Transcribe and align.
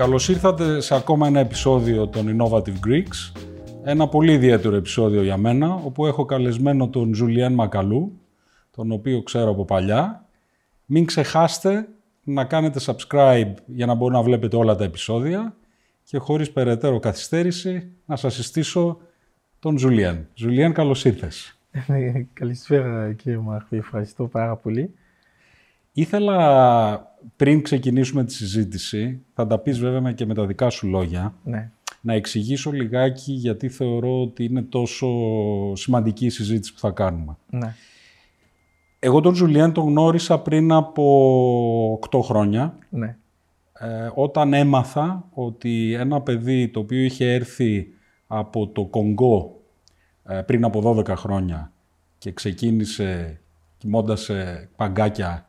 Καλώς 0.00 0.28
ήρθατε 0.28 0.80
σε 0.80 0.94
ακόμα 0.94 1.26
ένα 1.26 1.40
επεισόδιο 1.40 2.08
των 2.08 2.36
Innovative 2.36 2.86
Greeks. 2.86 3.42
Ένα 3.84 4.08
πολύ 4.08 4.32
ιδιαίτερο 4.32 4.76
επεισόδιο 4.76 5.22
για 5.22 5.36
μένα, 5.36 5.74
όπου 5.74 6.06
έχω 6.06 6.24
καλεσμένο 6.24 6.88
τον 6.88 7.14
Ζουλιάν 7.14 7.52
Μακαλού, 7.52 8.20
τον 8.70 8.92
οποίο 8.92 9.22
ξέρω 9.22 9.50
από 9.50 9.64
παλιά. 9.64 10.26
Μην 10.84 11.06
ξεχάσετε 11.06 11.88
να 12.24 12.44
κάνετε 12.44 12.80
subscribe 12.86 13.52
για 13.66 13.86
να 13.86 13.94
μπορείτε 13.94 14.18
να 14.18 14.24
βλέπετε 14.24 14.56
όλα 14.56 14.74
τα 14.74 14.84
επεισόδια 14.84 15.56
και 16.04 16.18
χωρίς 16.18 16.50
περαιτέρω 16.50 16.98
καθυστέρηση 16.98 17.92
να 18.06 18.16
σας 18.16 18.34
συστήσω 18.34 18.98
τον 19.58 19.78
Ζουλιάν. 19.78 20.28
Ζουλιάν, 20.34 20.72
καλώς 20.72 21.04
ήρθες. 21.04 21.58
Καλησπέρα 22.32 23.12
κύριε 23.12 23.38
Μαρκή, 23.38 23.76
ευχαριστώ 23.76 24.26
πάρα 24.26 24.56
πολύ. 24.56 24.94
Ήθελα 25.92 27.09
πριν 27.36 27.62
ξεκινήσουμε 27.62 28.24
τη 28.24 28.32
συζήτηση, 28.32 29.20
θα 29.34 29.46
τα 29.46 29.58
πεις 29.58 29.78
βέβαια 29.78 30.12
και 30.12 30.26
με 30.26 30.34
τα 30.34 30.46
δικά 30.46 30.70
σου 30.70 30.86
λόγια, 30.88 31.34
Ναι. 31.44 31.70
να 32.00 32.14
εξηγήσω 32.14 32.70
λιγάκι 32.70 33.32
γιατί 33.32 33.68
θεωρώ 33.68 34.20
ότι 34.22 34.44
είναι 34.44 34.62
τόσο 34.62 35.06
σημαντική 35.74 36.26
η 36.26 36.30
συζήτηση 36.30 36.72
που 36.72 36.78
θα 36.78 36.90
κάνουμε. 36.90 37.36
ναι. 37.50 37.74
Εγώ 39.02 39.20
τον 39.20 39.34
Ζουλιάν 39.34 39.72
τον 39.72 39.84
γνώρισα 39.88 40.38
πριν 40.38 40.72
από 40.72 41.98
8 42.10 42.20
χρόνια, 42.22 42.78
ναι. 42.90 43.16
ε, 43.72 44.10
όταν 44.14 44.52
έμαθα 44.52 45.28
ότι 45.32 45.92
ένα 45.92 46.20
παιδί 46.20 46.68
το 46.68 46.80
οποίο 46.80 46.98
είχε 47.00 47.32
έρθει 47.32 47.86
από 48.26 48.66
το 48.68 48.84
Κονγκό 48.84 49.60
ε, 50.24 50.40
πριν 50.40 50.64
από 50.64 50.82
12 50.98 51.06
χρόνια 51.16 51.72
και 52.18 52.32
ξεκίνησε 52.32 53.40
κοιμώντας 53.78 54.20
σε 54.20 54.68
παγκάκια 54.76 55.48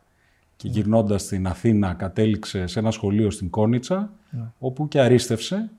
και 0.61 0.67
γυρνώντας 0.67 1.21
στην 1.21 1.47
Αθήνα 1.47 1.93
κατέληξε 1.93 2.67
σε 2.67 2.79
ένα 2.79 2.91
σχολείο 2.91 3.31
στην 3.31 3.49
Κόνιτσα, 3.49 4.11
όπου 4.59 4.87
και 4.87 4.99
αρίστευσε. 4.99 5.69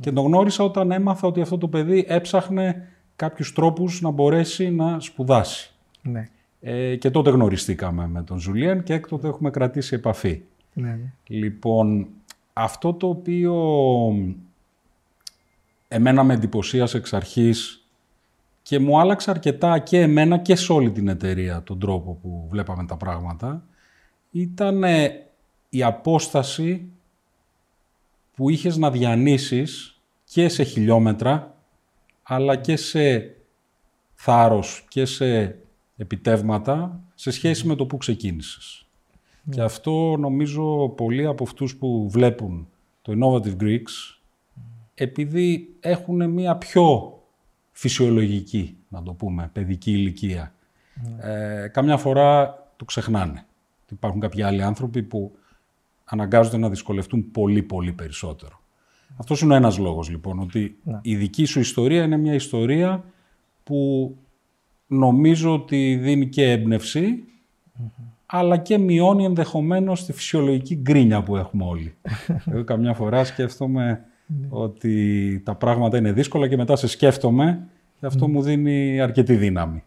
Και 0.00 0.12
τον 0.12 0.24
γνώρισα 0.24 0.64
όταν 0.64 0.90
έμαθα 0.90 1.28
ότι 1.28 1.40
αυτό 1.40 1.58
το 1.58 1.68
παιδί 1.68 2.04
έψαχνε 2.08 2.88
κάποιους 3.16 3.52
τρόπους 3.52 4.00
να 4.00 4.10
μπορέσει 4.10 4.70
να 4.70 5.00
σπουδάσει. 5.00 5.70
ναι. 6.02 6.28
Ε, 6.60 6.96
και 6.96 7.10
τότε 7.10 7.30
γνωριστήκαμε 7.30 8.06
με 8.06 8.22
τον 8.22 8.38
Ζουλιάν 8.38 8.82
και 8.82 8.94
έκτοτε 8.94 9.28
έχουμε 9.28 9.50
κρατήσει 9.50 9.94
επαφή. 9.94 10.42
ναι. 10.72 10.88
ναι. 10.88 11.12
Λοιπόν, 11.26 12.06
αυτό 12.52 12.92
το 12.92 13.08
οποίο 13.08 13.54
εμένα 15.88 16.24
με 16.24 16.34
εντυπωσίασε 16.34 16.96
εξ 16.96 17.12
αρχής 17.12 17.84
και 18.62 18.78
μου 18.78 19.00
άλλαξε 19.00 19.30
αρκετά 19.30 19.78
και 19.78 20.00
εμένα 20.00 20.38
και 20.38 20.54
σε 20.54 20.72
όλη 20.72 20.90
την 20.90 21.08
εταιρεία 21.08 21.62
τον 21.62 21.78
τρόπο 21.78 22.18
που 22.22 22.46
βλέπαμε 22.50 22.84
τα 22.84 22.96
πράγματα 22.96 23.62
ήταν 24.30 24.84
ε, 24.84 25.26
η 25.68 25.82
απόσταση 25.82 26.88
που 28.34 28.50
είχες 28.50 28.76
να 28.76 28.90
διανύσεις 28.90 30.00
και 30.24 30.48
σε 30.48 30.62
χιλιόμετρα 30.62 31.54
αλλά 32.22 32.56
και 32.56 32.76
σε 32.76 33.34
θάρρος 34.14 34.84
και 34.88 35.04
σε 35.04 35.56
επιτεύγματα 35.96 37.00
σε 37.14 37.30
σχέση 37.30 37.66
με 37.66 37.74
το 37.74 37.86
που 37.86 37.96
ξεκίνησες. 37.96 38.86
Και 39.50 39.60
αυτό 39.60 40.16
νομίζω 40.16 40.88
πολλοί 40.88 41.26
από 41.26 41.44
αυτούς 41.44 41.76
που 41.76 42.10
βλέπουν 42.10 42.68
το 43.02 43.12
Innovative 43.16 43.62
Greeks 43.62 44.20
επειδή 44.94 45.76
έχουν 45.80 46.30
μία 46.30 46.56
πιο 46.56 47.18
φυσιολογική, 47.72 48.76
να 48.88 49.02
το 49.02 49.12
πούμε, 49.12 49.50
παιδική 49.52 49.90
ηλικία. 49.90 50.54
Ε, 51.20 51.68
καμιά 51.72 51.96
φορά 51.96 52.58
το 52.76 52.84
ξεχνάνε. 52.84 53.46
Υπάρχουν 53.90 54.20
κάποιοι 54.20 54.42
άλλοι 54.42 54.62
άνθρωποι 54.62 55.02
που 55.02 55.32
αναγκάζονται 56.04 56.56
να 56.56 56.68
δυσκολευτούν 56.68 57.30
πολύ 57.30 57.62
πολύ 57.62 57.92
περισσότερο. 57.92 58.60
Αυτός 59.16 59.40
είναι 59.40 59.52
ο 59.52 59.56
ένας 59.56 59.78
λόγος 59.78 60.10
λοιπόν, 60.10 60.38
ότι 60.38 60.76
η 61.02 61.16
δική 61.16 61.44
σου 61.44 61.60
ιστορία 61.60 62.02
είναι 62.02 62.16
μια 62.16 62.34
ιστορία 62.34 63.04
που 63.64 64.16
νομίζω 64.86 65.54
ότι 65.54 65.96
δίνει 66.02 66.28
και 66.28 66.50
έμπνευση, 66.50 67.24
αλλά 68.26 68.56
και 68.56 68.78
μειώνει 68.78 69.24
ενδεχομένως 69.24 70.04
τη 70.04 70.12
φυσιολογική 70.12 70.74
γκρίνια 70.74 71.22
που 71.22 71.36
έχουμε 71.36 71.64
όλοι. 71.64 71.94
Εγώ 72.52 72.64
καμιά 72.64 72.94
φορά 72.94 73.24
σκέφτομαι 73.24 74.04
ότι 74.48 75.40
τα 75.44 75.54
πράγματα 75.54 75.96
είναι 75.96 76.12
δύσκολα 76.12 76.48
και 76.48 76.56
μετά 76.56 76.76
σε 76.76 76.86
σκέφτομαι 76.86 77.68
και 78.00 78.06
αυτό 78.06 78.28
μου 78.28 78.42
δίνει 78.42 79.00
αρκετή 79.00 79.36
δύναμη. 79.36 79.82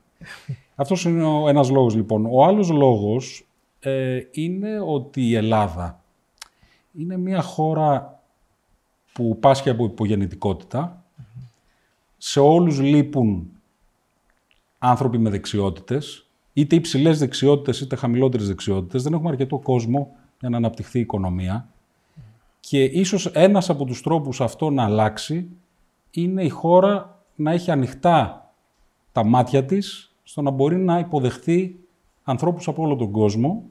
Αυτός 0.76 1.06
είναι 1.06 1.24
ο 1.24 1.50
ένας 1.50 1.70
λόγος 1.70 1.96
λοιπόν. 1.96 2.26
Ο 2.30 2.44
άλλος 2.44 2.70
λόγος 2.70 3.48
ε, 3.86 4.20
είναι 4.32 4.80
ότι 4.80 5.22
η 5.22 5.36
Ελλάδα 5.36 6.04
είναι 6.98 7.18
μια 7.18 7.42
χώρα 7.42 8.22
που 9.14 9.38
πάσχει 9.40 9.70
από 9.70 9.86
υπογεννητικότητα. 9.86 11.04
Σε 12.18 12.40
όλους 12.40 12.80
λείπουν 12.80 13.52
άνθρωποι 14.78 15.18
με 15.18 15.30
δεξιότητες, 15.30 16.26
είτε 16.54 16.76
υψηλές 16.76 17.20
δεξιότητες 17.20 17.80
είτε 17.80 17.96
χαμηλότερες 17.96 18.48
δεξιότητες. 18.48 19.04
Δεν 19.04 19.14
έχουμε 19.14 19.30
αρκετό 19.30 19.58
κόσμο 19.58 20.16
για 20.40 20.50
να 20.50 20.58
αναπτυχθεί 20.58 20.98
η 20.98 21.02
οικονομία. 21.02 21.68
Και 22.60 22.84
ίσως 22.84 23.26
ένας 23.26 23.70
από 23.70 23.86
τους 23.86 24.02
τρόπους 24.02 24.42
αυτό 24.42 24.70
να 24.70 24.84
αλλάξει 24.84 25.50
είναι 26.12 26.44
η 26.44 26.50
χώρα 26.50 27.24
να 27.36 27.52
έχει 27.52 27.72
ανοιχτά 27.72 28.52
τα 29.12 29.24
μάτια 29.24 29.66
της 29.66 30.16
στο 30.24 30.42
να 30.42 30.50
μπορεί 30.50 30.78
να 30.78 31.00
υποδεχθεί 31.00 31.76
ανθρώπους 32.24 32.68
από 32.68 32.84
όλο 32.84 32.96
τον 32.96 33.12
κόσμο 33.12 33.64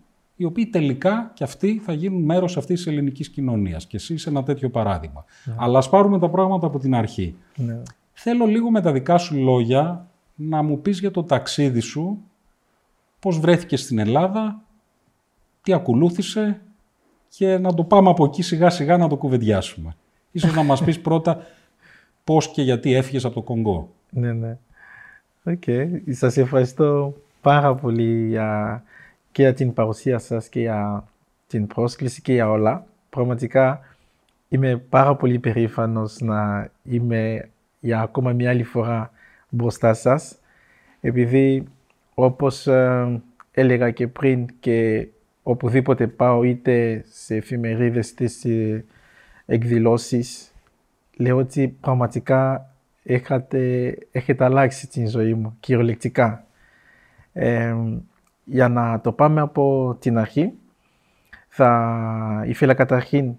οι 0.42 0.44
οποίοι 0.44 0.66
τελικά 0.66 1.30
και 1.34 1.44
αυτοί 1.44 1.80
θα 1.84 1.92
γίνουν 1.92 2.22
μέρος 2.22 2.56
αυτής 2.56 2.76
της 2.76 2.92
ελληνικής 2.92 3.28
κοινωνίας. 3.28 3.86
Και 3.86 3.96
εσύ 3.96 4.14
είσαι 4.14 4.28
ένα 4.28 4.42
τέτοιο 4.42 4.70
παράδειγμα. 4.70 5.24
Αλλά 5.56 5.78
ας 5.78 5.88
πάρουμε 5.88 6.18
τα 6.18 6.28
πράγματα 6.28 6.66
από 6.66 6.78
την 6.78 6.94
αρχή. 6.94 7.34
ναι. 7.56 7.82
Θέλω 8.12 8.46
λίγο 8.46 8.70
με 8.70 8.80
τα 8.80 8.92
δικά 8.92 9.18
σου 9.18 9.36
λόγια 9.36 10.06
να 10.34 10.62
μου 10.62 10.80
πεις 10.80 11.00
για 11.00 11.10
το 11.10 11.22
ταξίδι 11.22 11.80
σου, 11.80 12.18
πώς 13.18 13.38
βρέθηκες 13.38 13.80
στην 13.80 13.98
Ελλάδα, 13.98 14.62
τι 15.62 15.72
ακολούθησε 15.72 16.60
και 17.28 17.58
να 17.58 17.74
το 17.74 17.84
πάμε 17.84 18.10
από 18.10 18.24
εκεί 18.24 18.42
σιγά 18.42 18.70
σιγά 18.70 18.96
να 18.96 19.08
το 19.08 19.16
κουβεντιάσουμε. 19.16 19.96
Ίσως 20.32 20.54
να 20.54 20.62
μας 20.62 20.84
πεις 20.84 21.00
πρώτα 21.06 21.46
πώς 22.24 22.48
και 22.48 22.62
γιατί 22.62 22.94
έφυγες 22.94 23.24
από 23.24 23.34
το 23.34 23.42
Κονγκό. 23.42 23.88
Ναι, 24.10 24.32
ναι. 24.32 24.56
Οκ. 25.44 25.62
Σας 26.10 26.36
ευχαριστώ 26.36 27.14
πάρα 27.40 27.74
πολύ 27.74 28.26
για, 28.28 28.82
και 29.32 29.42
για 29.42 29.54
την 29.54 29.72
παρουσία 29.72 30.18
σας 30.18 30.48
και 30.48 30.60
για 30.60 31.04
την 31.46 31.66
πρόσκληση 31.66 32.22
και 32.22 32.32
για 32.32 32.50
όλα. 32.50 32.86
Πραγματικά 33.10 33.80
είμαι 34.48 34.76
πάρα 34.76 35.16
πολύ 35.16 35.38
περήφανος 35.38 36.20
να 36.20 36.70
είμαι 36.82 37.48
για 37.80 38.00
ακόμα 38.00 38.32
μια 38.32 38.50
άλλη 38.50 38.62
φορά 38.62 39.10
μπροστά 39.48 39.94
σας. 39.94 40.38
Επειδή 41.00 41.64
όπως 42.14 42.66
ε, 42.66 43.22
έλεγα 43.52 43.90
και 43.90 44.08
πριν 44.08 44.46
και 44.60 45.06
οπουδήποτε 45.42 46.06
πάω 46.06 46.42
είτε 46.42 47.04
σε 47.10 47.34
εφημερίδες 47.34 48.10
είτε 48.10 48.26
σε 48.26 48.84
εκδηλώσεις 49.46 50.52
λέω 51.16 51.36
ότι 51.36 51.76
πραγματικά 51.80 52.70
έχετε, 53.02 53.94
έχετε 54.12 54.44
αλλάξει 54.44 54.88
την 54.88 55.08
ζωή 55.08 55.34
μου 55.34 55.56
κυριολεκτικά. 55.60 56.44
Ε, 57.32 57.74
για 58.44 58.68
να 58.68 59.00
το 59.00 59.12
πάμε 59.12 59.40
από 59.40 59.96
την 60.00 60.18
αρχή 60.18 60.52
θα 61.48 62.44
ήθελα 62.46 62.74
καταρχήν 62.74 63.34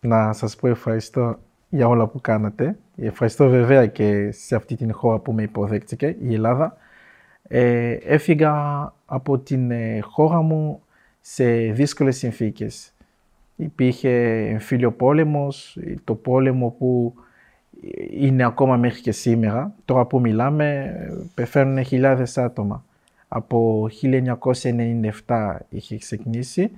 να 0.00 0.32
σας 0.32 0.56
πω 0.56 0.68
ευχαριστώ 0.68 1.38
για 1.68 1.88
όλα 1.88 2.06
που 2.06 2.20
κάνατε. 2.20 2.78
Ευχαριστώ 2.96 3.48
βέβαια 3.48 3.86
και 3.86 4.30
σε 4.32 4.54
αυτή 4.54 4.76
την 4.76 4.92
χώρα 4.92 5.18
που 5.18 5.32
με 5.32 5.42
υποδέχτηκε, 5.42 6.16
η 6.20 6.34
Ελλάδα. 6.34 6.76
Ε, 7.42 7.90
έφυγα 7.92 8.54
από 9.06 9.38
την 9.38 9.70
ε, 9.70 10.00
χώρα 10.00 10.40
μου 10.40 10.82
σε 11.20 11.44
δύσκολες 11.54 12.16
συνθήκες. 12.16 12.92
Υπήρχε 13.56 14.10
εμφύλιο 14.48 14.92
πόλεμος, 14.92 15.78
το 16.04 16.14
πόλεμο 16.14 16.74
που 16.78 17.14
είναι 18.10 18.44
ακόμα 18.44 18.76
μέχρι 18.76 19.00
και 19.00 19.12
σήμερα. 19.12 19.74
Τώρα 19.84 20.04
που 20.04 20.20
μιλάμε 20.20 20.94
πεθαίνουν 21.34 21.84
χιλιάδες 21.84 22.38
άτομα. 22.38 22.84
Από 23.32 23.88
1997 25.26 25.56
είχε 25.68 25.96
ξεκινήσει. 25.98 26.70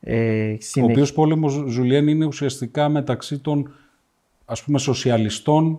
Ε, 0.00 0.52
Ο 0.52 0.56
συνεχ- 0.60 0.90
οποίος 0.90 1.12
πόλεμος, 1.12 1.52
Ζουλιάν, 1.68 2.08
είναι 2.08 2.24
ουσιαστικά 2.24 2.88
μεταξύ 2.88 3.38
των 3.38 3.70
ας 4.44 4.62
πούμε 4.64 4.78
σοσιαλιστών 4.78 5.78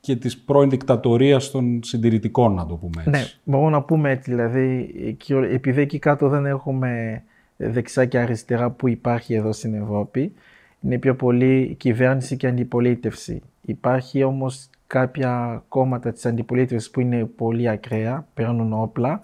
και 0.00 0.16
της 0.16 0.38
πρώην 0.38 0.70
δικτατορίας 0.70 1.50
των 1.50 1.80
συντηρητικών, 1.82 2.54
να 2.54 2.66
το 2.66 2.74
πούμε 2.74 3.02
έτσι. 3.06 3.10
Ναι, 3.10 3.24
μπορώ 3.44 3.68
να 3.70 3.82
πούμε 3.82 4.10
έτσι, 4.10 4.30
δηλαδή, 4.30 4.94
εκεί- 5.06 5.32
επειδή 5.34 5.80
εκεί 5.80 5.98
κάτω 5.98 6.28
δεν 6.28 6.46
έχουμε 6.46 7.22
δεξιά 7.56 8.04
και 8.04 8.18
αριστερά 8.18 8.70
που 8.70 8.88
υπάρχει 8.88 9.34
εδώ 9.34 9.52
στην 9.52 9.74
Ευρώπη, 9.74 10.32
είναι 10.80 10.98
πιο 10.98 11.14
πολύ 11.14 11.74
κυβέρνηση 11.78 12.36
και 12.36 12.46
αντιπολίτευση. 12.46 13.40
Υπάρχει 13.62 14.22
όμως 14.22 14.68
κάποια 14.88 15.62
κόμματα 15.68 16.12
της 16.12 16.26
αντιπολίτευσης 16.26 16.90
που 16.90 17.00
είναι 17.00 17.24
πολύ 17.24 17.68
ακραία, 17.68 18.26
παίρνουν 18.34 18.72
όπλα 18.72 19.20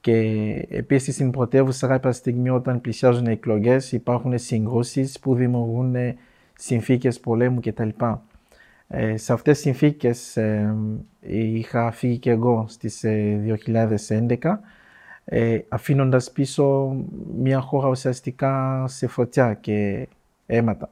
και 0.00 0.18
επίσης 0.70 1.14
στην 1.14 1.30
πρωτεύουσα 1.30 1.86
κάποια 1.86 2.12
στιγμή 2.12 2.50
όταν 2.50 2.80
πλησιάζουν 2.80 3.26
οι 3.26 3.32
εκλογές 3.32 3.92
υπάρχουν 3.92 4.38
συγκρούσεις 4.38 5.18
που 5.18 5.34
δημιουργούν 5.34 5.94
συνθήκες 6.58 7.20
πολέμου 7.20 7.60
κτλ. 7.60 7.88
Ε, 8.88 9.16
σε 9.16 9.32
αυτές 9.32 9.54
τις 9.54 9.62
συνθήκες 9.62 10.36
ε, 10.36 10.74
είχα 11.20 11.90
φύγει 11.90 12.18
και 12.18 12.30
εγώ 12.30 12.64
στις 12.68 13.04
2011 13.04 14.36
ε, 15.24 15.58
αφήνοντας 15.68 16.32
πίσω 16.32 16.96
μια 17.36 17.60
χώρα 17.60 17.88
ουσιαστικά 17.88 18.84
σε 18.88 19.06
φωτιά 19.06 19.54
και 19.54 20.08
αίματα. 20.46 20.90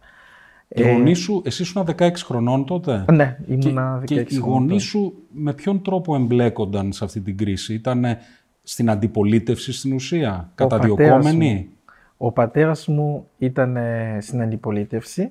Οι 0.74 0.82
ε, 0.82 0.92
γονείς 0.92 1.19
σου, 1.19 1.42
εσύ 1.44 1.62
ήσουν 1.62 1.84
16 1.96 2.10
χρονών 2.16 2.64
τότε; 2.64 3.04
Ναι, 3.12 3.38
ήμουν 3.46 3.78
16 4.00 4.04
και, 4.04 4.22
και 4.22 4.34
οι 4.34 4.38
γονείς 4.38 4.82
σου 4.82 5.14
με 5.30 5.52
ποιον 5.52 5.82
τρόπο 5.82 6.14
εμπλέκονταν 6.14 6.92
σε 6.92 7.04
αυτή 7.04 7.20
την 7.20 7.36
κρίση; 7.36 7.74
Ήταν 7.74 8.04
στην 8.62 8.90
αντιπολίτευση 8.90 9.72
στην 9.72 9.92
ουσία, 9.92 10.50
καταδιωκόμενοι. 10.54 11.69
Ο 12.16 12.32
πατέρας 12.32 12.88
μου 12.88 13.26
ήταν 13.38 13.76
στην 14.19 14.42
αντιπολίτευση 14.42 15.30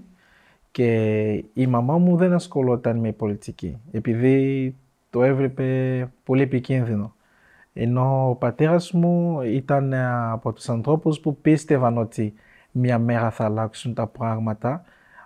και 0.72 1.32
η 1.54 1.68
μαμά 1.68 1.98
μου 1.98 2.18
δεν 2.18 2.34
ασχολόταν 2.34 2.98
με 2.98 3.12
πολιτική, 3.12 3.78
επειδή 3.92 4.76
το 5.10 5.24
έβλεπε 5.24 6.08
πολύ 6.24 6.42
επικίνδυνο. 6.42 7.16
Ενώ 7.74 8.30
ο 8.30 8.36
πατέρας 8.36 8.92
μου 8.92 9.42
ήταν 9.42 9.94
από 10.32 10.54
τους 10.54 10.70
ανθρώπους 10.70 11.20
που 11.20 11.38
πίστευαν 11.38 11.98
ότι 11.98 12.34
μια 12.72 13.00
μέρα 13.00 13.30
θα 13.30 13.46
αλλάξουν 13.46 13.94
τα 13.94 14.08
πράγματα 14.08 14.84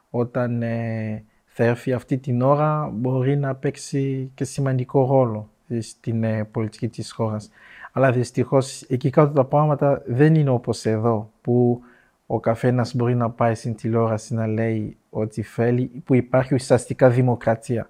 όταν 0.09 0.61
ε, 0.61 1.23
θα 1.45 1.63
έρθει 1.63 1.93
αυτή 1.93 2.17
την 2.17 2.41
ώρα 2.41 2.89
μπορεί 2.93 3.37
να 3.37 3.55
παίξει 3.55 4.31
και 4.35 4.43
σημαντικό 4.43 5.05
ρόλο 5.05 5.49
στην 5.79 6.23
ε, 6.23 6.43
πολιτική 6.43 6.87
της 6.87 7.11
χώρας. 7.11 7.49
Αλλά 7.91 8.11
δυστυχώς 8.11 8.81
εκεί 8.81 9.09
κάτω 9.09 9.33
τα 9.33 9.45
πράγματα 9.45 10.01
δεν 10.05 10.35
είναι 10.35 10.49
όπως 10.49 10.85
εδώ 10.85 11.31
που 11.41 11.81
ο 12.25 12.39
καθένας 12.39 12.95
μπορεί 12.95 13.15
να 13.15 13.29
πάει 13.29 13.55
στην 13.55 13.75
τηλεόραση 13.75 14.33
να 14.33 14.47
λέει 14.47 14.97
ό,τι 15.09 15.41
θέλει, 15.41 15.91
που 16.05 16.15
υπάρχει 16.15 16.53
ουσιαστικά 16.53 17.09
δημοκρατία. 17.09 17.89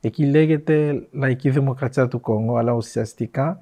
Εκεί 0.00 0.24
λέγεται 0.24 1.06
λαϊκή 1.10 1.50
δημοκρατία 1.50 2.08
του 2.08 2.20
Κόγκο, 2.20 2.56
αλλά 2.56 2.72
ουσιαστικά 2.72 3.58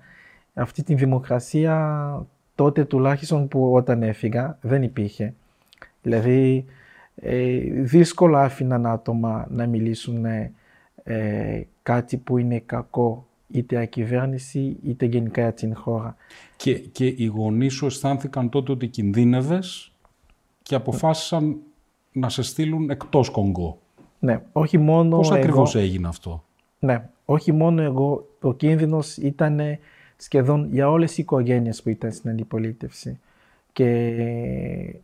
αυτή 0.55 0.83
τη 0.83 0.95
δημοκρασία 0.95 2.27
τότε 2.55 2.85
τουλάχιστον 2.85 3.49
που 3.49 3.73
όταν 3.73 4.03
έφυγα 4.03 4.59
δεν 4.61 4.83
υπήρχε. 4.83 5.35
Δηλαδή 6.03 6.65
ε, 6.69 6.73
δύσκολα 7.83 8.43
άφηναν 8.43 8.87
άτομα 8.87 9.47
να 9.51 9.67
μιλήσουν 9.67 10.25
ε, 11.03 11.67
κάτι 11.83 12.17
που 12.17 12.39
είναι 12.39 12.63
κακό 12.67 13.27
είτε 13.51 13.77
ακυβέρνηση 13.77 14.77
είτε 14.83 15.07
γενικά 15.07 15.43
για 15.43 15.53
την 15.53 15.77
χώρα. 15.77 16.17
Και, 16.57 16.79
και 16.79 17.07
οι 17.07 17.25
γονείς 17.25 17.73
σου 17.73 17.87
αισθάνθηκαν 17.87 18.49
τότε 18.49 18.73
ότι 18.73 18.87
κινδύνευες 18.87 19.93
και 20.63 20.75
αποφάσισαν 20.75 21.57
να 22.13 22.29
σε 22.29 22.43
στείλουν 22.43 22.91
εκτός 22.91 23.31
Κονγκό. 23.31 23.79
Ναι, 24.19 24.43
όχι 24.53 24.79
μόνο 24.79 25.17
Πώς 25.17 25.31
ακριβώς 25.31 25.75
έγινε 25.75 26.09
αυτό; 26.09 26.45
Ναι, 26.79 27.09
όχι 27.25 27.53
μόνο 27.53 27.83
εγώ, 27.83 28.29
ο 28.41 28.53
κίνδυνος 28.55 29.17
ήταν 29.17 29.61
σχεδόν 30.17 30.69
για 30.73 30.91
όλες 30.91 31.19
οι 31.19 31.23
οικογένειες 31.23 31.83
που 31.83 31.89
ήταν 31.89 32.13
στην 32.13 32.31
αντιπολίτευση. 32.31 33.19
Και 33.73 34.95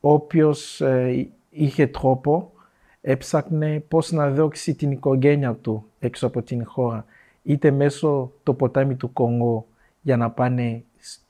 όποιος 0.00 0.80
ε, 0.80 1.28
είχε 1.54 1.86
τρόπο 1.86 2.52
έψαχνε 3.00 3.84
πώς 3.88 4.12
να 4.12 4.30
δόξει 4.30 4.74
την 4.74 4.90
οικογένεια 4.90 5.54
του 5.54 5.84
έξω 5.98 6.26
από 6.26 6.42
την 6.42 6.66
χώρα. 6.66 7.04
Είτε 7.42 7.70
μέσω 7.70 8.32
το 8.42 8.54
ποτάμι 8.54 8.94
του 8.94 9.12
Κονγκό 9.12 9.66
για 10.00 10.16
να 10.16 10.30
πάνε 10.30 10.82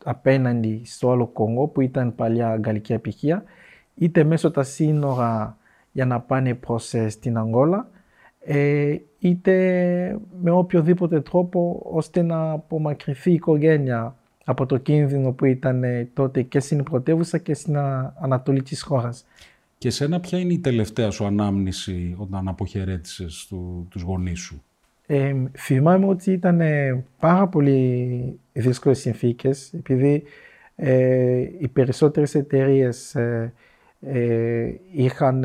απέναντι 0.05 0.83
στο 0.85 1.11
άλλο 1.11 1.27
Κονγκό 1.27 1.67
που 1.67 1.81
ήταν 1.81 2.15
παλιά 2.15 2.61
γαλλική 2.65 2.95
απηχία, 2.95 3.45
είτε 3.95 4.25
μέσω 4.25 4.51
τα 4.51 4.63
σύνορα 4.63 5.57
για 5.93 6.07
να 6.07 6.21
πάνε 6.21 6.55
προς 6.55 6.95
ε, 6.95 7.09
στην 7.09 7.39
Αγγόλα, 7.39 7.89
ε, 8.41 8.97
είτε 9.19 9.55
με 10.41 10.51
οποιοδήποτε 10.51 11.21
τρόπο 11.21 11.83
ώστε 11.93 12.23
να 12.23 12.51
απομακρυνθεί 12.51 13.31
η 13.31 13.35
οικογένεια 13.35 14.17
από 14.45 14.67
το 14.67 14.77
κίνδυνο 14.77 15.33
που 15.33 15.45
ήταν 15.45 15.85
ε, 15.85 16.09
τότε 16.15 16.43
και 16.43 16.61
στην 16.61 16.83
πρωτεύουσα 16.83 17.39
και 17.39 17.55
στην 17.55 17.77
ανατολή 18.21 18.63
της 18.63 18.83
χώρας. 18.83 19.25
Και 19.79 19.91
σένα 19.91 20.21
ποια 20.21 20.39
είναι 20.39 20.53
η 20.53 20.59
τελευταία 20.59 21.11
σου 21.11 21.25
ανάμνηση 21.25 22.15
όταν 22.19 22.49
αποχαιρέτησες 22.49 23.47
του, 23.49 23.87
τους 23.91 24.03
γονείς 24.03 24.41
σου; 24.41 24.63
Ε, 25.07 25.35
θυμάμαι 25.59 26.07
ότι 26.07 26.33
ήταν 26.33 26.61
πάρα 27.19 27.49
πολύ 27.49 28.39
δύσκολες 28.53 28.99
συνθήκες 28.99 29.73
επειδή 29.73 30.23
ε, 30.77 31.49
οι 31.59 31.69
περισσότερες 31.69 32.35
εταιρείες 32.35 33.15
ε, 33.15 33.53
ε, 34.01 34.75
είχαν 34.93 35.45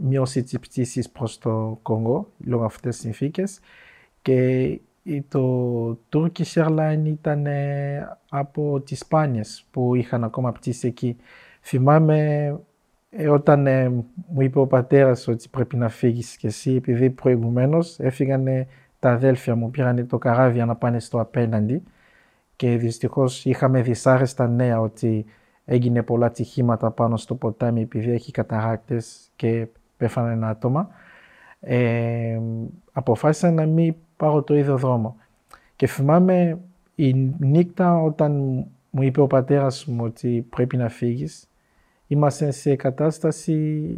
μειώσει 0.00 0.42
τις 0.42 0.58
πτήσεις 0.58 1.10
προς 1.10 1.38
το 1.38 1.78
Κονγκό 1.82 2.32
λόγω 2.44 2.64
αυτές 2.64 2.94
τις 2.94 3.04
συνθήκες 3.04 3.60
και 4.22 4.80
το 5.28 5.98
Turkish 6.12 6.52
Airlines 6.54 7.04
ήταν 7.04 7.46
από 8.28 8.80
τις 8.80 8.98
Σπάνιες 8.98 9.66
που 9.70 9.94
είχαν 9.94 10.24
ακόμα 10.24 10.52
πτήσεις 10.52 10.84
εκεί. 10.84 11.16
Θυμάμαι 11.62 12.60
ε, 13.10 13.28
όταν 13.28 13.66
ε, 13.66 13.88
μου 13.88 14.40
είπε 14.40 14.58
ο 14.58 14.66
πατέρας 14.66 15.28
ότι 15.28 15.48
πρέπει 15.48 15.76
να 15.76 15.88
φύγεις 15.88 16.36
και 16.36 16.46
εσύ 16.46 16.74
επειδή 16.74 17.10
προηγουμένως 17.10 17.98
έφυγαν 17.98 18.66
τα 18.98 19.10
αδέλφια 19.10 19.54
μου, 19.54 19.70
πήραν 19.70 20.06
το 20.06 20.18
καράβι 20.18 20.64
να 20.64 20.76
πάνε 20.76 21.00
στο 21.00 21.20
απέναντι 21.20 21.82
και 22.56 22.76
δυστυχώς 22.76 23.44
είχαμε 23.44 23.82
δυσάρεστα 23.82 24.48
νέα 24.48 24.80
ότι 24.80 25.24
έγινε 25.64 26.02
πολλά 26.02 26.26
ατυχήματα 26.26 26.90
πάνω 26.90 27.16
στο 27.16 27.34
ποτάμι 27.34 27.80
επειδή 27.80 28.10
έχει 28.10 28.32
καταράκτες 28.32 29.30
και 29.36 29.66
πέφανε 29.96 30.46
άτομα. 30.46 30.88
Ε, 31.60 32.40
αποφάσισα 32.92 33.50
να 33.50 33.66
μην 33.66 33.94
πάρω 34.16 34.42
το 34.42 34.56
ίδιο 34.56 34.76
δρόμο. 34.76 35.16
Και 35.76 35.86
θυμάμαι 35.86 36.58
η 36.94 37.14
νύχτα 37.38 38.02
όταν 38.02 38.32
μου 38.90 39.02
είπε 39.02 39.20
ο 39.20 39.26
πατέρας 39.26 39.86
μου 39.86 40.04
ότι 40.04 40.46
πρέπει 40.50 40.76
να 40.76 40.88
φύγεις, 40.88 41.48
είμαστε 42.10 42.50
σε 42.50 42.76
κατάσταση, 42.76 43.94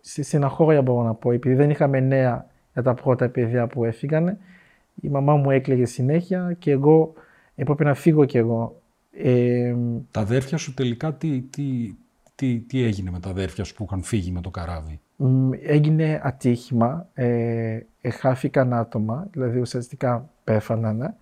σε 0.00 0.22
στεναχώρια 0.22 0.82
μπορώ 0.82 1.02
να 1.02 1.14
πω, 1.14 1.32
επειδή 1.32 1.54
δεν 1.54 1.70
είχαμε 1.70 2.00
νέα 2.00 2.46
για 2.72 2.82
τα 2.82 2.94
πρώτα 2.94 3.28
παιδιά 3.28 3.66
που 3.66 3.84
έφυγαν. 3.84 4.38
Η 5.00 5.08
μαμά 5.08 5.36
μου 5.36 5.50
έκλαιγε 5.50 5.84
συνέχεια 5.84 6.56
και 6.58 6.70
εγώ 6.70 7.12
έπρεπε 7.54 7.84
να 7.84 7.94
φύγω 7.94 8.24
κι 8.24 8.36
εγώ. 8.36 8.80
Ε, 9.12 9.74
τα 10.10 10.20
αδέρφια 10.20 10.56
σου 10.56 10.74
τελικά 10.74 11.14
τι, 11.14 11.40
τι, 11.40 11.94
τι, 12.34 12.58
τι 12.58 12.82
έγινε 12.82 13.10
με 13.10 13.20
τα 13.20 13.28
αδέρφια 13.28 13.64
σου 13.64 13.74
που 13.74 13.84
είχαν 13.84 14.02
φύγει 14.02 14.30
με 14.30 14.40
το 14.40 14.50
καράβι; 14.50 15.00
Έγινε 15.62 16.20
ατύχημα, 16.22 17.08
ε, 17.14 17.78
χάθηκαν 18.10 18.72
άτομα, 18.72 19.28
δηλαδή 19.32 19.58
ουσιαστικά 19.60 20.30
πέφαναν. 20.44 21.14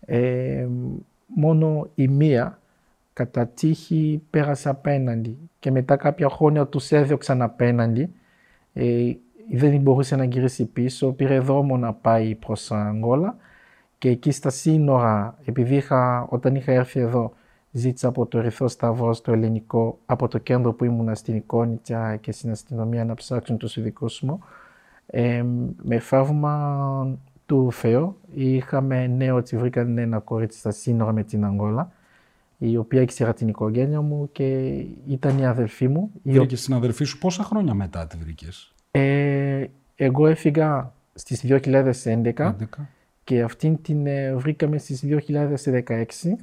Ε, 0.00 0.66
μόνο 1.26 1.88
η 1.94 2.08
μία 2.08 2.58
κατά 3.14 3.46
τύχη 3.46 4.22
πέρασε 4.30 4.68
απέναντι 4.68 5.38
και 5.58 5.70
μετά 5.70 5.96
κάποια 5.96 6.28
χρόνια 6.28 6.66
τους 6.66 6.90
έδιωξαν 6.92 7.42
απέναντι. 7.42 8.12
Ε, 8.72 9.12
δεν 9.52 9.80
μπορούσε 9.80 10.16
να 10.16 10.24
γυρίσει 10.24 10.64
πίσω, 10.64 11.12
πήρε 11.12 11.38
δρόμο 11.40 11.76
να 11.76 11.92
πάει 11.92 12.34
προς 12.34 12.70
Αγγόλα 12.72 13.36
και 13.98 14.08
εκεί 14.08 14.30
στα 14.30 14.50
σύνορα, 14.50 15.38
επειδή 15.44 15.74
είχα, 15.74 16.26
όταν 16.28 16.54
είχα 16.54 16.72
έρθει 16.72 17.00
εδώ, 17.00 17.32
ζήτησα 17.70 18.08
από 18.08 18.26
το 18.26 18.38
Ερυθρό 18.38 18.68
Σταυρό 18.68 19.12
στο 19.12 19.32
ελληνικό, 19.32 19.98
από 20.06 20.28
το 20.28 20.38
κέντρο 20.38 20.72
που 20.72 20.84
ήμουν 20.84 21.14
στην 21.14 21.36
Εικόνιτσα 21.36 22.16
και 22.16 22.32
στην 22.32 22.50
αστυνομία 22.50 23.04
να 23.04 23.14
ψάξουν 23.14 23.56
τους 23.56 23.76
ειδικούς 23.76 24.20
μου. 24.20 24.40
Ε, 25.06 25.44
με 25.82 25.98
φαύμα 25.98 27.18
του 27.46 27.72
Θεού 27.72 28.16
είχαμε 28.34 29.06
νέο 29.06 29.36
ότι 29.36 29.56
βρήκαν 29.56 29.98
ένα 29.98 30.18
κορίτσι 30.18 30.58
στα 30.58 30.70
σύνορα 30.70 31.12
με 31.12 31.22
την 31.22 31.44
Αγγόλα 31.44 31.92
η 32.58 32.76
οποία 32.76 33.00
ήξερα 33.00 33.34
την 33.34 33.48
οικογένεια 33.48 34.00
μου 34.00 34.28
και 34.32 34.68
ήταν 35.06 35.38
η 35.38 35.46
αδελφή 35.46 35.88
μου. 35.88 36.10
Βρήκες 36.22 36.64
την 36.64 36.74
αδελφή 36.74 37.04
σου 37.04 37.18
πόσα 37.18 37.42
χρόνια 37.42 37.74
μετά 37.74 38.06
τη 38.06 38.16
βρήκες; 38.16 38.74
Ε, 38.90 39.64
εγώ 39.94 40.26
έφυγα 40.26 40.92
στις 41.14 41.44
2011 41.44 42.54
και 43.24 43.42
αυτήν 43.42 43.82
την 43.82 44.06
ε, 44.06 44.34
βρήκαμε 44.34 44.78
στις 44.78 45.04
2016. 45.04 45.24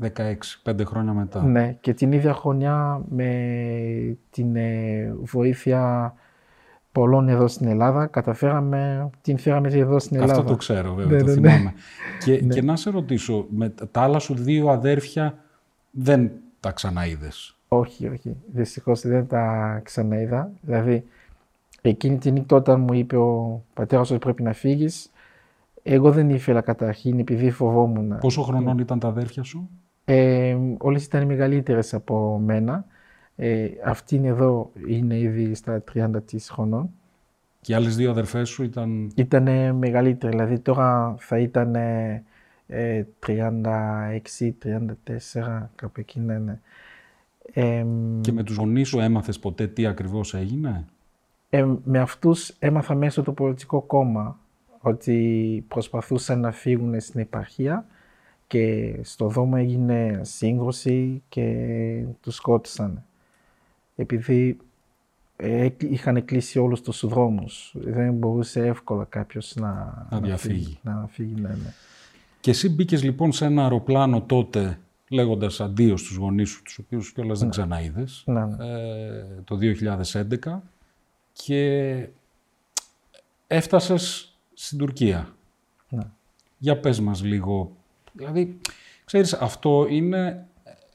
16, 0.01 0.33
πέντε 0.63 0.83
χρόνια 0.83 1.13
μετά. 1.13 1.43
Ναι, 1.43 1.77
και 1.81 1.93
την 1.93 2.11
ίδια 2.11 2.33
χρονιά 2.33 3.01
με 3.09 4.17
την 4.29 4.55
ε, 4.55 5.13
βοήθεια 5.21 6.13
πολλών 6.91 7.29
εδώ 7.29 7.47
στην 7.47 7.67
Ελλάδα, 7.67 8.05
καταφέραμε, 8.05 9.09
την 9.21 9.37
φέραμε 9.37 9.69
εδώ 9.69 9.99
στην 9.99 10.15
Ελλάδα. 10.15 10.33
Αυτό 10.33 10.43
το 10.43 10.55
ξέρω 10.55 10.93
βέβαια, 10.93 11.17
ναι, 11.17 11.23
το 11.23 11.25
ναι, 11.25 11.39
ναι. 11.39 11.49
θυμάμαι. 11.49 11.73
Και, 12.25 12.37
και 12.37 12.61
να 12.61 12.75
σε 12.75 12.89
ρωτήσω, 12.89 13.45
με 13.49 13.69
τα 13.69 14.01
άλλα 14.01 14.19
σου 14.19 14.33
δύο 14.33 14.69
αδέρφια 14.69 15.40
δεν 15.91 16.31
τα 16.59 16.71
ξαναείδες. 16.71 17.55
Όχι, 17.67 18.07
όχι. 18.07 18.35
Δυστυχώς 18.53 19.01
δεν 19.01 19.27
τα 19.27 19.79
ξαναείδα. 19.83 20.51
Δηλαδή, 20.61 21.03
εκείνη 21.81 22.17
την 22.17 22.33
νύχτα 22.33 22.55
όταν 22.55 22.81
μου 22.81 22.93
είπε 22.93 23.17
ο 23.17 23.63
πατέρας 23.73 24.09
ότι 24.09 24.19
πρέπει 24.19 24.43
να 24.43 24.53
φύγεις, 24.53 25.11
εγώ 25.83 26.11
δεν 26.11 26.29
ήθελα 26.29 26.61
καταρχήν 26.61 27.19
επειδή 27.19 27.51
φοβόμουν. 27.51 28.17
Πόσο 28.19 28.41
χρονών 28.41 28.79
ήταν 28.79 28.99
τα 28.99 29.07
αδέρφια 29.07 29.43
σου; 29.43 29.69
Ε, 30.05 30.57
όλες 30.77 31.05
ήταν 31.05 31.25
μεγαλύτερες 31.25 31.93
από 31.93 32.41
μένα. 32.43 32.85
Ε, 33.35 33.67
αυτή 33.85 34.21
εδώ 34.23 34.71
είναι 34.87 35.17
ήδη 35.17 35.55
στα 35.55 35.83
30 35.93 36.09
της 36.25 36.49
χρονών. 36.49 36.89
Και 37.61 37.71
οι 37.71 37.75
άλλες 37.75 37.95
δύο 37.95 38.09
αδερφές 38.11 38.49
σου 38.49 38.63
ήταν... 38.63 39.11
Ήταν 39.15 39.75
μεγαλύτερη, 39.75 40.31
δηλαδή 40.31 40.59
τώρα 40.59 41.15
θα 41.19 41.37
ήταν 41.37 41.75
ε, 42.71 43.03
36, 43.27 44.53
34, 45.33 45.69
κάπου 45.75 45.99
εκεί 45.99 46.19
ναι, 46.19 46.37
ναι. 46.37 46.59
και 48.21 48.31
με 48.31 48.43
τους 48.43 48.55
γονείς 48.55 48.87
σου 48.87 48.99
έμαθες 48.99 49.39
ποτέ 49.39 49.67
τι 49.67 49.85
ακριβώς 49.85 50.33
έγινε; 50.33 50.85
Ε, 51.49 51.65
με 51.83 51.99
αυτούς 51.99 52.49
έμαθα 52.59 52.95
μέσω 52.95 53.21
του 53.21 53.33
πολιτικό 53.33 53.81
κόμμα 53.81 54.39
ότι 54.79 55.65
προσπαθούσαν 55.67 56.39
να 56.39 56.51
φύγουν 56.51 56.99
στην 56.99 57.19
επαρχία 57.19 57.85
και 58.47 58.95
στο 59.01 59.27
δρόμο 59.27 59.55
έγινε 59.57 60.21
σύγκρουση 60.23 61.23
και 61.29 62.03
τους 62.21 62.35
σκότωσαν. 62.35 63.03
Επειδή 63.95 64.57
ε, 65.35 65.69
είχαν 65.77 66.25
κλείσει 66.25 66.59
όλους 66.59 66.81
τους 66.81 67.05
δρόμους. 67.05 67.75
Δεν 67.77 68.13
μπορούσε 68.13 68.65
εύκολα 68.65 69.05
κάποιος 69.09 69.55
να, 69.55 70.07
να 70.09 70.19
διαφύγει. 70.19 70.79
Να 70.81 71.07
φύγει, 71.11 71.41
ναι, 71.41 71.49
ναι. 71.49 71.73
Και 72.41 72.49
εσύ 72.51 72.69
μπήκες 72.69 73.03
λοιπόν 73.03 73.31
σε 73.31 73.45
ένα 73.45 73.61
αεροπλάνο 73.61 74.21
τότε 74.21 74.79
λέγοντας 75.09 75.59
αντίο 75.61 75.97
στους 75.97 76.15
γονείς 76.15 76.49
σου, 76.49 76.61
τους 76.63 76.77
οποίους 76.77 77.11
κιόλας 77.11 77.37
δεν 77.39 77.47
ναι. 77.47 77.53
ξαναείδες, 77.53 78.23
ναι, 78.25 78.45
ναι. 78.45 78.65
Ε, 78.65 79.25
το 79.43 79.57
2011 80.41 80.59
και 81.33 82.07
έφτασες 83.47 84.35
στην 84.53 84.77
Τουρκία. 84.77 85.35
Ναι. 85.89 86.03
Για 86.57 86.79
πες 86.79 86.99
μας 86.99 87.23
λίγο. 87.23 87.71
Δηλαδή, 88.13 88.59
ξέρεις, 89.05 89.33
αυτό 89.33 89.87
είναι 89.89 90.45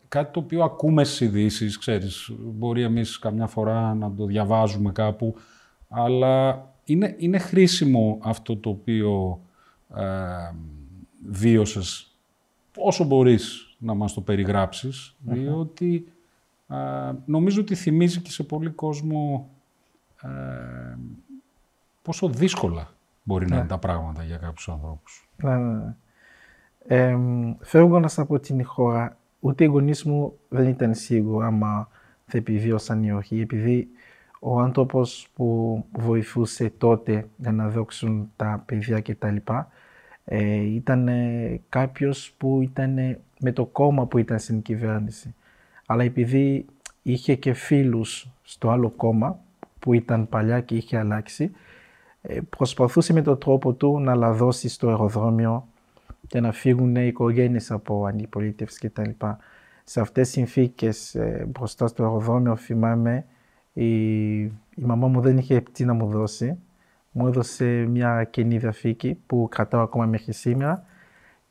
κάτι 0.09 0.33
το 0.33 0.41
οποίο 0.41 0.65
ακούμε 0.65 1.05
στις 1.05 1.21
ειδήσεις, 1.21 1.79
ξέρεις. 1.79 2.31
Μπορεί 2.39 2.83
εμείς 2.83 3.19
καμιά 3.19 3.47
φορά 3.47 3.95
να 3.95 4.15
το 4.15 4.25
διαβάζουμε 4.25 4.93
κάπου, 4.93 5.35
αλλά 5.89 6.67
είναι, 6.85 7.15
είναι 7.19 7.39
χρήσιμο 7.39 8.19
αυτό 8.23 8.57
το 8.57 8.71
οποίο 8.71 9.41
ε, 9.97 10.03
βίωσες 11.25 12.17
όσο 12.77 13.05
μπορείς 13.05 13.77
να 13.79 13.95
μας 13.95 14.13
το 14.13 14.21
περιγραψεις 14.21 15.17
διότι 15.19 16.13
νομίζω 17.25 17.61
ότι 17.61 17.75
θυμίζει 17.75 18.21
και 18.21 18.31
σε 18.31 18.43
πολύ 18.43 18.71
κόσμο 18.71 19.51
ε, 20.23 20.29
πόσο 22.03 22.29
δύσκολα 22.29 22.89
μπορεί 23.23 23.45
να 23.45 23.55
ναι. 23.55 23.61
είναι 23.61 23.69
τα 23.69 23.79
πράγματα 23.79 24.25
για 24.25 24.37
κάποιους 24.37 24.69
ανθρώπους. 24.69 25.29
Ναι, 25.43 25.57
ναι, 25.57 25.77
ναι. 25.79 25.95
Ε, 26.89 27.19
φεύγοντας 27.61 28.19
από 28.19 28.39
την 28.39 28.65
χώρα, 28.65 29.17
ούτε 29.41 29.65
οι 29.65 29.67
γονείς 29.67 30.05
μου 30.05 30.39
δεν 30.49 30.69
ήταν 30.69 30.95
σίγουροι 30.95 31.47
άμα 31.47 31.89
θα 32.27 32.39
επιβίωσαν 32.39 33.03
ή 33.03 33.13
όχι, 33.13 33.41
επειδή 33.41 33.89
ο 34.41 34.61
άνθρωπος 34.61 35.29
που 35.35 35.85
βοηθούσε 35.93 36.73
τότε 36.79 37.29
για 37.37 37.53
να 37.53 37.69
δόξουν 37.69 38.31
τα 38.37 38.63
παιδιά 38.67 39.01
κτλ. 39.01 39.37
Ε, 40.29 40.55
ήταν 40.55 41.09
κάποιος 41.69 42.35
που 42.39 42.61
ήταν 42.63 43.19
με 43.41 43.53
το 43.53 43.65
κόμμα 43.65 44.07
που 44.07 44.19
ήταν 44.19 44.39
στην 44.39 44.63
κυβέρνηση. 44.63 45.35
Αλλά 45.87 46.03
επειδή 46.03 46.67
είχε 47.03 47.35
και 47.35 47.53
φίλους 47.53 48.29
στο 48.43 48.71
άλλο 48.71 48.91
κόμμα 48.91 49.39
που 49.79 49.93
ήταν 49.93 50.29
παλιά 50.29 50.61
και 50.61 50.75
είχε 50.75 50.99
αλλάξει, 50.99 51.51
ε, 52.23 52.41
προσπαθούσε 52.57 53.13
με 53.13 53.23
τον 53.23 53.39
τρόπο 53.39 53.73
του 53.73 54.01
να 54.01 54.15
λαδώσει 54.15 54.69
στο 54.69 54.89
αεροδρόμιο 54.89 55.67
και 56.27 56.41
να 56.41 56.53
φύγουν 56.53 56.97
οι 56.97 57.07
οικογένειες 57.07 57.71
από 57.71 58.07
αντιπολίτευση 58.07 58.89
κτλ. 58.89 59.11
Σε 59.85 60.01
αυτές 60.01 60.27
τις 60.27 60.33
συνθήκες 60.33 61.15
ε, 61.15 61.47
μπροστά 61.49 61.87
στο 61.87 62.03
αεροδρόμιο 62.03 62.57
θυμάμαι 62.57 63.25
η, 63.73 64.41
η 64.41 64.53
μαμά 64.77 65.07
μου 65.07 65.21
δεν 65.21 65.39
είχε 65.39 65.63
τι 65.73 65.85
να 65.85 65.93
μου 65.93 66.07
δώσει. 66.07 66.59
Μου 67.19 67.27
έδωσε 67.27 67.65
μια 67.65 68.25
καινή 68.25 68.59
διαθήκη 68.59 69.19
που 69.27 69.49
κρατάω 69.51 69.83
ακόμα 69.83 70.07
μέχρι 70.07 70.33
σήμερα 70.33 70.85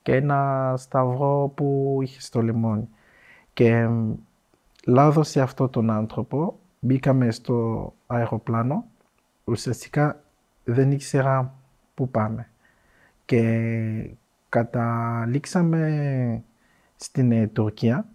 και 0.01 0.15
ένα 0.15 0.74
σταυρό 0.77 1.51
που 1.55 2.00
είχε 2.01 2.22
στο 2.22 2.41
λιμόνι. 2.41 2.89
Και 3.53 3.89
λάδωσε 4.86 5.41
αυτό 5.41 5.69
τον 5.69 5.89
άνθρωπο, 5.89 6.60
μπήκαμε 6.79 7.31
στο 7.31 7.93
αεροπλάνο, 8.07 8.86
ουσιαστικά 9.43 10.22
δεν 10.63 10.91
ήξερα 10.91 11.53
πού 11.93 12.10
πάμε. 12.10 12.50
Και 13.25 14.10
καταλήξαμε 14.50 16.43
στην 16.95 17.31
ε, 17.31 17.48
Τουρκία. 17.48 18.05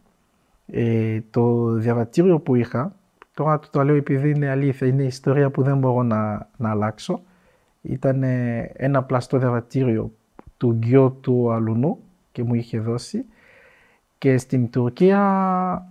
Ε, 0.66 1.20
το 1.30 1.70
διαβατήριο 1.70 2.38
που 2.38 2.54
είχα, 2.54 2.94
τώρα 3.34 3.58
το, 3.58 3.68
το 3.70 3.84
λέω 3.84 3.94
επειδή 3.94 4.30
είναι 4.30 4.48
αλήθεια, 4.48 4.86
είναι 4.86 5.02
ιστορία 5.02 5.50
που 5.50 5.62
δεν 5.62 5.78
μπορώ 5.78 6.02
να, 6.02 6.48
να 6.56 6.70
αλλάξω. 6.70 7.22
Ήταν 7.82 8.22
ένα 8.72 9.02
πλαστό 9.02 9.38
διαβατήριο 9.38 10.12
του 10.56 10.78
γιο 10.82 11.10
του 11.10 11.52
αλουνού 11.52 11.98
και 12.32 12.42
μου 12.42 12.54
είχε 12.54 12.78
δώσει. 12.78 13.24
Και 14.18 14.38
στην 14.38 14.70
Τουρκία 14.70 15.86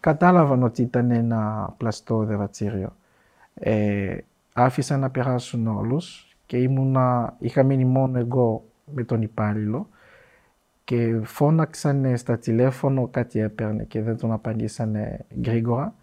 κατάλαβαν 0.00 0.62
ότι 0.62 0.82
ήταν 0.82 1.10
ένα 1.10 1.74
πλαστό 1.76 2.24
διαβατήριο. 2.24 2.96
Ε, 3.54 4.16
άφησα 4.52 4.96
να 4.96 5.10
περάσουν 5.10 5.66
όλους 5.66 6.36
και 6.46 6.56
ήμουνα, 6.56 7.36
είχα 7.38 7.62
μείνει 7.62 7.84
μόνο 7.84 8.18
εγώ 8.18 8.64
με 8.94 9.04
τον 9.04 9.22
υπάλληλο 9.22 9.88
και 10.84 11.20
φώναξαν 11.22 12.16
στα 12.16 12.38
τηλέφωνο 12.38 13.08
κάτι 13.10 13.40
έπαιρνε 13.40 13.84
και 13.84 14.02
δεν 14.02 14.16
τον 14.16 14.32
απαντήσανε 14.32 15.24
γρήγορα 15.44 15.94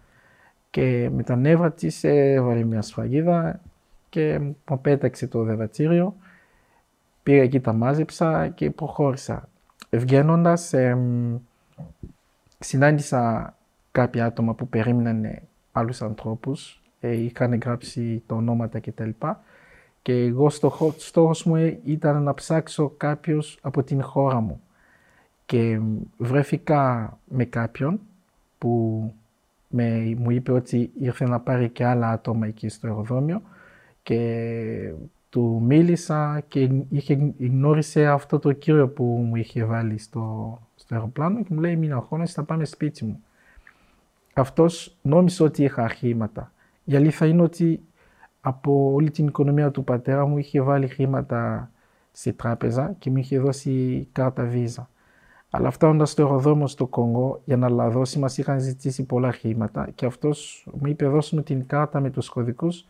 και 0.70 1.10
με 1.12 1.22
τα 1.22 1.36
νεύρα 1.36 1.72
της 1.72 2.04
έβαλε 2.04 2.64
μια 2.64 2.82
σφραγίδα 2.82 3.60
και 4.10 4.38
μου 4.68 4.80
πέταξε 4.80 5.26
το 5.26 5.42
διαβατήριο 5.42 6.16
Πήγα 7.22 7.42
εκεί, 7.42 7.60
τα 7.60 7.72
μάζεψα 7.72 8.48
και 8.48 8.70
προχώρησα. 8.70 9.48
Βγαίνοντα, 9.90 10.58
ε, 10.70 10.96
συνάντησα 12.58 13.54
κάποια 13.92 14.24
άτομα 14.24 14.54
που 14.54 14.68
περίμεναν 14.68 15.40
άλλους 15.72 16.02
ανθρώπους. 16.02 16.82
Ε, 17.00 17.16
είχαν 17.16 17.58
γράψει 17.64 18.22
τα 18.26 18.34
ονόματα 18.34 18.80
κτλ. 18.80 19.10
Και 20.02 20.12
εγώ 20.12 20.50
στο 20.50 20.94
στόχος 20.98 21.44
μου 21.44 21.56
ήταν 21.84 22.22
να 22.22 22.34
ψάξω 22.34 22.92
κάποιους 22.96 23.58
από 23.60 23.82
την 23.82 24.02
χώρα 24.02 24.40
μου. 24.40 24.60
Και 25.46 25.80
βρέθηκα 26.16 27.18
με 27.24 27.44
κάποιον 27.44 28.00
που 28.58 29.02
με, 29.68 30.14
μου 30.18 30.30
είπε 30.30 30.52
ότι 30.52 30.90
ήρθε 30.98 31.24
να 31.28 31.40
πάρει 31.40 31.68
και 31.68 31.84
άλλα 31.84 32.10
άτομα 32.10 32.46
εκεί 32.46 32.68
στο 32.68 32.86
αεροδρόμιο 32.86 33.42
και 34.02 34.92
του 35.30 35.62
μίλησα 35.64 36.42
και 36.48 36.70
είχε, 36.88 37.34
γνώρισε 37.38 38.06
αυτό 38.06 38.38
το 38.38 38.52
κύριο 38.52 38.88
που 38.88 39.04
μου 39.04 39.36
είχε 39.36 39.64
βάλει 39.64 39.98
στο, 39.98 40.58
στο 40.74 40.94
αεροπλάνο 40.94 41.42
και 41.42 41.54
μου 41.54 41.60
λέει 41.60 41.76
μην 41.76 41.92
αγχώνεσαι 41.92 42.32
θα 42.32 42.44
πάμε 42.44 42.64
σπίτι 42.64 43.04
μου. 43.04 43.22
Αυτός 44.34 44.96
νόμιζε 45.02 45.42
ότι 45.42 45.64
είχα 45.64 45.88
χρήματα. 45.88 46.52
Η 46.84 46.96
αλήθεια 46.96 47.26
είναι 47.26 47.42
ότι 47.42 47.82
από 48.40 48.92
όλη 48.92 49.10
την 49.10 49.26
οικονομία 49.26 49.70
του 49.70 49.84
πατέρα 49.84 50.26
μου 50.26 50.38
είχε 50.38 50.60
βάλει 50.60 50.86
χρήματα 50.86 51.70
στη 52.12 52.32
τράπεζα 52.32 52.94
και 52.98 53.10
μου 53.10 53.16
είχε 53.16 53.38
δώσει 53.38 54.08
κάρτα 54.12 54.44
βίζα. 54.44 54.88
Αλλά 55.50 55.70
φτάνοντας 55.70 56.10
στο 56.10 56.22
αεροδρόμιο 56.22 56.66
στο 56.66 56.86
Κονγκό 56.86 57.40
για 57.44 57.56
να 57.56 57.68
λαδώσει, 57.68 58.18
μας 58.18 58.38
είχαν 58.38 58.60
ζητήσει 58.60 59.04
πολλά 59.04 59.32
χρήματα 59.32 59.88
και 59.94 60.06
αυτός 60.06 60.66
μου 60.72 60.86
είπε: 60.86 61.06
Δώσουμε 61.06 61.42
την 61.42 61.66
κάρτα 61.66 62.00
με 62.00 62.10
τους 62.10 62.28
κωδικούς 62.28 62.86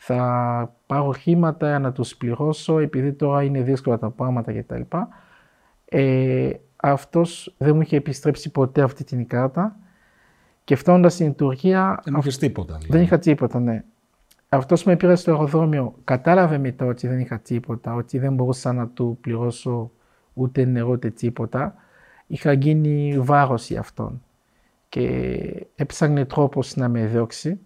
θα 0.00 0.74
πάρω 0.86 1.10
χρήματα 1.10 1.78
να 1.78 1.92
τους 1.92 2.16
πληρώσω 2.16 2.78
επειδή 2.78 3.12
τώρα 3.12 3.42
είναι 3.42 3.62
δύσκολα 3.62 3.98
τα 3.98 4.10
πράγματα 4.10 4.52
κτλ. 4.52 4.80
Ε, 5.84 6.50
αυτός 6.76 7.54
δεν 7.58 7.74
μου 7.74 7.80
είχε 7.80 7.96
επιστρέψει 7.96 8.50
ποτέ 8.50 8.82
αυτή 8.82 9.04
την 9.04 9.26
κάρτα 9.26 9.76
και 10.64 10.76
φτάνοντας 10.76 11.12
στην 11.12 11.34
Τουρκία... 11.34 12.00
Δεν 12.04 12.14
είχες 12.14 12.38
τίποτα. 12.38 12.74
Δηλαδή. 12.74 12.92
Δεν 12.92 13.02
είχα 13.02 13.18
τίποτα, 13.18 13.60
ναι. 13.60 13.84
Αυτός 14.48 14.84
με 14.84 14.96
πήρε 14.96 15.14
στο 15.14 15.30
αεροδρόμιο, 15.30 15.94
κατάλαβε 16.04 16.58
μετά 16.58 16.86
ότι 16.86 17.08
δεν 17.08 17.18
είχα 17.18 17.38
τίποτα, 17.38 17.94
ότι 17.94 18.18
δεν 18.18 18.34
μπορούσα 18.34 18.72
να 18.72 18.88
του 18.88 19.18
πληρώσω 19.20 19.90
ούτε 20.34 20.64
νερό 20.64 20.90
ούτε 20.90 21.10
τίποτα. 21.10 21.74
Είχα 22.26 22.52
γίνει 22.52 23.18
βάρος 23.18 23.68
για 23.70 23.80
αυτόν 23.80 24.22
και 24.88 25.66
έψαχνε 25.74 26.24
τρόπος 26.24 26.76
να 26.76 26.88
με 26.88 27.06
διώξει 27.06 27.60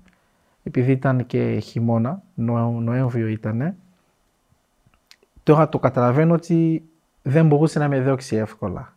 επειδή 0.62 0.92
ήταν 0.92 1.26
και 1.26 1.58
χειμώνα, 1.58 2.22
Νοέμβριο 2.34 3.26
ήταν, 3.26 3.74
τώρα 5.42 5.68
το 5.68 5.78
καταλαβαίνω 5.78 6.34
ότι 6.34 6.84
δεν 7.22 7.46
μπορούσε 7.46 7.78
να 7.78 7.88
με 7.88 8.00
διώξει 8.00 8.36
εύκολα. 8.36 8.96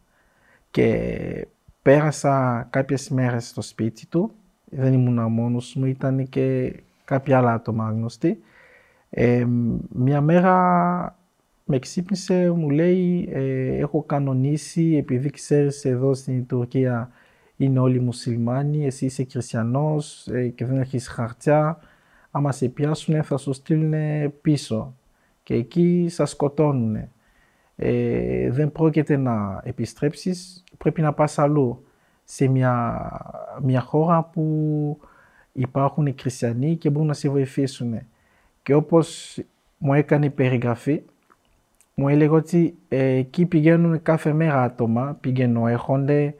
Και 0.71 1.47
πέρασα 1.81 2.67
κάποιες 2.69 3.09
μέρες 3.09 3.47
στο 3.47 3.61
σπίτι 3.61 4.07
του, 4.07 4.31
δεν 4.65 4.93
ήμουν 4.93 5.31
μόνος 5.31 5.75
μου, 5.75 5.85
ήταν 5.85 6.29
και 6.29 6.75
κάποια 7.05 7.37
άλλα 7.37 7.53
άτομα 7.53 7.91
γνωστοί. 7.91 8.39
Ε, 9.09 9.45
μια 9.89 10.21
μέρα 10.21 11.17
με 11.65 11.79
ξύπνησε, 11.79 12.51
μου 12.51 12.69
λέει, 12.69 13.29
ε, 13.31 13.77
έχω 13.77 14.03
κανονίσει, 14.03 14.95
επειδή 14.95 15.29
ξέρεις 15.29 15.85
εδώ 15.85 16.13
στην 16.13 16.45
Τουρκία 16.45 17.11
είναι 17.57 17.79
όλοι 17.79 17.99
μουσουλμάνοι, 17.99 18.85
εσύ 18.85 19.05
είσαι 19.05 19.27
χριστιανός 19.29 20.27
ε, 20.27 20.47
και 20.47 20.65
δεν 20.65 20.77
έχεις 20.77 21.07
χαρτιά, 21.07 21.79
άμα 22.31 22.51
σε 22.51 22.67
πιάσουν 22.67 23.23
θα 23.23 23.37
σου 23.37 23.53
στείλουν 23.53 23.93
πίσω. 24.41 24.95
Και 25.43 25.53
εκεί 25.53 26.07
σας 26.09 26.29
σκοτώνουν. 26.29 27.09
Ε, 27.75 28.51
δεν 28.51 28.71
πρόκειται 28.71 29.17
να 29.17 29.61
επιστρέψεις, 29.63 30.63
πρέπει 30.77 31.01
να 31.01 31.13
πας 31.13 31.39
αλλού, 31.39 31.85
σε 32.23 32.47
μια, 32.47 33.01
μια 33.61 33.81
χώρα 33.81 34.23
που 34.23 34.99
υπάρχουν 35.51 36.05
οι 36.05 36.15
χριστιανοί 36.19 36.75
και 36.75 36.89
μπορούν 36.89 37.07
να 37.07 37.13
σε 37.13 37.29
βοηθήσουν. 37.29 37.99
Και 38.63 38.73
όπως 38.73 39.39
μου 39.77 39.93
έκανε 39.93 40.29
περιγραφή, 40.29 41.01
μου 41.95 42.09
έλεγε 42.09 42.33
ότι 42.33 42.77
ε, 42.87 43.05
εκεί 43.05 43.45
πηγαίνουν 43.45 44.01
κάθε 44.01 44.33
μέρα 44.33 44.63
άτομα, 44.63 45.17
πηγαίνουν, 45.21 45.67
έρχονται, 45.67 46.35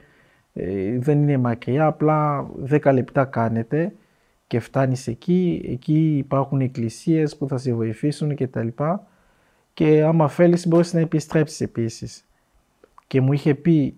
ε, 0.57 0.99
δεν 0.99 1.21
είναι 1.21 1.37
μακριά, 1.37 1.85
απλά 1.85 2.49
10 2.69 2.93
λεπτά 2.93 3.25
κάνετε 3.25 3.95
και 4.47 4.59
φτάνεις 4.59 5.07
εκεί, 5.07 5.61
εκεί 5.71 6.17
υπάρχουν 6.17 6.61
εκκλησίες 6.61 7.37
που 7.37 7.47
θα 7.47 7.57
σε 7.57 7.73
βοηθήσουν 7.73 8.35
και 8.35 8.47
τα 8.47 8.63
λοιπά 8.63 9.07
και 9.73 10.03
άμα 10.03 10.27
θέλεις 10.27 10.67
μπορείς 10.67 10.93
να 10.93 10.99
επιστρέψεις 10.99 11.61
επίσης. 11.61 12.25
Και 13.07 13.21
μου 13.21 13.33
είχε 13.33 13.55
πει 13.55 13.97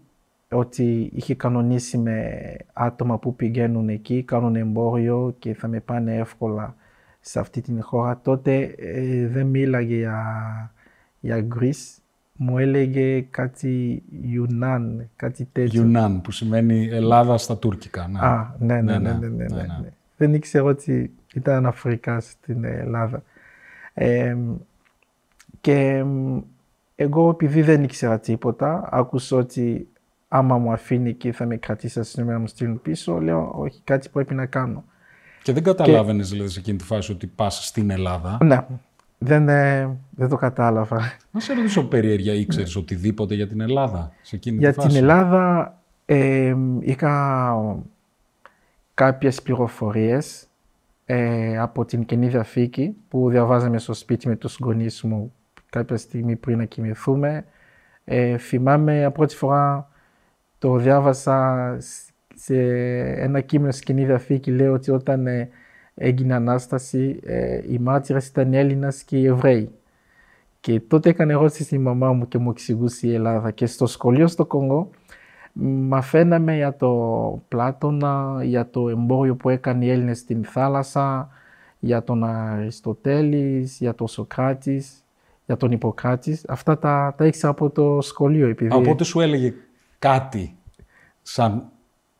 ότι 0.52 1.10
είχε 1.14 1.36
κανονίσει 1.36 1.98
με 1.98 2.32
άτομα 2.74 3.20
που 3.20 3.36
πηγαίνουν 3.36 3.90
εκεί, 3.90 4.24
κάνουν 4.24 4.56
εμπόριο 4.56 5.36
και 5.40 5.54
θα 5.54 5.68
με 5.68 5.80
πάνε 5.80 6.16
εύκολα 6.16 6.76
σε 7.20 7.40
αυτή 7.40 7.62
την 7.62 7.84
χώρα. 7.84 8.20
Τότε 8.24 8.76
ε, 8.78 9.28
δεν 9.28 9.46
μίλαγε 9.46 9.96
για, 9.96 10.74
για 11.20 11.48
Greece, 11.56 12.02
μου 12.38 12.58
έλεγε 12.58 13.22
κάτι 13.22 14.04
Yunan, 14.22 15.10
κάτι 15.16 15.48
τέτοιο. 15.52 15.82
Yunan, 15.82 16.22
που 16.22 16.32
σημαίνει 16.32 16.88
Ελλάδα 16.92 17.38
στα 17.38 17.58
τουρκικά. 17.58 18.08
Ναι. 18.08 18.20
Α, 18.20 18.56
ναι, 18.60 18.82
ναι, 18.82 18.98
ναι, 18.98 19.12
ναι, 19.12 19.28
ναι, 19.28 19.46
ναι, 19.46 19.62
ναι. 19.62 19.92
Δεν 20.18 20.34
ήξερα 20.34 20.64
ότι 20.64 21.12
ήταν 21.34 21.66
Αφρικά 21.66 22.20
στην 22.20 22.64
Ελλάδα. 22.64 23.24
Ε, 23.94 24.36
και 25.62 26.04
εγώ 26.96 27.30
επειδή 27.30 27.62
δεν 27.62 27.84
ήξερα 27.84 28.20
τίποτα, 28.20 28.90
άκουσα 28.92 29.38
ότι 29.38 29.88
άμα 30.28 30.58
μου 30.58 30.72
αφήνει 30.72 31.14
και 31.14 31.32
θα 31.32 31.46
με 31.46 31.58
κρατήσει 31.58 32.04
στην 32.04 32.26
να 32.26 32.40
μου 32.40 32.48
στείλουν 32.48 32.82
πίσω, 32.82 33.20
λέω 33.20 33.54
όχι 33.56 33.82
κάτι 33.84 34.10
πρέπει 34.10 34.34
να 34.34 34.46
κάνω. 34.46 34.84
Και 35.44 35.54
δεν 35.54 35.64
καταλάβαινες 35.64 36.28
και... 36.28 36.34
δηλαδή 36.34 36.52
σε 36.52 36.60
εκείνη 36.60 36.78
τη 36.78 36.84
φάση 36.84 37.12
ότι 37.12 37.28
πας 37.28 37.68
στην 37.68 37.90
Ελλάδα. 37.90 38.38
Ναι, 38.44 38.66
δεν, 39.18 39.50
ε, 39.50 39.98
δεν 40.10 40.30
το 40.30 40.36
κατάλαβα. 40.36 41.18
Να 41.32 41.40
σε 41.40 41.54
ρωτήσω 41.54 41.88
περιέργεια, 41.88 42.34
ήξερες 42.34 42.76
οτιδήποτε 42.76 43.36
για 43.36 43.48
την 43.48 43.62
Ελλάδα 43.62 44.12
σε 44.22 44.36
εκείνη 44.36 44.58
για 44.58 44.70
τη 44.70 44.76
φάση; 44.76 44.88
Για 44.88 45.00
την 45.00 45.10
Ελλάδα 45.10 45.78
ε, 46.06 46.56
είχα 46.80 47.56
κάποιες 48.94 49.42
πληροφορίες 49.42 50.48
ε, 51.06 51.58
από 51.58 51.86
την 51.86 52.06
Καινή 52.06 52.28
Διαθήκη 52.28 52.96
που 53.08 53.30
διαβάζαμε 53.30 53.78
στο 53.78 53.94
σπίτι 53.94 54.28
με 54.28 54.36
τους 54.36 54.58
γονείς 54.62 55.02
μου 55.02 55.34
κάποια 55.70 55.98
στιγμή 55.98 56.36
πριν 56.36 56.58
να 56.58 56.66
κοιμηθούμε. 56.66 57.46
Ε, 58.04 58.38
θυμάμαι 58.38 59.06
από 59.06 59.16
πρώτη 59.16 59.36
φορά 59.36 59.90
το 60.58 60.76
διάβασα 60.76 61.78
σε 62.36 62.56
ένα 63.00 63.42
κείμενο 63.42 63.72
στην 63.72 63.86
Καινή 63.86 64.06
Διαθήκη 64.06 64.52
λέει 64.52 64.68
ότι 64.68 64.92
όταν 64.92 65.28
ε, 65.28 65.50
έγινε 66.00 66.34
Ανάσταση 66.34 67.20
ε, 67.24 67.62
οι 67.68 67.78
μάρτυρες 67.80 68.28
ήταν 68.28 68.54
οι 68.54 68.58
Έλληνας 68.58 69.04
και 69.04 69.18
οι 69.18 69.26
Εβραίοι. 69.26 69.70
Και 70.60 70.80
τότε 70.80 71.10
έκανε 71.10 71.34
ερώτηση 71.34 71.64
στη 71.64 71.78
μαμά 71.78 72.14
μου 72.14 72.28
και 72.28 72.38
μου 72.38 72.50
εξηγούσε 72.50 73.08
η 73.08 73.14
Ελλάδα. 73.14 73.52
Και 73.52 73.66
στο 73.66 73.86
σχολείο 73.86 74.28
στο 74.28 74.46
Κονγκό 74.46 74.90
μαθαίναμε 75.90 76.56
για 76.56 76.76
το 76.76 77.42
Πλάτωνα, 77.48 78.40
για 78.44 78.70
το 78.70 78.90
εμπόριο 78.90 79.36
που 79.36 79.50
έκανε 79.50 79.86
οι 79.86 79.90
Έλληνες 79.90 80.18
στην 80.18 80.44
θάλασσα, 80.44 81.30
για 81.80 82.04
τον 82.04 82.24
Αριστοτέλης, 82.24 83.78
για 83.80 83.96
τον 83.96 84.08
Σοκράτης, 84.08 85.04
για 85.46 85.58
τον 85.58 85.72
Ιπποκράτης. 85.72 86.46
Αυτά 86.48 86.78
τα, 86.78 87.14
τα 87.18 87.26
ήξερα 87.26 87.52
από 87.52 87.70
το 87.70 88.02
σχολείο. 88.02 88.48
Επειδή... 88.48 88.76
Οπότε 88.76 89.04
σου 89.04 89.20
έλεγε 89.20 89.54
κάτι 90.00 90.58
σαν 91.22 91.64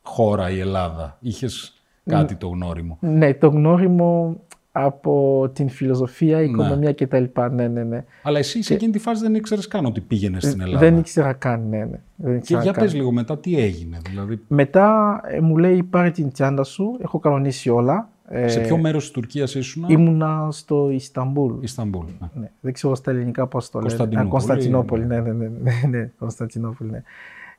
χώρα 0.02 0.50
η 0.50 0.60
Ελλάδα. 0.60 1.16
Είχες 1.20 1.77
κάτι 2.08 2.34
το 2.34 2.48
γνώριμο. 2.48 2.98
Ναι, 3.00 3.34
το 3.34 3.48
γνώριμο 3.48 4.40
από 4.72 5.50
την 5.52 5.68
φιλοσοφία, 5.68 6.42
η 6.42 6.44
ναι. 6.44 6.50
οικονομία 6.50 6.92
κτλ. 6.92 7.24
Ναι, 7.52 7.68
ναι, 7.68 7.82
ναι. 7.82 8.04
Αλλά 8.22 8.38
εσύ 8.38 8.62
σε 8.62 8.74
εκείνη 8.74 8.92
τη 8.92 8.98
φάση 8.98 9.22
δεν 9.22 9.34
ήξερες 9.34 9.68
καν 9.68 9.84
ότι 9.84 10.00
πήγαινες 10.00 10.44
στην 10.44 10.60
Ελλάδα. 10.60 10.78
Δεν 10.78 10.98
ήξερα 10.98 11.32
καν, 11.32 11.68
ναι. 11.68 11.84
ναι. 11.84 12.00
Δεν 12.16 12.40
και 12.40 12.56
για 12.62 12.72
πες 12.72 12.94
λίγο 12.94 13.12
μετά 13.12 13.38
τι 13.38 13.58
έγινε. 13.58 13.98
Δηλαδή... 14.08 14.40
Μετά 14.48 15.20
ε, 15.24 15.40
μου 15.40 15.56
λέει 15.56 15.82
πάρε 15.82 16.10
την 16.10 16.30
τσάντα 16.32 16.64
σου, 16.64 16.96
έχω 17.00 17.18
κανονίσει 17.18 17.70
όλα. 17.70 18.08
Σε 18.46 18.60
ποιο 18.60 18.78
μέρος 18.78 19.02
της 19.02 19.10
Τουρκίας 19.10 19.54
ήσουν; 19.54 19.84
Ήμουνα 19.88 20.48
στο 20.50 20.90
Ισταμπούλ. 20.90 21.52
Ισταμπούλ, 21.60 22.06
ναι. 22.20 22.28
ναι. 22.40 22.50
Δεν 22.60 22.72
ξέρω 22.72 22.94
στα 22.94 23.10
ελληνικά 23.10 23.46
πώς 23.46 23.70
το 23.70 23.80
λένε. 23.80 24.24
Κωνσταντινούπολη. 24.28 25.06
Ναι, 25.06 25.20
ναι, 25.20 25.32
ναι, 25.32 25.48
ναι, 25.62 25.72
ναι, 25.88 26.10
Κωνσταντινούπολη, 26.18 26.90
ναι. 26.90 27.02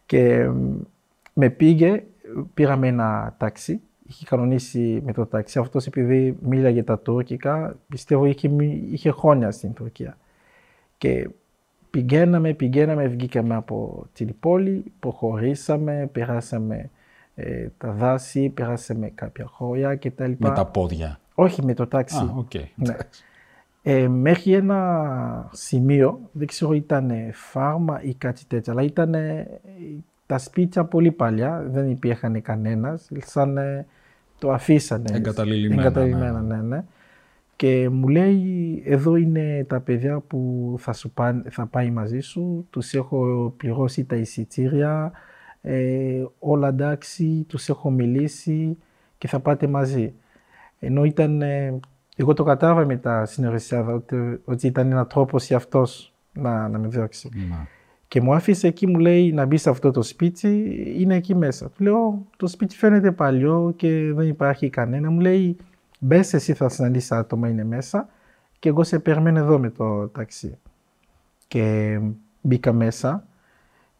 Και 0.05 0.49
με 1.33 1.49
πήγε, 1.49 2.03
πήραμε 2.53 2.87
ένα 2.87 3.35
ταξί, 3.37 3.81
είχε 4.09 4.25
κανονίσει 4.25 5.01
με 5.05 5.13
το 5.13 5.25
ταξί. 5.25 5.59
Αυτός 5.59 5.87
επειδή 5.87 6.37
μίλαγε 6.41 6.83
τα 6.83 6.99
τουρκικά, 6.99 7.75
πιστεύω 7.87 8.25
είχε, 8.25 8.49
είχε 8.91 9.11
χρόνια 9.11 9.51
στην 9.51 9.73
Τουρκία. 9.73 10.17
Και 10.97 11.29
πηγαίναμε, 11.89 12.53
πηγαίναμε, 12.53 13.07
βγήκαμε 13.07 13.55
από 13.55 14.05
την 14.13 14.35
πόλη, 14.39 14.83
προχωρήσαμε, 14.99 16.09
περάσαμε 16.11 16.89
ε, 17.35 17.67
τα 17.77 17.91
δάση, 17.91 18.49
περάσαμε 18.49 19.11
κάποια 19.15 19.45
χώρια 19.45 19.95
κτλ. 19.95 20.31
Με 20.37 20.51
τα 20.51 20.65
πόδια. 20.65 21.19
Όχι, 21.35 21.65
με 21.65 21.73
το 21.73 21.87
τάξι. 21.87 22.17
Α, 22.17 22.33
okay. 22.39 22.63
ναι. 22.75 22.95
ε, 23.81 24.07
μέχρι 24.07 24.53
ένα 24.53 25.49
σημείο, 25.51 26.19
δεν 26.31 26.47
ξέρω 26.47 26.73
ήταν 26.73 27.11
φάρμα 27.33 28.01
ή 28.03 28.13
κάτι 28.13 28.45
τέτοιο, 28.47 28.71
αλλά 28.73 28.81
ήταν 28.81 29.15
τα 30.25 30.37
σπίτια 30.37 30.83
πολύ 30.83 31.11
παλιά, 31.11 31.65
δεν 31.67 31.89
υπήρχαν 31.89 32.41
κανένας, 32.41 33.09
σαν 33.17 33.57
το 34.39 34.51
αφήσανε. 34.51 35.09
Εγκαταλειμμένα. 35.13 35.81
Εγκαταλειμμένα, 35.81 36.41
ναι. 36.41 36.55
ναι, 36.55 36.61
ναι. 36.61 36.83
Και 37.55 37.89
μου 37.89 38.07
λέει, 38.07 38.83
εδώ 38.85 39.15
είναι 39.15 39.65
τα 39.67 39.79
παιδιά 39.79 40.19
που 40.19 40.75
θα, 40.79 40.93
σου 40.93 41.09
πά, 41.09 41.43
θα 41.49 41.65
πάει 41.65 41.91
μαζί 41.91 42.19
σου, 42.19 42.67
τους 42.69 42.93
έχω 42.93 43.53
πληρώσει 43.57 44.05
τα 44.05 44.15
εισιτήρια, 44.15 45.11
ε, 45.61 46.23
όλα 46.39 46.67
εντάξει, 46.67 47.45
τους 47.47 47.69
έχω 47.69 47.91
μιλήσει 47.91 48.77
και 49.17 49.27
θα 49.27 49.39
πάτε 49.39 49.67
μαζί. 49.67 50.13
Ενώ 50.79 51.03
ήταν, 51.03 51.41
ε, 51.41 51.79
εγώ 52.15 52.33
το 52.33 52.43
κατάλαβα 52.43 52.85
μετά 52.85 53.25
στην 53.25 53.45
ότι, 53.87 54.41
ότι 54.45 54.67
ήταν 54.67 54.91
ένα 54.91 55.07
τρόπος 55.07 55.47
για 55.47 55.57
αυτός 55.57 56.13
να, 56.33 56.67
να 56.67 56.77
με 56.79 56.87
διώξει. 56.87 57.29
Και 58.09 58.21
μου 58.21 58.33
άφησε 58.33 58.67
εκεί, 58.67 58.87
μου 58.87 58.99
λέει 58.99 59.31
να 59.31 59.45
μπει 59.45 59.57
σε 59.57 59.69
αυτό 59.69 59.91
το 59.91 60.01
σπίτι, 60.01 60.75
είναι 60.97 61.15
εκεί 61.15 61.35
μέσα. 61.35 61.69
Του 61.69 61.83
λέω, 61.83 62.25
το 62.37 62.47
σπίτι 62.47 62.75
φαίνεται 62.75 63.11
παλιό 63.11 63.73
και 63.75 64.13
δεν 64.13 64.27
υπάρχει 64.27 64.69
κανένα. 64.69 65.09
Μου 65.11 65.19
λέει, 65.19 65.57
μπες 65.99 66.33
εσύ 66.33 66.53
θα 66.53 66.69
συναντήσεις 66.69 67.11
άτομα, 67.11 67.49
είναι 67.49 67.63
μέσα 67.63 68.09
και 68.59 68.69
εγώ 68.69 68.83
σε 68.83 68.99
περιμένω 68.99 69.39
εδώ 69.39 69.59
με 69.59 69.69
το 69.69 70.07
ταξί. 70.07 70.57
Και 71.47 71.99
μπήκα 72.41 72.73
μέσα, 72.73 73.27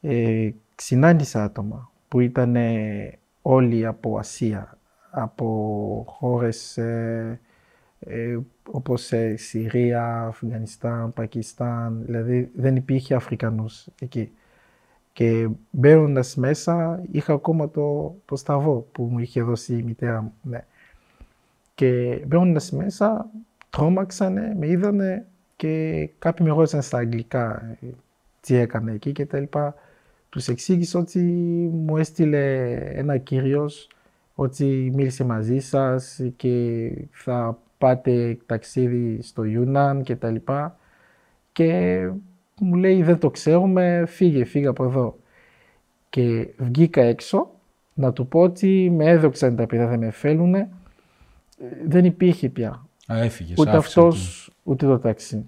ε, 0.01 0.49
συνάντησα 0.75 1.43
άτομα 1.43 1.91
που 2.07 2.19
ήταν 2.19 2.55
όλοι 3.41 3.85
από 3.85 4.17
Ασία, 4.17 4.77
από 5.09 6.03
χώρες 6.07 6.77
ε, 6.77 7.39
ε, 7.99 8.37
όπως 8.71 9.11
ε, 9.11 9.35
Συρία, 9.35 10.21
Αφγανιστάν, 10.21 11.13
Πακιστάν, 11.13 12.01
δηλαδή 12.05 12.51
δεν 12.55 12.75
υπήρχε 12.75 13.15
Αφρικανούς 13.15 13.87
εκεί. 14.01 14.31
Και 15.13 15.49
μπαίνοντας 15.69 16.35
μέσα 16.35 17.03
είχα 17.11 17.33
ακόμα 17.33 17.69
το, 17.69 18.15
το 18.25 18.35
σταβό 18.35 18.87
που 18.91 19.03
μου 19.03 19.19
είχε 19.19 19.41
δώσει 19.41 19.77
η 19.77 19.83
μητέρα 19.83 20.21
μου. 20.21 20.33
Ναι. 20.41 20.65
Και 21.75 22.21
μπαίνοντας 22.27 22.71
μέσα 22.71 23.29
τρόμαξανε, 23.69 24.55
με 24.59 24.67
είδανε 24.67 25.25
και 25.55 26.09
κάποιοι 26.19 26.45
με 26.49 26.55
ρώτησαν 26.55 26.81
στα 26.81 26.97
αγγλικά 26.97 27.77
ε, 27.81 27.87
τι 28.41 28.55
έκανε 28.55 28.91
εκεί 28.91 29.11
και 29.11 29.25
τα 29.25 29.39
λοιπά. 29.39 29.75
Τους 30.29 30.47
εξήγησα 30.47 30.99
ότι 30.99 31.19
μου 31.73 31.97
έστειλε 31.97 32.73
ένα 32.73 33.17
κύριος 33.17 33.89
ότι 34.35 34.91
μίλησε 34.93 35.23
μαζί 35.23 35.59
σας 35.59 36.21
και 36.35 36.91
θα 37.11 37.59
πάτε 37.79 38.37
ταξίδι 38.45 39.21
στο 39.21 39.43
Ιούναν 39.43 40.03
και 40.03 40.15
τα 40.15 40.29
λοιπά. 40.29 40.77
Και 41.51 41.99
μου 42.59 42.75
λέει 42.75 43.03
δεν 43.03 43.19
το 43.19 43.29
ξέρουμε, 43.29 44.03
φύγε, 44.07 44.45
φύγε 44.45 44.67
από 44.67 44.83
εδώ. 44.83 45.17
Και 46.09 46.47
βγήκα 46.57 47.01
έξω 47.01 47.49
να 47.93 48.13
του 48.13 48.27
πω 48.27 48.39
ότι 48.39 48.89
με 48.95 49.05
έδωξαν 49.05 49.55
τα 49.55 49.65
παιδιά, 49.65 49.87
δεν 49.87 49.99
με 49.99 50.11
θέλουν. 50.11 50.55
Δεν 51.87 52.05
υπήρχε 52.05 52.49
πια. 52.49 52.85
Α, 53.11 53.17
έφυγες, 53.17 53.57
ούτε 53.57 53.77
αυτός 53.77 54.49
ούτε 54.63 54.85
το 54.85 54.99
ταξί. 54.99 55.45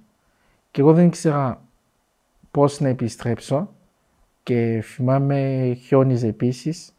Και 0.72 0.82
εγώ 0.82 0.94
δεν 0.94 1.06
ήξερα 1.06 1.62
πώς 2.52 2.80
να 2.80 2.88
επιστρέψω 2.88 3.74
και 4.44 4.82
θυμάμαι 4.84 5.72
χιόνιζε 5.82 6.28
επίσης. 6.28 6.94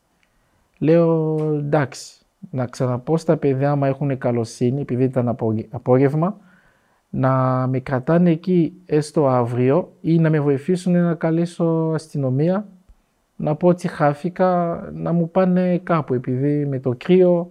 λέω 0.78 1.36
εντάξει, 1.54 2.21
να 2.50 2.66
ξαναπώ 2.66 3.16
στα 3.16 3.36
παιδιά, 3.36 3.70
άμα 3.70 3.88
έχουν 3.88 4.18
καλοσύνη, 4.18 4.80
επειδή 4.80 5.04
ήταν 5.04 5.36
απόγευμα, 5.70 6.36
να 7.10 7.66
με 7.66 7.80
κρατάνε 7.80 8.30
εκεί 8.30 8.72
έστω 8.86 9.26
αύριο 9.26 9.92
ή 10.00 10.18
να 10.18 10.30
με 10.30 10.40
βοηθήσουν 10.40 10.92
να 10.92 11.14
καλέσω 11.14 11.92
αστυνομία, 11.94 12.66
να 13.36 13.54
πω 13.54 13.68
ότι 13.68 13.88
χάθηκα, 13.88 14.80
να 14.94 15.12
μου 15.12 15.30
πάνε 15.30 15.78
κάπου, 15.78 16.14
επειδή 16.14 16.66
με 16.66 16.78
το 16.78 16.94
κρύο 16.98 17.50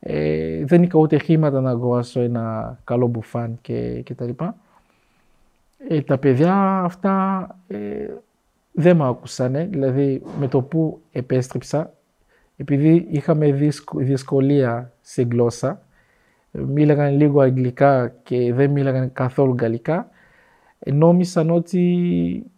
ε, 0.00 0.64
δεν 0.64 0.82
είχα 0.82 0.98
ούτε 0.98 1.18
χρήματα 1.18 1.60
να 1.60 1.70
αγοράσω 1.70 2.20
ένα 2.20 2.78
καλό 2.84 3.06
μπουφάν 3.06 3.58
και, 3.60 4.00
και 4.00 4.14
τα 4.14 4.24
λοιπά. 4.24 4.56
Ε, 5.88 6.02
τα 6.02 6.18
παιδιά 6.18 6.80
αυτά 6.84 7.46
ε, 7.66 7.78
δεν 8.72 8.96
με 8.96 9.08
άκουσαν, 9.08 9.52
δηλαδή 9.70 10.22
με 10.38 10.48
το 10.48 10.62
που 10.62 11.00
επέστρεψα, 11.12 11.92
επειδή 12.56 13.06
είχαμε 13.10 13.72
δυσκολία 13.94 14.92
σε 15.00 15.22
γλώσσα, 15.22 15.82
μίλαγαν 16.50 17.16
λίγο 17.16 17.40
αγγλικά 17.40 18.08
και 18.22 18.52
δεν 18.52 18.70
μίλαγαν 18.70 19.12
καθόλου 19.12 19.54
γαλλικά, 19.60 20.08
νόμισαν 20.92 21.50
ότι 21.50 21.82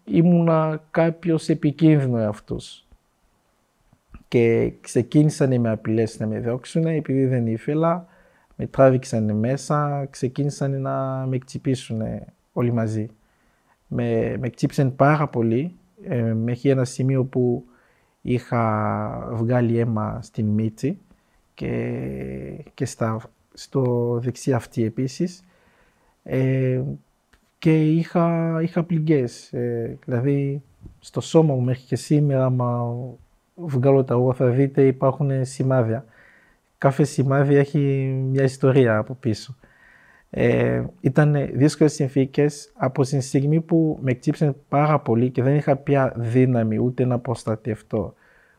ήμουνα 0.05 0.83
κάποιος 0.91 1.49
επικίνδυνο 1.49 2.29
αυτούς. 2.29 2.87
Και 4.29 4.73
ξεκίνησαν 4.81 5.53
οι 5.53 5.59
με 5.59 5.71
απειλές 5.71 6.19
να 6.19 6.27
με 6.27 6.39
διώξουν 6.39 6.85
επειδή 6.85 7.27
δεν 7.27 7.47
ήθελα, 7.47 8.07
με 8.57 8.67
τράβηξαν 8.67 9.37
μέσα, 9.37 10.07
ξεκίνησαν 10.11 10.81
να 10.81 11.27
με 11.27 11.39
κτυπήσουν 11.39 12.03
όλοι 12.53 12.73
μαζί. 12.73 13.09
Με, 13.89 14.37
με 14.39 14.49
κτύπησαν 14.49 14.97
πάρα 14.97 15.29
πολύ, 15.29 15.75
ε, 16.03 16.23
μέχρι 16.23 16.71
ένα 16.71 16.85
σημείο 16.85 17.25
που 17.25 17.65
είχα 18.27 19.29
βγάλει 19.33 19.79
αίμα 19.79 20.19
στην 20.23 20.47
μύτη 20.47 20.99
και, 21.55 22.65
και 22.75 22.85
στα, 22.85 23.21
στο 23.53 24.19
δεξί 24.23 24.53
αυτή 24.53 24.85
επίσης 24.85 25.45
ε, 26.23 26.83
και 27.59 27.93
είχα, 27.93 28.59
είχα 28.62 28.83
πληγές. 28.85 29.53
Ε, 29.53 29.99
δηλαδή 30.05 30.62
στο 30.99 31.21
σώμα 31.21 31.55
μου 31.55 31.61
μέχρι 31.61 31.83
και 31.83 31.97
σήμερα, 31.97 32.45
άμα 32.45 32.95
βγάλω 33.55 34.05
τα 34.05 34.15
ούγα 34.15 34.33
θα 34.33 34.47
δείτε 34.47 34.87
υπάρχουν 34.87 35.45
σημάδια. 35.45 36.05
Κάθε 36.79 37.05
σημάδι 37.05 37.55
έχει 37.55 37.79
μια 38.31 38.43
ιστορία 38.43 38.97
από 38.97 39.15
πίσω. 39.15 39.57
Ε, 40.31 40.85
ήταν 41.01 41.51
δύσκολες 41.53 41.93
συνθήκες 41.93 42.73
από 42.75 43.03
την 43.03 43.21
στιγμή 43.21 43.61
που 43.61 43.99
με 44.01 44.12
κτύψαν 44.12 44.57
πάρα 44.69 44.99
πολύ 45.01 45.31
και 45.31 45.43
δεν 45.43 45.55
είχα 45.57 45.77
πια 45.77 46.12
δύναμη 46.17 46.79
ούτε 46.79 47.05
να 47.05 47.19
προστατευτώ 47.19 48.15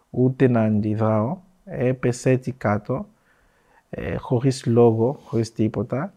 ούτε 0.10 0.48
να 0.48 0.62
αντιδράω. 0.62 1.38
Έπεσε 1.66 2.30
έτσι 2.30 2.52
κάτω 2.52 3.06
ε, 3.90 4.16
χωρίς 4.16 4.66
λόγο, 4.66 5.20
χωρίς 5.24 5.54
τίποτα. 5.54 6.14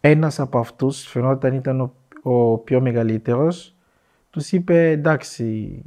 Ένας 0.00 0.40
από 0.40 0.58
αυτούς, 0.58 1.06
φαινόταν 1.06 1.54
ήταν 1.54 1.80
ο, 1.80 1.92
ο 2.22 2.56
πιο 2.56 2.80
μεγαλύτερος, 2.80 3.74
τους 4.30 4.52
είπε 4.52 4.90
εντάξει, 4.90 5.78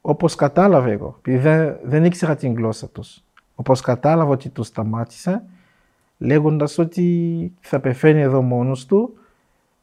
όπως 0.00 0.34
κατάλαβε 0.34 0.92
εγώ, 0.92 1.16
επειδή 1.18 1.38
δεν, 1.38 1.76
δεν 1.82 2.04
ήξερα 2.04 2.36
την 2.36 2.54
γλώσσα 2.54 2.88
τους. 2.88 3.22
Όπως 3.54 3.80
κατάλαβα 3.80 4.30
ότι 4.30 4.48
τους 4.48 4.66
σταμάτησε, 4.66 5.42
λέγοντας 6.18 6.78
ότι 6.78 7.52
θα 7.60 7.80
πεθαίνει 7.80 8.20
εδώ 8.20 8.42
μόνος 8.42 8.86
του, 8.86 9.14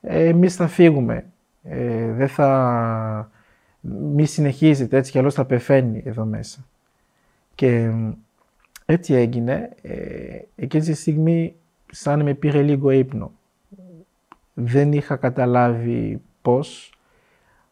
ε, 0.02 0.28
εμείς 0.28 0.56
θα 0.56 0.68
φύγουμε. 0.68 1.26
Ε, 1.64 2.12
δεν 2.12 2.28
θα... 2.28 3.32
Μη 3.82 4.26
συνεχίζετε, 4.26 4.98
έτσι 4.98 5.12
κι 5.12 5.18
αλλιώς 5.18 5.34
θα 5.34 5.46
πεθαίνει 5.46 6.02
εδώ 6.06 6.26
μέσα. 6.26 6.66
Και 7.56 7.92
έτσι 8.86 9.14
έγινε. 9.14 9.70
Ε, 9.82 10.40
εκείνη 10.56 10.84
τη 10.84 10.94
στιγμή 10.94 11.56
σαν 11.92 12.24
με 12.24 12.34
πήρε 12.34 12.62
λίγο 12.62 12.90
ύπνο. 12.92 13.32
Δεν 14.54 14.94
είχα 14.94 15.16
καταλάβει 15.16 16.22
πώς, 16.42 16.94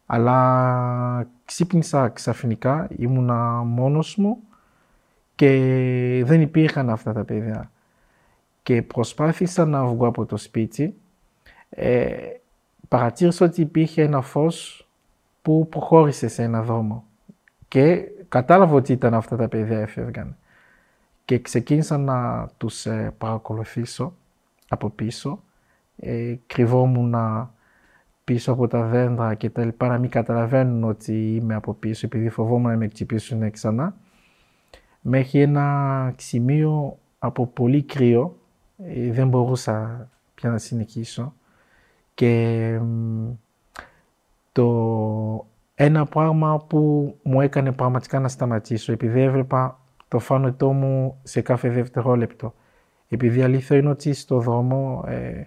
αλλά 0.06 1.28
ξύπνησα 1.44 2.08
ξαφνικά, 2.08 2.88
ήμουνα 2.96 3.62
μόνος 3.62 4.16
μου 4.16 4.38
και 5.34 6.22
δεν 6.24 6.40
υπήρχαν 6.40 6.90
αυτά 6.90 7.12
τα 7.12 7.24
παιδιά. 7.24 7.70
Και 8.62 8.82
προσπάθησα 8.82 9.64
να 9.64 9.84
βγω 9.84 10.06
από 10.06 10.26
το 10.26 10.36
σπίτι. 10.36 10.94
Ε, 11.70 12.16
παρατήρησα 12.88 13.44
ότι 13.44 13.60
υπήρχε 13.60 14.02
ένα 14.02 14.20
φως 14.20 14.87
που 15.48 15.68
προχώρησε 15.68 16.28
σε 16.28 16.42
ένα 16.42 16.62
δρόμο. 16.62 17.04
Και 17.68 18.02
κατάλαβα 18.28 18.74
ότι 18.74 18.92
ήταν 18.92 19.14
αυτά 19.14 19.36
τα 19.36 19.48
παιδιά 19.48 19.80
έφευγαν 19.80 20.36
και 21.24 21.38
ξεκίνησα 21.38 21.98
να 21.98 22.48
τους 22.56 22.86
ε, 22.86 23.14
παρακολουθήσω 23.18 24.12
από 24.68 24.90
πίσω. 24.90 25.42
Ε, 25.96 26.34
κρυβόμουν 26.46 27.14
πίσω 28.24 28.52
από 28.52 28.66
τα 28.68 28.82
δέντρα 28.82 29.34
και 29.34 29.50
τα 29.50 29.64
λοιπά, 29.64 29.88
να 29.88 29.98
μην 29.98 30.10
καταλαβαίνουν 30.10 30.84
ότι 30.84 31.34
είμαι 31.34 31.54
από 31.54 31.74
πίσω, 31.74 32.06
επειδή 32.06 32.28
φοβόμουν 32.28 32.70
να 32.70 32.76
με 32.76 32.88
χτυπήσουν 32.88 33.50
ξανά. 33.50 33.96
Μέχρι 35.00 35.40
ένα 35.40 36.14
σημείο 36.16 36.98
από 37.18 37.46
πολύ 37.46 37.82
κρύο, 37.82 38.36
ε, 38.78 39.12
δεν 39.12 39.28
μπορούσα 39.28 40.08
πια 40.34 40.50
να 40.50 40.58
συνεχίσω. 40.58 41.34
Και 42.14 42.80
το 44.58 45.46
ένα 45.74 46.04
πράγμα 46.04 46.58
που 46.68 47.14
μου 47.22 47.40
έκανε 47.40 47.72
πραγματικά 47.72 48.20
να 48.20 48.28
σταματήσω, 48.28 48.92
επειδή 48.92 49.20
έβλεπα 49.20 49.80
το 50.08 50.18
φάνετό 50.18 50.72
μου 50.72 51.20
σε 51.22 51.40
κάθε 51.40 51.68
δευτερόλεπτο. 51.68 52.54
Επειδή 53.08 53.42
αλήθεια 53.42 53.76
είναι 53.76 53.88
ότι 53.88 54.12
στο 54.12 54.40
δρόμο 54.40 55.04
ε, 55.06 55.42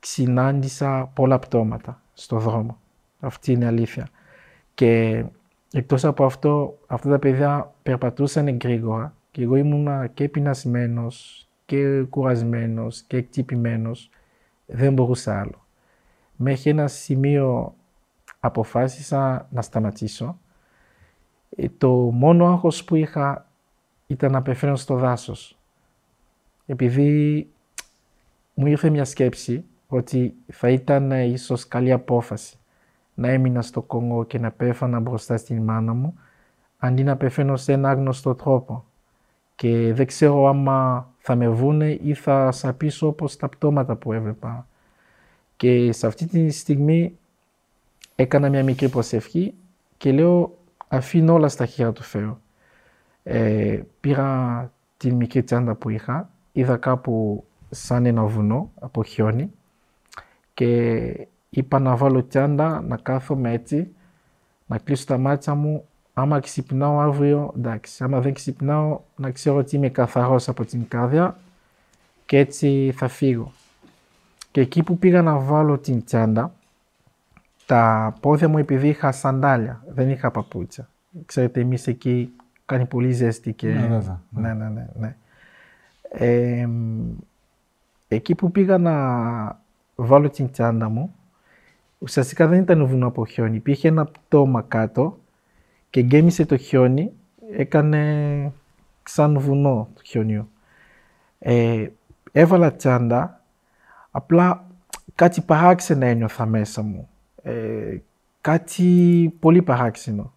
συνάντησα 0.00 1.10
πολλά 1.14 1.38
πτώματα 1.38 2.02
στο 2.12 2.38
δρόμο. 2.38 2.78
Αυτή 3.20 3.52
είναι 3.52 3.66
αλήθεια. 3.66 4.08
Και 4.74 5.24
εκτός 5.72 6.04
από 6.04 6.24
αυτό, 6.24 6.78
αυτά 6.86 7.08
τα 7.08 7.18
παιδιά 7.18 7.74
περπατούσαν 7.82 8.58
γρήγορα 8.62 9.14
και 9.30 9.42
εγώ 9.42 9.56
ήμουνα 9.56 10.06
και 10.06 10.28
πεινασμένος 10.28 11.46
και 11.66 12.02
κουρασμένος 12.02 13.02
και 13.02 13.16
εκτυπημένος. 13.16 14.10
Δεν 14.66 14.92
μπορούσα 14.92 15.40
άλλο. 15.40 15.65
Μέχρι 16.36 16.70
ένα 16.70 16.88
σημείο 16.88 17.74
αποφάσισα 18.40 19.48
να 19.50 19.62
σταματήσω 19.62 20.38
ε, 21.56 21.68
το 21.78 21.90
μόνο 21.92 22.46
άγχος 22.46 22.84
που 22.84 22.94
είχα 22.94 23.46
ήταν 24.06 24.32
να 24.32 24.42
πεθαίνω 24.42 24.76
στο 24.76 24.96
δάσος. 24.96 25.58
Επειδή 26.66 27.48
μου 28.54 28.66
ήρθε 28.66 28.90
μια 28.90 29.04
σκέψη 29.04 29.64
ότι 29.88 30.34
θα 30.52 30.68
ήταν 30.68 31.10
ίσως 31.10 31.68
καλή 31.68 31.92
απόφαση 31.92 32.58
να 33.14 33.28
έμεινα 33.28 33.62
στο 33.62 33.82
Κονγκό 33.82 34.24
και 34.24 34.38
να 34.38 34.50
πέφανα 34.50 35.00
μπροστά 35.00 35.36
στην 35.36 35.62
μάνα 35.62 35.94
μου, 35.94 36.18
αντί 36.78 37.04
να 37.04 37.16
πεθαίνω 37.16 37.56
σε 37.56 37.72
ένα 37.72 37.90
άγνωστο 37.90 38.34
τρόπο. 38.34 38.84
Και 39.54 39.92
δεν 39.94 40.06
ξέρω 40.06 40.48
άμα 40.48 41.08
θα 41.18 41.34
με 41.34 41.48
βούνε 41.48 41.90
ή 41.90 42.14
θα 42.14 42.52
σαπίσω 42.52 43.06
όπως 43.06 43.36
τα 43.36 43.48
πτώματα 43.48 43.96
που 43.96 44.12
έβλεπα. 44.12 44.66
Και 45.56 45.92
σε 45.92 46.06
αυτή 46.06 46.26
τη 46.26 46.50
στιγμή 46.50 47.18
έκανα 48.14 48.48
μια 48.48 48.64
μικρή 48.64 48.88
προσευχή 48.88 49.54
και 49.96 50.12
λέω 50.12 50.58
αφήνω 50.88 51.32
όλα 51.32 51.48
στα 51.48 51.66
χέρια 51.66 51.92
του 51.92 52.02
Θεού. 52.02 52.38
Ε, 53.22 53.80
πήρα 54.00 54.72
την 54.96 55.14
μικρή 55.14 55.42
τσάντα 55.42 55.74
που 55.74 55.88
είχα, 55.88 56.30
είδα 56.52 56.76
κάπου 56.76 57.44
σαν 57.70 58.06
ένα 58.06 58.24
βουνό 58.24 58.70
από 58.80 59.04
χιόνι 59.04 59.50
και 60.54 61.28
είπα 61.50 61.78
να 61.78 61.96
βάλω 61.96 62.26
τσάντα, 62.26 62.80
να 62.80 62.96
κάθομαι 62.96 63.52
έτσι, 63.52 63.94
να 64.66 64.78
κλείσω 64.78 65.04
τα 65.04 65.18
μάτια 65.18 65.54
μου. 65.54 65.84
Άμα 66.14 66.40
ξυπνάω 66.40 66.98
αύριο, 66.98 67.52
εντάξει. 67.56 68.04
Άμα 68.04 68.20
δεν 68.20 68.34
ξυπνάω, 68.34 69.00
να 69.16 69.30
ξέρω 69.30 69.56
ότι 69.56 69.76
είμαι 69.76 69.88
καθαρός 69.88 70.48
από 70.48 70.64
την 70.64 70.88
κάδια 70.88 71.36
και 72.26 72.38
έτσι 72.38 72.92
θα 72.96 73.08
φύγω. 73.08 73.52
Και 74.56 74.62
εκεί 74.62 74.82
που 74.82 74.98
πήγα 74.98 75.22
να 75.22 75.38
βάλω 75.38 75.78
την 75.78 76.04
τσάντα, 76.04 76.54
τα 77.66 78.14
πόδια 78.20 78.48
μου 78.48 78.58
επειδή 78.58 78.88
είχα 78.88 79.12
σαντάλια, 79.12 79.82
δεν 79.88 80.10
είχα 80.10 80.30
παπούτσια. 80.30 80.88
Ξέρετε, 81.26 81.60
εμείς 81.60 81.86
εκεί 81.86 82.32
κάνει 82.66 82.84
πολύ 82.84 83.12
ζέστη 83.12 83.52
και... 83.52 83.68
Ναι, 83.68 83.86
βέβαια. 83.86 84.20
Ναι, 84.30 84.54
ναι, 84.54 84.68
ναι. 84.68 84.86
ναι. 84.98 85.16
Ε, 86.10 86.68
εκεί 88.08 88.34
που 88.34 88.50
πήγα 88.50 88.78
να 88.78 88.94
βάλω 89.94 90.30
την 90.30 90.50
τσάντα 90.50 90.88
μου, 90.88 91.14
ουσιαστικά 91.98 92.46
δεν 92.46 92.60
ήταν 92.60 92.86
βουνό 92.86 93.06
από 93.06 93.26
χιόνι. 93.26 93.56
Υπήρχε 93.56 93.88
ένα 93.88 94.04
πτώμα 94.04 94.62
κάτω 94.68 95.18
και 95.90 96.02
γκέμισε 96.02 96.46
το 96.46 96.56
χιόνι, 96.56 97.12
έκανε 97.56 98.52
σαν 99.02 99.38
βουνό 99.38 99.88
το 99.94 100.02
χιόνιο. 100.04 100.48
Ε, 101.38 101.86
έβαλα 102.32 102.76
τσάντα, 102.76 103.40
απλά 104.16 104.66
κάτι 105.14 105.40
παράξενα 105.40 106.06
ένιωθα 106.06 106.46
μέσα 106.46 106.82
μου. 106.82 107.08
Ε, 107.42 107.96
κάτι 108.40 109.34
πολύ 109.40 109.62
παράξενο. 109.62 110.32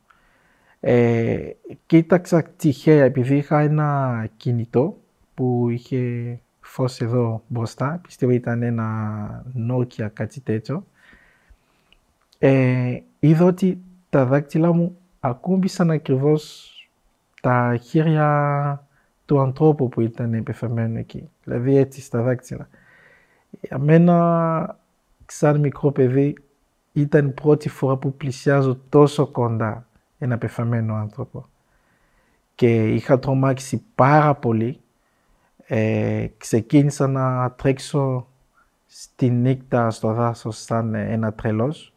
Ε, 0.79 1.49
κοίταξα 1.85 2.43
τυχαία 2.43 3.03
επειδή 3.03 3.35
είχα 3.35 3.59
ένα 3.59 4.27
κινητό 4.37 4.97
που 5.33 5.69
είχε 5.69 6.39
φως 6.59 7.01
εδώ 7.01 7.43
μπροστά. 7.47 7.99
Πιστεύω 8.03 8.31
ήταν 8.31 8.63
ένα 8.63 9.45
Nokia 9.71 10.07
κάτι 10.13 10.39
τέτοιο. 10.41 10.85
Ε, 12.39 12.99
είδα 13.19 13.45
ότι 13.45 13.81
τα 14.09 14.25
δάκτυλα 14.25 14.73
μου 14.73 14.97
ακούμπησαν 15.19 15.91
ακριβώς 15.91 16.73
τα 17.41 17.77
χέρια 17.81 18.87
του 19.25 19.39
ανθρώπου 19.39 19.89
που 19.89 20.01
ήταν 20.01 20.33
επιφερμένο 20.33 20.99
εκεί. 20.99 21.29
Δηλαδή 21.43 21.75
έτσι 21.75 22.01
στα 22.01 22.21
δάκτυλα. 22.21 22.67
Για 23.61 23.77
μένα, 23.77 24.77
σαν 25.25 25.59
μικρό 25.59 25.91
παιδί, 25.91 26.37
ήταν 26.91 27.27
η 27.27 27.31
πρώτη 27.31 27.69
φορά 27.69 27.95
που 27.95 28.13
πλησιάζω 28.13 28.79
τόσο 28.89 29.27
κοντά 29.27 29.87
ένα 30.17 30.37
πεθαμένο 30.37 30.95
άνθρωπο. 30.95 31.45
Και 32.55 32.93
είχα 32.93 33.19
τρομάξει 33.19 33.83
πάρα 33.95 34.35
πολύ. 34.35 34.79
Ε, 35.67 36.27
ξεκίνησα 36.37 37.07
να 37.07 37.51
τρέξω 37.51 38.27
στη 38.85 39.29
νύχτα 39.29 39.89
στο 39.89 40.13
δάσος 40.13 40.57
σαν 40.57 40.95
ένα 40.95 41.33
τρελός 41.33 41.93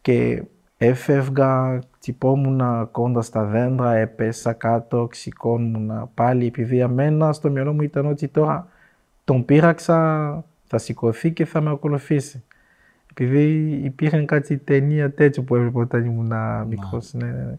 και 0.00 0.42
έφευγα, 0.76 1.78
τυπόμουν 1.98 2.90
κοντά 2.90 3.22
στα 3.22 3.44
δέντρα, 3.44 3.94
έπεσα 3.94 4.52
κάτω, 4.52 5.06
ξηκόμουν 5.06 6.10
πάλι 6.14 6.46
επειδή 6.46 6.82
αμένα 6.82 7.32
στο 7.32 7.50
μυαλό 7.50 7.72
μου 7.72 7.82
ήταν 7.82 8.06
ότι 8.06 8.28
τώρα 8.28 8.68
τον 9.24 9.44
πείραξα, 9.44 10.44
θα 10.66 10.78
σηκωθεί 10.78 11.32
και 11.32 11.44
θα 11.44 11.60
με 11.60 11.70
ακολουθήσει. 11.70 12.44
Επειδή 13.10 13.70
υπήρχε 13.84 14.24
κάτι 14.24 14.58
ταινία 14.58 15.12
τέτοιο 15.12 15.42
που 15.42 15.54
έβλεπα 15.54 15.80
όταν 15.80 16.04
ήμουν 16.04 16.32
μικρός. 16.68 17.12
Ναι, 17.12 17.26
ναι, 17.26 17.42
ναι. 17.42 17.58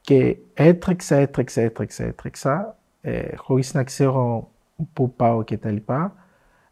Και 0.00 0.36
έτρεξα, 0.54 1.16
έτρεξα, 1.16 1.60
έτρεξα, 1.60 2.04
έτρεξα, 2.04 2.76
ε, 3.00 3.36
χωρίς 3.36 3.74
να 3.74 3.84
ξέρω 3.84 4.50
πού 4.92 5.14
πάω 5.14 5.42
και 5.42 5.56
τα 5.56 5.70
λοιπά, 5.70 6.14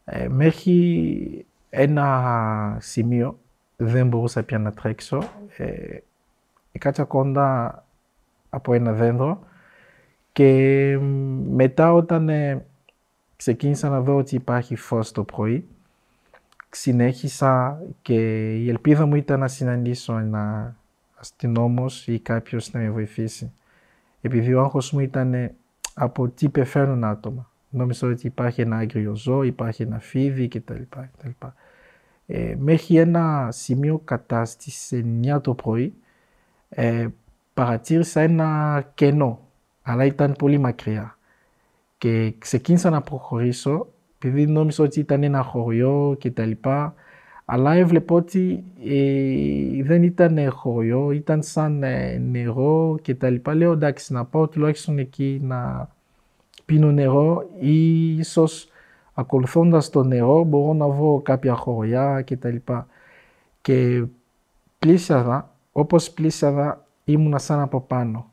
ε, 0.05 0.29
μέχρι 0.29 1.47
ένα 1.71 2.77
σημείο 2.81 3.39
δεν 3.77 4.07
μπορούσα 4.09 4.43
πια 4.43 4.59
να 4.59 4.73
τρέξω. 4.73 5.23
Ε, 5.57 5.99
κάτσα 6.79 7.05
κοντά 7.05 7.85
από 8.51 8.75
ένα 8.75 8.93
δέντρο 8.93 9.39
και 10.33 10.99
μετά 11.51 11.93
όταν 11.93 12.29
ε, 12.29 12.65
ξεκίνησα 13.37 13.89
να 13.89 14.01
δω 14.01 14.17
ότι 14.17 14.35
υπάρχει 14.35 14.77
φως 14.77 15.13
το 15.13 15.25
πρωί, 15.25 15.69
συνέχισα 16.71 17.83
και 18.03 18.51
η 18.57 18.69
ελπίδα 18.69 19.07
μου 19.07 19.15
ήταν 19.15 19.41
να 19.41 19.49
συναντήσω 19.49 20.19
ένα 20.19 20.77
αστυνόμος 21.15 22.07
ή 22.07 22.19
κάποιος 22.19 22.73
να 22.73 22.81
με 22.81 22.91
βοηθήσει. 22.91 23.53
Επειδή 24.21 24.55
ο 24.55 24.61
άγχος 24.61 24.93
μου 24.93 25.01
ήταν 25.01 25.51
από 25.95 26.29
τι 26.29 26.49
πεθαίνουν 26.49 27.05
άτομα. 27.05 27.51
Νόμιζα 27.71 28.09
ότι 28.09 28.27
υπάρχει 28.27 28.61
ένα 28.61 28.77
άγριο 28.77 29.15
ζώο, 29.15 29.43
υπάρχει 29.43 29.83
ένα 29.83 29.99
φίδι 29.99 30.49
κτλ. 30.49 30.83
Ε, 32.27 32.55
μέχρι 32.59 32.97
ένα 32.97 33.49
σημείο 33.53 34.01
κατά 34.05 34.45
στις 34.45 34.93
9 35.23 35.41
το 35.43 35.55
πρωί 35.55 35.95
ε, 36.69 37.07
παρατήρησα 37.55 38.21
ένα 38.21 38.83
κενό, 38.95 39.41
αλλά 39.83 40.05
ήταν 40.05 40.33
πολύ 40.33 40.59
μακριά. 40.59 41.14
Και 42.05 42.35
ξεκίνησα 42.39 42.91
να 42.91 43.01
προχωρήσω 43.01 43.87
επειδή 44.19 44.47
νόμιζα 44.47 44.85
ότι 44.85 45.01
ήταν 45.01 45.23
ένα 45.23 45.43
χωριό 45.43 46.17
και 46.19 46.31
τα 46.31 46.45
λοιπά, 46.45 46.95
αλλά 47.45 47.73
έβλεπα 47.73 48.15
ότι 48.15 48.65
ε, 48.85 49.83
δεν 49.83 50.03
ήταν 50.03 50.51
χωριό, 50.51 51.11
ήταν 51.11 51.43
σαν 51.43 51.83
ε, 51.83 52.19
νερό 52.19 52.99
και 53.03 53.15
τα 53.15 53.31
λοιπά. 53.31 53.55
Λέω 53.55 53.73
εντάξει 53.73 54.13
να 54.13 54.25
πάω 54.25 54.49
τουλάχιστον 54.49 54.99
εκεί 54.99 55.41
να 55.43 55.89
πίνω 56.65 56.93
νερό 56.93 57.51
ή 57.61 58.17
ίσως 58.17 58.69
ακολουθώντας 59.15 59.91
το 59.91 60.03
νερό 60.03 60.45
μπορώ 60.45 60.73
να 60.73 60.89
βρω 60.89 61.21
κάποια 61.21 61.55
χωριά 61.55 62.23
και 62.23 62.37
τα 62.37 62.49
λοιπά. 62.49 62.87
Και 63.61 64.05
πλήσιαζα, 64.79 65.51
όπως 65.73 66.11
πλήσιαζα 66.11 66.87
ήμουνα 67.05 67.39
σαν 67.39 67.61
από 67.61 67.81
πάνω. 67.81 68.33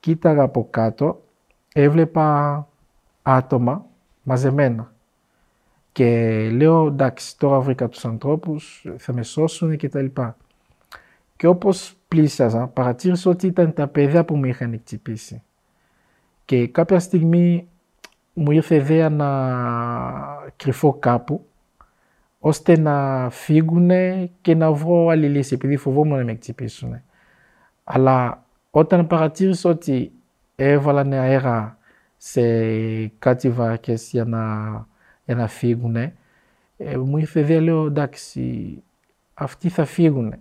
Κοίταγα 0.00 0.42
από 0.42 0.66
κάτω, 0.70 1.22
έβλεπα 1.72 2.67
άτομα 3.28 3.86
μαζεμένα. 4.22 4.92
Και 5.92 6.40
λέω 6.52 6.86
εντάξει 6.86 7.38
τώρα 7.38 7.60
βρήκα 7.60 7.88
τους 7.88 8.04
ανθρώπους, 8.04 8.86
θα 8.96 9.12
με 9.12 9.22
σώσουν 9.22 9.76
και 9.76 9.88
τα 9.88 10.02
λοιπά. 10.02 10.36
Και 11.36 11.46
όπως 11.46 11.96
πλήσιαζα 12.08 12.66
παρατήρησα 12.66 13.30
ότι 13.30 13.46
ήταν 13.46 13.72
τα 13.72 13.88
παιδιά 13.88 14.24
που 14.24 14.36
με 14.36 14.48
είχαν 14.48 14.72
εκτυπήσει. 14.72 15.42
Και 16.44 16.68
κάποια 16.68 16.98
στιγμή 16.98 17.68
μου 18.32 18.50
ήρθε 18.50 18.74
ιδέα 18.74 19.08
να 19.08 19.28
κρυφώ 20.56 20.94
κάπου 20.94 21.46
ώστε 22.38 22.78
να 22.78 23.28
φύγουν 23.30 23.90
και 24.40 24.54
να 24.54 24.72
βρω 24.72 25.08
άλλη 25.08 25.28
λύση 25.28 25.54
επειδή 25.54 25.76
φοβόμουν 25.76 26.18
να 26.18 26.24
με 26.24 26.32
εκτυπήσουν. 26.32 27.00
Αλλά 27.84 28.44
όταν 28.70 29.06
παρατήρησα 29.06 29.70
ότι 29.70 30.12
έβαλαν 30.56 31.12
αέρα 31.12 31.77
σε 32.18 32.42
κάτι 33.06 33.50
βάρκες 33.50 34.10
για 34.10 34.24
να 34.24 34.42
για 35.28 35.36
να 35.36 35.46
φύγουν. 35.46 35.96
Ε, 35.96 36.12
μου 36.96 37.18
ήρθε 37.18 37.40
ιδέα, 37.40 37.60
λέω 37.60 37.86
εντάξει, 37.86 38.82
αυτοί 39.34 39.68
θα 39.68 39.84
φύγουν. 39.84 40.34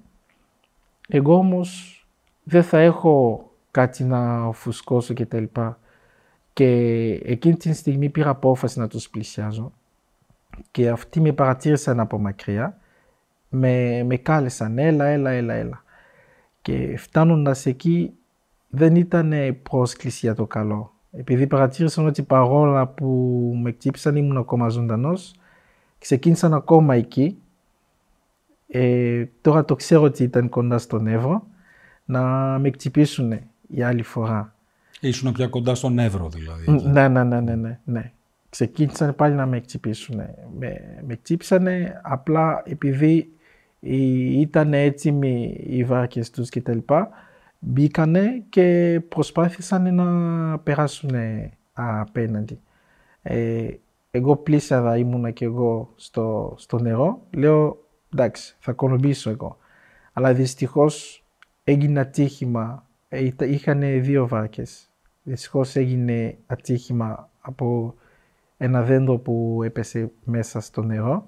Εγώ 1.07 1.35
όμως 1.35 2.01
δεν 2.43 2.63
θα 2.63 2.79
έχω 2.79 3.45
κάτι 3.71 4.03
να 4.03 4.51
φουσκώσω 4.51 5.13
και 5.13 5.25
τα 5.25 5.39
λοιπά. 5.39 5.79
Και 6.53 6.65
εκείνη 7.23 7.55
τη 7.55 7.73
στιγμή 7.73 8.09
πήρα 8.09 8.29
απόφαση 8.29 8.79
να 8.79 8.87
τους 8.87 9.09
πλησιάζω 9.09 9.71
και 10.71 10.89
αυτοί 10.89 11.21
με 11.21 11.31
παρατήρησαν 11.31 11.99
από 11.99 12.17
μακριά, 12.19 12.77
με, 13.49 14.03
με 14.03 14.17
κάλεσαν 14.17 14.77
έλα, 14.77 15.05
έλα, 15.05 15.29
έλα, 15.29 15.53
έλα. 15.53 15.83
Και 16.61 16.97
φτάνοντας 16.97 17.65
εκεί 17.65 18.13
δεν 18.69 18.95
ήταν 18.95 19.33
πρόσκληση 19.63 20.25
για 20.25 20.35
το 20.35 20.45
καλό 20.45 20.96
επειδή 21.17 21.47
παρατήρησαν 21.47 22.05
ότι 22.05 22.23
παρόλα 22.23 22.87
που 22.87 23.05
με 23.61 23.71
κτύπησαν 23.71 24.15
ήμουν 24.15 24.37
ακόμα 24.37 24.69
ζωντανός, 24.69 25.35
ξεκίνησαν 25.99 26.53
ακόμα 26.53 26.95
εκεί. 26.95 27.37
Ε, 28.67 29.25
τώρα 29.41 29.65
το 29.65 29.75
ξέρω 29.75 30.01
ότι 30.01 30.23
ήταν 30.23 30.49
κοντά 30.49 30.77
στον 30.77 31.07
Εύρο, 31.07 31.47
να 32.05 32.21
με 32.59 32.69
κτυπήσουν 32.69 33.39
για 33.67 33.87
άλλη 33.87 34.03
φορά. 34.03 34.55
Ήσουν 34.99 35.31
πια 35.31 35.47
κοντά 35.47 35.75
στον 35.75 35.99
Εύρο 35.99 36.29
δηλαδή. 36.29 36.89
Ναι, 36.91 37.07
ναι, 37.07 37.23
ναι, 37.23 37.39
ναι, 37.41 37.55
ναι, 37.55 37.79
ναι. 37.83 38.11
Ξεκίνησαν 38.49 39.15
πάλι 39.15 39.35
να 39.35 39.45
με 39.45 39.59
κτυπήσουν. 39.59 40.15
Με, 40.59 41.01
με 41.07 41.15
κτύπησαν 41.15 41.67
απλά 42.01 42.61
επειδή 42.65 43.31
ήταν 44.39 44.73
έτοιμοι 44.73 45.63
οι 45.67 45.83
βάρκες 45.83 46.29
τους 46.29 46.49
κτλ 46.49 46.77
μπήκανε 47.59 48.43
και 48.49 48.99
προσπάθησαν 49.07 49.95
να 49.95 50.59
περάσουν 50.59 51.11
απέναντι. 51.73 52.59
Ε, 53.21 53.67
εγώ 54.11 54.35
πλήσαρα 54.35 54.97
ήμουνα 54.97 55.31
και 55.31 55.45
εγώ 55.45 55.93
στο, 55.95 56.53
στο 56.57 56.79
νερό. 56.79 57.21
Λέω 57.29 57.85
εντάξει 58.13 58.55
θα 58.59 58.71
κολομπήσω 58.71 59.29
εγώ. 59.29 59.57
Αλλά 60.13 60.33
δυστυχώς 60.33 61.25
έγινε 61.63 61.99
ατύχημα. 61.99 62.87
Ε, 63.09 63.29
είχαν 63.39 63.79
δύο 63.79 64.27
βάρκες. 64.27 64.89
Δυστυχώς 65.23 65.75
έγινε 65.75 66.37
ατύχημα 66.45 67.29
από 67.41 67.95
ένα 68.57 68.83
δέντρο 68.83 69.17
που 69.17 69.61
έπεσε 69.63 70.11
μέσα 70.23 70.59
στο 70.59 70.81
νερό. 70.81 71.27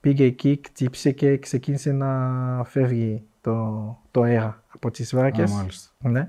Πήγε 0.00 0.24
εκεί, 0.24 0.56
κτύψε 0.56 1.10
και 1.10 1.38
ξεκίνησε 1.38 1.92
να 1.92 2.64
φεύγει 2.64 3.24
το, 3.44 3.98
το 4.10 4.22
αέρα 4.22 4.62
από 4.68 4.90
τις 4.90 5.14
βάρκες. 5.14 5.50
ναι. 5.98 6.28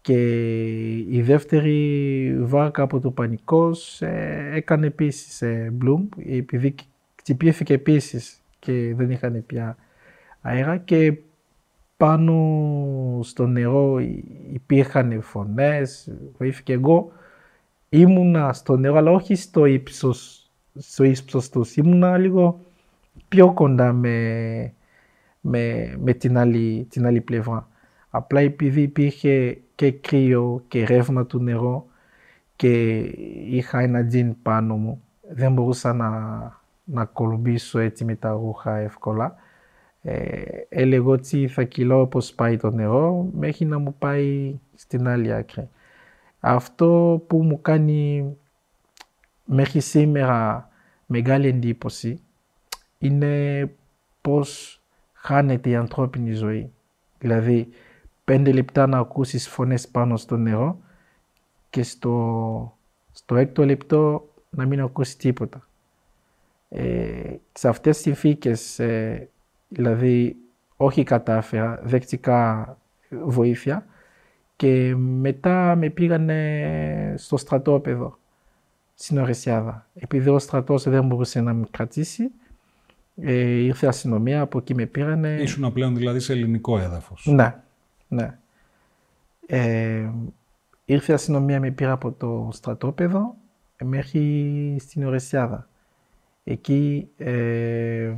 Και 0.00 0.16
η 1.08 1.22
δεύτερη 1.22 2.36
βάρκα 2.40 2.82
από 2.82 3.00
το 3.00 3.10
Πανικός 3.10 4.02
ε, 4.02 4.50
έκανε 4.52 4.86
επίσης 4.86 5.42
ε, 5.42 5.72
Bloom, 5.82 6.22
επειδή 6.26 6.74
κτυπήθηκε 7.14 7.74
επίσης 7.74 8.40
και 8.58 8.94
δεν 8.94 9.10
είχαν 9.10 9.44
πια 9.46 9.76
αέρα 10.40 10.76
και 10.76 11.18
πάνω 11.96 13.18
στο 13.22 13.46
νερό 13.46 13.98
υπήρχαν 14.52 15.22
φωνές, 15.22 16.12
βοήθηκε 16.38 16.72
εγώ. 16.72 17.12
Ήμουνα 17.88 18.52
στο 18.52 18.76
νερό, 18.76 18.96
αλλά 18.96 19.10
όχι 19.10 19.34
στο 19.34 19.64
ύψος, 19.64 20.50
στο 20.74 21.04
ύψος 21.04 21.48
τους. 21.48 21.76
Ήμουνα 21.76 22.18
λίγο 22.18 22.60
πιο 23.28 23.52
κοντά 23.52 23.92
με, 23.92 24.72
με, 25.42 25.94
με 25.98 26.12
την, 26.12 26.38
άλλη, 26.38 26.86
την 26.90 27.06
άλλη 27.06 27.20
πλευρά. 27.20 27.68
Απλά 28.10 28.40
επειδή 28.40 28.82
υπήρχε 28.82 29.58
και 29.74 29.92
κρύο 29.92 30.64
και 30.68 30.84
ρεύμα 30.84 31.26
του 31.26 31.38
νερό 31.38 31.86
και 32.56 32.98
είχα 33.48 33.80
ένα 33.80 34.06
τζιν 34.06 34.34
πάνω 34.42 34.76
μου, 34.76 35.02
δεν 35.28 35.52
μπορούσα 35.52 35.92
να, 35.92 36.10
να 36.84 37.04
κολυμπήσω 37.04 37.78
έτσι 37.78 38.04
με 38.04 38.14
τα 38.14 38.30
ρούχα 38.30 38.76
εύκολα. 38.76 39.36
ε, 40.02 40.42
έλεγα 40.68 41.06
ότι 41.08 41.48
θα 41.48 41.62
κυλώ 41.62 42.00
όπως 42.00 42.32
πάει 42.32 42.56
το 42.56 42.70
νερό 42.70 43.28
μέχρι 43.32 43.64
να 43.66 43.78
μου 43.78 43.94
πάει 43.98 44.58
στην 44.74 45.08
άλλη 45.08 45.32
άκρη. 45.32 45.68
Αυτό 46.40 47.22
που 47.26 47.42
μου 47.42 47.60
κάνει 47.60 48.36
μέχρι 49.44 49.80
σήμερα 49.80 50.68
μεγάλη 51.06 51.48
εντύπωση 51.48 52.20
είναι 52.98 53.70
πώς 54.20 54.81
χάνεται 55.22 55.70
η 55.70 55.74
ανθρώπινη 55.74 56.32
ζωή. 56.32 56.72
Δηλαδή, 57.18 57.68
πέντε 58.24 58.52
λεπτά 58.52 58.86
να 58.86 58.98
ακούσεις 58.98 59.48
φωνές 59.48 59.88
πάνω 59.88 60.16
στο 60.16 60.36
νερό 60.36 60.78
και 61.70 61.82
στο, 61.82 62.76
στο 63.12 63.36
έκτο 63.36 63.64
λεπτό 63.64 64.28
να 64.50 64.66
μην 64.66 64.80
ακούσεις 64.80 65.16
τίποτα. 65.16 65.66
Ε, 66.68 67.34
σε 67.52 67.68
αυτές 67.68 67.94
τις 67.94 68.04
συνθήκες, 68.04 68.78
ε, 68.78 69.28
δηλαδή 69.68 70.36
όχι 70.76 71.02
κατάφερα, 71.02 71.80
δέχτηκα 71.82 72.76
βοήθεια 73.24 73.86
και 74.56 74.94
μετά 74.96 75.74
με 75.76 75.90
πήγανε 75.90 77.14
στο 77.16 77.36
στρατόπεδο 77.36 78.18
στην 78.94 79.18
Ορεσιάδα. 79.18 79.86
Επειδή 79.94 80.28
ο 80.28 80.38
στρατός 80.38 80.82
δεν 80.82 81.06
μπορούσε 81.06 81.40
να 81.40 81.52
με 81.52 81.66
κρατήσει, 81.70 82.30
ε, 83.20 83.42
ήρθε 83.42 83.86
αστυνομία, 83.86 84.40
από 84.40 84.58
εκεί 84.58 84.74
με 84.74 84.86
πήρανε. 84.86 85.38
Ήσουν 85.42 85.72
πλέον 85.72 85.96
δηλαδή 85.96 86.20
σε 86.20 86.32
ελληνικό 86.32 86.78
έδαφος. 86.78 87.26
Ναι, 87.26 87.54
ναι. 88.08 88.38
Ε, 89.46 90.10
ήρθε 90.84 91.12
αστυνομία, 91.12 91.60
με 91.60 91.70
πήρα 91.70 91.92
από 91.92 92.12
το 92.12 92.48
στρατόπεδο 92.52 93.34
μέχρι 93.84 94.76
στην 94.80 95.06
Ορεσιάδα. 95.06 95.68
Εκεί 96.44 97.08
ε, 97.16 98.12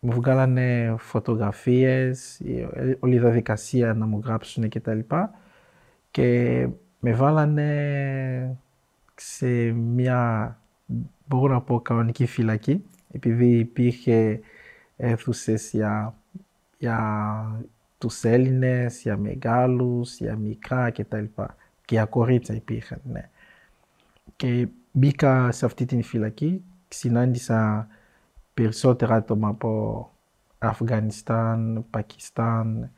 μου 0.00 0.12
βγάλανε 0.12 0.94
φωτογραφίες, 0.98 2.40
όλη 2.98 3.14
η 3.14 3.18
διαδικασία 3.18 3.94
να 3.94 4.06
μου 4.06 4.20
γράψουν 4.24 4.68
και 4.68 4.80
τα 4.80 4.94
λοιπά 4.94 5.30
και 6.10 6.68
με 7.00 7.12
βάλανε 7.12 8.56
σε 9.14 9.46
μια, 9.72 10.60
μπορώ 11.26 11.52
να 11.52 11.60
πω, 11.60 11.80
κανονική 11.80 12.26
φυλακή 12.26 12.84
επειδή 13.12 13.58
υπήρχε 13.58 14.40
αίθουσες 14.96 15.70
για, 15.70 16.14
για 16.78 17.64
τους 17.98 18.24
Έλληνες, 18.24 19.02
για 19.02 19.16
μεγάλους, 19.16 20.16
για 20.16 20.36
μικρά 20.36 20.90
κτλ. 20.90 21.24
Και 21.84 21.94
για 21.94 22.04
κορίτσια 22.04 22.54
υπήρχαν, 22.54 23.00
ναι. 23.04 23.30
Και 24.36 24.68
μπήκα 24.92 25.52
σε 25.52 25.64
αυτή 25.64 25.84
την 25.84 26.02
φυλακή, 26.02 26.62
συνάντησα 26.88 27.88
περισσότερα 28.54 29.14
άτομα 29.14 29.48
από 29.48 30.12
Αφγανιστάν, 30.58 31.84
Πακιστάν, 31.90 32.90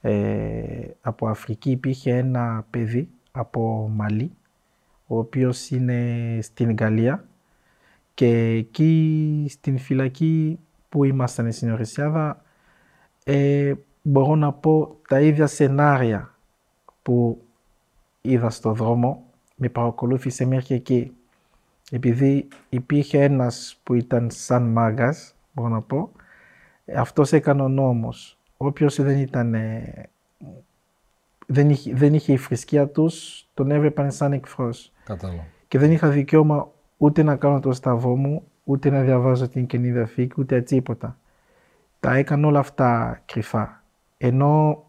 ε, 0.00 0.88
από 1.00 1.28
Αφρική 1.28 1.70
υπήρχε 1.70 2.16
ένα 2.16 2.66
παιδί 2.70 3.08
από 3.30 3.90
Μαλή, 3.94 4.32
ο 5.06 5.18
οποίος 5.18 5.70
είναι 5.70 6.38
στην 6.42 6.76
Γαλλία 6.76 7.24
και 8.14 8.26
εκεί 8.48 9.46
στην 9.48 9.78
φυλακή 9.78 10.58
που 10.88 11.04
ήμασταν 11.04 11.52
στην 11.52 11.72
Ορυσιάδα 11.72 12.42
ε, 13.24 13.74
μπορώ 14.02 14.34
να 14.34 14.52
πω 14.52 14.96
τα 15.08 15.20
ίδια 15.20 15.46
σενάρια 15.46 16.34
που 17.02 17.42
είδα 18.20 18.50
στο 18.50 18.72
δρόμο 18.72 19.24
με 19.56 19.68
παρακολούθησε 19.68 20.44
μέχρι 20.44 20.74
εκεί. 20.74 21.12
Επειδή 21.90 22.48
υπήρχε 22.68 23.22
ένας 23.22 23.80
που 23.82 23.94
ήταν 23.94 24.30
σαν 24.30 24.62
μάγκας, 24.62 25.34
μπορώ 25.52 25.68
να 25.68 25.80
πω, 25.80 26.12
αυτός 26.96 27.32
έκανε 27.32 27.62
ο 27.62 27.68
νόμος. 27.68 28.38
Όποιος 28.56 29.02
δεν 29.02 29.18
ήταν, 29.18 29.54
δεν 31.46 31.70
είχε, 31.70 31.94
δεν 31.94 32.14
είχε 32.14 32.32
η 32.32 32.36
θρησκεία 32.36 32.88
τους, 32.88 33.46
τον 33.54 33.70
έβλεπαν 33.70 34.12
σαν 34.12 34.32
εκφρός. 34.32 34.92
Κατάλαβα. 35.04 35.46
Και 35.68 35.78
δεν 35.78 35.92
είχα 35.92 36.08
δικαίωμα 36.08 36.70
ούτε 37.02 37.22
να 37.22 37.36
κάνω 37.36 37.60
το 37.60 37.72
σταυρό 37.72 38.16
μου, 38.16 38.42
ούτε 38.64 38.90
να 38.90 39.02
διαβάζω 39.02 39.48
την 39.48 39.66
Καινή 39.66 39.90
Διαθήκη, 39.90 40.34
ούτε 40.40 40.60
τίποτα. 40.60 41.18
Τα 42.00 42.14
έκανα 42.14 42.46
όλα 42.46 42.58
αυτά 42.58 43.22
κρυφά. 43.26 43.82
Ενώ 44.18 44.84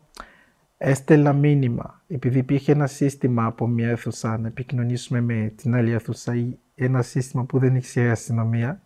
έστελνα 0.78 1.34
μήνυμα, 1.34 2.02
επειδή 2.08 2.40
υπήρχε 2.40 2.72
ένα 2.72 2.88
σύστημα 2.88 3.46
από 3.46 3.68
μια 3.68 3.90
αίθουσα 3.90 4.38
να 4.38 4.48
επικοινωνήσουμε 4.48 5.22
με 5.22 5.54
την 5.56 5.76
άλλη 5.76 5.92
αίθουσα 5.92 6.36
ή 6.36 6.58
ένα 6.76 7.02
σύστημα 7.02 7.44
που 7.44 7.60
δεν 7.60 7.76
είχε 7.76 8.02
η 8.02 8.10
αστυνομία 8.10 8.82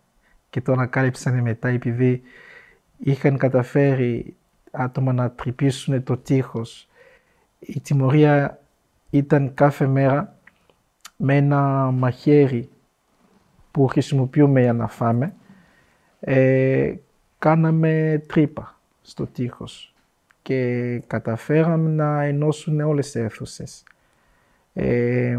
και 0.50 0.60
το 0.60 0.72
ανακάλυψαν 0.72 1.40
μετά 1.40 1.68
επειδή 1.68 2.22
είχαν 2.98 3.38
καταφέρει 3.38 4.36
άτομα 4.70 5.12
να 5.12 5.30
τρυπήσουν 5.30 6.02
το 6.02 6.16
τείχος. 6.16 6.88
Η 7.58 7.80
τιμωρία 7.80 8.60
ήταν 9.10 9.54
κάθε 9.54 9.86
μέρα 9.86 10.38
με 11.16 11.36
ένα 11.36 11.90
μαχαίρι 11.90 12.70
που 13.76 13.86
χρησιμοποιούμε 13.86 14.60
για 14.60 14.72
να 14.72 14.88
φάμε, 14.88 15.34
ε, 16.20 16.94
κάναμε 17.38 18.22
τρύπα 18.26 18.80
στο 19.02 19.26
τείχος 19.26 19.94
και 20.42 21.02
καταφέραμε 21.06 21.90
να 21.90 22.22
ενώσουν 22.22 22.80
όλες 22.80 23.10
τις 23.10 23.22
αίθουσες. 23.22 23.82
Ε, 24.72 25.38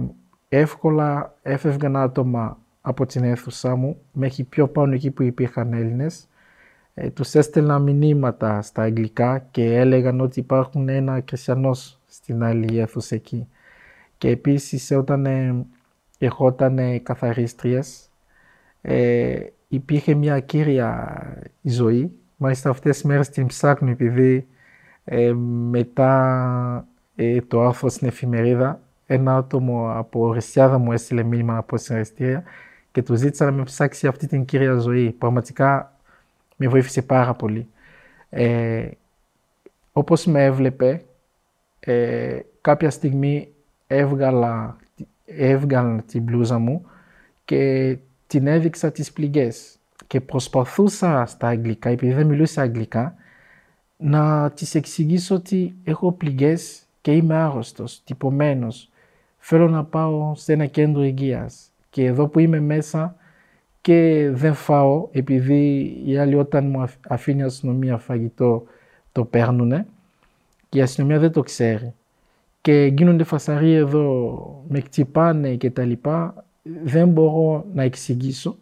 εύκολα 0.50 1.34
έφευγαν 1.42 1.96
άτομα 1.96 2.58
από 2.82 3.06
την 3.06 3.24
αίθουσά 3.24 3.76
μου, 3.76 4.02
μέχρι 4.12 4.44
πιο 4.44 4.68
πάνω 4.68 4.94
εκεί 4.94 5.12
που 5.12 5.24
υπήρχαν 5.24 5.74
Έλληνες. 5.74 6.28
Ε, 6.94 7.10
τους 7.10 7.34
έστελνα 7.34 7.80
μηνύματα 7.80 8.62
στα 8.62 8.82
αγγλικά 8.82 9.40
και 9.52 9.76
έλεγαν 9.76 10.22
ότι 10.22 10.40
υπάρχουν 10.40 10.90
ένα 10.90 11.24
χριστιανός 11.28 12.00
στην 12.08 12.44
άλλη 12.44 12.80
αίθουσα 12.80 13.16
εκεί. 13.16 13.48
Και 14.18 14.30
επίσης 14.30 14.92
όταν 14.92 15.26
ε, 15.26 15.66
ερχόταν 16.18 17.04
καθαρίστριες 17.04 18.07
ε, 18.90 19.40
υπήρχε 19.68 20.14
μια 20.14 20.40
κύρια 20.40 21.18
ζωή. 21.62 22.12
Μάλιστα 22.38 22.70
αυτές 22.70 22.96
τις 22.96 23.04
μέρες 23.04 23.30
την 23.30 23.46
ψάχνω 23.46 23.90
επειδή 23.90 24.48
ε, 25.04 25.34
μετά 25.70 26.88
ε, 27.16 27.42
το 27.42 27.62
άρθρο 27.62 27.90
στην 27.90 28.08
εφημερίδα 28.08 28.82
ένα 29.06 29.36
άτομο 29.36 29.92
από 29.94 30.34
Ρεσιάδα 30.34 30.78
μου 30.78 30.92
έστειλε 30.92 31.24
μήνυμα 31.24 31.58
από 31.58 31.78
συνεργαστήρια 31.78 32.44
και 32.92 33.04
του 33.04 33.16
ζήτησα 33.16 33.46
να 33.46 33.52
με 33.52 33.64
ψάξει 33.64 34.08
αυτή 34.08 34.28
την 34.28 34.46
κύρια 34.46 34.78
ζωή. 34.78 35.12
Πραγματικά 35.12 35.94
με 36.56 36.68
βοήθησε 36.68 37.02
πάρα 37.02 37.34
πολύ. 37.34 37.68
Ε, 38.30 38.88
όπως 39.92 40.26
με 40.26 40.44
έβλεπε, 40.44 41.02
ε, 41.80 42.40
κάποια 42.62 42.90
στιγμή 42.90 43.52
έβγαλα, 43.88 44.78
έβγαλα 45.26 46.04
την 46.08 46.24
μπλούζα 46.24 46.58
μου 46.58 46.86
και 47.46 47.98
την 48.28 48.48
έδειξα 48.48 48.92
τις 48.92 49.12
πληγές 49.12 49.78
και 50.08 50.22
προσπαθούσα 50.22 51.26
στα 51.26 51.48
αγγλικά, 51.48 51.90
επειδή 51.90 52.14
δεν 52.14 52.26
μιλούσα 52.28 52.62
αγγλικά, 52.62 53.16
να 53.98 54.52
της 54.52 54.76
εξηγήσω 54.76 55.36
ότι 55.36 55.76
έχω 55.84 56.12
πληγές 56.12 56.82
και 57.02 57.12
είμαι 57.12 57.36
άρρωστος, 57.36 58.02
τυπωμένος. 58.04 58.90
Θέλω 59.38 59.70
να 59.70 59.84
πάω 59.84 60.36
σε 60.36 60.54
ένα 60.54 60.66
κέντρο 60.66 61.04
υγείας 61.04 61.70
και 61.90 62.06
εδώ 62.06 62.28
που 62.28 62.40
είμαι 62.40 62.60
μέσα 62.60 63.16
και 63.82 64.30
δεν 64.34 64.54
φάω 64.54 65.08
επειδή 65.12 65.96
οι 66.06 66.18
άλλοι 66.18 66.36
όταν 66.36 66.68
μου 66.68 66.86
αφήνει 67.08 67.40
η 67.40 67.44
αστυνομία 67.44 67.98
φαγητό 67.98 68.64
το 69.12 69.26
παίρνουνε 69.26 69.88
και 70.70 70.78
η 70.78 70.82
αστυνομία 70.82 71.20
δεν 71.20 71.32
το 71.32 71.42
ξέρει. 71.42 71.94
Και 72.62 72.94
γίνονται 72.98 73.24
φασαροί 73.24 73.74
εδώ, 73.74 74.64
με 74.68 74.80
χτυπάνε 74.80 75.56
και 75.56 75.72
τα 75.72 75.84
λοιπά 75.84 76.46
δεν 76.84 77.10
μπορώ 77.10 77.66
να 77.74 77.84
εξηγήσω 77.84 78.58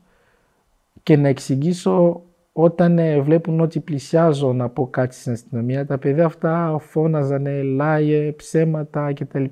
και 1.03 1.17
να 1.17 1.27
εξηγήσω 1.27 2.21
όταν 2.57 2.97
ε, 2.97 3.21
βλέπουν 3.21 3.59
ότι 3.59 3.79
πλησιάζω 3.79 4.53
να 4.53 4.69
πω 4.69 4.87
κάτι 4.87 5.15
στην 5.15 5.31
αστυνομία, 5.31 5.85
τα 5.85 5.97
παιδιά 5.97 6.25
αυτά 6.25 6.77
φώναζαν 6.79 7.63
λάιε, 7.63 8.31
ψέματα 8.31 9.13
κτλ. 9.13 9.43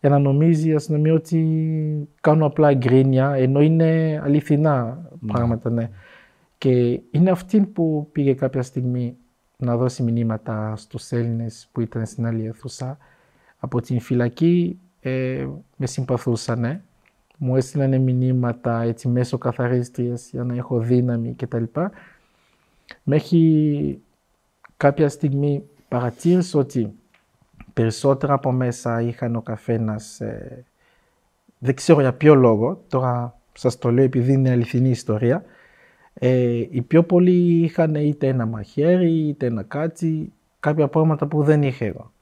Για 0.00 0.10
να 0.12 0.18
νομίζει 0.18 0.68
η 0.68 0.74
αστυνομία 0.74 1.12
ότι 1.12 2.08
κάνω 2.20 2.46
απλά 2.46 2.74
γκρίνια, 2.74 3.30
ενώ 3.30 3.60
είναι 3.60 4.20
αληθινά 4.24 5.08
ναι. 5.20 5.32
πράγματα, 5.32 5.70
ναι. 5.70 5.90
Και 6.58 7.00
είναι 7.10 7.30
αυτή 7.30 7.60
που 7.60 8.08
πήγε 8.12 8.34
κάποια 8.34 8.62
στιγμή 8.62 9.16
να 9.56 9.76
δώσει 9.76 10.02
μηνύματα 10.02 10.76
στους 10.76 11.12
Έλληνες 11.12 11.68
που 11.72 11.80
ήταν 11.80 12.06
στην 12.06 12.26
άλλη 12.26 12.46
αίθουσα. 12.46 12.98
Από 13.58 13.80
την 13.80 14.00
φυλακή 14.00 14.78
ε, 15.00 15.46
με 15.76 15.86
συμπαθούσαν, 15.86 16.82
μου 17.44 17.56
έστειλαν 17.56 18.00
μηνύματα 18.00 18.82
έτσι 18.82 19.08
μέσω 19.08 19.38
καθαρίστριας 19.38 20.28
για 20.30 20.44
να 20.44 20.54
έχω 20.54 20.78
δύναμη 20.78 21.34
κτλ. 21.34 21.64
Μέχρι 23.02 24.00
κάποια 24.76 25.08
στιγμή 25.08 25.62
παρατήρησα 25.88 26.58
ότι 26.58 26.92
περισσότερα 27.72 28.32
από 28.34 28.52
μέσα 28.52 29.00
είχαν 29.00 29.36
ο 29.36 29.40
καθένας, 29.40 30.20
ε, 30.20 30.64
δεν 31.58 31.74
ξέρω 31.74 32.00
για 32.00 32.12
ποιο 32.12 32.34
λόγο, 32.34 32.82
τώρα 32.88 33.38
σας 33.52 33.78
το 33.78 33.90
λέω 33.90 34.04
επειδή 34.04 34.32
είναι 34.32 34.50
αληθινή 34.50 34.90
ιστορία, 34.90 35.44
Ε, 36.18 36.66
οι 36.70 36.82
πιο 36.82 37.02
πολλοί 37.02 37.62
είχαν 37.62 37.94
είτε 37.94 38.26
ένα 38.28 38.46
μαχαίρι, 38.46 39.28
είτε 39.28 39.46
ένα 39.46 39.62
κάτσι, 39.62 40.32
κάποια 40.60 40.88
πράγματα 40.88 41.26
που 41.26 41.42
δεν 41.42 41.62
είχα 41.62 41.84
εγώ. 41.84 42.12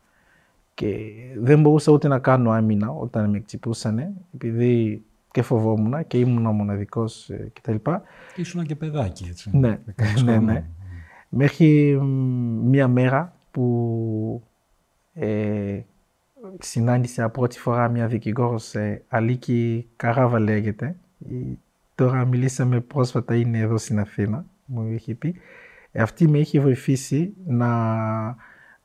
Και 0.74 0.96
δεν 1.38 1.60
μπορούσα 1.60 1.92
ούτε 1.92 2.08
να 2.08 2.18
κάνω 2.18 2.50
άμυνα 2.50 2.90
όταν 2.90 3.30
με 3.30 3.40
ξυπούσαν, 3.40 4.14
επειδή 4.34 5.02
και 5.32 5.42
φοβόμουν 5.42 6.06
και 6.06 6.18
ήμουν 6.18 6.46
ο 6.46 6.52
μοναδικό 6.52 7.04
ε, 7.28 7.34
κτλ. 7.52 7.90
Ήσουν 8.36 8.64
και 8.66 8.76
παιδάκι, 8.76 9.26
έτσι. 9.28 9.50
Ναι, 9.52 9.78
ναι, 10.24 10.38
ναι. 10.38 10.64
Μέχρι 11.28 12.00
μία 12.62 12.88
μέρα 12.88 13.36
που 13.50 14.42
ε, 15.14 15.80
συνάντησα 16.58 17.28
πρώτη 17.28 17.58
φορά 17.58 17.88
μια 17.88 18.06
δικηγόρος, 18.06 18.74
ε, 18.74 19.02
Αλίκη 19.08 19.88
Καράβα 19.96 20.38
λέγεται. 20.38 20.96
Τώρα 21.94 22.24
μιλήσαμε 22.24 22.80
πρόσφατα, 22.80 23.34
είναι 23.34 23.58
εδώ 23.58 23.78
στην 23.78 23.98
Αθήνα, 23.98 24.44
μου 24.64 24.92
είχε 24.92 25.14
πει. 25.14 25.34
Ε, 25.92 26.02
αυτή 26.02 26.28
με 26.28 26.38
έχει 26.38 26.60
βοηθήσει 26.60 27.32
να 27.46 28.36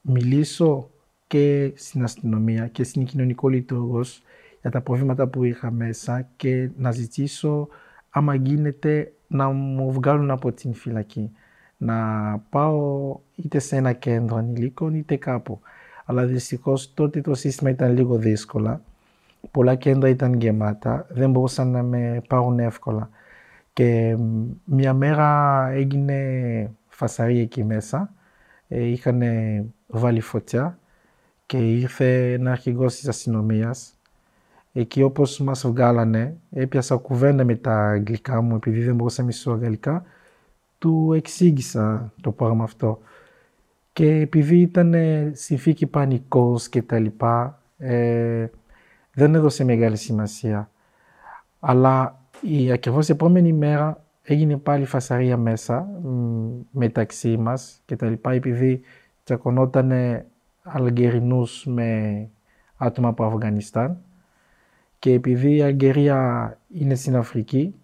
μιλήσω 0.01 0.89
και 1.27 1.71
στην 1.75 2.03
αστυνομία 2.03 2.67
και 2.67 2.83
στην 2.83 3.05
κοινωνικό 3.05 3.47
λειτουργός 3.47 4.21
για 4.68 4.80
τα 4.80 4.86
προβλήματα 4.86 5.28
που 5.28 5.43
είχα 5.43 5.72
μέσα 5.72 6.28
και 6.36 6.70
να 6.78 6.91
ζητήσω 6.91 7.68
άμα 8.09 8.36
γίνεται 8.36 9.13
να 9.28 9.49
μου 9.49 9.91
βγάλουν 9.91 10.32
από 10.32 10.51
την 10.51 10.74
φυλακή. 10.74 11.32
Να 11.78 11.97
πάω 12.49 13.15
είτε 13.36 13.59
σε 13.59 13.76
ένα 13.76 13.93
κέντρο 13.93 14.36
ανηλίκων 14.36 14.93
είτε 14.93 15.15
κάπου. 15.15 15.59
Αλλά 16.05 16.26
δυστυχώς 16.26 16.93
τότε 16.93 17.22
το 17.22 17.34
σύστημα 17.34 17.70
ήταν 17.70 17.93
λίγο 17.93 18.15
δύσκολα. 18.15 18.82
Πολλά 19.51 19.76
κέντρα 19.76 20.09
ήταν 20.09 20.34
γεμάτα, 20.34 21.05
δεν 21.09 21.32
μπορούσαν 21.32 21.72
να 21.72 21.84
με 21.84 22.22
πάρουν 22.28 22.59
εύκολα. 22.59 23.09
Και 23.74 24.18
μια 24.63 24.93
μέρα 24.93 25.68
έγινε 25.70 26.72
φασαρία 26.88 27.41
εκεί 27.41 27.63
μέσα. 27.63 28.13
Ε, 28.68 28.84
είχαν 28.84 29.22
βάλει 29.88 30.22
φωτιά 30.22 30.80
και 31.45 31.57
ήρθε 31.57 32.34
ένα 32.34 32.51
αρχηγός 32.51 32.95
της 32.95 33.07
αστυνομίας. 33.07 33.96
Εκεί 34.80 35.01
όπως 35.01 35.39
μας 35.39 35.67
βγάλανε, 35.67 36.38
έπιασα 36.51 36.95
κουβέντα 36.95 37.43
με 37.43 37.55
τα 37.55 37.88
αγγλικά 37.88 38.41
μου, 38.41 38.55
επειδή 38.55 38.84
δεν 38.84 38.95
μπορούσα 38.95 39.21
να 39.21 39.28
μισώ 39.28 39.51
αγγλικά, 39.51 40.03
του 40.78 41.13
εξήγησα 41.15 42.13
το 42.21 42.32
πράγμα 42.32 42.63
αυτό. 42.63 42.99
Και 43.93 44.05
επειδή 44.05 44.57
ήταν 44.57 44.93
συνθήκη 45.32 45.86
πανικός 45.86 46.69
και 46.69 46.82
τα 46.82 46.99
λοιπά, 46.99 47.61
ε, 47.78 48.47
δεν 49.13 49.36
έδωσε 49.36 49.63
μεγάλη 49.63 49.97
σημασία. 49.97 50.69
Αλλά 51.59 52.19
η 52.41 52.71
ακριβώς 52.71 53.09
επόμενη 53.09 53.53
μέρα 53.53 54.03
έγινε 54.23 54.57
πάλι 54.57 54.86
φασαρία 54.86 55.38
μέσα 55.38 55.88
μεταξύ 56.71 57.38
μας 57.38 57.82
και 57.86 57.95
τα 57.95 58.09
λοιπά 58.09 58.32
επειδή 58.32 58.82
τσακωνόταν 59.23 59.91
Αλγερινούς 60.61 61.65
με 61.65 62.30
άτομα 62.78 63.07
από 63.07 63.23
Αφγανιστάν 63.23 64.01
και 64.99 65.11
επειδή 65.11 65.55
η 65.55 65.61
Αλγερία 65.61 66.57
είναι 66.69 66.95
στην 66.95 67.15
Αφρική 67.15 67.75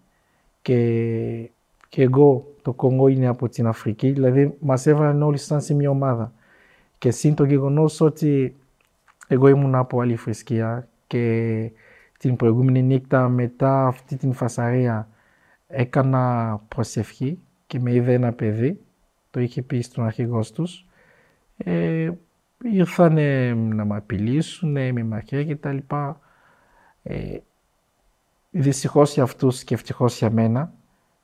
και, 0.62 1.50
και 1.88 2.02
εγώ 2.02 2.54
το 2.62 2.72
Κονγκό 2.72 3.08
είναι 3.08 3.26
από 3.26 3.48
την 3.48 3.66
Αφρική, 3.66 4.10
δηλαδή 4.10 4.56
μας 4.60 4.86
έβαλαν 4.86 5.22
όλοι 5.22 5.38
σαν 5.38 5.60
σε 5.60 5.74
μια 5.74 5.90
ομάδα. 5.90 6.32
Και 6.98 7.10
συν 7.10 7.34
το 7.34 7.44
γεγονός 7.44 8.00
ότι 8.00 8.56
εγώ 9.28 9.48
ήμουν 9.48 9.74
από 9.74 10.00
άλλη 10.00 10.16
θρησκεία 10.16 10.88
και 11.06 11.70
την 12.18 12.36
προηγούμενη 12.36 12.82
νύχτα 12.82 13.28
μετά 13.28 13.86
αυτή 13.86 14.16
την 14.16 14.32
φασαρία 14.32 15.08
έκανα 15.66 16.56
προσευχή 16.68 17.38
και 17.66 17.80
με 17.80 17.92
είδε 17.92 18.12
ένα 18.12 18.32
παιδί, 18.32 18.80
το 19.30 19.40
είχε 19.40 19.62
πει 19.62 19.80
στον 19.80 20.04
αρχηγός 20.04 20.52
τους. 20.52 20.86
Ε, 21.56 22.10
ήρθαν 22.62 23.14
να 23.74 23.84
με 23.84 23.96
απειλήσουν 23.96 24.70
με 24.70 25.04
μαχαίρια 25.04 25.44
και 25.44 25.56
τα 25.56 25.72
λοιπά. 25.72 26.20
Ε, 27.06 27.38
δυστυχώς 28.50 29.14
για 29.14 29.22
αυτούς 29.22 29.64
και 29.64 29.74
ευτυχώς 29.74 30.18
για 30.18 30.30
μένα 30.30 30.72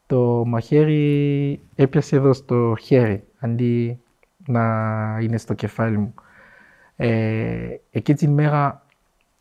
το 0.07 0.45
μαχαίρι 0.47 1.61
έπιασε 1.74 2.16
εδώ 2.16 2.33
στο 2.33 2.76
χέρι 2.81 3.24
αντί 3.39 4.01
να 4.47 4.64
είναι 5.20 5.39
στο 5.39 5.55
κεφάλι 5.55 5.99
μου. 5.99 6.14
Ε, 6.97 7.76
εκεί 7.91 8.14
την 8.14 8.31
μέρα 8.33 8.87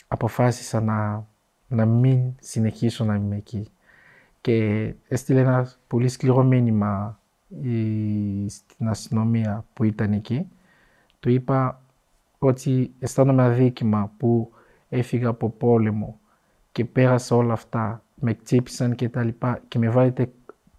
αποφάσισα 0.08 0.82
να, 0.82 1.28
να 1.68 1.86
μην 1.86 2.36
συνεχίσω 2.40 3.06
να 3.06 3.16
είμαι 3.16 3.36
εκεί. 3.36 3.68
Και 4.42 4.94
έστειλε 5.08 5.40
ένα 5.40 5.72
πολύ 5.88 6.08
σκληρό 6.08 6.44
μήνυμα 6.44 7.20
στην 8.48 8.88
αστυνομία 8.88 9.66
που 9.74 9.84
ήταν 9.84 10.14
εκεί. 10.14 10.48
Του 11.20 11.30
είπα 11.30 11.82
ότι 12.40 12.94
αισθάνομαι 13.00 13.44
αδίκημα 13.44 14.12
που 14.18 14.52
έφυγα 14.90 15.30
από 15.30 15.50
πόλεμο 15.50 16.19
και 16.72 16.86
πέρασα 16.86 17.36
όλα 17.36 17.54
αυτά, 17.54 18.04
με 18.16 18.34
τσίπησαν 18.34 18.96
και 18.96 19.10
τα 19.10 19.24
λοιπά 19.24 19.62
και 19.68 19.80
με 19.80 19.90
βάλετε 19.90 20.32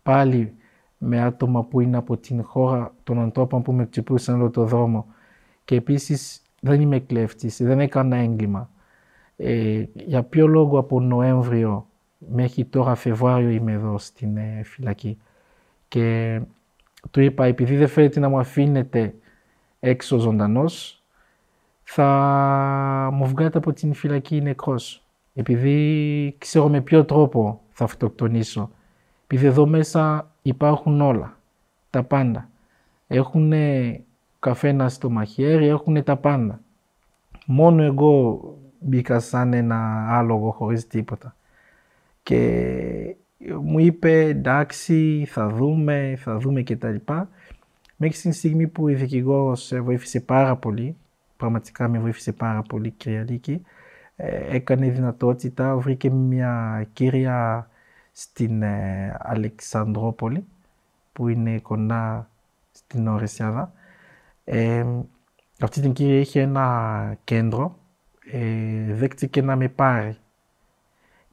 πάλι 0.02 0.54
με 0.98 1.20
άτομα 1.20 1.64
που 1.64 1.80
είναι 1.80 1.96
από 1.96 2.16
την 2.16 2.44
χώρα 2.44 2.94
των 3.04 3.18
ανθρώπων 3.18 3.62
που 3.62 3.72
με 3.72 3.86
ξυπούσαν 3.86 4.40
όλο 4.40 4.50
το 4.50 4.64
δρόμο. 4.64 5.06
Και 5.64 5.74
επίσης 5.74 6.42
δεν 6.60 6.80
είμαι 6.80 6.98
κλέφτης, 6.98 7.56
δεν 7.56 7.80
έκανα 7.80 8.16
έγκλημα. 8.16 8.70
Ε, 9.36 9.84
για 9.92 10.22
ποιο 10.22 10.46
λόγο 10.46 10.78
από 10.78 11.00
Νοέμβριο 11.00 11.86
μέχρι 12.18 12.64
τώρα 12.64 12.94
Φεβρουάριο 12.94 13.48
είμαι 13.48 13.72
εδώ 13.72 13.98
στην 13.98 14.36
ε, 14.36 14.60
φυλακή. 14.64 15.18
Και 15.88 16.40
του 17.10 17.20
είπα, 17.20 17.44
επειδή 17.44 17.76
δεν 17.76 17.88
θέλετε 17.88 18.20
να 18.20 18.28
μου 18.28 18.38
αφήνετε 18.38 19.14
έξω 19.80 20.18
ζωντανός, 20.18 21.02
θα 21.82 23.10
μου 23.12 23.26
βγάλετε 23.26 23.58
από 23.58 23.72
την 23.72 23.94
φυλακή 23.94 24.40
νεκρός. 24.40 25.04
Επειδή 25.34 26.34
ξέρω 26.38 26.68
με 26.68 26.80
ποιο 26.80 27.04
τρόπο 27.04 27.60
θα 27.70 27.84
αυτοκτονήσω. 27.84 28.70
Επειδή 29.24 29.46
εδώ 29.46 29.66
μέσα 29.66 30.30
υπάρχουν 30.42 31.00
όλα, 31.00 31.38
τα 31.90 32.02
πάντα. 32.02 32.48
Έχουν 33.06 33.52
καφένα 34.38 34.88
στο 34.88 35.10
μαχαίρι, 35.10 35.66
έχουν 35.66 36.04
τα 36.04 36.16
πάντα. 36.16 36.60
Μόνο 37.46 37.82
εγώ 37.82 38.40
μπήκα 38.78 39.18
σαν 39.18 39.52
ένα 39.52 40.06
άλογο 40.08 40.50
χωρίς 40.50 40.86
τίποτα. 40.86 41.36
Και 42.22 43.16
μου 43.62 43.78
είπε 43.78 44.24
εντάξει 44.24 45.26
θα 45.28 45.48
δούμε, 45.48 46.14
θα 46.18 46.38
δούμε 46.38 46.62
και 46.62 46.76
τα 46.76 46.90
λοιπά. 46.90 47.28
Μέχρι 47.96 48.18
την 48.18 48.32
στιγμή 48.32 48.66
που 48.66 48.88
η 48.88 48.94
δικηγόρος 48.94 49.72
βοήθησε 49.82 50.20
πάρα 50.20 50.56
πολύ, 50.56 50.96
πραγματικά 51.36 51.88
με 51.88 51.98
βοήθησε 51.98 52.32
πάρα 52.32 52.62
πολύ 52.62 52.90
κυρία 52.90 53.24
Λίκη, 53.28 53.52
ε, 53.52 53.60
έκανε 54.50 54.90
δυνατότητα, 54.90 55.76
βρήκε 55.76 56.10
μια 56.10 56.86
κύρια 56.92 57.68
στην 58.12 58.62
ε, 58.62 59.16
Αλεξανδρόπολη 59.18 60.44
που 61.12 61.28
είναι 61.28 61.58
κοντά 61.58 62.30
στην 62.72 63.08
Ορεσιάδα. 63.08 63.72
Ε, 64.44 64.86
αυτή 65.60 65.80
την 65.80 65.92
κύρια 65.92 66.20
είχε 66.20 66.40
ένα 66.40 67.16
κέντρο, 67.24 67.78
ε, 68.32 68.94
δέχτηκε 68.94 69.42
να 69.42 69.56
με 69.56 69.68
πάρει 69.68 70.16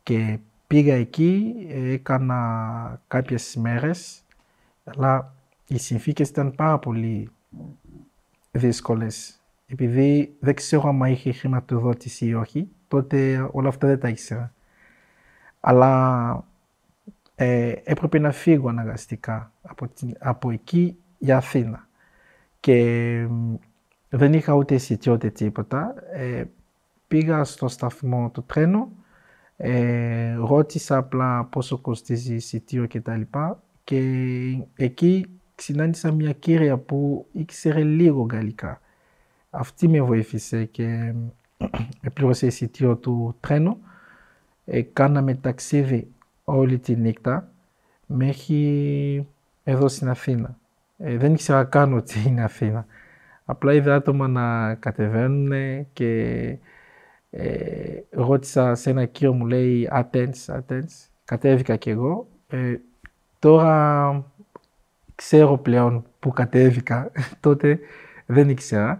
και 0.03 0.39
πήγα 0.67 0.93
εκεί, 0.93 1.55
έκανα 1.69 3.01
κάποιες 3.07 3.55
μέρες, 3.55 4.23
αλλά 4.83 5.33
οι 5.67 5.77
συνθήκες 5.77 6.29
ήταν 6.29 6.55
πάρα 6.55 6.79
πολύ 6.79 7.29
δύσκολες. 8.51 9.41
Επειδή 9.67 10.35
δεν 10.39 10.53
ξέρω 10.53 10.89
αν 10.89 11.01
είχε 11.01 11.31
χρηματοδότηση 11.31 12.25
ή 12.25 12.33
όχι, 12.33 12.69
τότε 12.87 13.49
όλα 13.51 13.67
αυτά 13.67 13.87
δεν 13.87 13.99
τα 13.99 14.07
ήξερα. 14.07 14.53
Αλλά 15.59 16.43
ε, 17.35 17.73
έπρεπε 17.83 18.19
να 18.19 18.31
φύγω 18.31 18.69
αναγκαστικά 18.69 19.51
από, 19.61 19.89
από 20.19 20.51
εκεί 20.51 20.97
για 21.17 21.37
Αθήνα. 21.37 21.87
Και 22.59 23.27
δεν 24.09 24.33
είχα 24.33 24.53
ούτε 24.53 24.75
εισιτήριο 24.75 25.13
ούτε 25.13 25.29
τίποτα. 25.29 25.95
Ε, 26.13 26.43
πήγα 27.07 27.43
στο 27.43 27.67
σταθμό 27.67 28.29
του 28.29 28.43
τρένου, 28.43 28.91
ε, 29.57 30.33
ρώτησα 30.33 30.97
απλά 30.97 31.43
πόσο 31.43 31.77
κοστίζει 31.77 32.35
εισιτήριο 32.35 32.85
και 32.85 33.01
τα 33.01 33.15
λοιπά 33.15 33.63
και 33.83 34.01
εκεί 34.75 35.25
συνάντησα 35.55 36.11
μια 36.11 36.31
κύρια 36.31 36.77
που 36.77 37.27
ήξερε 37.31 37.83
λίγο 37.83 38.27
γαλλικά. 38.31 38.81
Αυτή 39.49 39.87
με 39.87 40.01
βοήθησε 40.01 40.65
και 40.65 41.13
πλήρωσε 42.13 42.45
εισιτήριο 42.45 42.95
του 42.95 43.35
τρένου. 43.39 43.77
Ε, 44.65 44.81
κάναμε 44.81 45.33
ταξίδι 45.33 46.07
όλη 46.43 46.79
τη 46.79 46.95
νύχτα 46.95 47.51
μέχρι 48.05 49.27
εδώ 49.63 49.87
στην 49.87 50.09
Αθήνα. 50.09 50.57
Ε, 50.97 51.17
δεν 51.17 51.33
ήξερα 51.33 51.63
καν 51.63 51.93
ότι 51.93 52.23
είναι 52.27 52.43
Αθήνα. 52.43 52.85
Απλά 53.45 53.73
είδα 53.73 53.95
άτομα 53.95 54.27
να 54.27 54.75
κατεβαίνουν 54.75 55.51
και 55.93 56.43
ε, 57.29 57.99
ρώτησα 58.09 58.75
σε 58.75 58.89
ένα 58.89 59.05
κύριο 59.05 59.33
μου 59.33 59.45
λέει 59.45 59.89
Athens, 59.91 60.45
Athens. 60.45 61.07
Κατέβηκα 61.25 61.75
κι 61.75 61.89
εγώ. 61.89 62.27
Ε, 62.47 62.75
τώρα 63.39 64.25
ξέρω 65.15 65.57
πλέον 65.57 66.05
που 66.19 66.31
κατέβηκα, 66.31 67.11
τότε 67.39 67.79
δεν 68.25 68.49
ήξερα. 68.49 68.99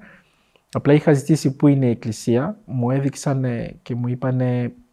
Απλά 0.78 0.94
είχα 0.94 1.14
ζητήσει 1.14 1.56
που 1.56 1.68
είναι 1.68 1.86
η 1.86 1.90
εκκλησία, 1.90 2.60
μου 2.66 2.92
έδειξαν 2.92 3.46
και 3.82 3.96
μου 3.96 4.08
είπαν 4.08 4.42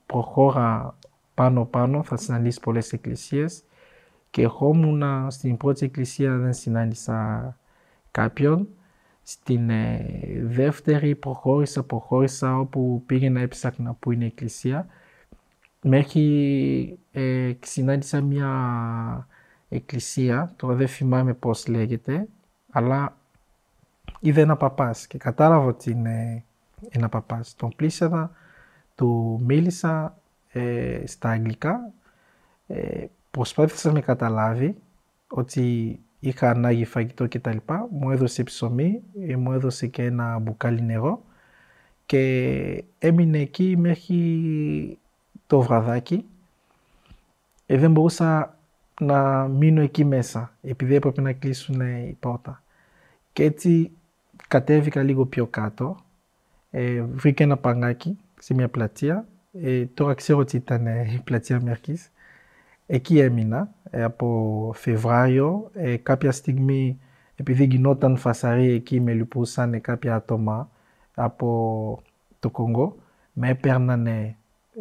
προχώρα 0.07 0.99
πάνω 1.35 1.65
πάνω, 1.65 2.03
θα 2.03 2.17
συναντήσεις 2.17 2.61
πολλές 2.61 2.93
εκκλησίες 2.93 3.65
και 4.31 4.43
ερχόμουν 4.43 5.31
στην 5.31 5.57
πρώτη 5.57 5.85
εκκλησία 5.85 6.37
δεν 6.37 6.53
συνάντησα 6.53 7.59
κάποιον. 8.11 8.69
Στην 9.23 9.71
ε, 9.71 10.21
δεύτερη 10.43 11.15
προχώρησα, 11.15 11.83
προχώρησα 11.83 12.59
όπου 12.59 13.03
πήγαινα 13.07 13.41
έψαχνα 13.41 13.93
που 13.93 14.13
είναι 14.13 14.25
η 14.25 14.27
εκκλησία. 14.27 14.87
Μέχρι 15.83 16.99
ε, 17.13 17.53
συνάντησα 17.61 18.21
μια 18.21 18.53
εκκλησία, 19.69 20.53
τώρα 20.57 20.75
δεν 20.75 20.89
θυμάμαι 20.89 21.35
πώς 21.35 21.67
λέγεται, 21.67 22.29
αλλά 22.71 23.17
είδε 24.25 24.41
ένα 24.41 24.57
παπάς 24.57 25.07
και 25.07 25.19
κατάλαβα 25.19 25.67
ότι 25.67 25.91
είναι 25.91 26.45
ένα 26.89 27.09
παπάς. 27.09 27.55
Τον 27.57 27.73
πλήσαρα, 27.77 28.31
του 28.95 29.41
μίλησα 29.45 30.19
ε, 30.53 31.03
στα 31.07 31.31
αγγλικά, 31.31 31.93
ε, 32.67 33.07
προσπάθησα 33.31 33.89
να 33.89 33.95
με 33.95 34.01
καταλάβει 34.01 34.77
ότι 35.29 35.99
είχα 36.21 36.51
ανάγκη 36.51 36.85
φαγητό 36.85 37.29
κτλ. 37.29 37.57
Μου 37.91 38.11
έδωσε 38.11 38.43
ψωμί, 38.43 39.03
ε, 39.29 39.37
μου 39.37 39.53
έδωσε 39.53 39.87
και 39.87 40.03
ένα 40.05 40.39
μπουκάλι 40.39 40.83
νερό 40.83 41.23
και 42.07 42.85
έμεινε 42.99 43.39
εκεί 43.39 43.77
μέχρι 43.77 44.99
το 45.47 45.61
βραδάκι. 45.61 46.25
Ε, 47.67 47.79
δεν 47.79 47.93
μπορούσα 47.93 48.59
να 49.01 49.49
μείνω 49.49 49.81
εκεί 49.81 50.05
μέσα, 50.05 50.57
επειδή 50.63 50.95
έπρεπε 50.95 51.21
να 51.21 51.33
κλείσουν 51.33 51.81
η 51.81 52.17
πόρτα. 52.21 52.63
Και 53.33 53.45
έτσι 53.45 53.93
κατέβηκα 54.49 55.03
λίγο 55.03 55.27
πιο 55.27 55.47
κάτω, 55.47 55.97
ε, 56.71 57.03
βρήκα 57.03 57.45
ένα 57.45 57.57
παγάκι 57.57 58.19
σε 58.41 58.55
μια 58.55 58.69
πλατεία. 58.69 59.27
Ε, 59.63 59.85
τώρα 59.85 60.15
ξέρω 60.15 60.39
ότι 60.39 60.57
ήταν 60.57 60.87
η 60.87 61.21
πλατεία 61.25 61.61
Μερκής. 61.63 62.11
Εκεί 62.87 63.19
έμεινα 63.19 63.69
ε, 63.91 64.03
από 64.03 64.73
Φεβράριο. 64.77 65.71
Ε, 65.75 65.97
κάποια 65.97 66.33
στιγμή, 66.33 66.99
επειδή 67.37 67.65
γινόταν 67.65 68.17
φασαρή 68.17 68.71
εκεί, 68.71 69.01
με 69.01 69.13
λυπούσαν 69.13 69.81
κάποια 69.81 70.15
άτομα 70.15 70.71
από 71.15 72.03
το 72.41 72.51
Κονγκό. 72.51 72.97
Με 73.33 73.49
έπαιρνανε, 73.49 74.37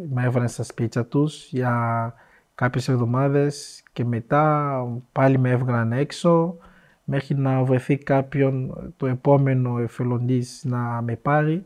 με 0.09 0.23
έβαλαν 0.23 0.49
στα 0.49 0.63
σπίτια 0.63 1.05
τους 1.05 1.47
για 1.49 2.13
κάποιες 2.55 2.87
εβδομάδες 2.87 3.83
και 3.93 4.05
μετά 4.05 4.85
πάλι 5.11 5.37
με 5.37 5.49
έβγαλαν 5.49 5.91
έξω 5.91 6.57
μέχρι 7.03 7.35
να 7.35 7.63
βρεθεί 7.63 7.97
κάποιον 7.97 8.73
το 8.97 9.05
επόμενο 9.07 9.79
εθελοντής 9.79 10.63
να 10.63 11.01
με 11.01 11.15
πάρει. 11.15 11.63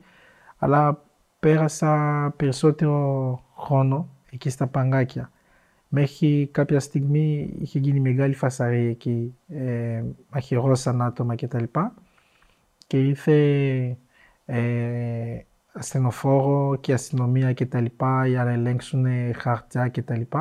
Αλλά 0.57 1.03
πέρασα 1.39 2.33
περισσότερο 2.38 3.39
χρόνο 3.57 4.09
εκεί 4.29 4.49
στα 4.49 4.67
παγκάκια. 4.67 5.31
Μέχρι 5.89 6.49
κάποια 6.51 6.79
στιγμή 6.79 7.53
είχε 7.59 7.79
γίνει 7.79 7.99
μεγάλη 7.99 8.33
φασαρή 8.33 8.85
εκεί, 8.85 9.35
ε, 9.47 10.03
αχυρώσαν 10.29 11.01
άτομα 11.01 11.35
κτλ. 11.35 11.63
Και 12.88 12.99
ήρθε 12.99 13.97
ε, 14.45 15.39
ασθενοφόρο 15.71 16.75
και 16.75 16.93
αστυνομία 16.93 17.53
κτλ. 17.53 17.85
για 18.25 18.43
να 18.43 18.51
ελέγξουν 18.51 19.05
χαρτιά 19.35 19.89
κτλ. 19.89 20.21
Και 20.21 20.38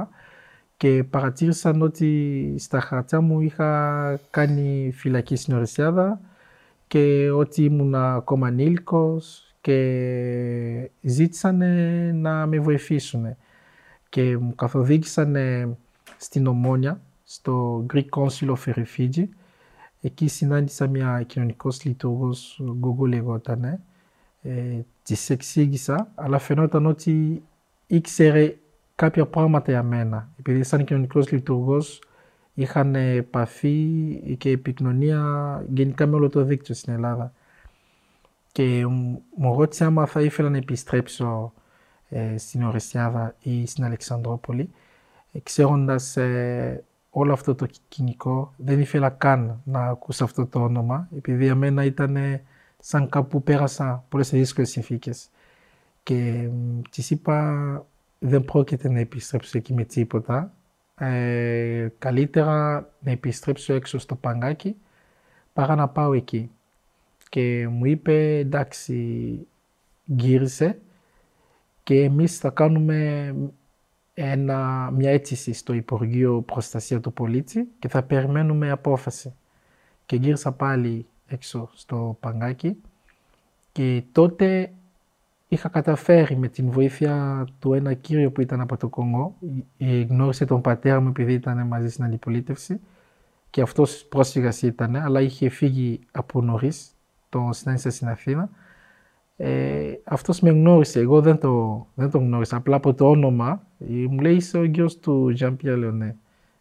παρατήρησαν 1.10 1.82
ότι 1.82 2.54
στα 2.58 2.80
χαρτιά 2.80 3.20
μου 3.20 3.40
είχα 3.40 4.20
κάνει 4.30 4.90
φυλακή 4.94 5.36
στην 5.36 5.54
Ορεσιάδα 5.54 6.20
και 6.86 7.30
ότι 7.30 7.64
ήμουν 7.64 7.94
ακόμα 7.94 8.46
ανήλικος 8.46 9.46
και 9.60 10.90
ζήτησαν 11.00 11.56
να 12.16 12.46
με 12.46 12.58
βοηθήσουν 12.58 13.36
και 14.08 14.36
μου 14.38 14.54
καθοδήγησαν 14.54 15.36
στην 16.16 16.46
Ομόνια, 16.46 17.00
στο 17.24 17.86
Greek 17.92 18.08
Council 18.10 18.54
of 18.56 18.74
Refugee. 18.74 19.28
Εκεί 20.00 20.28
συνάντησα 20.28 20.86
μια 20.86 21.22
κοινωνικός 21.26 21.84
λειτουργός, 21.84 22.62
Google 22.80 23.08
λεγόταν. 23.08 23.64
Ε, 24.42 24.80
της 25.02 25.30
εξήγησα, 25.30 26.12
αλλά 26.14 26.38
φαινόταν 26.38 26.86
ότι 26.86 27.42
ήξερε 27.86 28.56
κάποια 28.96 29.26
πράγματα 29.26 29.70
για 29.70 29.82
μένα. 29.82 30.28
Επειδή 30.38 30.62
σαν 30.62 30.84
κοινωνικό 30.84 31.20
λειτουργός 31.30 32.02
είχαν 32.54 32.94
επαφή 32.94 33.86
και 34.38 34.50
επικοινωνία 34.50 35.22
γενικά 35.68 36.06
με 36.06 36.14
όλο 36.14 36.28
το 36.28 36.42
δίκτυο 36.42 36.74
στην 36.74 36.92
Ελλάδα. 36.92 37.32
Και 38.52 38.86
μου 39.36 39.54
ρώτησε 39.58 39.84
άμα 39.84 40.06
θα 40.06 40.20
ήθελα 40.20 40.50
να 40.50 40.56
επιστρέψω 40.56 41.52
ε, 42.08 42.38
στην 42.38 42.62
Ορεσιάδα 42.62 43.34
ή 43.40 43.66
στην 43.66 43.84
Αλεξανδρόπολη. 43.84 44.70
Ε, 45.32 45.38
ξέροντας 45.38 46.16
ε, 46.16 46.84
όλο 47.10 47.32
αυτό 47.32 47.54
το 47.54 47.66
κοινικό, 47.88 48.54
δεν 48.56 48.80
ήθελα 48.80 49.10
καν 49.10 49.60
να 49.64 49.80
ακούσω 49.86 50.24
αυτό 50.24 50.46
το 50.46 50.62
όνομα, 50.62 51.08
επειδή 51.16 51.44
για 51.44 51.54
μένα 51.54 51.84
ήταν 51.84 52.16
σαν 52.78 53.08
κάπου 53.08 53.42
πέρασα 53.42 54.04
πολλές 54.08 54.30
δύσκολες 54.30 54.70
συνθήκες. 54.70 55.30
Και 56.02 56.48
της 56.90 57.10
είπα, 57.10 57.86
δεν 58.18 58.44
πρόκειται 58.44 58.90
να 58.90 58.98
επιστρέψω 58.98 59.58
εκεί 59.58 59.74
με 59.74 59.84
τίποτα. 59.84 60.52
Ε, 60.98 61.88
καλύτερα 61.98 62.88
να 63.00 63.10
επιστρέψω 63.10 63.72
έξω 63.72 63.98
στο 63.98 64.14
παγκάκι 64.14 64.76
παρά 65.52 65.74
να 65.74 65.88
πάω 65.88 66.12
εκεί. 66.12 66.50
Και 67.28 67.68
μου 67.68 67.84
είπε 67.84 68.38
εντάξει 68.38 69.38
γύρισε 70.04 70.78
και 71.82 72.02
εμείς 72.02 72.38
θα 72.38 72.50
κάνουμε 72.50 73.34
ένα, 74.14 74.90
μια 74.90 75.10
αίτηση 75.10 75.52
στο 75.52 75.72
Υπουργείο 75.72 76.42
Προστασία 76.42 77.00
του 77.00 77.12
Πολίτη 77.12 77.68
και 77.78 77.88
θα 77.88 78.02
περιμένουμε 78.02 78.70
απόφαση. 78.70 79.34
Και 80.06 80.16
γύρισα 80.16 80.52
πάλι 80.52 81.06
έξω 81.26 81.70
στο 81.74 82.16
παγκάκι 82.20 82.80
και 83.72 84.02
τότε 84.12 84.72
είχα 85.48 85.68
καταφέρει 85.68 86.36
με 86.36 86.48
την 86.48 86.70
βοήθεια 86.70 87.46
του 87.58 87.72
ένα 87.72 87.94
κύριο 87.94 88.30
που 88.30 88.40
ήταν 88.40 88.60
από 88.60 88.76
το 88.76 88.88
Κονγκό, 88.88 89.34
γνώρισε 90.08 90.44
τον 90.44 90.60
πατέρα 90.60 91.00
μου 91.00 91.08
επειδή 91.08 91.32
ήταν 91.32 91.66
μαζί 91.66 91.88
στην 91.88 92.04
αντιπολίτευση 92.04 92.80
και 93.50 93.60
αυτός 93.60 94.06
πρόσφυγας 94.08 94.62
ήταν, 94.62 94.96
αλλά 94.96 95.20
είχε 95.20 95.48
φύγει 95.48 96.00
από 96.10 96.42
νωρίς, 96.42 96.90
τον 97.28 97.52
συνάντησα 97.52 97.90
στην 97.90 98.08
Αθήνα 98.08 98.50
ε, 99.36 99.92
αυτός 100.04 100.40
με 100.40 100.50
γνώρισε, 100.50 101.00
εγώ 101.00 101.20
δεν, 101.20 101.38
το, 101.38 101.86
δεν 101.94 102.10
τον 102.10 102.22
γνώρισα, 102.24 102.56
απλά 102.56 102.76
από 102.76 102.94
το 102.94 103.08
όνομα. 103.08 103.62
Ε, 103.78 103.84
μου 103.94 104.20
λέει 104.20 104.34
είσαι 104.34 104.58
ο 104.58 104.64
γιος 104.64 104.98
του 104.98 105.34
Jean 105.38 105.56
Pierre 105.62 105.76
Λεωνέ. 105.78 106.16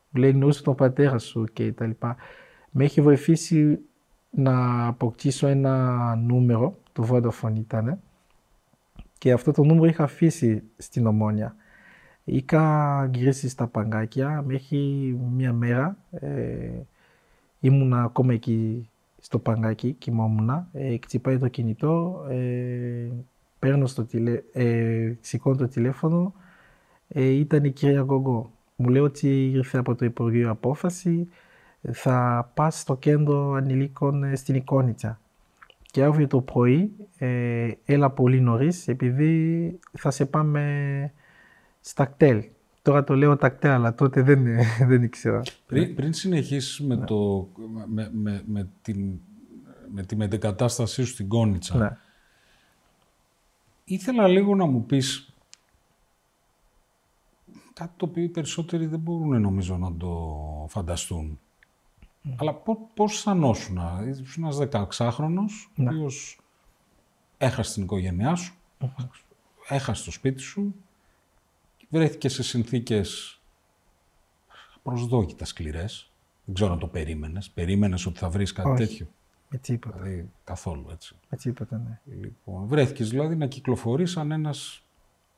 Μου 0.10 0.22
λέει 0.22 0.32
γνώρισε 0.32 0.64
τον 0.64 0.76
πατέρα 0.76 1.18
σου 1.18 1.44
και 1.54 1.72
τα 1.72 1.86
λοιπά. 1.86 2.16
Με 2.72 2.84
έχει 2.84 3.02
βοηθήσει 3.02 3.80
να 4.30 4.88
αποκτήσω 4.88 5.48
ένα 5.48 6.16
νούμερο, 6.16 6.78
το 6.94 7.08
Vodafone 7.12 7.56
ήταν, 7.58 8.00
και 9.18 9.32
αυτό 9.32 9.52
το 9.52 9.64
νούμερο 9.64 9.86
είχα 9.86 10.04
αφήσει 10.04 10.64
στην 10.78 11.06
Ομόνια. 11.06 11.56
Είχα 12.24 13.10
γυρίσει 13.14 13.50
στα 13.50 13.68
παγκάκια 13.68 14.44
μέχρι 14.46 14.78
μία 15.32 15.54
μέρα. 15.54 15.98
Ε, 16.12 16.70
ήμουν 17.60 17.94
ακόμα 17.94 18.34
εκεί 18.34 18.90
στο 19.20 19.40
παγκάκι, 19.40 19.94
κοιμόμουν, 19.94 20.68
ε, 20.72 20.98
ξυπάει 20.98 21.38
το 21.38 21.48
κινητό, 21.48 22.26
ε, 22.30 23.08
παίρνω 23.60 23.86
στο 23.86 24.06
τηλε, 24.06 24.42
ε, 24.54 25.14
σηκώνω 25.22 25.56
το 25.56 25.68
τηλέφωνο, 25.68 26.34
ε, 27.08 27.24
ήταν 27.24 27.64
η 27.64 27.72
κυρία 27.72 28.04
Γκογκό. 28.04 28.52
Μου 28.76 28.90
λέει 28.90 29.02
ότι 29.02 29.50
ήρθε 29.52 29.78
από 29.78 29.96
το 29.96 30.06
Υπουργείο 30.06 30.50
απόφαση, 30.50 31.28
θα 31.92 32.52
πας 32.54 32.80
στο 32.80 32.96
κέντρο 32.96 33.52
ανηλίκων 33.52 34.24
ε, 34.24 34.36
στην 34.36 34.56
Εικόνιτσα. 34.56 35.20
Και 35.96 36.04
αύριο 36.04 36.28
το 36.28 36.42
πρωί, 36.42 36.96
ε, 37.18 37.72
έλα 37.86 38.10
πολύ 38.10 38.42
νωρίς, 38.42 38.88
επειδή 38.88 39.80
θα 39.92 40.12
σε 40.12 40.26
πάμε 40.26 41.14
στα 41.82 42.06
κτέλ. 42.06 42.44
Τώρα 42.82 43.04
το 43.04 43.16
λέω 43.16 43.38
τακτέ, 43.38 43.70
αλλά 43.70 43.96
τότε 43.96 44.22
δεν, 44.22 44.46
δεν 44.90 45.04
ήξερα. 45.04 45.42
Πριν, 45.66 45.96
πριν 45.96 46.14
συνεχίσεις 46.14 46.80
με, 46.80 46.96
ναι. 46.96 47.06
το, 47.06 47.50
με, 47.86 48.10
με, 48.14 48.44
με, 48.46 48.70
την, 48.82 49.20
με 49.94 50.04
τη 50.04 50.16
μετεκατάστασή 50.16 51.04
σου 51.04 51.12
στην 51.12 51.28
Κόνιτσα, 51.28 51.78
ναι. 51.78 51.98
ήθελα 53.84 54.28
λίγο 54.28 54.56
να 54.56 54.66
μου 54.66 54.86
πεις 54.86 55.34
κάτι 57.74 57.92
το 57.98 58.06
οποίο 58.06 58.24
οι 58.24 58.30
περισσότεροι 58.30 58.86
δεν 58.86 59.00
μπορούν 59.00 59.42
νομίζω 59.42 59.78
να 59.78 59.96
το 59.98 60.36
φανταστούν. 60.70 61.40
Αλλά 62.36 62.54
πώς 62.94 63.14
αισθανόσουν, 63.14 63.80
ήσουν 64.22 64.44
ένας 64.44 64.58
16χρονος, 64.72 65.72
ναι. 65.76 65.90
ο 65.90 65.94
οποίος 65.94 66.40
έχασε 67.38 67.74
την 67.74 67.84
οικογένειά 67.84 68.36
σου, 68.36 68.54
έχασε 69.68 70.04
το 70.06 70.12
σπίτι 70.12 70.42
σου, 70.42 70.76
βρέθηκε 71.90 72.30
σε 72.30 72.44
συνθήκες 72.44 73.40
προσδόκητα 74.84 75.46
σκληρές. 75.46 76.10
Δεν 76.46 76.56
ξέρω 76.56 76.74
αν 76.74 76.80
το 76.80 76.88
περίμενες. 76.88 77.50
Περίμενες 77.50 78.06
ότι 78.06 78.20
θα 78.20 78.30
βρεις 78.30 78.52
κάτι 78.52 78.70
Όχι. 78.70 78.86
τέτοιο; 78.86 79.08
Με 79.50 79.58
τίποτα. 79.58 79.98
Δηλαδή, 79.98 80.30
καθόλου 80.44 80.86
έτσι. 80.92 81.16
Με 81.30 81.38
τίποτα, 81.38 81.78
ναι. 81.78 82.16
Λοιπόν, 82.22 82.66
βρέθηκες 82.68 83.10
δηλαδή 83.10 83.36
να 83.36 83.48
κυκλοφορείς 83.48 84.12
σαν 84.12 84.32
ένας 84.32 84.84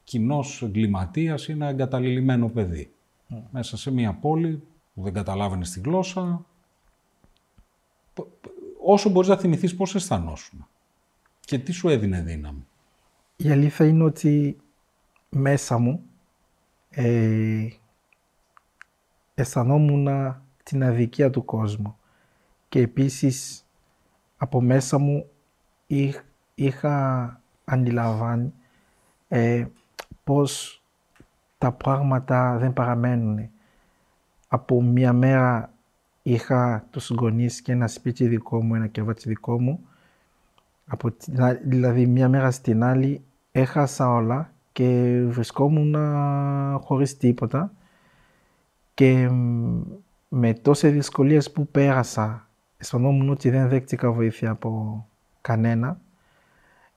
κοινός 0.04 0.62
εγκληματίας 0.62 1.48
ή 1.48 1.52
ένα 1.52 1.68
εγκαταλειμμένο 1.68 2.50
παιδί. 2.50 2.92
Μέσα 3.52 3.78
σε 3.78 3.92
μια 3.92 4.14
πόλη 4.14 4.64
που 4.94 5.02
δεν 5.02 5.14
καταλάβαινες 5.14 5.72
τη 5.72 5.80
γλώσσα. 5.80 6.46
Π- 8.24 8.28
π- 8.42 8.50
Όσο 8.84 9.10
μπορείς 9.10 9.30
να 9.30 9.38
θυμηθείς 9.38 9.76
πώς 9.76 9.96
αισθανόσουν. 9.96 10.68
Και 11.40 11.60
τι 11.60 11.72
σου 11.72 11.90
έδινε 11.90 12.22
δύναμη. 12.22 12.66
Η 13.36 13.52
αλήθεια 13.52 13.86
είναι 13.88 14.04
ότι 14.04 14.58
μέσα 15.30 15.78
μου 15.78 16.04
ε, 16.90 17.68
αισθανόμουν 19.36 20.36
την 20.64 20.84
αδικία 20.84 21.30
του 21.30 21.46
κόσμου 21.46 21.98
και 22.70 22.80
επίσης 22.80 23.66
από 24.38 24.62
μέσα 24.62 24.98
μου 24.98 25.26
είχ- 25.88 26.24
είχα 26.56 27.42
αντιλαμβάνει 27.66 28.54
ε, 29.28 29.66
πως 30.24 30.82
τα 31.58 31.72
πράγματα 31.72 32.58
δεν 32.58 32.74
παραμένουν. 32.74 33.50
Από 34.48 34.82
μία 34.82 35.14
μέρα 35.14 35.74
είχα 36.32 36.88
τους 36.92 37.10
γονείς 37.10 37.62
και 37.62 37.72
ένα 37.72 37.88
σπίτι 37.88 38.28
δικό 38.28 38.64
μου, 38.64 38.76
ένα 38.76 38.88
κρεβάτι 38.88 39.30
δικό 39.30 39.62
μου 39.62 39.88
από 40.88 41.12
την 41.12 41.42
α- 41.42 41.60
δηλαδή 41.64 42.06
μία 42.06 42.30
μέρα 42.30 42.52
στην 42.52 42.84
άλλη 42.84 43.22
έχασα 43.52 44.10
όλα 44.10 44.54
και 44.72 45.22
βρισκόμουν 45.28 45.96
α, 45.96 46.80
χωρίς 46.84 47.18
τίποτα 47.18 47.74
και 48.94 49.30
μ, 49.30 49.82
με 50.28 50.54
τόσες 50.54 50.92
δυσκολίες 50.92 51.52
που 51.52 51.68
πέρασα 51.68 52.50
αισθανόμουν 52.78 53.30
ότι 53.30 53.50
δεν 53.50 53.68
δέχτηκα 53.70 54.12
βοήθεια 54.12 54.50
από 54.50 55.06
κανένα. 55.42 56.02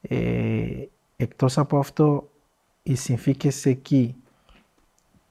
Ε, 0.00 0.84
εκτός 1.16 1.58
από 1.58 1.78
αυτό 1.78 2.30
οι 2.82 2.94
συνθήκες 2.94 3.66
εκεί 3.66 4.16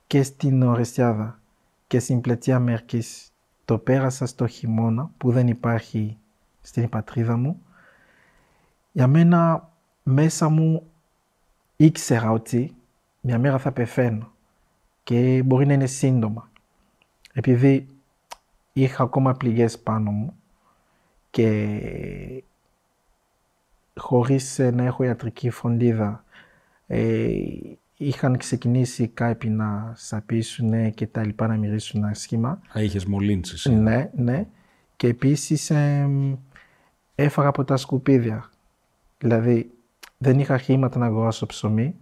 και 0.07 0.23
στην 0.23 0.63
Ορεστιάδα 0.63 1.39
και 1.87 1.99
στην 1.99 2.21
πλατεία 2.21 2.59
Μέρκης 2.59 3.33
το 3.69 3.77
πέρασα 3.77 4.25
στο 4.25 4.47
χειμώνα 4.47 5.11
που 5.17 5.31
δεν 5.31 5.47
υπάρχει 5.47 6.17
στην 6.61 6.89
πατρίδα 6.89 7.37
μου 7.37 7.61
για 8.91 9.07
μένα 9.07 9.69
μέσα 10.03 10.49
μου 10.49 10.83
ήξερα 11.75 12.31
ότι 12.31 12.75
μια 13.21 13.39
μέρα 13.39 13.57
θα 13.57 13.71
πεθαίνω 13.71 14.31
και 15.03 15.41
μπορεί 15.45 15.65
να 15.65 15.73
είναι 15.73 15.85
σύντομα. 15.85 16.49
Επειδή 17.33 17.87
είχα 18.73 19.03
ακόμα 19.03 19.33
πληγές 19.33 19.79
πάνω 19.79 20.11
μου 20.11 20.35
και 21.29 21.79
χωρίς 23.95 24.59
ε, 24.59 24.71
να 24.71 24.83
έχω 24.83 25.03
ιατρική 25.03 25.49
φροντίδα 25.49 26.23
ε, 26.87 27.31
είχαν 28.01 28.37
ξεκινήσει 28.37 29.07
κάποιοι 29.07 29.51
να 29.53 29.93
σαπίσουν 29.95 30.93
και 30.93 31.07
τα 31.07 31.25
λοιπά 31.25 31.47
να 31.47 31.55
μυρίσουν 31.55 32.03
ασχήμα. 32.03 32.49
Α, 32.77 32.81
είχες 32.81 33.05
μολύνσεις. 33.05 33.65
Ναι, 33.65 34.09
ναι. 34.15 34.47
Και 34.95 35.07
επίσης 35.07 35.69
εμ, 35.69 36.35
έφαγα 37.15 37.47
από 37.47 37.63
τα 37.63 37.77
σκουπίδια. 37.77 38.49
Δηλαδή 39.17 39.71
δεν 40.17 40.39
είχα 40.39 40.57
χρήματα 40.57 40.99
να 40.99 41.05
αγοράσω 41.05 41.45
ψωμί. 41.45 41.95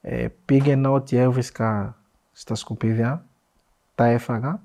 Ε, 0.00 0.28
πήγαινα 0.44 0.90
ό,τι 0.90 1.16
έβρισκα 1.16 1.96
στα 2.32 2.54
σκουπίδια, 2.54 3.24
τα 3.94 4.04
έφαγα 4.04 4.62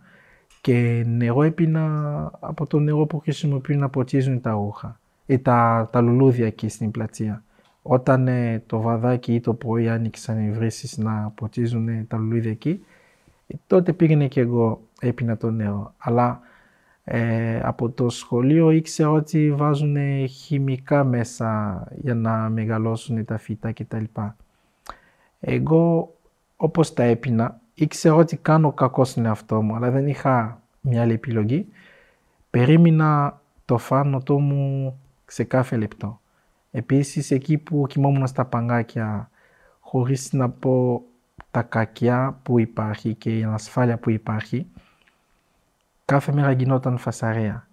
και 0.62 1.04
νερό 1.08 1.44
έπινα 1.44 2.32
από 2.40 2.66
το 2.66 2.80
νερό 2.80 3.06
που 3.06 3.20
χρησιμοποιούν 3.20 3.80
να 3.80 3.90
ποτίζουν 3.90 4.42
τα 4.42 4.52
ρούχα 4.52 5.00
ή 5.26 5.40
τα, 5.40 5.90
τα 5.92 6.02
λουλούδια 6.02 6.46
εκεί 6.46 6.68
στην 6.68 6.92
πλατεία. 6.92 7.44
Όταν 7.86 8.28
ε, 8.28 8.64
το 8.66 8.82
βαδάκι 8.82 9.34
ή 9.34 9.40
το 9.40 9.54
πρωί 9.54 9.90
άνοιξαν 9.90 10.46
οι 10.46 10.52
βρύσεις 10.52 10.98
να 10.98 11.32
ποτίζουν 11.36 11.88
ε, 11.88 12.06
τα 12.08 12.18
λουλούδια 12.18 12.52
εκεί, 12.52 12.86
ε, 13.48 13.56
τότε 13.68 13.94
πήγαινε 13.94 14.28
και 14.28 14.40
εγώ 14.40 14.82
έπινα 15.02 15.38
το 15.38 15.52
νερό. 15.52 15.94
Αλλά 15.98 16.40
ε, 17.04 17.60
από 17.64 17.90
το 17.90 18.10
σχολείο 18.10 18.72
ήξερα 18.72 19.10
ότι 19.10 19.52
βάζουν 19.52 20.28
χημικά 20.28 21.04
μέσα 21.04 21.84
για 21.96 22.16
να 22.16 22.50
μεγαλώσουν 22.50 23.26
τα 23.26 23.38
φυτά 23.38 23.72
κτλ. 23.72 24.04
Εγώ 25.40 26.16
όπως 26.56 26.94
τα 26.94 27.04
έπινα 27.04 27.60
ήξερα 27.74 28.16
ότι 28.16 28.38
κάνω 28.38 28.72
κακό 28.72 29.04
στον 29.06 29.26
εαυτό 29.26 29.62
μου 29.62 29.76
αλλά 29.76 29.92
δεν 29.92 30.08
είχα 30.08 30.62
μια 30.82 31.02
άλλη 31.02 31.14
επιλογή. 31.14 31.68
Περίμενα 32.50 33.42
το 33.66 33.78
φάνατό 33.78 34.40
μου 34.40 35.00
σε 35.26 35.44
κάθε 35.44 35.78
λεπτό. 35.78 36.22
Επίσης 36.76 37.32
εκεί 37.32 37.58
που 37.58 37.86
κοιμόμουν 37.90 38.28
στα 38.28 38.46
παγκάκια 38.46 39.30
χωρίς 39.80 40.34
να 40.34 40.50
πω 40.50 41.02
τα 41.52 41.62
κακιά 41.62 42.40
που 42.44 42.60
υπάρχει 42.60 43.14
και 43.14 43.38
η 43.38 43.44
ανασφάλεια 43.44 43.98
που 43.98 44.10
υπάρχει 44.10 44.68
κάθε 46.06 46.32
μέρα 46.34 46.52
γινόταν 46.52 46.98
φασαρία. 46.98 47.68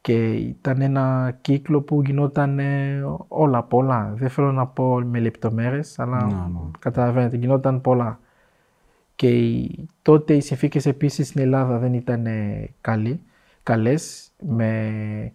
Και 0.00 0.32
ήταν 0.32 0.80
ένα 0.80 1.36
κύκλο 1.40 1.80
που 1.80 2.02
γινόταν 2.02 2.58
ε, 2.58 3.02
όλα 3.28 3.62
πολλά. 3.62 4.12
Δεν 4.16 4.28
θέλω 4.28 4.52
να 4.52 4.66
πω 4.66 5.00
με 5.00 5.18
λεπτομέρειες, 5.20 5.98
αλλά 5.98 6.24
Ναι, 6.24 6.32
ναι. 6.32 6.70
καταλαβαίνετε, 6.78 7.36
γινόταν 7.36 7.80
πολλά. 7.80 8.20
Και 9.16 9.28
οι- 9.28 9.88
τότε 10.02 10.34
οι 10.34 10.40
συνθήκες 10.40 10.86
επίσης 10.86 11.28
στην 11.28 11.40
Ελλάδα 11.40 11.78
δεν 11.78 11.94
ήταν 11.94 12.26
ε, 12.26 12.68
καλή, 12.80 13.20
καλές. 13.62 14.30
Με 14.48 15.32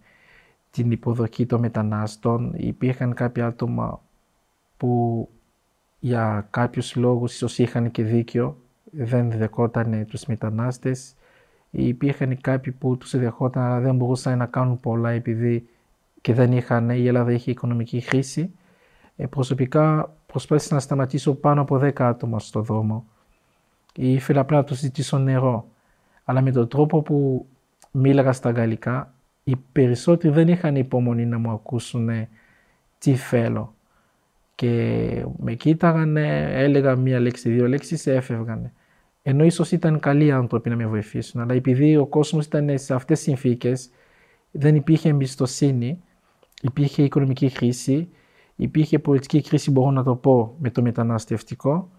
την 0.72 0.90
υποδοχή 0.90 1.46
των 1.46 1.60
μετανάστων 1.60 2.52
υπήρχαν 2.56 3.14
κάποια 3.14 3.46
άτομα 3.46 4.00
που 4.76 5.28
για 6.00 6.46
κάποιους 6.50 6.96
λόγους 6.96 7.34
ίσως 7.34 7.58
είχαν 7.58 7.90
και 7.90 8.02
δίκιο, 8.02 8.56
δεν 8.84 9.30
δεχόταν 9.30 10.06
τους 10.06 10.24
μετανάστες. 10.26 11.14
Υπήρχαν 11.70 12.40
κάποιοι 12.40 12.72
που 12.72 12.96
τους 12.96 13.16
δεχόταν 13.16 13.62
αλλά 13.62 13.80
δεν 13.80 13.96
μπορούσαν 13.96 14.38
να 14.38 14.46
κάνουν 14.46 14.80
πολλά 14.80 15.10
επειδή 15.10 15.68
και 16.20 16.34
δεν 16.34 16.52
είχαν, 16.52 16.90
η 16.90 17.06
Ελλάδα 17.06 17.32
είχε 17.32 17.50
οικονομική 17.50 18.00
χρήση. 18.00 18.50
Ε, 19.16 19.26
προσωπικά 19.26 20.14
προσπάθησα 20.26 20.74
να 20.74 20.80
σταματήσω 20.80 21.34
πάνω 21.34 21.60
από 21.60 21.78
10 21.82 21.92
άτομα 22.02 22.38
στο 22.38 22.62
δρόμο. 22.62 23.04
Ήθελα 23.94 24.40
απλά 24.40 24.56
να 24.56 24.64
τους 24.64 24.78
ζητήσω 24.78 25.18
νερό. 25.18 25.66
Αλλά 26.24 26.40
με 26.40 26.50
τον 26.50 26.68
τρόπο 26.68 27.02
που 27.02 27.46
μίλαγα 27.90 28.32
στα 28.32 28.50
γαλλικά, 28.50 29.12
οι 29.44 29.56
περισσότεροι 29.72 30.34
δεν 30.34 30.48
είχαν 30.48 30.76
υπομονή 30.76 31.26
να 31.26 31.38
μου 31.38 31.50
ακούσουν 31.50 32.08
ε, 32.08 32.28
τι 32.98 33.14
θέλω. 33.14 33.74
Και 34.54 35.24
με 35.36 35.54
κοίταγαν, 35.54 36.16
έλεγα 36.16 36.96
μία 36.96 37.20
λέξη, 37.20 37.50
δύο 37.50 37.68
λέξεις, 37.68 38.06
έφευγαν. 38.06 38.72
Ενώ 39.22 39.44
ίσως 39.44 39.72
ήταν 39.72 40.00
καλοί 40.00 40.32
άνθρωποι 40.32 40.70
να 40.70 40.76
με 40.76 40.86
βοηθήσουν, 40.86 41.40
αλλά 41.40 41.54
επειδή 41.54 41.96
ο 41.96 42.06
κόσμος 42.06 42.46
ήταν 42.46 42.78
σε 42.78 42.94
αυτές 42.94 43.16
τις 43.18 43.26
συνθήκες, 43.26 43.90
δεν 44.50 44.74
υπήρχε 44.74 45.08
εμπιστοσύνη, 45.08 46.02
υπήρχε 46.62 47.02
οικονομική 47.02 47.50
κρίση, 47.50 48.08
υπήρχε 48.56 48.98
πολιτική 48.98 49.42
κρίση, 49.42 49.70
μπορώ 49.70 49.90
να 49.90 50.02
το 50.02 50.14
πω, 50.14 50.54
με 50.58 50.70
το 50.70 50.82
μεταναστευτικό, 50.82 51.90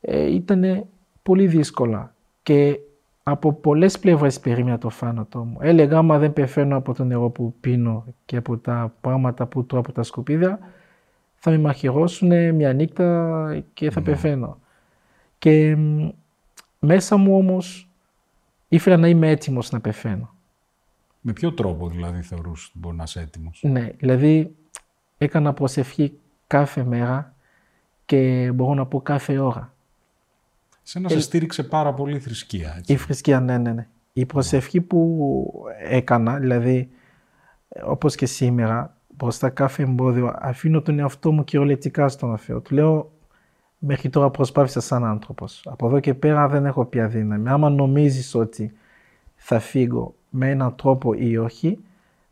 ε, 0.00 0.34
ήταν 0.34 0.86
πολύ 1.22 1.46
δύσκολα. 1.46 2.14
Και 2.42 2.78
από 3.26 3.52
πολλές 3.52 3.98
πλευρές 3.98 4.40
περίμενα 4.40 4.78
το 4.78 4.90
θάνατό 4.90 5.44
μου. 5.44 5.58
Έλεγα, 5.60 5.98
άμα 5.98 6.18
δεν 6.18 6.32
πεθαίνω 6.32 6.76
από 6.76 6.94
το 6.94 7.04
νερό 7.04 7.30
που 7.30 7.54
πίνω 7.60 8.04
και 8.24 8.36
από 8.36 8.58
τα 8.58 8.94
πράγματα 9.00 9.46
που 9.46 9.66
τρώω 9.66 9.80
από 9.80 9.92
τα 9.92 10.02
σκουπίδια, 10.02 10.58
θα 11.34 11.50
με 11.50 11.58
μαχαιρώσουν 11.58 12.54
μια 12.54 12.72
νύχτα 12.72 13.62
και 13.72 13.90
θα 13.90 14.02
πεθαίνω. 14.02 14.58
Και 15.38 15.76
μ, 15.76 16.08
μέσα 16.78 17.16
μου 17.16 17.36
όμως 17.36 17.88
ήθελα 18.68 18.96
να 18.96 19.08
είμαι 19.08 19.30
έτοιμος 19.30 19.70
να 19.70 19.80
πεθαίνω. 19.80 20.34
Με 21.20 21.32
ποιο 21.32 21.52
τρόπο 21.52 21.88
δηλαδή 21.88 22.22
θεωρούσε 22.22 22.66
ότι 22.70 22.78
μπορείς 22.78 22.98
να 22.98 23.04
είσαι 23.04 23.20
έτοιμος; 23.20 23.60
Ναι, 23.62 23.88
δηλαδή 23.98 24.54
έκανα 25.18 25.52
προσευχή 25.52 26.18
κάθε 26.46 26.84
μέρα 26.84 27.34
και 28.04 28.50
μπορώ 28.54 28.74
να 28.74 28.86
πω 28.86 29.00
κάθε 29.00 29.38
ώρα. 29.38 29.73
Σένα 30.86 31.08
σε 31.08 31.20
στήριξε 31.20 31.62
πάρα 31.62 31.94
πολύ 31.94 32.16
η 32.16 32.20
θρησκεία. 32.20 32.74
Έτσι. 32.78 32.92
Η 32.92 32.96
θρησκεία, 32.96 33.40
ναι, 33.40 33.58
ναι, 33.58 33.72
ναι. 33.72 33.86
Η 34.12 34.26
προσευχή 34.26 34.80
που 34.80 35.42
έκανα, 35.88 36.38
δηλαδή 36.38 36.88
όπως 37.84 38.14
και 38.14 38.26
σήμερα, 38.26 38.96
μπροστά 39.16 39.48
κάθε 39.48 39.82
εμπόδιο, 39.82 40.34
αφήνω 40.38 40.82
τον 40.82 40.98
εαυτό 40.98 41.32
μου 41.32 41.44
κυριολεκτικά 41.44 42.08
στον 42.08 42.38
Θεό. 42.38 42.60
Του 42.60 42.74
λέω, 42.74 43.12
μέχρι 43.78 44.08
τώρα 44.10 44.30
προσπάθησα 44.30 44.80
σαν 44.80 45.04
άνθρωπος. 45.04 45.62
Από 45.70 45.86
εδώ 45.86 46.00
και 46.00 46.14
πέρα 46.14 46.48
δεν 46.48 46.66
έχω 46.66 46.84
πια 46.84 47.08
δύναμη. 47.08 47.48
Άμα 47.48 47.70
νομίζεις 47.70 48.34
ότι 48.34 48.72
θα 49.34 49.58
φύγω 49.58 50.14
με 50.30 50.50
έναν 50.50 50.74
τρόπο 50.74 51.14
ή 51.14 51.36
όχι, 51.36 51.78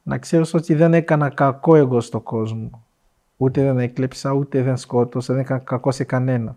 να 0.02 0.18
ξέρεις 0.18 0.54
ότι 0.54 0.74
δεν 0.74 0.94
έκανα 0.94 1.28
κακό 1.28 1.76
εγώ 1.76 2.00
στον 2.00 2.22
κόσμο. 2.22 2.84
Ούτε 3.36 3.62
δεν 3.62 3.78
έκλεψα, 3.78 4.32
ούτε 4.32 4.62
δεν 4.62 4.76
σκότωσα, 4.76 5.34
δεν 5.34 5.42
έκανα 5.42 5.60
κακό 5.60 5.90
σε 5.90 6.04
κανένα. 6.04 6.56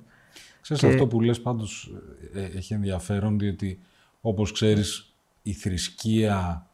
Ξέρεις 0.65 0.83
και- 0.83 0.89
αυτό 0.89 1.07
που 1.07 1.21
λες 1.21 1.41
πάντως 1.41 1.91
ε, 2.33 2.41
ε, 2.41 2.45
έχει 2.57 2.73
ενδιαφέρον 2.73 3.39
διότι 3.39 3.79
όπως 4.21 4.51
ξέρεις 4.51 5.13
η 5.41 5.53
θρησκεία 5.53 6.67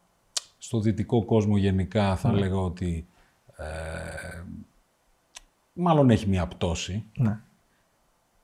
στο 0.57 0.79
δυτικό 0.79 1.25
κόσμο 1.25 1.57
γενικά 1.57 2.15
θα 2.15 2.31
Ναι. 2.31 2.39
λέγα 2.39 2.55
ότι 2.57 3.07
ε, 3.57 4.43
μάλλον 5.73 6.09
έχει 6.09 6.27
μια 6.29 6.47
πτώση 6.47 7.03
Ναι. 7.17 7.39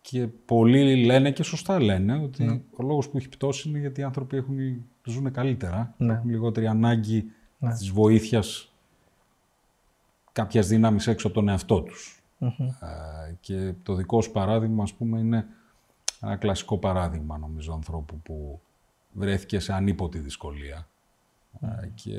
και 0.01 0.27
πολλοί 0.27 1.05
λένε 1.05 1.31
και 1.31 1.43
σωστά 1.43 1.81
λένε 1.81 2.17
ότι 2.23 2.43
Ναι. 2.43 2.53
ο 2.75 2.83
λόγος 2.83 3.09
που 3.09 3.17
έχει 3.17 3.29
πτώση 3.29 3.69
είναι 3.69 3.79
γιατί 3.79 4.01
οι 4.01 4.03
άνθρωποι 4.03 4.37
έχουν, 4.37 4.57
ζουν 5.03 5.31
καλύτερα, 5.31 5.93
Ναι. 5.97 6.13
έχουν 6.13 6.29
λιγότερη 6.29 6.67
ανάγκη 6.67 7.31
Ναι. 7.59 7.71
της 7.73 7.89
βοήθειας 7.89 8.71
κάποιας 10.31 10.67
δύναμης 10.67 11.07
έξω 11.07 11.27
από 11.27 11.35
τον 11.35 11.47
εαυτό 11.49 11.81
τους. 11.81 12.16
Μμμ. 12.37 12.67
Ε, 12.67 13.35
και 13.39 13.73
το 13.83 13.93
δικό 13.93 14.21
σου 14.21 14.31
παράδειγμα, 14.31 14.83
ας 14.83 14.93
πούμε, 14.93 15.19
είναι 15.19 15.47
ένα 16.21 16.35
κλασικό 16.35 16.77
παράδειγμα, 16.77 17.37
νομίζω, 17.37 17.73
ανθρώπου 17.73 18.19
που 18.19 18.61
βρέθηκε 19.11 19.59
σε 19.59 19.73
ανίποτη 19.73 20.19
δυσκολία. 20.19 20.87
Ε, 21.61 21.87
και 21.93 22.15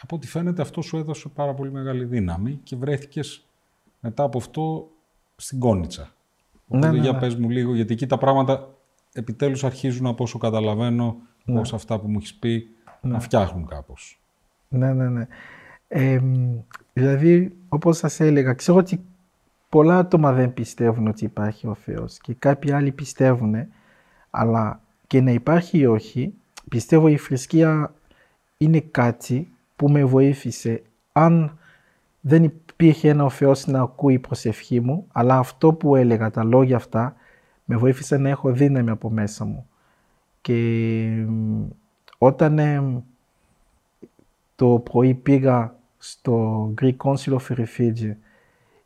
από 0.00 0.16
ό,τι 0.16 0.26
φαίνεται 0.26 0.62
αυτό 0.62 0.82
σου 0.82 0.96
έδωσε 0.96 1.28
πάρα 1.28 1.54
πολύ 1.54 1.70
μεγάλη 1.70 2.04
δύναμη 2.04 2.60
και 2.62 2.76
βρέθηκες 2.76 3.46
μετά 4.00 4.22
από 4.22 4.38
αυτό 4.38 4.88
στην 5.36 5.58
Κόνιτσα. 5.58 6.12
Οπότε 6.68 6.90
ναι, 6.90 6.98
για 6.98 7.12
ναι. 7.12 7.18
πες 7.18 7.34
μου 7.34 7.50
λίγο, 7.50 7.74
γιατί 7.74 7.92
εκεί 7.92 8.06
τα 8.06 8.18
πράγματα 8.18 8.74
επιτέλους 9.12 9.64
αρχίζουν 9.64 10.06
από 10.06 10.22
όσο 10.24 10.38
καταλαβαίνω, 10.38 11.16
Ναι. 11.44 11.58
πώς 11.58 11.72
αυτά 11.72 12.00
που 12.00 12.08
μου 12.08 12.16
έχεις 12.18 12.34
πει, 12.34 12.68
να 13.00 13.20
φτιάχνουν 13.20 13.66
κάπως. 13.66 14.20
Ναι, 14.68 14.92
ναι, 14.92 15.08
ναι. 15.08 15.26
Ε, 15.88 16.20
δηλαδή, 16.96 17.56
όπως 17.68 17.96
σας 17.96 18.20
έλεγα, 18.20 18.52
ξέρω 18.52 18.78
ότι 18.78 19.04
πολλά 19.68 19.98
άτομα 19.98 20.32
δεν 20.32 20.54
πιστεύουν 20.54 21.06
ότι 21.06 21.24
υπάρχει 21.24 21.66
ο 21.66 21.74
Θεός 21.74 22.18
και 22.18 22.34
κάποιοι 22.34 22.72
άλλοι 22.72 22.92
πιστεύουν, 22.92 23.54
αλλά 24.30 24.80
και 25.06 25.20
να 25.20 25.30
υπάρχει 25.30 25.78
ή 25.78 25.86
όχι, 25.86 26.34
πιστεύω 26.68 27.08
η 27.08 27.16
θρησκεία 27.16 27.94
είναι 28.56 28.80
κάτι 28.80 29.48
που 29.76 29.90
με 29.90 30.04
βοήθησε. 30.04 30.82
Αν 31.12 31.58
δεν 32.20 32.44
υπήρχε 32.44 33.08
ένα 33.08 33.24
ο 33.24 33.30
Θεός 33.30 33.66
να 33.66 33.80
ακούει 33.80 34.14
η 34.14 34.18
προσευχή 34.18 34.80
μου, 34.80 35.06
αλλά 35.12 35.38
αυτό 35.38 35.72
που 35.72 35.96
έλεγα, 35.96 36.30
τα 36.30 36.44
λόγια 36.44 36.76
αυτά, 36.76 37.14
με 37.64 37.76
βοήθησε 37.76 38.16
να 38.16 38.28
έχω 38.28 38.52
δύναμη 38.52 38.90
από 38.90 39.10
μέσα 39.10 39.44
μου. 39.44 39.66
Και 40.40 40.54
μ, 41.28 41.64
όταν 42.18 42.58
ε, 42.58 43.02
το 44.56 44.78
πρωί 44.78 45.14
πήγα 45.14 45.75
στο 45.98 46.74
Greek 46.80 46.96
Council 46.96 47.36
of 47.36 47.56
Refuge 47.56 48.14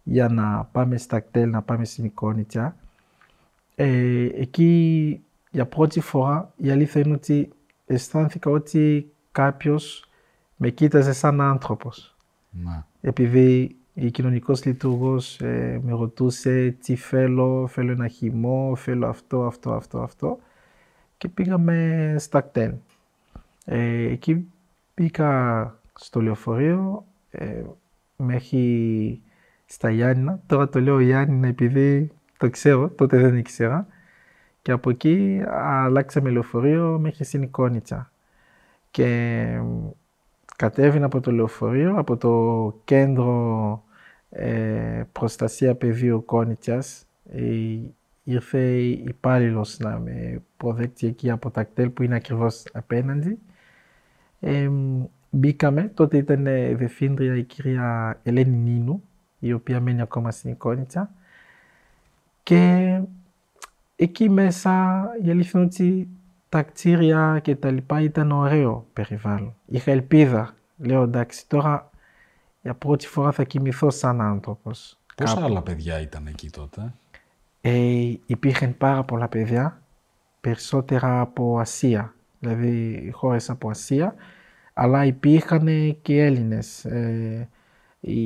για 0.03 0.29
να 0.29 0.65
πάμε 0.73 0.99
στα 0.99 1.21
κτέλ, 1.21 1.51
να 1.51 1.63
πάμε 1.63 1.85
στην 1.85 2.05
Εικόνιτσα. 2.05 2.77
Ε, 3.75 4.25
εκεί 4.35 5.23
για 5.51 5.67
πρώτη 5.67 6.01
φορά 6.01 6.53
η 6.57 6.71
αλήθεια 6.71 7.01
είναι 7.01 7.15
ότι 7.15 7.53
αισθάνθηκα 7.87 8.51
ότι 8.51 9.13
κάποιος 9.33 10.09
με 10.57 10.71
κοίταζε 10.71 11.13
σαν 11.13 11.41
άνθρωπος. 11.41 12.17
Ναι. 12.51 12.85
Επειδή 13.01 13.77
η 13.95 14.11
κοινωνικός 14.11 14.65
λειτουργός 14.65 15.41
ε, 15.41 15.81
με 15.83 15.91
ρωτούσε 15.93 16.77
τι 16.83 16.97
θέλω, 16.97 17.67
θέλω 17.67 17.93
ένα 17.93 18.09
χυμό, 18.09 18.77
θέλω 18.77 19.07
αυτό, 19.07 19.45
αυτό, 19.45 19.73
αυτό, 19.73 19.99
αυτό 19.99 20.39
και 21.21 21.29
πήγαμε 21.29 22.15
στα 22.19 22.41
κτέλ. 22.41 22.73
Ε, 23.65 24.11
εκεί 24.11 24.47
πήγα 24.95 25.63
στο 26.01 26.21
λεωφορείο 26.21 27.05
ε, 27.31 27.63
μέχρι 28.17 29.21
στα 29.67 29.91
Γιάννηνα. 29.91 30.41
Τώρα 30.47 30.69
το 30.69 30.81
λέω 30.81 31.01
Γιάννηνα 31.01 31.47
επειδή 31.47 32.11
το 32.39 32.51
ξέρω, 32.51 32.89
τότε 32.89 33.19
δεν 33.19 33.37
ήξερα. 33.37 33.87
Και 34.63 34.73
από 34.73 34.91
εκεί 34.91 35.43
αλλάξαμε 35.49 36.31
λεωφορείο 36.31 36.99
μέχρι 36.99 37.25
στην 37.25 37.43
Εικόνιτσα. 37.43 38.13
Και 38.91 39.05
ε, 39.05 39.63
κατέβηνα 40.57 41.07
από 41.07 41.21
το 41.21 41.33
λεωφορείο, 41.33 41.95
από 41.97 42.17
το 42.17 42.75
κέντρο 42.85 43.85
ε, 44.31 45.03
προστασία 45.13 45.75
πεδίου 45.75 46.25
Κόνιτσας. 46.25 47.07
Ε, 47.33 47.43
ήρθε 48.25 48.61
υπάλληλος 48.81 49.79
να 49.79 49.99
με 49.99 50.43
προδέξει 50.57 51.07
εκεί 51.07 51.31
από 51.31 51.51
τα 51.51 51.65
κτέλ 51.65 51.91
που 51.91 52.03
είναι 52.03 52.15
ακριβώς 52.15 52.65
απέναντι. 52.73 53.39
Ε, 54.41 54.71
μπήκαμε, 55.31 55.83
τότε 55.95 56.17
ήταν 56.17 56.47
ε, 56.47 56.75
διευθύντρια 56.75 57.37
η 57.37 57.43
κυρία 57.43 58.19
Ελένη 58.23 58.57
Νίνου, 58.57 59.03
η 59.39 59.53
οποία 59.53 59.81
μένει 59.81 60.01
ακόμα 60.01 60.31
στην 60.31 60.51
Εικόνιτσα. 60.51 61.11
Και 62.43 63.01
εκεί 63.97 64.29
μέσα 64.29 65.03
η 65.23 65.31
αλήθεια 65.31 65.61
είναι 65.61 65.69
ότι 65.73 66.09
τα 66.49 66.63
κτίρια 66.63 67.39
και 67.43 67.57
τα 67.57 67.71
λοιπά 67.71 68.01
ήταν 68.01 68.33
ωραίο 68.33 68.87
περιβάλλον. 68.93 69.55
Είχα 69.67 69.91
ελπίδα. 69.91 70.55
Λέω 70.77 71.03
εντάξει 71.03 71.49
τώρα 71.49 71.91
για 72.63 72.75
πρώτη 72.75 73.07
φορά 73.07 73.33
θα 73.33 73.45
κοιμηθώ 73.45 73.91
σαν 73.91 74.21
άνθρωπος. 74.21 74.99
Πόσα 75.15 75.35
κάπου. 75.35 75.47
άλλα 75.47 75.63
παιδιά 75.63 76.01
ήταν 76.01 76.27
εκεί 76.27 76.51
τότε; 76.51 76.93
Ε, 77.61 78.13
υπήρχαν 78.27 78.77
πάρα 78.77 79.05
πολλά 79.05 79.29
παιδιά, 79.29 79.83
περισσότερα 80.41 81.21
από 81.21 81.59
Ασία, 81.59 82.15
δηλαδή 82.39 83.11
χώρες 83.13 83.51
από 83.51 83.71
Ασία, 83.71 84.15
αλλά 84.83 85.05
υπήρχαν 85.05 85.69
και 86.03 86.25
Έλληνες. 86.25 86.85
Ε, 86.85 87.49
η, 88.01 88.23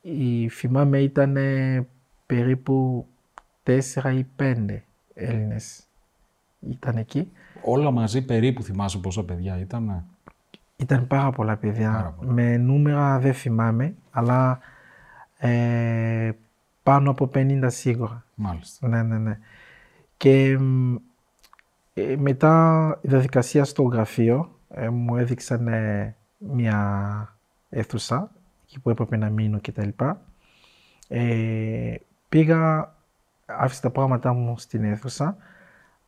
η, 0.00 0.48
θυμάμαι 0.48 0.98
ήταν 0.98 1.36
περίπου 2.26 3.06
τέσσερα 3.62 4.12
ή 4.12 4.26
πέντε 4.36 4.84
Έλληνες 5.14 5.82
ήταν 6.60 6.96
εκεί. 6.96 7.30
Όλα 7.62 7.90
μαζί 7.90 8.24
περίπου 8.24 8.62
θυμάσαι 8.62 8.98
πόσα 8.98 9.24
παιδιά 9.24 9.58
ήταν. 9.58 10.04
Ήταν 10.76 11.06
πάρα 11.06 11.30
πολλά 11.30 11.56
παιδιά. 11.56 11.90
Πάρα 11.92 12.14
πολλά. 12.18 12.32
Με 12.32 12.56
νούμερα 12.56 13.18
δεν 13.18 13.34
θυμάμαι, 13.34 13.94
αλλά 14.10 14.58
ε, 15.38 16.30
πάνω 16.82 17.10
από 17.10 17.30
50 17.34 17.64
σίγουρα. 17.66 18.24
Μάλιστα. 18.34 18.88
Ναι, 18.88 19.02
ναι, 19.02 19.18
ναι. 19.18 19.38
Και 20.16 20.58
μ, 20.58 20.94
ε, 21.94 22.16
μετά 22.16 22.98
η 23.02 23.08
διαδικασία 23.08 23.64
στο 23.64 23.82
γραφείο 23.82 24.59
ε, 24.74 24.88
μου 24.88 25.16
έδειξαν 25.16 25.68
ε, 25.68 26.16
μια 26.38 27.36
αίθουσα 27.68 28.30
εκεί 28.64 28.80
που 28.80 28.90
έπρεπε 28.90 29.16
να 29.16 29.30
μείνω 29.30 29.58
κτλ. 29.60 29.88
Ε, 31.08 31.94
πήγα, 32.28 32.94
άφησα 33.46 33.80
τα 33.80 33.90
πράγματά 33.90 34.32
μου 34.32 34.58
στην 34.58 34.84
αίθουσα, 34.84 35.36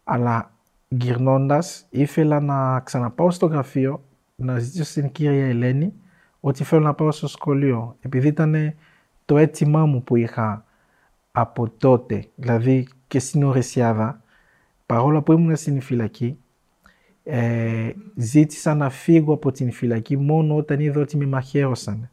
αλλά 0.05 0.51
γυρνώντας 0.89 1.87
ήθελα 1.91 2.41
να 2.41 2.81
ξαναπάω 2.81 3.31
στο 3.31 3.47
γραφείο 3.47 4.05
να 4.37 4.59
ζητήσω 4.59 4.85
στην 4.85 5.13
κυρία 5.13 5.49
Ελένη 5.49 5.93
ότι 6.41 6.65
θέλω 6.65 6.83
να 6.83 6.95
πάω 6.95 7.13
στο 7.13 7.27
σχολείο. 7.27 7.97
Επειδή 8.01 8.29
ήταν 8.29 8.75
το 9.25 9.37
αίτημά 9.37 9.87
μου 9.87 10.03
που 10.03 10.17
είχα 10.17 10.65
από 11.33 11.71
τότε, 11.71 12.29
δηλαδή 12.35 12.89
και 13.09 13.19
στην 13.19 13.45
Ορεσιάδα, 13.45 14.23
παρόλο 14.87 15.23
που 15.23 15.33
ήμουν 15.33 15.57
στην 15.57 15.81
φυλακή, 15.81 16.39
ε, 17.25 17.91
ζήτησα 18.17 18.75
να 18.75 18.91
φύγω 18.91 19.33
από 19.35 19.53
την 19.53 19.73
φυλακή 19.73 20.17
μόνο 20.17 20.57
όταν 20.57 20.81
είδα 20.81 21.01
ότι 21.01 21.17
με 21.17 21.27
μαχαίρωσαν. 21.27 22.11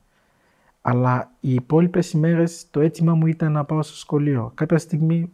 Αλλά 0.82 1.32
οι 1.39 1.53
υπόλοιπες 1.53 2.12
ημέρες 2.12 2.68
το 2.72 2.80
αίτημά 2.80 3.16
μου 3.16 3.28
ήταν 3.28 3.51
να 3.51 3.64
πάω 3.64 3.82
στο 3.84 3.95
σχολείο. 3.95 4.51
Κάποια 4.55 4.78
στιγμή 4.78 5.32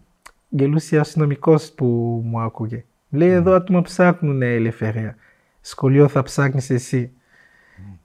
γελούσε 0.49 0.99
αστυνομικός 0.99 1.71
που 1.71 1.85
μου 2.25 2.39
άκουγε. 2.39 2.83
Λέει 3.09 3.29
εδώ 3.29 3.53
άτομα 3.55 3.81
ψάχνουν 3.81 4.41
ελευθερία. 4.41 5.15
Σχολείο 5.61 6.07
θα 6.07 6.23
ψάχνεις 6.23 6.69
εσύ. 6.69 7.11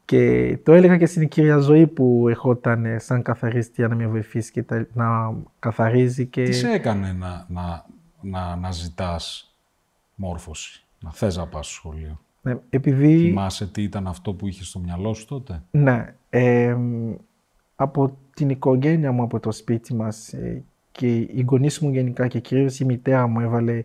Και 0.05 0.59
το 0.63 0.73
έλεγα 0.73 0.97
και 0.97 1.07
στην 1.07 1.29
κυρία 1.29 1.59
Ζωή 1.59 1.87
που 1.87 2.27
ερχόταν 2.29 2.85
ε, 2.85 2.99
σαν 2.99 3.23
καθαρίστρια 3.23 3.89
να 3.89 3.95
με 3.95 4.07
βοηθήσει 4.07 4.51
και 4.53 4.63
τα- 4.63 4.87
να 4.95 5.35
καθαρίζει 5.59 6.27
και... 6.27 6.43
Τι 6.45 6.53
σε 6.53 6.71
έκανε 6.71 7.13
να, 7.13 7.47
να, 7.49 7.85
να, 8.21 8.57
να 8.57 8.71
ζητάς 8.73 9.55
μόρφωση, 10.15 10.85
να 11.01 11.13
θες 11.13 11.37
να 11.37 11.47
πας 11.47 11.67
στο 11.67 11.75
σχολείο. 11.75 12.21
Ναι, 12.43 12.57
επειδή... 12.71 13.19
Θυμάσαι 13.19 13.67
τι 13.67 13.83
ήταν 13.83 14.07
αυτό 14.07 14.33
που 14.33 14.47
είχες 14.47 14.67
στο 14.67 14.79
μυαλό 14.79 15.15
σου 15.15 15.27
τότε; 15.27 15.63
Ναι, 15.71 16.15
εμ, 16.31 17.15
από 17.77 18.17
την 18.35 18.51
οικογένεια 18.51 19.13
μου, 19.13 19.23
από 19.23 19.41
το 19.41 19.53
σπίτι 19.53 19.95
μας 19.95 20.33
ε, 20.33 20.65
και 20.93 21.17
οι 21.17 21.45
γονείς 21.49 21.79
μου 21.79 21.91
γενικά 21.91 22.29
και 22.29 22.41
κυρίως 22.41 22.81
η 22.81 22.85
μητέρα 22.85 23.27
μου 23.27 23.41
έβαλε 23.41 23.85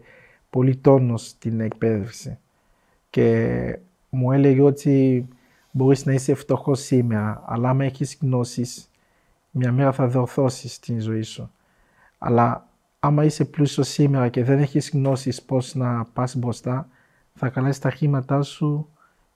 πολύ 0.49 0.75
τόνος 0.75 1.27
στην 1.27 1.59
εκπαίδευση. 1.59 2.37
Και 3.09 3.79
μου 4.09 4.31
έλεγε 4.31 4.61
ότι 4.61 5.27
μπορείς 5.71 6.05
να 6.05 6.13
είσαι 6.13 6.33
φτωχός 6.33 6.79
σήμερα, 6.79 7.43
αλλά 7.45 7.69
άμα 7.69 7.85
έχεις 7.85 8.17
γνώσεις, 8.21 8.89
μια 9.51 9.71
μέρα 9.71 9.91
θα 9.91 10.07
διορθώσεις 10.07 10.79
την 10.79 10.99
ζωή 10.99 11.21
σου. 11.21 11.51
Αλλά 12.17 12.67
άμα 12.99 13.23
είσαι 13.23 13.45
πλούσιος 13.45 13.87
σήμερα 13.87 14.29
και 14.29 14.43
δεν 14.43 14.59
έχεις 14.59 14.89
γνώσεις 14.89 15.41
πώς 15.41 15.75
να 15.75 16.05
πας 16.05 16.35
μπροστά, 16.35 16.87
θα 17.35 17.49
καλάσεις 17.49 17.79
τα 17.79 17.89
χρήματά 17.89 18.41
σου 18.41 18.89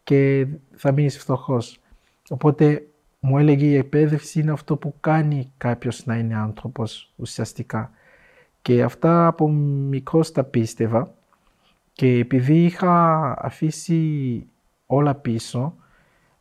και 0.03 0.47
θα 0.75 0.91
μείνεις 0.91 1.17
φτωχός. 1.17 1.79
Οπότε 2.29 2.87
μου 3.19 3.37
έλεγε 3.37 3.65
η 3.65 3.75
εκπαίδευση 3.75 4.39
είναι 4.39 4.51
αυτό 4.51 4.77
που 4.77 4.93
κάνει 4.99 5.51
κάποιος 5.57 6.05
να 6.05 6.15
είναι 6.17 6.35
άνθρωπος 6.35 7.13
ουσιαστικά. 7.15 7.91
Και 8.61 8.83
αυτά 8.83 9.27
από 9.27 9.49
μικρός 9.49 10.31
τα 10.31 10.43
πίστευα 10.43 11.13
Και 11.93 12.07
επειδή 12.07 12.63
είχα 12.63 13.33
αφήσει 13.45 14.43
όλα 14.85 15.15
πίσω, 15.15 15.75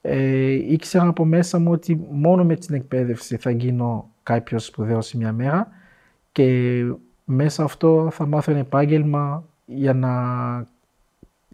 ε, 0.01 0.51
ήξερα 0.51 1.07
από 1.07 1.25
μέσα 1.25 1.59
μου 1.59 1.71
ότι 1.71 2.07
μόνο 2.11 2.45
με 2.45 2.57
την 2.57 2.75
εκπαίδευση 2.75 3.37
θα 3.37 3.51
γίνω 3.51 4.11
κάποιος 4.23 4.65
σπουδαίος 4.65 5.13
μια 5.13 5.33
μέρα 5.33 5.69
και 6.33 6.83
μέσα 7.25 7.65
αυτό 7.65 8.09
θα 8.13 8.27
μάθω 8.27 8.51
ένα 8.51 8.61
επάγγελμα 8.61 9.45
για 9.65 9.95
να 9.95 10.13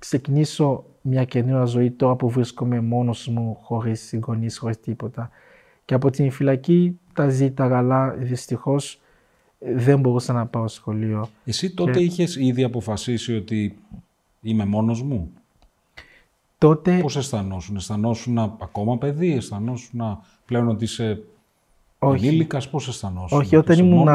ξεκινήσω 0.04 0.84
μια 1.00 1.24
καινούργια 1.24 1.64
ζωή 1.64 1.90
τώρα 1.90 2.14
που 2.14 2.28
βρίσκομαι 2.28 2.80
μόνος 2.80 3.28
μου, 3.28 3.58
χωρίς 3.62 4.00
συγγονείς, 4.00 4.58
χωρίς 4.58 4.80
τίποτα. 4.80 5.30
Και 5.84 5.94
από 5.94 6.10
την 6.10 6.30
φυλακή 6.30 6.98
τα 7.12 7.28
ζήταγα, 7.28 7.78
αλλά 7.78 8.10
δυστυχώς 8.10 9.00
δεν 9.58 10.00
μπορούσα 10.00 10.32
να 10.32 10.46
πάω 10.46 10.68
σχολείο. 10.68 11.28
Εσύ 11.44 11.74
τότε 11.74 11.90
και... 11.90 12.04
είχες 12.04 12.36
ήδη 12.36 12.62
αποφασίσει 12.62 13.36
ότι 13.36 13.78
είμαι 14.40 14.64
μόνος 14.64 15.02
μου. 15.02 15.30
Τότε... 16.58 16.98
Πώς 16.98 17.16
αισθανόσουν, 17.16 17.76
αισθανόσουν 17.76 18.38
ακόμα 18.38 18.98
παιδί, 18.98 19.32
αισθανόσουν 19.32 20.00
πλέον 20.44 20.68
ότι 20.68 20.84
είσαι 20.84 21.22
όχι. 21.98 22.26
ενήλικας, 22.26 22.68
πώς 22.68 22.88
αισθανόσουν. 22.88 23.38
Όχι, 23.38 23.56
όταν 23.56 23.78
ήμουν, 23.78 24.08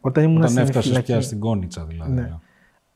όταν 0.00 0.24
ήμουν 0.24 0.42
όταν 0.42 0.56
έφτασες 0.56 0.86
φυλακή. 0.86 1.12
πια 1.12 1.20
στην 1.20 1.40
Κόνιτσα 1.40 1.84
δηλαδή. 1.84 2.12
Ναι. 2.12 2.32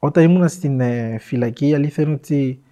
Όταν 0.06 0.24
ήμουν 0.24 0.48
στην 0.48 0.80
ε, 0.80 1.18
φυλακή, 1.18 1.68
η 1.68 1.74
αλήθεια 1.74 2.04
είναι 2.04 2.12
ότι 2.12 2.62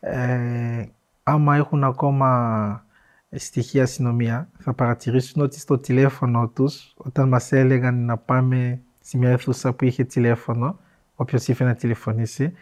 ε, 0.00 0.84
άμα 1.22 1.56
έχουν 1.56 1.84
ακόμα 1.84 2.86
στοιχεία 3.30 3.82
αστυνομία, 3.82 4.48
θα 4.58 4.72
παρατηρήσουν 4.72 5.42
ότι 5.42 5.58
στο 5.58 5.78
τηλέφωνο 5.78 6.48
τους, 6.48 6.94
όταν 6.96 7.28
μας 7.28 7.52
έλεγαν 7.52 8.04
να 8.04 8.16
πάμε 8.16 8.80
σε 9.00 9.18
μια 9.18 9.30
αίθουσα 9.30 9.72
που 9.72 9.84
είχε 9.84 10.04
τηλέφωνο, 10.04 10.78
όποιος 11.14 11.48
ήθελε 11.48 11.68
να 11.68 11.74
τηλεφωνήσει, 11.74 12.52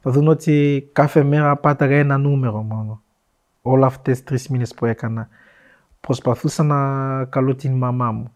θα 0.00 0.10
δουν 0.10 0.28
ότι 0.28 0.88
κάθε 0.92 1.22
μέρα 1.22 1.56
πάταγα 1.56 1.96
ένα 1.96 2.18
νούμερο 2.18 2.62
μόνο. 2.62 3.02
Όλα 3.62 3.86
αυτές 3.86 4.16
τις 4.16 4.24
τρεις 4.26 4.48
μήνες 4.48 4.74
που 4.74 4.86
έκανα. 4.86 5.28
Προσπαθούσα 6.00 6.62
να 6.62 7.24
καλώ 7.24 7.54
την 7.54 7.72
μαμά 7.72 8.12
μου. 8.12 8.32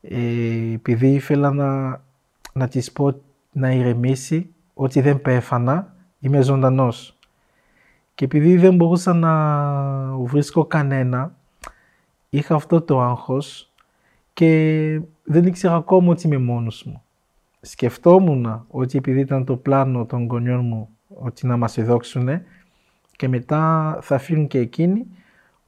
Ε, 0.00 0.72
επειδή 0.72 1.08
ήθελα 1.08 1.52
να, 1.52 2.00
να 2.52 2.68
της 2.68 2.92
πω 2.92 3.22
να 3.52 3.70
ηρεμήσει, 3.72 4.54
ότι 4.74 5.00
δεν 5.00 5.22
πέφανα, 5.22 5.94
είμαι 6.20 6.42
ζωντανός. 6.42 7.16
Και 8.14 8.24
επειδή 8.24 8.56
δεν 8.56 8.74
μπορούσα 8.74 9.12
να 9.12 10.16
βρίσκω 10.16 10.64
κανένα, 10.64 11.34
είχα 12.28 12.54
αυτό 12.54 12.80
το 12.80 13.00
άγχος 13.00 13.72
και 14.32 15.00
δεν 15.24 15.46
ήξερα 15.46 15.74
ακόμα 15.74 16.10
ότι 16.10 16.26
είμαι 16.26 16.38
μόνος 16.38 16.84
μου. 16.84 17.02
Σκεφτόμουν 17.60 18.64
ότι 18.68 18.98
επειδή 18.98 19.20
ήταν 19.20 19.44
το 19.44 19.56
πλάνο 19.56 20.06
των 20.06 20.26
γονιών 20.26 20.64
μου 20.64 20.88
ότι 21.08 21.46
να 21.46 21.56
μας 21.56 21.78
εδόξουν 21.78 22.28
και 23.16 23.28
μετά 23.28 23.98
θα 24.02 24.18
φύγουν 24.18 24.46
και 24.46 24.58
εκείνοι, 24.58 25.06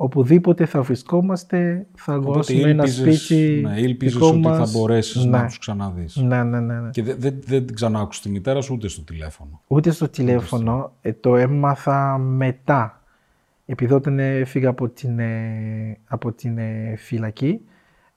οπουδήποτε 0.04 0.66
θα 0.66 0.82
βρισκόμαστε, 0.82 1.86
θα 1.94 2.12
αγοράσουμε 2.12 2.70
ένα 2.70 2.86
σπίτι 2.86 3.60
ναι, 3.64 3.80
ήλπιζες 3.80 4.20
ότι 4.20 4.42
θα 4.42 4.66
μπορέσεις 4.72 5.24
ναι. 5.24 5.30
να 5.38 5.46
τους 5.46 5.58
ξαναδείς. 5.58 6.16
Ναι, 6.16 6.42
ναι, 6.42 6.60
ναι, 6.60 6.80
ναι. 6.80 6.90
Και 6.90 7.02
δεν 7.02 7.16
δε, 7.18 7.30
δε, 7.30 7.60
δεν 7.60 7.74
ξανά 7.74 8.00
άκουσες 8.00 8.22
τη 8.22 8.30
μητέρα 8.30 8.60
σου 8.60 8.74
ούτε 8.74 8.88
στο 8.88 9.02
τηλέφωνο. 9.02 9.60
Ούτε 9.66 9.90
στο 9.90 10.08
τηλέφωνο. 10.08 10.92
Ε, 11.00 11.12
το 11.12 11.36
έμαθα 11.36 12.18
μετά. 12.18 13.02
Επειδή 13.66 13.92
όταν 13.92 14.18
έφυγα 14.18 14.68
από 14.68 14.88
την, 14.88 15.18
ε, 15.18 15.98
από 16.06 16.32
την 16.32 16.58
ε, 16.58 16.94
φυλακή, 16.96 17.60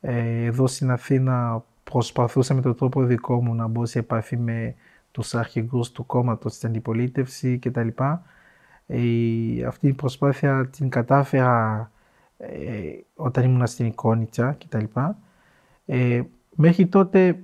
ε, 0.02 0.46
εδώ 0.46 0.68
στην 0.68 0.92
Αθήνα 0.92 1.64
προσπαθούσα 1.84 2.54
με 2.54 2.62
τον 2.62 2.76
τρόπο 2.76 3.04
δικό 3.04 3.44
μου 3.44 3.56
να 3.56 3.68
μπω 3.68 3.86
σε 3.86 4.00
επαφή 4.00 4.38
με 4.38 4.76
τους 5.12 5.36
αρχηγούς 5.36 5.92
του 5.92 6.06
κόμματος, 6.06 6.54
στην 6.54 6.70
αντιπολίτευσης 6.70 7.60
κτλ. 7.60 7.88
Ε, 8.88 9.00
αυτή 9.68 9.88
η 9.88 9.94
προσπάθεια 9.94 10.68
την 10.68 10.90
κατάφερα 10.90 11.92
ε, 12.38 12.48
όταν 13.16 13.44
ήμουν 13.44 13.68
στην 13.68 13.86
Εικόνιτσα 13.86 14.58
κτλ. 14.60 14.84
Ε, 15.86 16.22
μέχρι 16.56 16.88
τότε 16.88 17.40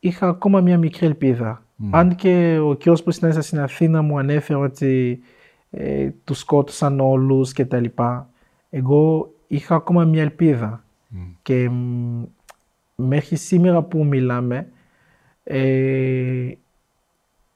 είχα 0.00 0.28
ακόμα 0.28 0.60
μια 0.60 0.78
μικρή 0.78 1.06
ελπίδα. 1.06 1.62
Αν 1.90 2.14
και 2.14 2.58
ο 2.58 2.74
κύριος 2.74 3.02
που 3.02 3.10
συνάντησα 3.10 3.42
στην 3.42 3.60
Αθήνα 3.60 4.02
μου 4.02 4.18
ανέφερε 4.18 4.58
ότι 4.58 5.20
ε, 5.70 6.10
τους 6.24 6.38
σκότωσαν 6.38 7.00
όλους 7.00 7.52
κτλ. 7.52 7.84
Εγώ 8.70 9.32
είχα 9.46 9.74
ακόμα 9.74 10.04
μια 10.04 10.22
ελπίδα. 10.22 10.84
Και 11.42 11.70
μέχρι 12.94 13.36
σήμερα 13.36 13.82
που 13.82 14.04
μιλάμε 14.04 14.68
ε, 15.44 16.52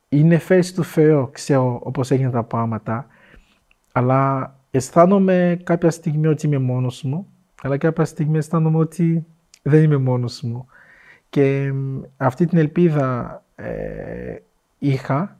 είναι 0.08 0.38
θέση 0.38 0.74
του 0.74 0.84
Θεού, 0.84 1.28
ξέρω 1.32 1.80
όπως 1.82 2.10
έγιναν 2.10 2.32
τα 2.32 2.42
πράγματα 2.42 3.06
αλλά 3.92 4.54
αισθάνομαι 4.70 5.60
κάποια 5.64 5.90
στιγμή 5.90 6.26
ότι 6.26 6.46
είμαι 6.46 6.58
μόνος 6.58 7.02
μου, 7.02 7.26
αλλά 7.62 7.78
κάποια 7.78 8.04
στιγμή 8.04 8.38
αισθάνομαι 8.38 8.78
ότι 8.78 9.26
δεν 9.62 9.82
είμαι 9.82 9.96
μόνος 9.96 10.42
μου. 10.42 10.66
Και 11.30 11.72
αυτή 12.16 12.46
την 12.46 12.58
ελπίδα 12.58 13.42
ε, 13.54 14.36
είχα 14.78 15.36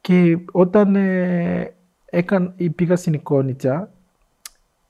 και 0.00 0.38
όταν 0.52 0.96
ε, 0.96 1.74
έκαν, 2.04 2.54
πήγα 2.74 2.96
στην 2.96 3.12
εικόνιτσα, 3.12 3.90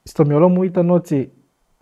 στο 0.03 0.27
μυαλό 0.27 0.49
μου 0.49 0.63
ήταν 0.63 0.91
ότι 0.91 1.33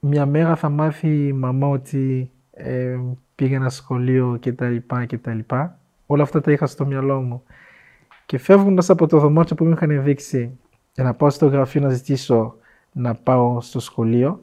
μια 0.01 0.27
μέρα 0.27 0.57
θα 0.57 0.69
μάθει 0.69 1.27
η 1.27 1.33
μαμά 1.33 1.67
ότι 1.67 2.31
ε, 2.51 2.99
πήγε 3.35 3.55
ένα 3.55 3.69
σχολείο 3.69 4.39
κτλ. 4.41 5.39
Όλα 6.07 6.23
αυτά 6.23 6.41
τα 6.41 6.53
είχα 6.53 6.67
στο 6.67 6.87
μυαλό 6.87 7.21
μου. 7.21 7.43
Και 8.33 8.39
φεύγοντα 8.39 8.83
από 8.89 9.07
το 9.07 9.19
δωμάτιο 9.19 9.57
που 9.57 9.65
μου 9.65 9.73
είχαν 9.73 10.03
δείξει 10.03 10.59
για 10.93 11.05
να 11.05 11.15
πάω 11.15 11.31
στο 11.31 11.47
γραφείο 11.47 11.81
να 11.81 11.89
ζητήσω 11.89 12.55
να 12.93 13.15
πάω 13.15 13.61
στο 13.61 13.81
σχολείο, 13.81 14.43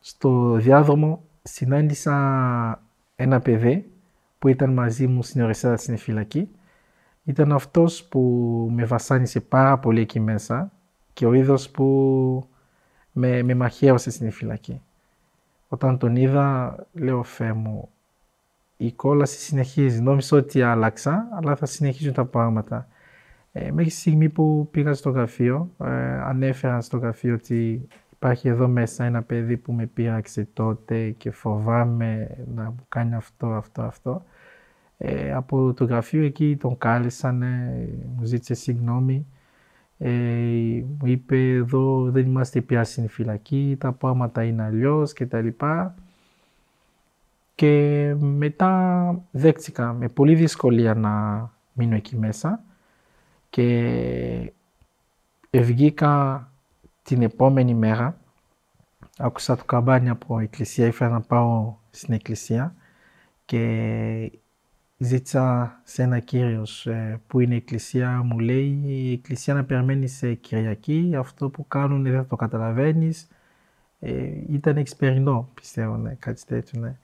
στο 0.00 0.52
διάδρομο 0.52 1.22
συνάντησα 1.42 2.82
ένα 3.16 3.40
παιδί 3.40 3.90
που 4.38 4.48
ήταν 4.48 4.72
μαζί 4.72 5.06
μου 5.06 5.22
στην 5.22 5.42
Ορεσάδα 5.42 5.76
στην 5.76 5.98
φυλακή. 5.98 6.48
Ήταν 7.24 7.52
αυτός 7.52 8.04
που 8.04 8.20
με 8.72 8.84
βασάνισε 8.84 9.40
πάρα 9.40 9.78
πολύ 9.78 10.00
εκεί 10.00 10.20
μέσα 10.20 10.72
και 11.12 11.26
ο 11.26 11.32
είδος 11.32 11.70
που 11.70 12.48
με, 13.12 13.42
με 13.42 13.54
μαχαίωσε 13.54 14.10
στην 14.10 14.30
φυλακή. 14.30 14.80
Όταν 15.68 15.98
τον 15.98 16.16
είδα, 16.16 16.76
λέω 16.92 17.22
«Φέ 17.22 17.52
μου, 17.52 17.88
η 18.80 18.92
κόλαση 18.92 19.38
συνεχίζει. 19.38 20.02
Νόμιζα 20.02 20.36
ότι 20.36 20.62
άλλαξα, 20.62 21.28
αλλά 21.32 21.56
θα 21.56 21.66
συνεχίζουν 21.66 22.12
τα 22.12 22.24
πράγματα. 22.24 22.88
Ε, 23.52 23.70
μέχρι 23.70 23.90
τη 23.90 23.96
στιγμή 23.96 24.28
που 24.28 24.68
πήγα 24.70 24.94
στο 24.94 25.10
γραφείο, 25.10 25.70
ε, 25.84 25.86
ανέφερα 26.20 26.80
στο 26.80 26.98
γραφείο 26.98 27.34
ότι 27.34 27.88
υπάρχει 28.12 28.48
εδώ 28.48 28.68
μέσα 28.68 29.04
ένα 29.04 29.22
παιδί 29.22 29.56
που 29.56 29.72
με 29.72 29.86
πείραξε 29.86 30.48
τότε 30.52 31.10
και 31.10 31.30
φοβάμαι 31.30 32.36
να 32.54 32.62
μου 32.62 32.84
κάνει 32.88 33.14
αυτό, 33.14 33.46
αυτό, 33.46 33.82
αυτό. 33.82 34.24
Ε, 34.98 35.32
από 35.32 35.72
το 35.72 35.84
γραφείο 35.84 36.22
εκεί 36.24 36.56
τον 36.60 36.78
κάλεσαν, 36.78 37.44
μου 38.16 38.24
ζήτησε 38.24 38.54
συγγνώμη. 38.54 39.26
Ε, 39.98 40.10
μου 40.98 41.06
είπε 41.06 41.52
εδώ 41.52 42.10
δεν 42.10 42.26
είμαστε 42.26 42.60
πια 42.60 42.84
στην 42.84 43.08
φυλακή, 43.08 43.76
τα 43.80 43.92
πράγματα 43.92 44.42
είναι 44.42 44.62
αλλιώς 44.62 45.12
κτλ. 45.12 45.48
Και 47.58 48.14
μετά 48.18 49.24
δέχτηκα 49.30 49.92
με 49.92 50.08
πολύ 50.08 50.34
δυσκολία 50.34 50.94
να 50.94 51.12
μείνω 51.72 51.94
εκεί 51.94 52.16
μέσα 52.16 52.64
και 53.50 54.52
βγήκα 55.52 56.52
την 57.02 57.22
επόμενη 57.22 57.74
μέρα. 57.74 58.20
Άκουσα 59.18 59.56
το 59.56 59.64
καμπάνι 59.64 60.08
από 60.08 60.38
εκκλησία, 60.38 60.86
ήθελα 60.86 61.10
να 61.10 61.20
πάω 61.20 61.74
στην 61.90 62.14
εκκλησία 62.14 62.74
και 63.44 64.32
ζήτησα 64.96 65.80
σε 65.84 66.02
ένα 66.02 66.18
κύριος 66.18 66.86
ε, 66.86 67.20
που 67.26 67.40
είναι 67.40 67.54
η 67.54 67.56
εκκλησία, 67.56 68.22
μου 68.22 68.38
λέει 68.38 68.82
η 68.84 69.12
εκκλησία 69.12 69.54
να 69.54 69.64
περιμένει 69.64 70.08
σε 70.08 70.34
Κυριακή, 70.34 71.14
αυτό 71.16 71.48
που 71.48 71.68
κάνουν 71.68 72.02
δεν 72.02 72.12
θα 72.14 72.26
το 72.26 72.36
καταλαβαίνεις. 72.36 73.28
Ε, 74.00 74.30
ήταν 74.48 74.76
εξπερινό 74.76 75.48
πιστεύω, 75.54 75.96
ναι, 75.96 76.14
κάτι 76.14 76.44
τέτοιο, 76.44 76.80
ναι. 76.80 76.96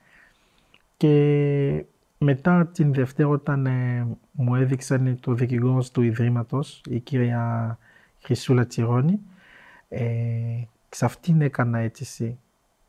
Και 0.96 1.84
μετά 2.18 2.66
την 2.66 2.92
Δευτέρα 2.92 3.28
όταν 3.28 3.66
ε, 3.66 4.06
μου 4.32 4.54
έδειξαν 4.54 5.18
το 5.20 5.32
δικηγόρο 5.32 5.84
του 5.92 6.02
Ιδρύματος, 6.02 6.82
η 6.88 6.98
κυρία 6.98 7.78
Χρυσούλα 8.22 8.66
Τσιρόνη, 8.66 9.20
ε, 9.88 10.04
σε 10.88 11.04
αυτήν 11.04 11.40
έκανα 11.40 11.78
αίτηση 11.78 12.38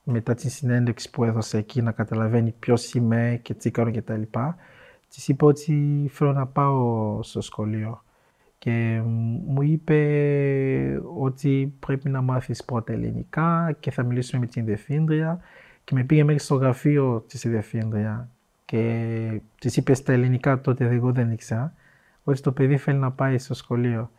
μετά 0.03 0.34
την 0.34 0.49
συνέντευξη 0.49 1.10
που 1.10 1.24
έδωσε 1.24 1.58
εκεί 1.58 1.82
να 1.82 1.91
καταλαβαίνει 1.91 2.51
ποιος 2.60 2.93
είμαι 2.93 3.39
και 3.41 3.53
τι 3.53 3.72
κάνω 3.72 3.91
κτλ. 3.91 4.22
Της 5.10 5.28
είπα 5.28 5.47
ότι 5.47 6.08
θέλω 6.12 6.34
να 6.34 6.47
πάω 6.47 7.20
στο 7.24 7.41
σχολείο 7.41 8.03
και 8.58 9.01
μου 9.45 9.62
είπε 9.62 11.01
ότι 11.18 11.74
πρέπει 11.80 12.10
να 12.10 12.22
μάθεις 12.22 12.64
πρώτα 12.64 12.93
ελληνικά 12.93 13.78
και 13.80 13.91
θα 13.91 14.03
μιλήσουμε 14.03 14.41
με 14.41 14.47
την 14.47 14.66
διευθύντρια 14.66 15.39
και 15.86 15.95
με 15.95 16.03
πήγε 16.03 16.23
μέχρι 16.23 16.41
στο 16.41 16.55
γραφείο 16.55 17.25
της 17.27 17.43
η 17.43 17.49
διευθύντρια 17.49 18.29
και 18.65 19.41
της 19.59 19.77
είπε 19.77 19.93
στα 19.93 20.13
ελληνικά 20.13 20.61
τότε, 20.61 20.86
εγώ 20.86 21.11
δεν 21.11 21.31
ήξερα, 21.31 21.73
ότι 22.23 22.41
το 22.41 22.51
παιδί 22.51 22.77
θέλει 22.77 22.97
να 22.97 23.11
πάει 23.11 23.38
στο 23.38 23.53
σχολείο. 23.53 24.11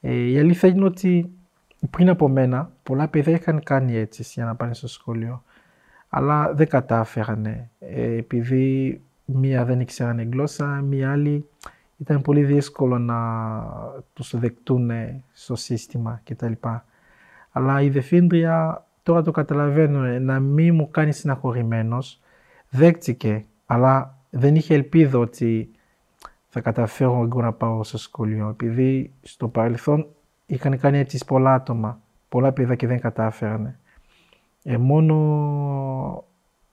Ε, 0.00 0.14
η 0.14 0.38
αλήθεια 0.38 0.68
είναι 0.68 0.84
ότι 0.84 1.30
πριν 1.90 2.08
από 2.08 2.28
μένα 2.28 2.72
πολλά 2.82 3.08
παιδιά 3.08 3.32
είχαν 3.32 3.62
κάνει 3.62 3.96
έτσι 3.96 4.22
για 4.22 4.44
να 4.44 4.54
πάνε 4.54 4.74
στο 4.74 4.88
σχολείο. 4.88 5.42
Αλλά 6.08 6.54
δεν 6.54 6.68
κατάφεραν. 6.68 7.46
Ε, 7.46 7.68
επειδή 8.16 9.00
μία 9.24 9.64
δεν 9.64 9.80
ήξεραν 9.80 10.30
γλώσσα, 10.30 10.66
μία 10.66 11.12
άλλη 11.12 11.48
ήταν 11.96 12.22
πολύ 12.22 12.44
δύσκολο 12.44 12.98
να 12.98 13.18
τους 14.12 14.38
δεκτούν 14.38 14.90
στο 15.32 15.56
σύστημα 15.56 16.20
κτλ. 16.24 16.52
Αλλά 17.50 17.82
η 17.82 17.90
Δεφύντρια 17.90 18.84
τώρα 19.02 19.22
το 19.22 19.30
καταλαβαίνω 19.30 20.00
να 20.00 20.40
μην 20.40 20.74
μου 20.74 20.90
κάνεις 20.90 21.16
συναχωρημένος. 21.16 22.20
Δέχτηκε, 22.68 23.44
αλλά 23.66 24.18
δεν 24.30 24.54
είχε 24.54 24.74
ελπίδα 24.74 25.18
ότι 25.18 25.70
θα 26.48 26.60
καταφέρω 26.60 27.22
εγώ 27.22 27.40
να 27.40 27.52
πάω 27.52 27.84
στο 27.84 27.98
σχολείο. 27.98 28.48
Επειδή 28.48 29.12
στο 29.22 29.48
παρελθόν 29.48 30.06
είχαν 30.46 30.78
κάνει 30.78 30.98
έτσι 30.98 31.24
πολλά 31.26 31.54
άτομα, 31.54 32.00
πολλά 32.28 32.52
παιδιά 32.52 32.74
και 32.74 32.86
δεν 32.86 33.00
κατάφεραν. 33.00 33.76
Ε, 34.62 34.76
μόνο 34.76 36.24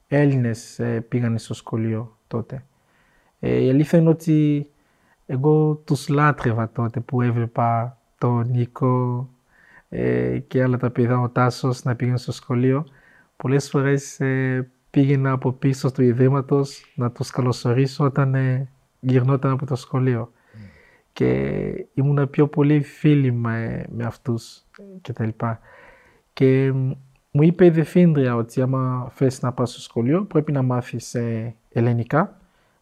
Έλληνες 0.08 0.80
ε, 0.80 1.02
πήγαν 1.02 1.38
στο 1.38 1.54
σχολείο 1.54 2.18
τότε. 2.28 2.66
Ε, 3.40 3.64
η 3.64 3.70
αλήθεια 3.70 4.00
είναι 4.00 4.10
ότι 4.10 4.70
εγώ 5.26 5.76
τους 5.76 6.08
λάτρευα 6.08 6.70
τότε 6.70 7.00
που 7.00 7.22
έβλεπα 7.22 7.98
τον 8.18 8.50
Νίκο 8.50 9.30
ε, 9.90 10.40
και 10.40 10.64
άλλα 10.64 10.78
τα 10.78 10.90
παιδιά, 10.90 11.20
ο 11.20 11.30
Τάσος 11.30 11.84
να 11.84 11.96
πήγαινε 11.96 12.18
στο 12.18 12.32
σχολείο. 12.32 12.86
Πολλές 13.36 13.70
φορές 13.70 14.20
ε, 14.20 14.70
πήγαινα 14.90 15.32
από 15.32 15.52
πίσω 15.52 15.92
του 15.92 16.02
ιδρύματος 16.02 16.94
να 16.96 17.12
τους 17.12 17.32
καλωσορίσω 17.32 18.04
όταν 18.04 18.36
ε, 18.36 18.70
γυρνόταν 19.00 19.52
από 19.52 19.66
το 19.66 19.76
σχολείο. 19.76 20.32
Mm. 20.32 20.58
Και 21.14 21.62
ήμουν 21.94 22.30
πιο 22.30 22.48
πολύ 22.48 22.82
φίλοι 22.82 23.32
με, 23.32 23.86
με 23.90 24.04
αυτούς 24.04 24.64
και 25.02 25.14
τα 25.14 25.26
λοιπά. 25.26 25.60
Και 26.34 26.72
μου 27.32 27.44
είπε 27.44 27.66
η 27.66 27.70
Δεφύντρια 27.70 28.36
ότι 28.36 28.62
άμα 28.62 29.12
θες 29.16 29.42
να 29.42 29.52
πας 29.52 29.72
στο 29.72 29.82
σχολείο 29.82 30.24
πρέπει 30.26 30.52
να 30.52 30.62
μάθεις 30.62 31.16
ε, 31.16 31.56
ελληνικά 31.70 32.40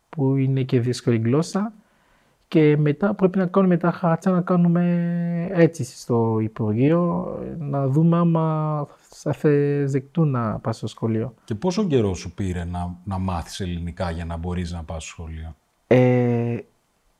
που 0.09 0.35
είναι 0.35 0.63
και 0.63 0.79
δύσκολη 0.79 1.17
γλώσσα 1.17 1.73
και 2.47 2.77
μετά 2.77 3.13
πρέπει 3.13 3.37
να 3.37 3.45
κάνουμε 3.45 3.77
τα 3.77 3.91
χαρτιά 3.91 4.31
να 4.31 4.41
κάνουμε 4.41 5.49
έτσι 5.51 5.83
στο 5.83 6.37
Υπουργείο 6.41 7.27
να 7.59 7.87
δούμε 7.87 8.17
άμα 8.17 8.87
θα 9.09 9.35
δεκτούν 9.85 10.29
να 10.29 10.59
πας 10.59 10.77
στο 10.77 10.87
σχολείο. 10.87 11.33
Και 11.43 11.55
πόσο 11.55 11.87
καιρό 11.87 12.13
σου 12.13 12.33
πήρε 12.33 12.63
να, 12.63 12.95
να 13.03 13.17
μάθεις 13.17 13.59
ελληνικά 13.59 14.11
για 14.11 14.25
να 14.25 14.37
μπορείς 14.37 14.71
να 14.71 14.83
πας 14.83 15.03
στο 15.03 15.11
σχολείο; 15.11 15.55
Ε, 15.87 16.57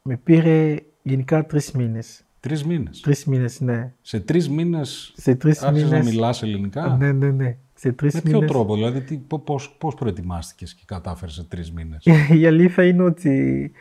με 0.02 0.18
πήρε 0.24 0.76
γενικά 1.04 1.46
τρεις 1.46 1.72
μήνες. 1.72 2.24
Τρεις 2.40 2.64
μήνες; 2.64 3.00
Τρεις 3.00 3.26
μήνες, 3.26 3.62
ναι. 3.62 3.94
Σε 4.02 4.20
τρεις 4.20 4.50
μήνες 4.50 5.14
άρχισες 5.62 5.92
να 5.92 6.04
μιλάς 6.04 6.44
ελληνικά; 6.44 6.96
Ναι, 7.00 7.12
ναι, 7.12 7.32
ναι. 7.32 7.58
Σε 7.76 7.92
τρεις 7.92 8.14
Με 8.14 8.22
ποιο 8.22 8.40
τρόπο, 8.40 8.76
δηλαδή, 8.76 9.26
πώς 9.44 9.76
πώς 9.78 9.96
προετοιμάστηκες 9.96 10.74
και 10.74 10.84
κατάφερες 10.86 11.34
σε 11.34 11.44
τρεις 11.44 11.72
μήνες; 11.72 12.06
Η 12.42 12.46
αλήθεια 12.46 12.84
είναι 12.84 13.04
ότι 13.04 13.72
ε, 13.74 13.80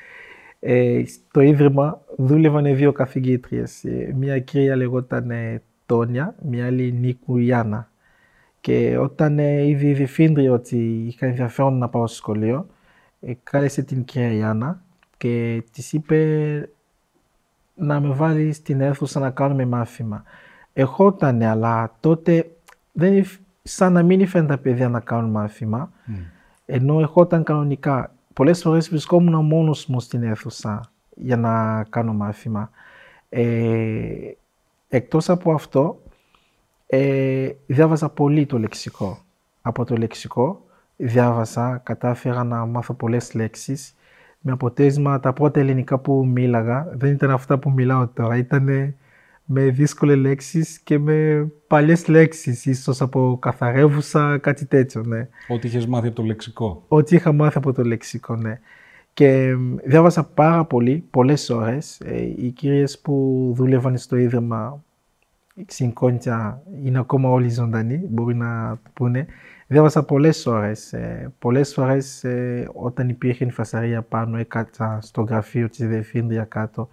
στο 1.06 1.40
Ίδρυμα 1.40 2.00
δούλευαν 2.16 2.76
δύο 2.76 2.92
καθηγήτριες. 2.92 3.84
Ε, 3.84 4.12
μία 4.16 4.38
κυρία 4.38 4.76
λεγόταν 4.76 5.30
ε, 5.30 5.62
Τόνια, 5.86 6.34
μία 6.42 6.66
άλλη 6.66 6.92
Νίκου 6.92 7.38
Ιάννα. 7.38 7.88
Και 8.60 8.98
όταν 8.98 9.38
ε, 9.38 9.66
ήδη 9.66 9.88
η 9.88 9.92
διευθύντρια 9.92 10.52
ότι 10.52 11.04
είχα 11.06 11.26
ενδιαφέρον 11.26 11.78
να 11.78 11.88
πάω 11.88 12.06
στο 12.06 12.16
σχολείο, 12.16 12.66
ε, 13.20 13.32
κάλεσε 13.42 13.82
την 13.82 14.04
κυρία 14.04 14.32
Ιάννα 14.32 14.82
και 15.16 15.62
της 15.72 15.92
είπε 15.92 16.68
να 17.74 18.00
με 18.00 18.14
βάλει 18.14 18.52
στην 18.52 18.80
αίθουσα 18.80 19.20
να 19.20 19.30
κάνουμε 19.30 19.66
μάθημα. 19.66 20.24
Ερχόταν, 20.72 21.42
αλλά 21.42 21.96
τότε 22.00 22.50
δεν, 22.92 23.24
σαν 23.62 23.92
να 23.92 24.02
μην 24.02 24.20
ήθελαν 24.20 24.46
τα 24.46 24.58
παιδιά 24.58 24.88
να 24.88 25.00
κάνουν 25.00 25.30
μάθημα, 25.30 25.90
mm. 26.06 26.12
ενώ 26.66 27.00
ερχόταν 27.00 27.42
κανονικά. 27.42 28.13
Πολλές 28.34 28.62
φορές 28.62 28.88
βρισκόμουν 28.88 29.44
μόνος 29.44 29.86
μου 29.86 30.00
στην 30.00 30.22
αίθουσα 30.22 30.92
για 31.16 31.36
να 31.36 31.84
κάνω 31.84 32.12
μάθημα. 32.12 32.70
Ε, 33.28 34.32
εκτός 34.88 35.28
από 35.28 35.52
αυτό, 35.52 36.02
ε, 36.86 37.50
διάβαζα 37.66 38.08
πολύ 38.08 38.46
το 38.46 38.58
λεξικό. 38.58 39.18
Από 39.62 39.84
το 39.84 39.96
λεξικό 39.96 40.64
διάβασα, 40.96 41.80
κατάφερα 41.84 42.44
να 42.44 42.66
μάθω 42.66 42.94
πολλές 42.94 43.34
λέξεις 43.34 43.94
με 44.40 44.52
αποτέλεσμα 44.52 45.20
τα 45.20 45.32
πρώτα 45.32 45.60
ελληνικά 45.60 45.98
που 45.98 46.26
μίλαγα 46.26 46.88
δεν 46.92 47.12
ήταν 47.12 47.30
αυτά 47.30 47.58
που 47.58 47.70
μιλάω 47.70 48.08
τώρα. 48.08 48.36
Ήταν 48.36 48.94
με 49.44 49.62
δύσκολες 49.62 50.16
λέξεις 50.16 50.78
και 50.78 50.98
με 50.98 51.46
παλιές 51.66 52.08
λέξεις, 52.08 52.66
ίσως 52.66 53.00
από 53.00 53.38
καθαρεύουσα, 53.40 54.38
κάτι 54.38 54.66
τέτοιο, 54.66 55.02
ναι. 55.02 55.28
Ό,τι 55.48 55.66
είχες 55.66 55.86
μάθει 55.86 56.06
από 56.06 56.16
το 56.16 56.22
λεξικό. 56.22 56.84
Ό,τι 56.88 57.16
είχα 57.16 57.32
μάθει 57.32 57.58
από 57.58 57.72
το 57.72 57.82
λεξικό, 57.82 58.36
ναι. 58.36 58.60
Και 59.12 59.54
διάβασα 59.84 60.24
πάρα 60.24 60.64
πολύ, 60.64 61.04
πολλές 61.10 61.50
ώρες. 61.50 62.00
Ε, 62.00 62.22
οι 62.36 62.50
κυρίες 62.50 62.98
που 62.98 63.52
δούλευαν 63.56 63.96
στο 63.96 64.16
Ίδρυμα 64.16 64.84
Ξυγκόντια 65.66 66.62
είναι 66.84 66.98
ακόμα 66.98 67.28
όλοι 67.28 67.48
ζωντανοί, 67.48 68.00
μπορεί 68.08 68.34
να 68.34 68.78
το 68.82 68.90
πούνε. 68.92 69.26
Διάβασα 69.66 70.04
πολλές 70.04 70.46
ώρες. 70.46 70.92
Ε, 70.92 71.32
πολλές 71.38 71.72
φορές 71.72 72.24
ε, 72.24 72.68
όταν 72.74 73.08
υπήρχε 73.08 73.44
η 73.44 73.50
φασαρία 73.50 74.02
πάνω, 74.02 74.38
έκατσα 74.38 74.98
στο 75.02 75.22
γραφείο 75.22 75.68
της 75.68 75.86
Διευθύντρια 75.86 76.44
κάτω 76.44 76.88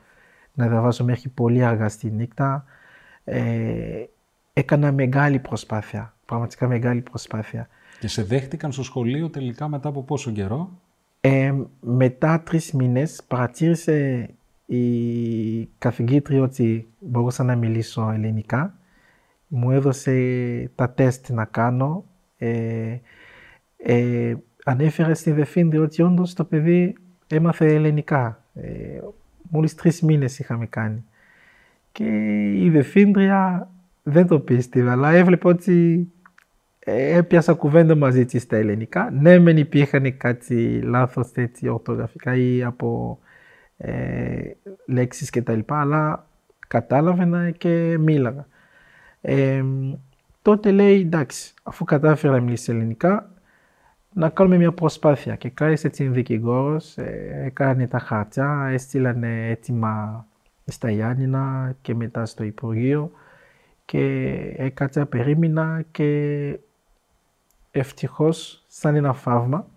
να 0.62 0.68
διαβάσω 0.68 1.04
μέχρι 1.04 1.30
πολύ 1.30 1.64
αργά 1.64 1.90
στη 1.90 2.12
νύχτα. 2.12 2.66
Ε, 3.24 4.04
έκανα 4.54 4.92
μεγάλη 4.92 5.40
προσπάθεια. 5.40 6.14
Πραγματικά 6.26 6.68
μεγάλη 6.68 7.02
προσπάθεια. 7.02 7.68
Και 8.00 8.08
σε 8.08 8.24
δέχτηκαν 8.24 8.72
στο 8.72 8.84
σχολείο 8.84 9.30
τελικά 9.30 9.68
μετά 9.68 9.90
από 9.90 10.04
πόσο 10.04 10.32
καιρό; 10.32 10.70
Ε, 11.22 11.54
μετά 11.80 12.42
τρεις 12.42 12.72
μήνες 12.72 13.24
παρατήρησε 13.28 14.30
η 14.66 15.66
καθηγήτρια 15.78 16.42
ότι 16.42 16.88
μπορούσα 17.00 17.44
να 17.44 17.56
μιλήσω 17.56 18.12
ελληνικά. 18.14 18.76
Μου 19.48 19.72
έδωσε 19.72 20.72
τα 20.76 20.90
τεστ 20.90 21.30
να 21.30 21.46
κάνω 21.46 22.06
ε, 22.38 22.98
ε, 23.78 24.36
ανέφερα 24.64 25.16
στη 25.16 25.32
Δεφίνδη 25.32 25.78
ότι 25.78 26.02
όντως 26.02 26.34
το 26.34 26.44
παιδί 26.44 26.96
έμαθε 27.28 27.74
ελληνικά. 27.74 28.44
Ε, 28.54 29.00
μόλις 29.52 29.76
τρεις 29.76 30.02
μήνες 30.02 30.40
είχαμε 30.40 30.66
κάνει. 30.66 31.04
Και 31.92 32.06
η 32.56 32.70
Δεφίντρια 32.70 33.70
δεν 34.04 34.28
το 34.28 34.40
πίστευε, 34.40 34.92
αλλά 34.92 35.12
έβλεπε 35.12 35.48
ότι 35.48 36.08
ε, 36.80 37.18
έπιασα 37.18 37.54
κουβέντα 37.54 37.96
μαζί 37.96 38.26
της 38.26 38.42
στα 38.42 38.56
ελληνικά. 38.56 39.12
Ναι, 39.12 39.40
μεν 39.40 39.58
υπήρχαν 39.58 40.18
κάτι 40.18 40.82
λάθος 40.82 41.32
έτσι 41.34 41.68
ορθογραφικά 41.68 42.36
ή 42.36 42.64
από 42.64 43.20
ε, 43.78 44.42
λέξεις 44.86 45.30
και 45.30 45.42
τα 45.42 45.56
λοιπά, 45.56 45.80
αλλά 45.80 46.28
κατάλαβαινα 46.68 47.50
και 47.50 47.98
μίλαγα. 48.00 48.48
Ε, 49.22 49.64
τότε 50.42 50.72
λέει 50.72 51.00
εντάξει, 51.00 51.54
αφού 51.64 51.84
κατάφερα 51.84 52.34
να 52.34 52.40
μιλήσει 52.40 52.72
ελληνικά, 52.72 53.31
να 54.14 54.30
κάνουμε 54.30 54.58
μια 54.58 54.72
προσπάθεια. 54.72 55.36
Και 55.36 55.50
κάθισε 55.50 55.90
την 55.90 56.14
δικηγόρος, 56.14 56.98
ε, 56.98 57.42
έκανε 57.46 57.88
τα 57.88 58.00
χαρτιά, 58.00 58.70
έστειλανε 58.72 59.50
έτοιμα 59.50 60.26
στα 60.66 60.92
Γιάννηνα 60.92 61.76
και 61.82 61.96
μετά 61.96 62.26
στο 62.26 62.44
Υπουργείο 62.44 63.12
και 63.86 64.04
έκατσα, 64.58 65.06
περίμενα 65.06 65.84
και 65.92 66.60
ευτυχώς 67.72 68.64
σαν 68.68 68.96
ένα 68.96 69.14
φαύμα 69.14 69.68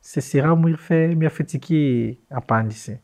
σε 0.00 0.20
σειρά 0.20 0.54
μου 0.54 0.66
ήρθε 0.66 1.14
μια 1.14 1.30
θετική 1.30 2.18
απάντηση. 2.28 3.00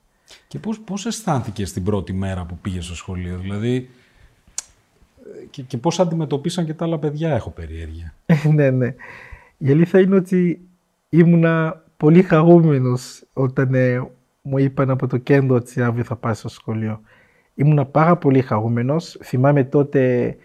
Και 0.49 0.59
πώς, 0.59 0.81
πώς 0.81 1.07
αισθάνθηκες 1.07 1.73
την 1.73 1.85
πρώτη 1.85 2.13
μέρα 2.13 2.45
που 2.45 2.59
πήγες 2.59 2.85
στο 2.85 2.95
σχολείο, 2.95 3.39
δηλαδή 3.39 3.89
και, 5.51 5.63
και 5.63 5.79
πώς 5.79 6.01
αντιμετωπίσαν 6.01 6.67
και 6.67 6.75
τα 6.75 6.85
άλλα 6.85 6.99
παιδιά, 6.99 7.35
έχω 7.35 7.51
περιέργεια. 7.51 8.15
ναι, 8.55 8.71
ναι. 8.71 8.95
Η 9.59 9.71
αλήθεια 9.71 10.01
είναι 10.01 10.17
ότι 10.17 10.61
ήμουνα 11.13 11.83
πολύ 11.97 12.23
χαρούμενος 12.23 13.25
όταν 13.33 13.75
ε, 13.75 14.11
μου 14.43 14.59
είπαν 14.59 14.91
από 14.91 15.07
το 15.07 15.17
κέντρο 15.17 15.57
ότι 15.57 15.83
αύριο 15.83 16.05
θα 16.05 16.17
πάει 16.17 16.35
στο 16.35 16.49
σχολείο. 16.49 17.01
Ήμουνα 17.55 17.87
πάρα 17.87 18.17
πολύ 18.17 18.41
χαρούμενος. 18.41 19.19
Θυμάμαι 19.23 19.65
τότε 19.65 20.37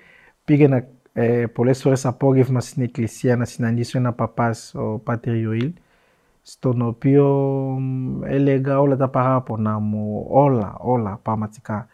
πήγαινα 0.46 0.88
ε, 1.14 1.46
πολλές 1.46 1.82
φορές 1.82 2.06
απόγευμα 2.06 2.60
στην 2.60 2.84
εκκλησία 2.84 3.36
να 3.36 3.46
συναντήσω 3.46 3.98
ένα 3.98 4.14
παπάς, 4.14 4.76
ο 4.76 4.98
Πάτερ 5.04 5.36
Ιωήλ, 5.36 5.74
στον 6.42 6.82
οποίο 6.82 7.26
έλεγα 8.24 8.80
όλα 8.80 8.96
τα 8.96 9.10
παράπονα 9.10 9.80
μου, 9.80 10.26
όλα, 10.30 10.76
όλα 10.80 11.20
πραγματικά 11.22 11.88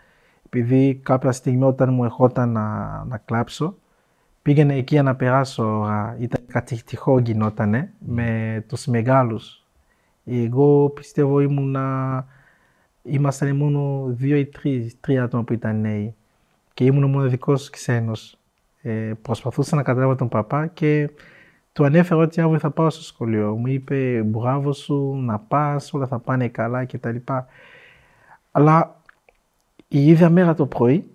επειδή 0.53 0.99
κάποια 1.03 1.31
στιγμή 1.31 1.63
όταν 1.63 1.93
μου 1.93 2.03
ερχόταν 2.03 2.51
να, 2.51 2.87
να 3.07 3.17
κλάψω, 3.17 3.77
πήγαινε 4.41 4.75
εκεί 4.75 5.01
να 5.01 5.15
περάσω, 5.15 5.85
ήταν 6.19 6.42
κατηχτικό 6.53 7.19
γινότανε 7.19 7.93
με 7.99 8.63
τους 8.67 8.85
μεγάλους. 8.85 9.63
Εγώ 10.25 10.89
πιστεύω 10.89 11.39
ήμουνα 11.39 12.25
ήμασταν 13.03 13.55
μόνο 13.55 14.05
δύο 14.09 14.37
ή 14.37 14.45
τρει, 14.45 14.91
τρία 14.99 15.23
άτομα 15.23 15.43
που 15.43 15.53
ήταν 15.53 15.79
νέοι 15.79 16.15
και 16.73 16.83
ήμουν 16.83 17.03
ο 17.03 17.07
μοναδικός 17.07 17.69
ξένος. 17.69 18.37
Ε, 18.81 19.11
προσπαθούσα 19.21 19.75
να 19.75 19.83
καταλάβω 19.83 20.15
τον 20.15 20.29
παπά 20.29 20.67
και 20.67 21.09
του 21.73 21.85
ανέφερα 21.85 22.21
ότι 22.21 22.41
αύριο 22.41 22.59
θα 22.59 22.69
πάω 22.69 22.89
στο 22.89 23.03
σχολείο. 23.03 23.55
Μου 23.55 23.67
είπε 23.67 24.21
μπράβο 24.25 24.73
σου, 24.73 25.15
να 25.15 25.39
πας, 25.39 25.93
όλα 25.93 26.07
θα 26.07 26.19
πάνε 26.19 26.47
καλά 26.47 26.85
κτλ. 26.85 27.15
Αλλά 28.51 29.01
η 29.87 30.07
ίδια 30.07 30.29
μέρα 30.29 30.53
το 30.53 30.65
πρωί 30.65 31.07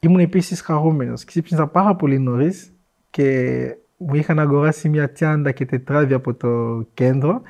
ήμουν 0.00 0.20
επίσης 0.20 0.60
χαρούμενος. 0.60 1.24
Ξύπνησα 1.24 1.66
πάρα 1.66 1.94
πολύ 1.96 2.18
νωρίς 2.18 2.72
και 3.10 3.76
μου 4.06 4.14
είχαν 4.14 4.38
αγοράσει 4.38 4.88
μια 4.88 5.12
τσάντα 5.12 5.52
και 5.52 5.66
τετράδια 5.66 6.16
από 6.16 6.34
το 6.34 6.84
κέντρο 6.94 7.42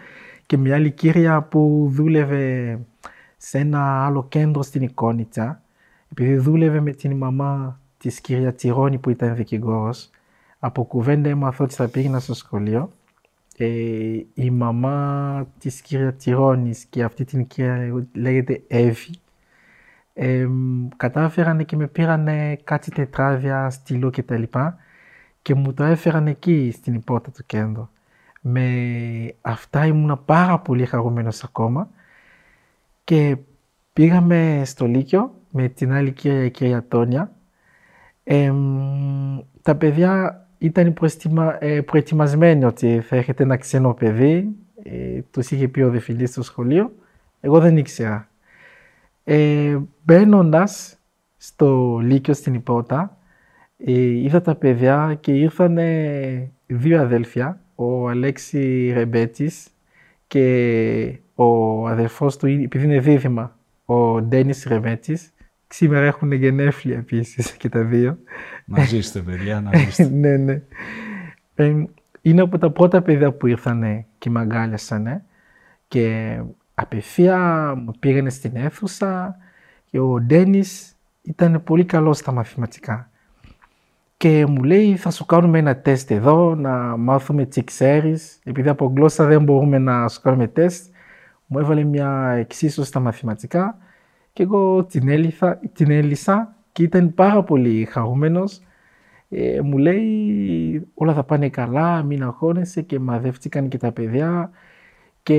και 0.46 0.56
μια 0.56 0.74
άλλη 0.74 0.90
κύρια 0.90 1.42
που 1.42 1.88
δούλευε 1.92 2.78
σε 3.36 3.58
ένα 3.58 4.04
άλλο 4.06 4.26
κέντρο 4.28 4.62
στην 4.62 4.82
Εικόνιτσα. 4.82 5.62
Επειδή 6.10 6.36
δούλευε 6.36 6.80
με 6.80 6.90
την 6.90 7.16
μαμά 7.16 7.80
της 7.98 8.20
κυρία 8.20 8.54
Τσιρόνη 8.54 8.98
που 8.98 9.10
ήταν 9.10 9.34
δικηγόρος, 9.34 10.10
από 10.58 10.84
κουβέντα 10.84 11.28
έμαθα 11.28 11.64
ότι 11.64 11.74
θα 11.74 11.88
πήγαινα 11.88 12.20
στο 12.20 12.34
σχολείο. 12.34 12.92
Ε, 13.56 13.66
η 14.34 14.50
μαμά 14.50 15.46
της 15.58 15.80
κυρία 15.80 16.14
Τσιρόνης 16.14 16.84
και 16.84 17.02
αυτή 17.02 17.24
την 17.24 17.46
κυρία 17.46 18.06
λέγεται 18.12 18.62
Εύη, 18.68 19.10
ε, 20.14 20.48
κατάφεραν 20.96 21.64
και 21.64 21.76
με 21.76 21.86
πήραν 21.86 22.28
κάτι 22.64 22.90
τετράδια, 22.90 23.70
στυλό 23.70 24.10
κτλ. 24.10 24.42
Και, 24.42 24.58
και 25.44 25.54
μου 25.54 25.74
το 25.74 25.84
έφεραν 25.84 26.26
εκεί 26.26 26.70
στην 26.74 26.94
υπότα 26.94 27.30
του 27.30 27.42
κέντρο. 27.46 27.90
Με 28.40 28.66
αυτά 29.40 29.86
ήμουν 29.86 30.22
πάρα 30.24 30.58
πολύ 30.58 30.86
χαρούμενος 30.86 31.44
ακόμα 31.44 31.88
και 33.04 33.36
πήγαμε 33.92 34.62
στο 34.64 34.86
Λύκειο 34.86 35.34
με 35.50 35.68
την 35.68 35.92
άλλη 35.92 36.12
κυρία, 36.12 36.44
η 36.44 36.50
κυρία 36.50 36.84
Τόνια. 36.88 37.32
τα 39.62 39.74
παιδιά 39.76 40.46
ήταν 40.58 40.92
προετοιμα, 40.92 41.64
ε, 41.64 41.80
προετοιμασμένοι 41.80 42.64
ότι 42.64 43.00
θα 43.00 43.16
έχετε 43.16 43.42
ένα 43.42 43.56
ξένο 43.56 43.94
παιδί. 43.94 44.48
Ε, 44.82 45.20
τους 45.30 45.50
είχε 45.50 45.68
πει 45.68 45.80
ο 45.80 45.90
Δεφιλής 45.90 46.30
στο 46.30 46.42
σχολείο. 46.42 46.92
Εγώ 47.40 47.60
δεν 47.60 47.76
ήξερα. 47.76 48.28
Ε, 49.24 49.78
Μπαίνοντας 50.04 50.98
στο 51.36 51.98
Λύκειο 52.02 52.34
στην 52.34 52.54
Υπότα, 52.54 53.18
ε, 53.76 53.92
είδα 54.02 54.40
τα 54.40 54.54
παιδιά 54.54 55.16
και 55.20 55.32
ήρθαν 55.32 55.78
δύο 56.66 57.00
αδέλφια, 57.00 57.60
ο 57.74 58.08
Αλέξη 58.08 58.92
Ρεμπέτσης 58.94 59.68
και 60.26 61.18
ο 61.34 61.88
αδελφός 61.88 62.36
του, 62.36 62.46
επειδή 62.46 62.84
είναι 62.84 63.00
δίδυμα, 63.00 63.58
ο 63.84 64.22
Ντένις 64.22 64.64
Ρεμπέτσης. 64.64 65.32
Σήμερα 65.68 66.06
έχουν 66.06 66.32
γενέφλια 66.32 66.96
επίσης 66.96 67.52
και 67.52 67.68
τα 67.68 67.82
δύο. 67.82 68.18
Να 68.64 68.84
ζήσετε 68.84 69.20
παιδιά, 69.20 69.60
να 69.60 69.78
ζήσετε. 69.78 70.14
ναι, 70.22 70.36
ναι. 70.36 70.62
Ε, 71.54 71.84
είναι 72.22 72.40
από 72.40 72.58
τα 72.58 72.70
πρώτα 72.70 73.02
παιδιά 73.02 73.32
που 73.32 73.46
ήρθαν 73.46 74.04
και 74.18 74.30
με 74.30 74.40
αγκάλιασαν 74.40 75.22
και 75.88 76.38
απευθεία 76.74 77.72
μου 77.76 77.92
πήγανε 77.98 78.30
στην 78.30 78.56
αίθουσα 78.56 79.36
και 79.90 79.98
ο 79.98 80.20
Ντένις 80.20 80.96
ήταν 81.22 81.62
πολύ 81.64 81.84
καλός 81.84 82.18
στα 82.18 82.32
μαθηματικά. 82.32 83.10
Και 84.24 84.46
μου 84.46 84.62
λέει 84.62 84.96
θα 84.96 85.10
σου 85.10 85.24
κάνουμε 85.24 85.58
ένα 85.58 85.76
τεστ 85.76 86.10
εδώ, 86.10 86.54
να 86.54 86.96
μάθουμε 86.96 87.44
τι 87.46 87.64
ξέρεις. 87.64 88.38
Επειδή 88.44 88.68
από 88.68 88.92
γλώσσα 88.96 89.26
δεν 89.26 89.42
μπορούμε 89.42 89.78
να 89.78 90.08
σου 90.08 90.20
κάνουμε 90.20 90.46
τεστ, 90.46 90.94
μου 91.46 91.58
έβαλε 91.58 91.84
μια 91.84 92.34
εξίσωση 92.38 92.88
στα 92.88 93.00
μαθηματικά 93.00 93.78
και 94.32 94.42
εγώ 94.42 94.84
την, 94.84 95.08
έλυθα, 95.08 95.60
την 95.72 95.90
έλυσα 95.90 96.56
και 96.72 96.82
ήταν 96.82 97.14
πάρα 97.14 97.42
πολύ 97.42 97.84
χαρούμενος. 97.84 98.60
Ε, 99.28 99.60
μου 99.60 99.78
λέει 99.78 100.88
όλα 100.94 101.14
θα 101.14 101.24
πάνε 101.24 101.48
καλά, 101.48 102.02
μην 102.02 102.22
αγχώνεσαι 102.22 102.82
και 102.82 102.98
μαδεύτηκαν 102.98 103.68
και 103.68 103.78
τα 103.78 103.92
παιδιά 103.92 104.50
και 105.22 105.36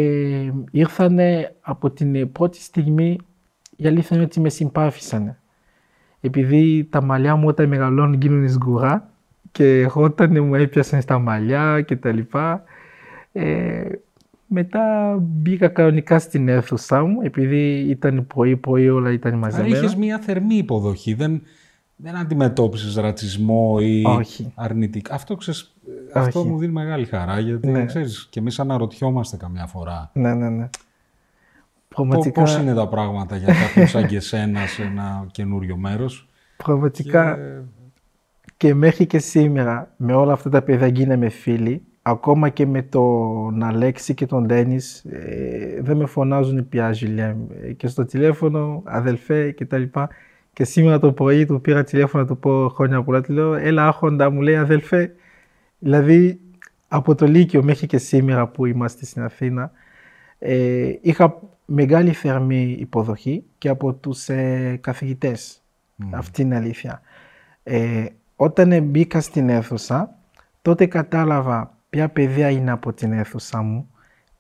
ήρθανε 0.72 1.56
από 1.62 1.92
την 1.92 2.32
πρώτη 2.32 2.62
στιγμή 2.62 3.18
η 3.76 3.88
αλήθεια 3.88 4.16
είναι 4.16 4.26
ότι 4.26 4.40
με 4.40 4.50
συμπάθησαν. 4.50 5.38
Επειδή 6.26 6.88
τα 6.90 7.04
μαλλιά 7.04 7.36
μου 7.36 7.48
όταν 7.48 7.68
μεγαλώνουν 7.68 8.14
γίνουν 8.22 8.50
σγουρά 8.50 9.10
και 9.52 9.90
όταν 9.94 10.44
μου 10.46 10.56
έπιασαν 10.56 11.02
στα 11.02 11.20
μαλλιά 11.20 11.82
και 11.82 11.96
τα 11.96 12.12
λοιπά, 12.12 12.64
ε, 13.32 13.84
μετά 14.48 15.16
μπήκα 15.22 15.68
κανονικά 15.68 16.20
στην 16.20 16.48
αίθουσά 16.48 17.06
μου, 17.06 17.22
επειδή 17.22 17.86
ήταν 17.90 18.28
πρωί, 18.28 18.56
πρωί 18.56 18.90
όλα 18.90 19.12
ήταν 19.12 19.38
μαζεμένα. 19.38 19.70
Άρα 19.70 19.78
είχες 19.78 19.96
μια 19.96 20.20
θερμή 20.20 20.56
υποδοχή, 20.56 21.14
δεν, 21.14 21.42
δεν 21.96 22.16
αντιμετώπισες 22.16 22.96
ρατσισμό 22.96 23.78
ή 23.82 24.04
Όχι. 24.06 24.52
αρνητικά. 24.56 25.14
Αυτό, 25.14 25.36
ξέρεις, 25.36 25.76
αυτό 26.14 26.44
μου 26.44 26.58
δίνει 26.58 26.72
μεγάλη 26.72 27.06
χαρά, 27.06 27.40
γιατί 27.40 27.68
ναι. 27.68 27.86
ξέρεις, 27.86 28.28
και 28.30 28.40
εμείς 28.40 28.60
αναρωτιόμαστε 28.60 29.38
καμιά 29.38 29.66
φορά. 29.66 30.12
Ναι, 30.14 30.34
ναι, 30.34 30.50
ναι. 30.50 30.70
Πραγματικά... 31.96 32.42
Πώς 32.42 32.58
είναι 32.58 32.74
τα 32.74 32.88
πράγματα 32.88 33.36
για 33.36 33.54
κάποιον 33.54 33.88
σαν 33.88 34.08
και 34.08 34.16
εσένα 34.16 34.60
σε 34.66 34.84
ένα 34.84 35.26
καινούριο 35.32 35.78
μέρος; 35.78 36.28
Πραγματικά 36.58 37.38
και... 38.58 38.74
μέχρι 38.74 39.06
και 39.06 39.20
σήμερα 39.20 39.94
με 39.98 40.14
όλα 40.14 40.34
αυτά 40.34 40.50
τα 40.50 40.62
παιδιά 40.62 40.88
γίναμε 40.88 41.30
φίλοι. 41.30 41.82
Ακόμα 42.02 42.50
και 42.50 42.66
με 42.66 42.82
τον 42.82 43.64
Αλέξη 43.64 44.14
και 44.14 44.26
τον 44.26 44.46
Ντένις 44.46 45.06
ε, 45.06 45.82
δεν 45.82 45.98
με 45.98 46.06
φωνάζουν 46.06 46.70
πια 46.70 46.92
Ζιλιέμ. 46.92 47.38
Και 47.78 47.88
στο 47.88 48.06
τηλέφωνο 48.06 48.82
αδελφέ 48.86 49.52
και 49.52 49.66
τα 49.66 49.78
λοιπά. 49.78 50.10
Και 50.54 50.64
σήμερα 50.64 51.00
το 51.00 51.12
πρωί 51.12 51.46
του 51.46 51.62
πήρα 51.62 51.84
τηλέφωνο 51.84 52.24
να 52.24 52.30
του 52.30 52.38
πω 52.38 52.70
χρόνια 52.70 53.04
πολλά. 53.04 53.22
Του 53.22 53.34
λέω 53.34 53.54
έλα 53.54 53.88
άχοντα 53.88 54.30
μου 54.30 54.42
λέει 54.42 54.56
αδελφέ. 54.56 55.16
Δηλαδή 55.80 56.40
από 56.88 57.16
το 57.16 57.26
Λύκειο 57.26 57.64
μέχρι 57.64 57.88
και 57.88 57.98
σήμερα 57.98 58.48
που 58.48 58.66
είμαστε 58.66 59.06
στην 59.06 59.22
Αθήνα 59.22 59.72
ε, 60.40 60.94
είχα 61.02 61.40
μεγάλη 61.66 62.12
θερμή 62.12 62.76
υποδοχή 62.80 63.44
και 63.58 63.70
από 63.70 63.94
τους 63.94 64.30
ε, 64.30 64.78
καθηγητές. 64.82 65.62
Αυτή 66.12 66.42
είναι 66.42 66.56
αλήθεια. 66.56 67.02
Ε, 67.64 68.06
όταν 68.36 68.84
μπήκα 68.84 69.22
στην 69.22 69.50
αίθουσα, 69.50 70.16
τότε 70.62 70.86
κατάλαβα 70.86 71.78
ποια 71.90 72.10
παιδιά 72.10 72.50
είναι 72.50 72.72
από 72.72 72.94
την 72.94 73.12
αίθουσα 73.12 73.62
μου, 73.62 73.90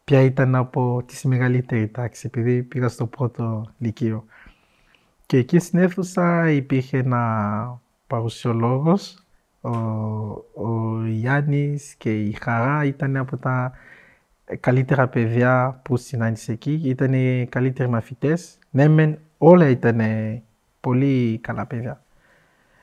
ποια 0.04 0.22
ήταν 0.22 0.56
από 0.56 1.04
τη 1.06 1.28
μεγαλύτερη 1.28 1.88
τάξη, 1.88 2.28
επειδή 2.28 2.64
πήγα 2.64 2.88
στο 2.88 3.06
πρώτο 3.06 3.66
λυκείο. 3.78 4.26
Και 5.26 5.38
εκεί 5.38 5.60
στην 5.60 5.80
αίθουσα 5.80 6.52
υπήρχε 6.52 6.98
ένα 6.98 7.82
παρουσιολόγος, 8.08 9.26
ο, 9.62 9.70
ο 10.54 11.06
Γιάννης 11.08 11.96
και 11.98 12.22
η 12.24 12.32
Χαρά 12.32 12.86
ήταν 12.86 13.18
από 13.18 13.38
τα 13.38 13.72
καλύτερα 14.60 15.08
παιδιά 15.08 15.82
που 15.84 15.98
συνάντησε 15.98 16.52
εκεί. 16.52 16.82
Ήταν 16.84 17.14
οι 17.14 17.48
καλύτεροι 17.50 17.90
μαθητές. 17.90 18.58
Ναι, 18.70 18.88
μεν 18.88 19.18
όλα 19.38 19.70
ήταν 19.70 20.02
πολύ 20.80 21.40
καλά 21.44 21.66
παιδιά. 21.66 22.04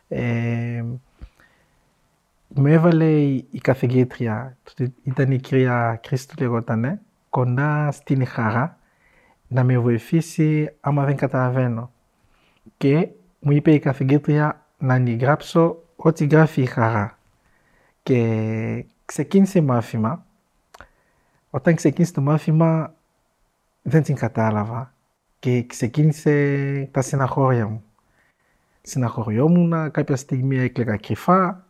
Ε, 0.08 0.84
με 2.54 2.72
έβαλε 2.72 3.20
η 3.20 3.60
καθηγήτρια, 3.62 4.56
ήταν 5.02 5.30
η 5.30 5.38
κυρία 5.38 6.00
Κρίστου 6.02 6.34
λεγότανε, 6.38 7.00
κοντά 7.28 7.90
στην 7.90 8.26
χαρά 8.26 8.78
να 9.48 9.64
με 9.64 9.78
βοηθήσει 9.78 10.74
άμα 10.80 11.04
δεν 11.04 11.16
καταλαβαίνω. 11.16 11.90
Και 12.76 13.08
μου 13.40 13.52
είπε 13.52 13.72
η 13.72 13.78
καθηγήτρια 13.78 14.66
να 14.78 14.94
αντιγράψω 14.94 15.82
ό,τι 15.96 16.26
γράφει 16.26 16.62
η 16.62 16.66
χαρά. 16.66 17.18
Και 18.02 18.84
ξεκίνησε 19.04 19.60
μάθημα 19.60 20.26
όταν 21.54 21.74
ξεκίνησε 21.74 22.12
το 22.12 22.20
μάθημα 22.20 22.94
δεν 23.82 24.02
την 24.02 24.14
κατάλαβα 24.14 24.94
και 25.38 25.64
ξεκίνησε 25.66 26.88
τα 26.90 27.02
συναχώρια 27.02 27.66
μου. 27.66 27.82
Συναχωριόμουν, 28.82 29.90
κάποια 29.90 30.16
στιγμή 30.16 30.58
έκλαιγα 30.58 30.96
κρυφά 30.96 31.66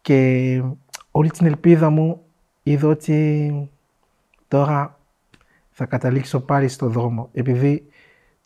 και 0.00 0.62
όλη 1.10 1.30
την 1.30 1.46
ελπίδα 1.46 1.90
μου 1.90 2.22
είδα 2.62 2.88
ότι 2.88 3.70
τώρα 4.48 4.98
θα 5.70 5.84
καταλήξω 5.86 6.40
πάλι 6.40 6.68
στο 6.68 6.88
δρόμο. 6.88 7.28
Επειδή 7.32 7.88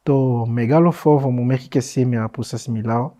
το 0.02 0.46
μεγάλο 0.46 0.90
φόβο 0.90 1.30
μου 1.30 1.42
μέχρι 1.42 1.68
και 1.68 1.80
σήμερα 1.80 2.28
που 2.28 2.42
σας 2.42 2.68
μιλάω 2.68 3.12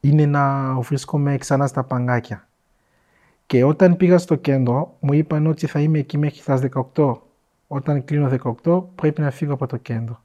είναι 0.00 0.26
να 0.26 0.74
βρίσκομαι 0.80 1.36
ξανά 1.36 1.66
στα 1.66 1.84
παγκάκια. 1.84 2.48
Και 3.46 3.64
όταν 3.64 3.96
πήγα 3.96 4.18
στο 4.18 4.34
κέντρο, 4.34 4.96
μου 5.00 5.12
είπαν 5.12 5.46
ότι 5.46 5.66
θα 5.66 5.80
είμαι 5.80 5.98
εκεί 5.98 6.18
μέχρι 6.18 6.42
τα 6.42 6.68
18. 6.94 7.14
Όταν 7.66 8.04
κλείνω 8.04 8.30
18, 8.64 8.84
πρέπει 8.94 9.20
να 9.20 9.30
φύγω 9.30 9.52
από 9.52 9.66
το 9.66 9.76
κέντρο. 9.76 10.22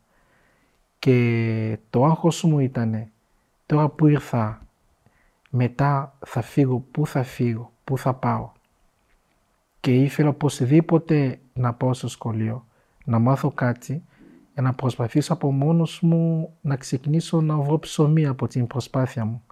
Και 0.99 1.77
το 1.89 2.05
άγχος 2.05 2.43
μου 2.43 2.59
ήταν, 2.59 3.07
τώρα 3.65 3.89
που 3.89 4.07
ήρθα, 4.07 4.61
μετά 5.49 6.17
θα 6.25 6.41
φύγω, 6.41 6.85
πού 6.91 7.07
θα 7.07 7.23
φύγω, 7.23 7.71
πού 7.83 7.97
θα 7.97 8.13
πάω. 8.13 8.51
Και 9.79 9.95
ήθελα 9.95 10.29
οπωσδήποτε 10.29 11.39
να 11.53 11.73
πάω 11.73 11.93
στο 11.93 12.07
σχολείο, 12.07 12.65
να 13.05 13.19
μάθω 13.19 13.51
κάτι, 13.51 14.03
να 14.53 14.73
προσπαθήσω 14.73 15.33
από 15.33 15.51
μόνος 15.51 16.01
μου 16.01 16.53
να 16.61 16.75
ξεκινήσω 16.75 17.41
να 17.41 17.57
βρω 17.57 17.79
ψωμί 17.79 18.25
από 18.25 18.47
την 18.47 18.67
προσπάθεια 18.67 19.25
μου. 19.25 19.43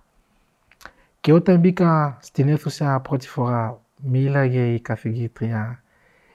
Και 1.28 1.34
όταν 1.34 1.60
μπήκα 1.60 2.18
στην 2.22 2.50
αίθουσα 2.50 3.00
πρώτη 3.00 3.28
φορά, 3.28 3.82
μίλαγε 3.98 4.74
η 4.74 4.80
καθηγήτρια 4.80 5.84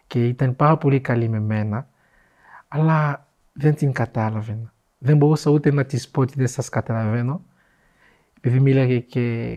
και 0.06 0.26
ήταν 0.26 0.56
πάρα 0.56 0.76
πολύ 0.76 1.00
καλή 1.00 1.28
με 1.28 1.40
μένα, 1.40 1.88
αλλά 2.68 3.26
δεν 3.52 3.74
την 3.74 3.92
κατάλαβε. 3.92 4.58
Δεν 4.98 5.16
μπορούσα 5.16 5.50
ούτε 5.50 5.72
να 5.72 5.84
της 5.84 6.08
πω 6.08 6.20
ότι 6.20 6.34
δεν 6.36 6.46
σας 6.46 6.68
καταλαβαίνω, 6.68 7.42
επειδή 8.36 8.60
μίλαγε 8.60 8.98
και 8.98 9.56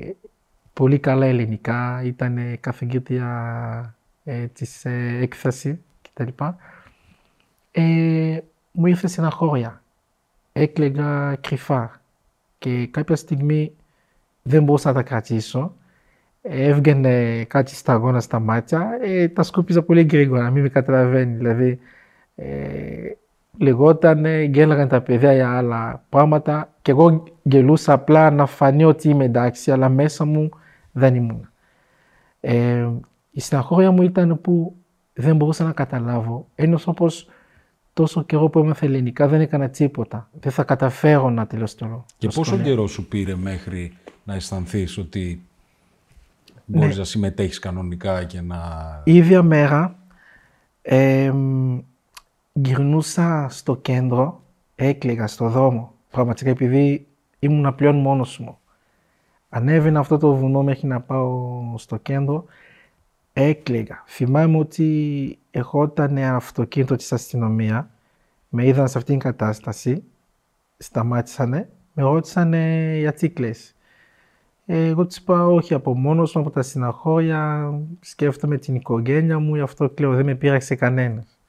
πολύ 0.74 0.99
καλά 0.99 1.26
ελληνικά, 1.26 2.02
ήταν 2.03 2.60
καθηγήτρια 2.60 3.95
ε, 4.24 4.45
της 4.48 4.86
ε, 4.86 5.18
έκθεση 5.22 5.82
κτλ. 6.02 6.44
Ε, 7.72 8.40
μου 8.72 8.86
ήρθε 8.86 9.07
στεναχώρια. 9.07 9.82
Έκλαιγα 10.52 11.36
κρυφά 11.36 12.02
και 12.57 12.88
κάποια 12.88 13.16
στιγμή 13.16 13.76
δεν 14.47 14.63
μπορούσα 14.63 14.88
να 14.88 14.95
τα 14.95 15.01
κρατήσω. 15.03 15.76
Έβγαινε 16.41 17.43
κάτι 17.43 17.76
σταγόνα 17.76 18.19
στα 18.19 18.39
μάτια, 18.39 18.97
ε, 19.01 19.27
τα 19.27 19.43
σκούπιζα 19.43 19.84
πολύ 19.84 20.07
γρήγορα, 20.11 20.49
μην 20.49 20.63
με 20.63 20.69
καταλαβαίνει. 20.69 21.35
Δηλαδή, 21.35 21.80
ε, 22.35 23.11
λεγόταν, 23.57 24.26
γκέλαγαν 24.47 24.88
τα 24.88 25.01
παιδιά 25.01 25.34
για 25.34 25.57
άλλα 25.57 26.03
πράγματα 26.09 26.73
και 26.81 26.91
εγώ 26.91 27.23
γελούσα 27.43 27.93
απλά 27.93 28.31
να 28.31 28.45
φανεί 28.45 28.84
ότι 28.84 29.09
είμαι 29.09 29.26
εντάξει, 29.26 29.72
αλλά 29.72 29.89
μέσα 29.89 30.26
μου 30.26 30.49
δεν 30.91 31.15
ήμουν. 31.15 31.49
Ε, 32.39 32.88
η 33.31 33.39
στεναχώρια 33.39 33.91
μου 33.91 34.01
ήταν 34.01 34.41
που 34.41 34.76
δεν 35.13 35.35
μπορούσα 35.35 35.63
να 35.63 35.72
καταλάβω. 35.72 36.47
Ένος 36.55 36.88
όπως 36.88 37.30
τόσο 37.93 38.23
καιρό 38.23 38.49
που 38.49 38.59
έμαθα 38.59 38.85
ελληνικά 38.85 39.27
δεν 39.27 39.41
έκανα 39.41 39.69
τίποτα. 39.69 40.30
Δεν 40.39 40.51
θα 40.51 40.63
καταφέρω 40.63 41.30
να 41.30 41.47
τελειώσω 41.47 41.76
το 41.76 42.05
Και 42.17 42.27
πόσο 42.27 42.57
καιρό 42.57 42.88
σου 42.88 43.07
πήρε 43.07 43.35
μέχρι 43.35 43.97
να 44.26 44.34
αισθανθείς 44.34 44.97
ότι 44.97 45.41
μπορείς 46.65 46.93
ναι. 46.93 46.99
να 46.99 47.03
συμμετέχεις 47.03 47.60
κανονικά 47.60 48.23
και 48.23 48.41
να... 48.41 48.61
ίδια 49.03 49.43
μέρα 49.43 49.99
ε, 50.81 51.34
γυρνούσα 52.53 53.47
στο 53.49 53.76
κέντρο, 53.76 54.41
έκλαιγα 54.76 55.27
στο 55.27 55.49
δρόμο. 55.49 55.93
Πραγματικά 56.11 56.49
επειδή 56.49 57.07
ήμουν 57.39 57.76
πλέον 57.76 57.95
μόνος 57.95 58.39
μου. 58.39 58.57
Ανέβαινα 59.49 59.99
αυτό 59.99 60.18
το 60.18 60.35
βουνό 60.35 60.64
μέχρι 60.64 60.88
να 60.88 61.02
πάω 61.02 61.73
στο 61.77 61.97
κέντρο, 61.97 62.45
έκλαιγα. 63.34 64.03
Θυμάμαι 64.07 64.57
ότι 64.57 65.38
ερχόταν 65.52 66.18
αυτοκίνητο 66.18 66.95
της 66.95 67.11
αστυνομία, 67.11 67.89
με 68.49 68.65
είδαν 68.65 68.88
σε 68.88 68.97
αυτήν 68.97 69.19
την 69.19 69.31
κατάσταση, 69.31 70.03
σταμάτησανε, 70.77 71.69
με 71.93 72.03
ρώτησαν 72.03 72.53
γιατί 72.99 73.30
κλαις. 73.30 73.74
Εγώ 74.65 75.05
της 75.05 75.17
είπα 75.17 75.45
όχι 75.47 75.73
από 75.73 75.95
μόνος 75.95 76.35
μου, 76.35 76.41
από 76.41 76.49
τα 76.49 76.61
συναχώρια, 76.61 77.71
σκέφτομαι 77.99 78.57
την 78.57 78.75
οικογένεια 78.75 79.39
μου, 79.39 79.55
γι' 79.55 79.61
αυτό 79.61 79.89
κλαίω, 79.89 80.13
δεν 80.15 80.25
με 80.25 80.35
πείραξε 80.35 80.75
κανένας. 80.75 81.39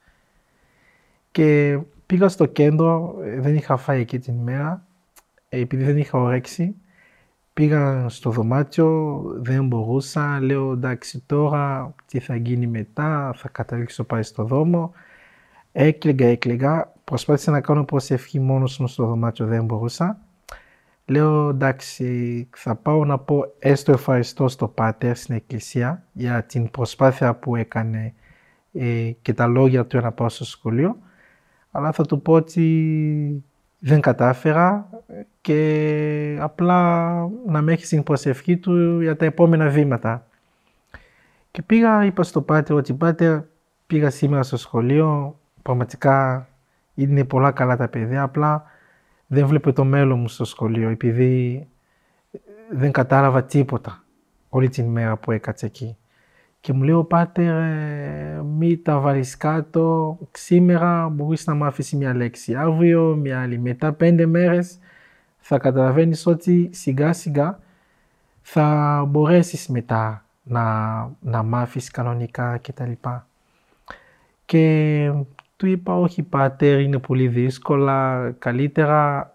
Και 1.31 1.79
πήγα 2.07 2.29
στο 2.29 2.47
κέντρο, 2.47 3.15
δεν 3.39 3.55
είχα 3.57 3.77
φάει 3.77 4.01
εκεί 4.01 4.19
την 4.19 4.35
ημέρα, 4.35 4.87
επειδή 5.49 5.85
δεν 5.85 5.99
είχα 5.99 6.19
όρεξη, 6.19 6.75
Πήγα 7.57 8.09
στο 8.09 8.31
δωμάτιο, 8.31 9.23
δεν 9.37 9.67
μπορούσα, 9.67 10.41
λέω 10.41 10.73
εντάξει 10.73 11.23
τώρα 11.27 11.95
τι 12.07 12.21
θα 12.21 12.37
γίνει 12.37 12.67
μετά, 12.67 13.33
θα 13.37 13.49
καταλήξω 13.49 14.05
πάει 14.05 14.23
στο 14.23 14.45
δρόμο. 14.45 14.93
Έκλαιγα, 15.73 16.27
έκλαιγα, 16.27 16.93
προσπάθησα 17.05 17.51
να 17.51 17.61
κάνω 17.61 17.85
προσευχή 17.85 18.41
μόνος 18.41 18.79
μου 18.79 18.87
στο 18.87 19.07
δωμάτιο, 19.07 19.47
δεν 19.47 19.65
μπορούσα. 19.65 20.19
Λέω 21.09 21.49
εντάξει 21.49 22.49
θα 22.57 22.75
πάω 22.75 23.05
να 23.05 23.19
πω 23.19 23.45
έστω 23.59 23.93
ευχαριστώ 23.93 24.49
στο 24.49 24.69
Πάτερ 24.69 25.17
στην 25.17 25.35
εκκλησία 25.35 26.03
για 26.13 26.43
την 26.43 26.71
προσπάθεια 26.71 27.35
που 27.35 27.57
έκανε 27.57 28.15
ε, 28.73 29.11
και 29.23 29.33
τα 29.35 29.47
λόγια 29.47 29.87
του 29.87 30.01
να 30.01 30.13
πάω 30.13 30.29
στο 30.29 30.45
σχολείο. 30.45 30.97
Αλλά 31.71 31.93
θα 31.93 32.05
του 32.05 32.23
πω 32.23 32.33
ότι 32.33 33.45
δεν 33.79 34.01
κατάφερα 34.01 34.89
και 35.41 36.39
απλά 36.41 37.13
να 37.47 37.63
με 37.63 37.73
έχει 37.73 37.87
στην 37.87 38.03
προσευχή 38.03 38.57
του 38.57 39.01
για 39.01 39.17
τα 39.17 39.25
επόμενα 39.25 39.69
βήματα. 39.69 40.27
Και 41.51 41.63
πήγα, 41.63 42.05
είπα 42.05 42.23
στο 42.23 42.41
Πάτερ 42.41 42.77
ότι 42.77 42.95
Πάτερ 42.95 43.41
πήγα 43.87 44.11
σήμερα 44.11 44.43
στο 44.43 44.57
σχολείο, 44.57 45.39
πραγματικά 45.63 46.49
είναι 46.95 47.25
πολλά 47.25 47.51
καλά 47.51 47.77
τα 47.77 47.89
παιδιά, 47.89 48.23
απλά 48.23 48.65
δεν 49.27 49.47
βλέπω 49.47 49.73
το 49.73 49.85
μέλλον 49.85 50.19
μου 50.19 50.29
στο 50.29 50.45
σχολείο 50.45 50.89
επειδή 50.89 51.67
δεν 52.71 52.93
κατάλαβα 52.93 53.45
τίποτα 53.45 54.05
όλη 54.49 54.69
την 54.69 54.87
μέρα 54.87 55.17
που 55.17 55.31
έκατσα 55.31 55.67
εκεί. 55.67 55.97
Και 56.61 56.73
μου 56.73 56.83
λέει 56.83 56.95
ο 56.95 57.05
Πάτερ, 57.05 57.55
ε, 57.57 58.43
μη 58.43 58.77
τα 58.77 58.99
βάλεις 58.99 59.37
κάτω, 59.37 60.19
σήμερα 60.33 61.09
μπορείς 61.09 61.47
να 61.47 61.55
μου 61.55 61.65
αφήσεις 61.65 61.99
μια 61.99 62.15
λέξη, 62.15 62.55
αύριο 62.55 63.17
μια 63.17 63.41
άλλη. 63.41 63.59
Μετά 63.59 63.93
πέντε 63.93 64.27
μέρες 64.27 64.79
θα 65.39 65.59
καταλαβαίνεις 65.59 66.27
ότι 66.27 66.71
σιγά 66.73 67.13
σιγά 67.13 67.59
θα 68.43 69.05
μπορέσεις 69.09 69.69
μετά 69.69 70.25
να, 70.43 70.63
να 71.21 71.43
μάθεις 71.43 71.91
κανονικά 71.91 72.59
κτλ. 72.59 72.93
Και 74.45 75.13
του 75.57 75.67
είπα 75.67 75.97
όχι 75.97 76.23
πάτερ 76.23 76.81
είναι 76.81 76.99
πολύ 76.99 77.29
δύσκολα, 77.29 78.31
καλύτερα 78.39 79.31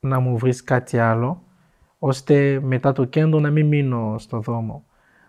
να 0.00 0.18
μου 0.18 0.38
βρεις 0.38 0.64
κάτι 0.64 0.98
άλλο 0.98 1.42
ώστε 1.98 2.60
μετά 2.62 2.92
το 2.92 3.04
κέντρο 3.04 3.40
να 3.40 3.50
μην 3.50 3.66
μείνω 3.66 4.18
στο 4.18 4.40
δρόμο. 4.40 4.84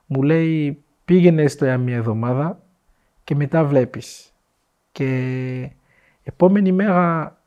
Μου 0.06 0.24
λέει 0.24 0.84
πήγαινε 1.06 1.48
στο 1.48 1.66
για 1.66 1.78
μια 1.78 1.96
εβδομάδα 1.96 2.60
και 3.24 3.36
μετά 3.36 3.64
βλέπεις. 3.66 4.34
Και 4.92 5.72
επόμενη 6.24 6.72
μέρα 6.72 7.38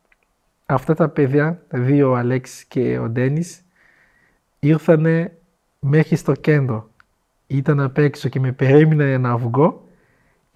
αυτά 0.67 0.95
τα 0.95 1.09
παιδιά, 1.09 1.63
τα 1.69 1.79
δύο 1.79 2.11
ο 2.11 2.17
Αλέξης 2.17 2.65
και 2.65 2.99
ο 2.99 3.09
Ντένις, 3.09 3.65
ήρθανε 4.59 5.37
μέχρι 5.79 6.17
στο 6.17 6.33
κέντρο. 6.33 6.91
Ήταν 7.47 7.81
απ' 7.81 7.99
έξω 7.99 8.29
και 8.29 8.41
με 8.41 8.53
περίμενε 8.53 9.19
να 9.19 9.37
βγω 9.37 9.85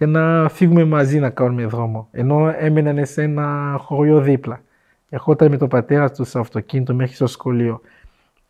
για 0.04 0.20
να 0.20 0.48
φύγουμε 0.48 0.84
μαζί 0.84 1.18
να 1.18 1.30
κάνουμε 1.30 1.66
δρόμο. 1.66 2.08
Ενώ 2.10 2.54
έμεναν 2.58 3.06
σε 3.06 3.22
ένα 3.22 3.76
χωριό 3.78 4.20
δίπλα. 4.20 4.60
Ερχόταν 5.08 5.50
με 5.50 5.56
τον 5.56 5.68
πατέρας 5.68 6.12
τους 6.12 6.28
στο 6.28 6.38
αυτοκίνητο 6.38 6.94
μέχρι 6.94 7.14
στο 7.14 7.26
σχολείο. 7.26 7.80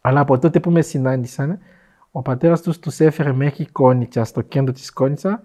Αλλά 0.01 0.21
από 0.21 0.39
τότε 0.39 0.61
που 0.61 0.71
με 0.71 0.83
συνάντησαν, 0.83 1.59
ο 2.11 2.23
πατέρας 2.23 2.63
τους 2.63 2.79
τους 2.79 3.01
έφερε 3.01 3.33
μέχρι 3.33 3.67
Κόνιτσα, 3.67 4.25
στο 4.25 4.41
κέντρο 4.41 4.73
της 4.73 4.93
Κόνιτσα 4.93 5.43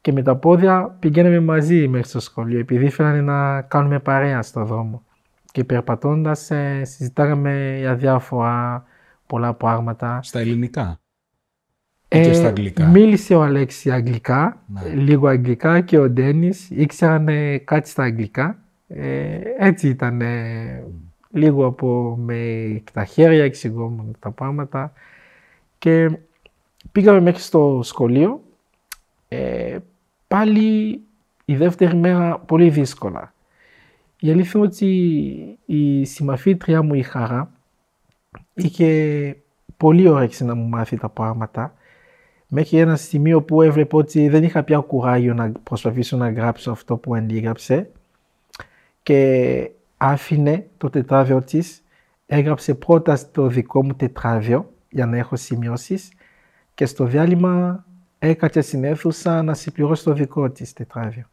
και 0.00 0.12
με 0.12 0.22
τα 0.22 0.36
πόδια 0.36 0.96
πηγαίναμε 0.98 1.40
μαζί 1.40 1.88
μέχρι 1.88 2.08
στο 2.08 2.20
σχολείο 2.20 2.58
επειδή 2.58 2.84
ήθελαν 2.84 3.24
να 3.24 3.62
κάνουμε 3.62 3.98
παρέα 3.98 4.42
στο 4.42 4.64
δρόμο. 4.64 5.02
Και 5.52 5.64
περπατώντας 5.64 6.50
ε, 6.50 6.84
συζητάγαμε 6.84 7.76
για 7.78 7.94
διάφορα 7.94 8.84
πολλά 9.26 9.54
πράγματα. 9.54 10.20
Στα 10.22 10.38
ελληνικά; 10.38 10.98
Ε, 12.08 12.22
και 12.22 12.32
στα 12.32 12.46
αγγλικά. 12.46 12.86
Μίλησε 12.86 13.34
ο 13.34 13.42
Αλέξης 13.42 13.92
αγγλικά, 13.92 14.62
ναι. 14.66 14.94
λίγο 14.94 15.28
αγγλικά 15.28 15.80
και 15.80 15.98
ο 15.98 16.10
Ντένις 16.10 16.70
ήξεραν 16.70 17.28
κάτι 17.64 17.88
στα 17.88 18.02
αγγλικά. 18.02 18.58
Ε, 18.88 19.38
έτσι 19.58 19.88
ήταν 19.88 20.22
λίγο 21.30 21.66
από 21.66 22.16
με 22.20 22.82
τα 22.92 23.04
χέρια 23.04 23.44
εξηγόμουν 23.44 24.16
τα 24.18 24.30
πράγματα. 24.30 24.92
Και 25.78 26.10
πήγαμε 26.92 27.20
μέχρι 27.20 27.40
στο 27.40 27.80
σχολείο. 27.82 28.42
Ε, 29.28 29.78
πάλι 30.28 31.00
η 31.44 31.56
δεύτερη 31.56 31.96
μέρα 31.96 32.38
πολύ 32.38 32.70
δύσκολα. 32.70 33.34
Η 34.20 34.30
αλήθεια 34.30 34.52
είναι 34.54 34.68
ότι 34.68 35.58
η 35.66 36.04
συμμαθήτρια 36.04 36.82
μου 36.82 36.94
η 36.94 37.02
Χαρά 37.02 37.50
είχε 38.54 39.36
πολύ 39.76 40.08
όρεξη 40.08 40.44
να 40.44 40.54
μου 40.54 40.68
μάθει 40.68 40.96
τα 40.96 41.08
πράγματα 41.08 41.74
μέχρι 42.48 42.78
ένα 42.78 42.96
σημείο 42.96 43.42
που 43.42 43.62
έβλεπε 43.62 43.96
ότι 43.96 44.28
δεν 44.28 44.42
είχα 44.42 44.62
πια 44.62 44.78
κουράγιο 44.78 45.34
να 45.34 45.52
προσπαθήσω 45.62 46.16
να 46.16 46.30
γράψω 46.30 46.70
αυτό 46.70 46.96
που 46.96 47.14
αντίγραψε 47.14 47.90
και 49.02 49.70
άφηνε 49.96 50.66
το 50.76 50.90
τετράδιο 50.90 51.42
της, 51.42 51.82
έγραψε 52.26 52.74
πρώτα 52.74 53.16
στο 53.16 53.46
δικό 53.46 53.84
μου 53.84 53.94
τετράδιο 53.94 54.72
για 54.90 55.06
να 55.06 55.16
έχω 55.16 55.36
σημειώσεις 55.36 56.12
και 56.74 56.86
στο 56.86 57.04
διάλειμμα 57.04 57.84
έκατσε 58.18 58.60
στην 58.60 58.84
αίθουσα 58.84 59.42
να 59.42 59.54
συμπληρώσει 59.54 60.04
το 60.04 60.12
δικό 60.12 60.50
της 60.50 60.72
τετράδιο. 60.72 61.24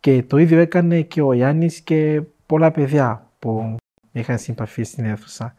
Και 0.00 0.22
το 0.22 0.36
ίδιο 0.36 0.58
έκανε 0.58 1.00
και 1.00 1.22
ο 1.22 1.32
Γιάννης 1.32 1.80
και 1.80 2.22
πολλά 2.46 2.70
παιδιά 2.70 3.30
που 3.38 3.76
είχαν 4.12 4.38
συμπαθεί 4.38 4.84
στην 4.84 5.04
αίθουσα. 5.04 5.54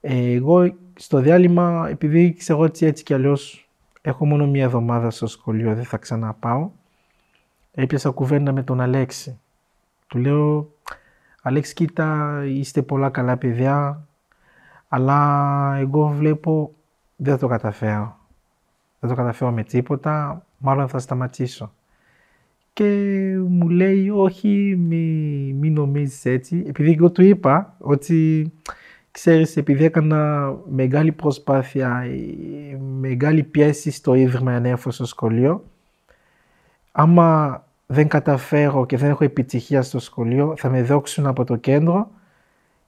Εγώ 0.00 0.74
στο 0.94 1.20
διάλειμμα, 1.20 1.88
επειδή 1.90 2.34
ξέρω 2.34 2.58
ότι 2.58 2.86
έτσι 2.86 3.02
κι 3.02 3.14
αλλιώς 3.14 3.65
έχω 4.08 4.26
μόνο 4.26 4.46
μία 4.46 4.64
εβδομάδα 4.64 5.10
στο 5.10 5.26
σχολείο, 5.26 5.74
δεν 5.74 5.84
θα 5.84 5.96
ξαναπάω, 5.96 6.70
έπιασα 7.72 8.10
κουβέντα 8.10 8.52
με 8.52 8.62
τον 8.62 8.80
Αλέξη. 8.80 9.38
Του 10.06 10.18
λέω, 10.18 10.70
Αλέξη 11.42 11.74
κοίτα 11.74 12.40
είστε 12.46 12.82
πολλά 12.82 13.10
καλά 13.10 13.36
παιδιά, 13.36 14.06
αλλά 14.88 15.76
εγώ 15.78 16.08
βλέπω 16.08 16.74
δεν 17.16 17.32
θα 17.32 17.38
το 17.38 17.46
καταφέρω. 17.46 18.16
Δεν 19.00 19.10
το 19.10 19.16
καταφέρω 19.16 19.50
με 19.50 19.62
τίποτα, 19.64 20.46
μάλλον 20.58 20.88
θα 20.88 20.98
σταματήσω. 20.98 21.72
Και 22.72 22.84
μου 23.48 23.68
λέει 23.68 24.08
όχι 24.08 24.76
μην 24.78 25.56
μη 25.56 25.70
νομίζεις 25.70 26.24
έτσι, 26.24 26.64
επειδή 26.66 26.92
εγώ 26.92 27.10
του 27.10 27.22
είπα 27.22 27.74
ότι 27.78 28.52
ξέρεις 29.16 29.56
επειδή 29.56 29.84
έκανα 29.84 30.52
μεγάλη 30.68 31.12
προσπάθεια, 31.12 32.06
μεγάλη 32.78 33.42
πίεση 33.42 33.90
στο 33.90 34.14
ίδρυμα 34.14 34.52
ανέφω 34.52 34.90
στο 34.90 35.06
σχολείο, 35.06 35.64
άμα 36.92 37.64
δεν 37.86 38.08
καταφέρω 38.08 38.86
και 38.86 38.96
δεν 38.96 39.10
έχω 39.10 39.24
επιτυχία 39.24 39.82
στο 39.82 39.98
σχολείο, 39.98 40.54
θα 40.56 40.68
με 40.68 40.82
δόξουν 40.82 41.26
από 41.26 41.44
το 41.44 41.56
κέντρο 41.56 42.10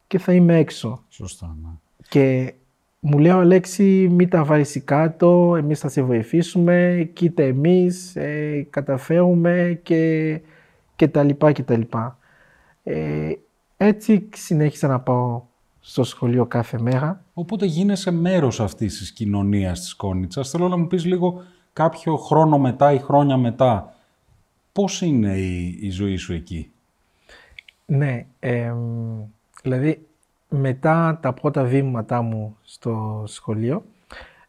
και 0.06 0.18
θα 0.18 0.32
είμαι 0.32 0.56
έξω. 0.56 1.02
Σωστά, 1.08 1.56
ναι. 1.62 1.68
Και 2.08 2.54
μου 3.00 3.18
λέει 3.18 3.32
ο 3.32 3.38
Αλέξη, 3.38 4.08
μην 4.10 4.28
τα 4.28 4.44
βάλεις 4.44 4.82
κάτω, 4.84 5.54
εμείς 5.56 5.80
θα 5.80 5.88
σε 5.88 6.02
βοηθήσουμε, 6.02 7.08
κοίτα 7.12 7.42
εμείς, 7.42 8.16
ε, 8.16 8.66
καταφέρουμε 8.70 9.80
και, 9.82 10.40
και 10.96 11.08
τα 11.08 11.22
λοιπά 11.22 11.52
και 11.52 11.62
τα 11.62 11.76
λοιπά. 11.76 12.18
Ε, 12.82 13.32
έτσι 13.76 14.28
συνέχισα 14.34 14.88
να 14.88 15.00
πάω 15.00 15.46
στο 15.80 16.04
σχολείο 16.04 16.46
κάθε 16.46 16.78
μέρα. 16.80 17.24
Οπότε 17.34 17.66
γίνεσαι 17.66 18.10
μέρος 18.10 18.60
αυτής 18.60 18.98
της 18.98 19.12
κοινωνίας 19.12 19.80
της 19.80 19.94
Κόνιτσας. 19.94 20.50
Θέλω 20.50 20.68
να 20.68 20.76
μου 20.76 20.86
πεις 20.86 21.04
λίγο 21.04 21.42
κάποιο 21.72 22.16
χρόνο 22.16 22.58
μετά 22.58 22.92
ή 22.92 22.98
χρόνια 22.98 23.36
μετά, 23.36 23.94
πώς 24.72 25.02
είναι 25.02 25.36
η, 25.38 25.78
η 25.80 25.90
ζωή 25.90 26.16
σου 26.16 26.32
εκεί; 26.32 26.70
Ναι, 27.86 28.26
ε, 28.38 28.72
δηλαδή 29.62 30.06
μετά 30.48 31.18
τα 31.22 31.32
πρώτα 31.32 31.64
βήματά 31.64 32.22
μου 32.22 32.56
στο 32.62 33.24
σχολείο, 33.26 33.84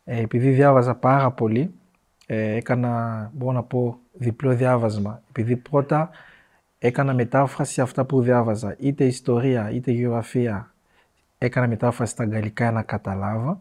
ε, 0.03 0.22
επειδή 0.22 0.49
διάβαζα 0.49 0.95
πάρα 0.95 1.31
πολύ, 1.31 1.73
ε, 2.26 2.56
έκανα, 2.56 3.31
μπορώ 3.34 3.51
να 3.51 3.64
πω, 3.64 3.97
διπλό 4.14 4.56
διάβασμα. 4.56 5.22
Επειδή 5.30 5.56
πρώτα 5.56 6.10
έκανα 6.80 7.14
μετάφραση 7.14 7.81
αυτά 7.81 8.06
που 8.06 8.22
διάβαζα, 8.22 8.76
είτε 8.80 9.06
ιστορία, 9.06 9.72
είτε 9.72 9.91
γεωγραφία. 9.91 10.69
Έκανα 11.41 11.68
μετάφραση 11.68 12.11
στα 12.11 12.24
αγγλικά 12.24 12.64
για 12.64 12.74
να 12.74 12.82
καταλάβω. 12.82 13.60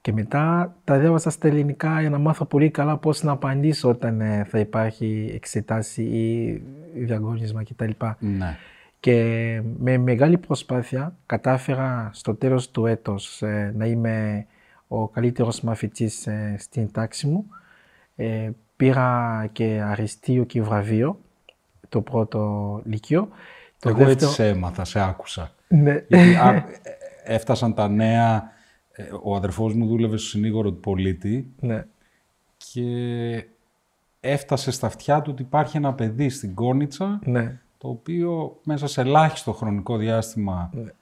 Και 0.00 0.12
μετά 0.12 0.74
τα 0.84 0.98
διάβασα 0.98 1.30
στα 1.30 1.48
ελληνικά 1.48 2.00
για 2.00 2.10
να 2.10 2.18
μάθω 2.18 2.44
πολύ 2.44 2.70
καλά 2.70 2.96
πώς 2.96 3.22
να 3.22 3.32
απαντήσω 3.32 3.88
όταν 3.88 4.20
ε, 4.20 4.44
θα 4.44 4.58
υπάρχει 4.58 5.30
εξετάση 5.34 6.02
ή 6.02 6.62
διαγωνισμα 6.94 7.62
κτλ. 7.64 7.90
Ναι. 8.18 8.56
Και 9.00 9.60
με 9.78 9.98
μεγάλη 9.98 10.38
προσπάθεια 10.38 11.16
κατάφερα 11.26 12.10
στο 12.12 12.34
τέλος 12.34 12.70
του 12.70 12.86
έτος 12.86 13.42
ε, 13.42 13.72
να 13.76 13.86
είμαι 13.86 14.46
ο 14.88 15.08
καλύτερος 15.08 15.60
μαθητής 15.60 16.26
ε, 16.26 16.54
στην 16.58 16.92
τάξη 16.92 17.26
μου. 17.26 17.46
Ε, 18.16 18.50
πήρα 18.76 19.48
και 19.52 19.82
αριστείο 19.84 20.44
και 20.44 20.62
βραβείο 20.62 21.18
το 21.88 22.00
πρώτο 22.00 22.80
λυκείο. 22.84 23.28
Το 23.84 23.90
Εγώ 23.90 23.98
δεύτερο... 23.98 24.12
έτσι 24.12 24.42
σε 24.42 24.48
έμαθα, 24.48 24.84
σε 24.84 25.00
άκουσα. 25.00 25.54
Ναι. 25.68 26.04
Γιατί 26.08 26.36
έφτασαν 27.36 27.74
τα 27.74 27.88
νέα, 27.88 28.50
ο 29.22 29.34
αδερφός 29.34 29.74
μου 29.74 29.86
δούλευε 29.86 30.16
στο 30.16 30.28
συνήγορο 30.28 30.70
του 30.72 30.80
πολίτη 30.80 31.52
ναι. 31.60 31.86
και 32.56 32.84
έφτασε 34.20 34.70
στα 34.70 34.86
αυτιά 34.86 35.22
του 35.22 35.30
ότι 35.32 35.42
υπάρχει 35.42 35.76
ένα 35.76 35.94
παιδί 35.94 36.28
στην 36.28 36.54
Κόνιτσα 36.54 37.20
ναι 37.24 37.58
το 37.84 37.90
οποίο 37.90 38.60
μέσα 38.64 38.86
σε 38.86 39.00
ελάχιστο 39.00 39.52
χρονικό 39.52 39.96
διάστημα 39.96 40.70
ναι. 40.72 40.92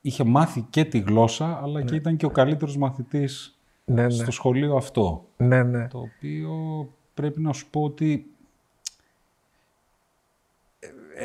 είχε 0.00 0.24
μάθει 0.24 0.66
και 0.70 0.84
τη 0.84 0.98
γλώσσα, 0.98 1.60
αλλά 1.62 1.82
και 1.82 1.90
ναι. 1.90 1.96
ήταν 1.96 2.16
και 2.16 2.26
ο 2.26 2.30
καλύτερος 2.30 2.76
μαθητής 2.76 3.58
ναι, 3.84 4.10
στο 4.10 4.30
σχολείο 4.30 4.76
αυτό. 4.76 5.24
Ναι, 5.36 5.62
ναι. 5.62 5.88
Το 5.88 5.98
οποίο 5.98 6.52
πρέπει 7.14 7.40
να 7.40 7.52
σου 7.52 7.70
πω 7.70 7.82
ότι 7.82 8.12
ε, 8.12 8.16
ε, 8.16 8.37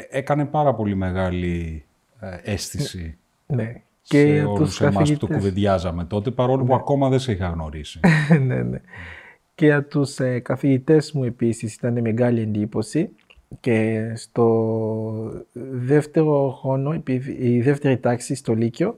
έκανε 0.10 0.46
πάρα 0.46 0.74
πολύ 0.74 0.96
μεγάλη 0.96 1.86
ε, 2.20 2.38
αίσθηση 2.44 3.18
ναι. 3.46 3.82
Και 4.02 4.38
σε 4.38 4.44
όλους 4.44 4.82
εμάς 4.82 5.12
που 5.12 5.18
το 5.18 5.28
κουβεντιάζαμε 5.28 6.04
τότε, 6.06 6.32
παρόλο 6.32 6.64
που 6.64 6.76
ακόμα 6.76 7.10
δεν 7.10 7.20
σε 7.20 7.32
είχα 7.32 7.48
γνωρίσει. 7.48 8.00
ναι, 8.48 8.62
ναι. 8.62 8.82
Και 9.56 9.66
για 9.66 9.84
τους 9.84 10.20
ε, 10.20 10.40
καθηγητές 10.40 11.12
μου 11.12 11.24
επίσης 11.24 11.76
ήταν 11.76 12.02
μεγάλη 12.02 12.42
εντύπωση 12.42 13.10
και 13.60 14.12
στο 14.16 15.44
δεύτερο 15.72 16.58
χρόνο, 16.62 17.02
η 17.40 17.62
δεύτερη 17.62 17.98
τάξη 17.98 18.36
στο 18.36 18.54
Λύκειο, 18.54 18.96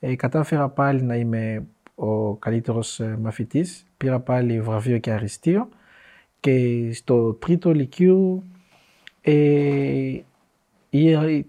ε, 0.00 0.16
κατάφερα 0.16 0.68
πάλι 0.68 1.02
να 1.02 1.16
είμαι 1.16 1.66
ο 1.94 2.34
καλύτερος 2.34 3.00
ε, 3.00 3.18
μαθητής. 3.20 3.86
Πήρα 3.96 4.20
πάλι 4.20 4.60
βραβείο 4.60 4.98
και 4.98 5.10
αριστείο. 5.10 5.68
Και 6.40 6.88
στο 6.92 7.32
τρίτο 7.32 7.72
Λυκείου 7.72 8.42
ε, 9.20 10.18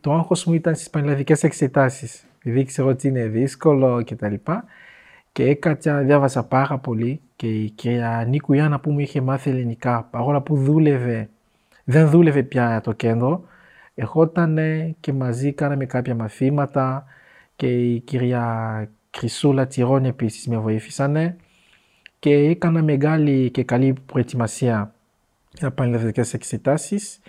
το 0.02 0.14
άγχος 0.14 0.46
μου 0.46 0.54
ήταν 0.54 0.76
στις 0.76 0.90
πανελλαδικές 0.90 1.44
εξετάσεις. 1.44 2.26
Δηλαδή 2.42 2.64
ξέρω 2.64 2.88
ότι 2.88 3.08
είναι 3.08 3.26
δύσκολο 3.26 4.02
και 4.02 4.16
τα 4.16 4.30
λοιπά. 4.30 4.66
Και 5.32 5.44
έκατσα, 5.44 5.98
διάβασα 5.98 6.44
πάρα 6.44 6.78
πολύ 6.78 7.22
και 7.36 7.48
η 7.48 7.70
κυρία 7.70 8.26
Νίκου 8.28 8.54
Ιάννα 8.54 8.80
που 8.80 8.92
μου 8.92 9.00
είχε 9.00 9.22
μάθει 9.22 9.50
ελληνικά, 9.50 10.08
παρόλα 10.12 10.42
που 10.42 10.58
δούλευε 10.58 11.30
δεν 11.84 12.10
δούλευε 12.10 12.44
πια 12.44 12.82
το 12.84 12.92
κέντρο. 12.92 13.44
Ερχόταν 13.96 14.60
και 15.00 15.14
μαζί 15.14 15.54
κάναμε 15.54 15.86
κάποια 15.86 16.16
μαθήματα 16.16 17.06
και 17.56 17.68
η 17.68 18.00
κυρία 18.00 18.90
Κρυσούλα 19.10 19.68
Τσιρών 19.68 20.06
επίσης 20.06 20.48
με 20.48 20.58
βοήθησαν 20.58 21.36
και 22.20 22.34
έκανα 22.34 22.84
μεγάλη 22.84 23.50
και 23.52 23.64
καλή 23.64 23.96
προετοιμασία 24.06 24.94
για 25.52 25.72
πανελλαδικές 25.72 26.34
εξετάσεις. 26.34 27.20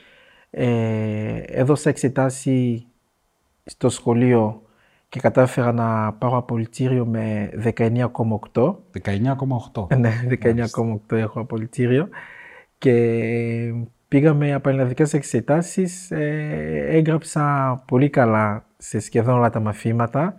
Ε, 0.54 1.42
έδωσα 1.46 1.88
εξετάσει 1.88 2.86
στο 3.64 3.88
σχολείο 3.88 4.62
και 5.08 5.20
κατάφερα 5.20 5.72
να 5.72 6.12
πάρω 6.12 6.36
απολυτήριο 6.36 7.06
με 7.06 7.50
19,8. 7.76 8.76
19,8. 9.04 9.96
Ναι, 9.96 10.12
19,8 10.28 11.16
έχω 11.16 11.40
απολυτήριο. 11.40 12.08
Και 12.78 12.92
Πήγαμε 14.12 14.54
από 14.54 14.68
ελληνικές 14.68 15.12
εξετάσεις, 15.12 16.10
ε, 16.10 16.84
έγραψα 16.88 17.74
πολύ 17.86 18.10
καλά 18.10 18.64
σε 18.76 18.98
σχεδόν 18.98 19.34
όλα 19.34 19.50
τα 19.50 19.60
μαθήματα. 19.60 20.34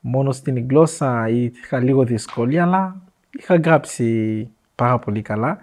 Μόνο 0.00 0.32
στην 0.32 0.66
γλώσσα 0.68 1.28
είχα 1.28 1.78
λίγο 1.80 2.04
δυσκολία, 2.04 2.62
αλλά 2.62 3.02
είχα 3.30 3.56
γράψει 3.56 4.50
πάρα 4.74 4.98
πολύ 4.98 5.22
καλά. 5.22 5.58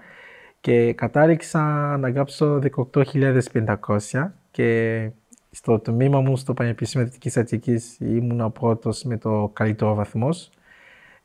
Και 0.62 0.94
κατάληξα 0.94 1.62
να 1.98 2.10
γράψω 2.10 2.60
18.500 2.94 4.32
και 4.52 5.12
στο 5.52 5.80
τμήμα 5.80 6.22
μου 6.22 6.38
στο 6.38 6.54
Πανεπιστήμιο 6.54 7.08
Δυτικής 7.08 7.38
Αττικής 7.38 7.98
ήμουν 8.00 8.42
ο 8.42 8.50
πρώτος 8.50 9.04
με 9.04 9.18
το 9.18 9.50
καλύτερο 9.54 9.94
βαθμός. 9.94 10.50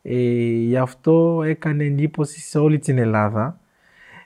Ε, 0.03 0.19
γι' 0.43 0.77
αυτό 0.77 1.43
έκανε 1.47 1.85
εντύπωση 1.85 2.41
σε 2.41 2.59
όλη 2.59 2.79
την 2.79 2.99
Ελλάδα 2.99 3.59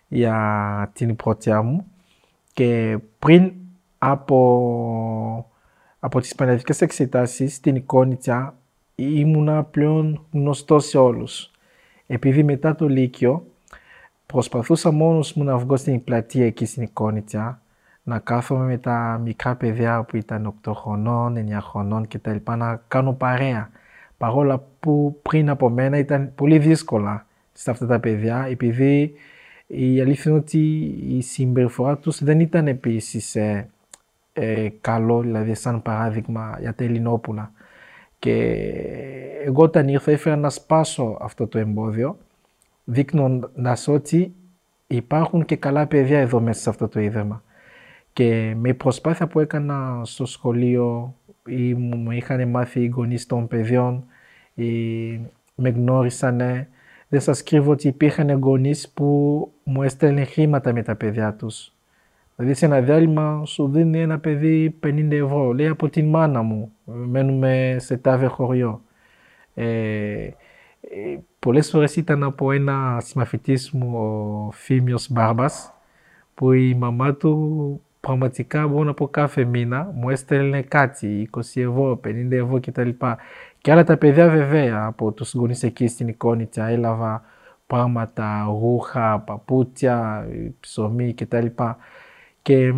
για 0.09 0.91
την 0.95 1.17
πρωτιά 1.17 1.63
μου 1.63 1.87
και 2.53 2.99
πριν 3.19 3.53
από, 3.99 5.51
από 6.01 6.21
τις 6.21 6.35
πανελλαδικές 6.35 6.81
εξετάσεις 6.81 7.55
στην 7.55 7.77
Εικόνιτσα 7.77 8.55
ήμουνα 8.95 9.65
πλέον 9.65 10.27
γνωστός 10.33 10.87
σε 10.87 10.99
όλους. 10.99 11.51
Επειδή 12.07 12.43
μετά 12.43 12.75
το 12.75 12.89
Λύκειο 12.89 13.47
προσπαθούσα 14.33 14.91
μόνος 14.91 15.33
μου 15.35 15.45
να 15.45 15.59
βγω 15.59 15.77
στην 15.77 16.05
πλατεία 16.05 16.47
εκεί 16.47 16.65
στην 16.67 16.83
Εικόνιτσα 16.83 17.61
να 18.03 18.19
κάθομαι 18.19 18.65
με 18.65 18.79
τα 18.79 19.21
μικρά 19.25 19.55
παιδιά 19.55 20.03
που 20.03 20.17
ήταν 20.17 20.55
8 20.65 20.73
χρονών, 20.75 21.37
9 21.49 21.59
χρονών 21.61 22.09
κτλ. 22.09 22.37
να 22.57 22.83
κάνω 22.89 23.13
παρέα. 23.13 23.71
Παρόλα 24.19 24.65
που 24.81 25.19
πριν 25.23 25.51
από 25.51 25.69
μένα 25.69 25.99
ήταν 25.99 26.33
πολύ 26.35 26.59
δύσκολα 26.59 27.27
σε 27.53 27.71
αυτά 27.71 27.87
τα 27.87 28.01
παιδιά 28.01 28.47
επειδή 28.51 29.13
η 29.67 30.01
αλήθεια 30.01 30.31
είναι 30.31 30.41
ότι 30.41 30.59
η 31.09 31.21
συμπεριφορά 31.23 31.97
τους 31.97 32.25
δεν 32.25 32.41
ήταν 32.41 32.67
επίσης 32.67 33.37
ε, 33.37 33.69
ε, 34.33 34.69
καλό, 34.81 35.21
δηλαδή 35.21 35.55
σαν 35.55 35.83
παράδειγμα 35.83 36.57
για 36.61 36.75
τα 36.75 36.85
Ελληνόπουλα. 36.85 37.53
Και 38.19 38.35
εγώ 39.45 39.63
όταν 39.63 39.89
ήρθα 39.89 40.13
ήθελα 40.13 40.37
να 40.37 40.51
σπάσω 40.51 41.19
αυτό 41.21 41.47
το 41.47 41.59
εμπόδιο, 41.59 42.19
δείχνοντας 42.90 43.89
ότι 43.89 44.35
υπάρχουν 44.86 45.44
και 45.44 45.56
καλά 45.56 45.86
παιδιά 45.86 46.19
εδώ 46.19 46.40
μέσα 46.40 46.60
σε 46.60 46.70
αυτό 46.70 46.89
το 46.89 47.01
ίδρυμα. 47.01 47.43
Και 48.12 48.55
με 48.56 48.73
προσπάθεια 48.73 49.27
που 49.27 49.40
έκανα 49.40 50.01
στο 50.05 50.27
σχολείο 50.27 51.15
ή 51.47 51.74
μου 51.74 52.10
είχαν 52.10 52.48
μάθει 52.48 52.81
οι 52.81 52.86
γονείς 52.86 53.27
των 53.27 53.48
παιδιών 53.48 54.05
ή 54.55 54.70
με 55.55 55.69
γνώρισαν 55.69 56.66
δεν 57.09 57.20
σας 57.20 57.43
κρύβω 57.43 57.70
ότι 57.70 57.89
υπήρχαν 57.89 58.31
γονείς 58.31 58.89
που 58.89 59.05
μου 59.65 59.82
έστελνε 59.82 60.24
χρήματα 60.24 60.73
με 60.73 60.82
τα 60.82 60.97
παιδιά 60.97 61.35
τους. 61.35 61.73
Δηλαδή 62.36 62.55
σε 62.55 62.65
ένα 62.65 62.81
διάλειμμα 62.81 63.43
σου 63.44 63.69
δίνει 63.69 64.01
ένα 64.01 64.19
παιδί 64.19 64.78
50 64.82 65.10
ευρώ. 65.10 65.52
Λέει 65.52 65.66
από 65.66 65.89
την 65.89 66.09
μάνα 66.09 66.43
μου. 66.43 66.73
Μένουμε 66.85 67.77
σε 67.78 67.97
τάβε 67.97 68.27
χωριό. 68.27 68.82
Ε, 69.55 69.65
ε, 70.81 71.19
πολλές 71.39 71.70
φορές 71.70 71.97
ήταν 71.97 72.23
από 72.23 72.52
ένα 72.52 73.01
συμμαθητής 73.01 73.70
μου, 73.70 73.98
ο 73.98 74.51
Φίμιος 74.52 75.10
Μπάρμπας, 75.10 75.73
που 76.35 76.52
η 76.52 76.74
μαμά 76.74 77.15
του 77.15 77.81
πραγματικά 78.01 78.66
μπορώ 78.66 78.85
να 78.85 78.94
πω 78.94 79.09
κάθε 79.09 79.44
μήνα 79.44 79.93
μου 79.94 80.10
έστελνε 80.10 80.62
κάτι, 80.62 81.31
20 81.36 81.40
ευρώ, 81.60 82.01
50 82.05 82.31
ευρώ 82.31 82.60
κτλ. 82.60 82.89
Και 83.60 83.73
άλλα 83.73 83.85
τα 83.85 83.97
παιδιά 83.97 84.28
βέβαια 84.28 84.85
από 84.85 85.12
τους 85.12 85.35
γονείς 85.35 85.62
εκεί 85.62 85.86
στην 85.86 86.09
εικόνιτσα 86.09 86.66
έλαβα 86.66 87.23
πράγματα, 87.66 88.47
ρούχα, 88.60 89.19
παπούτσια, 89.19 90.27
ψωμί 90.60 91.15
κτλ. 91.15 91.47
Και 92.43 92.73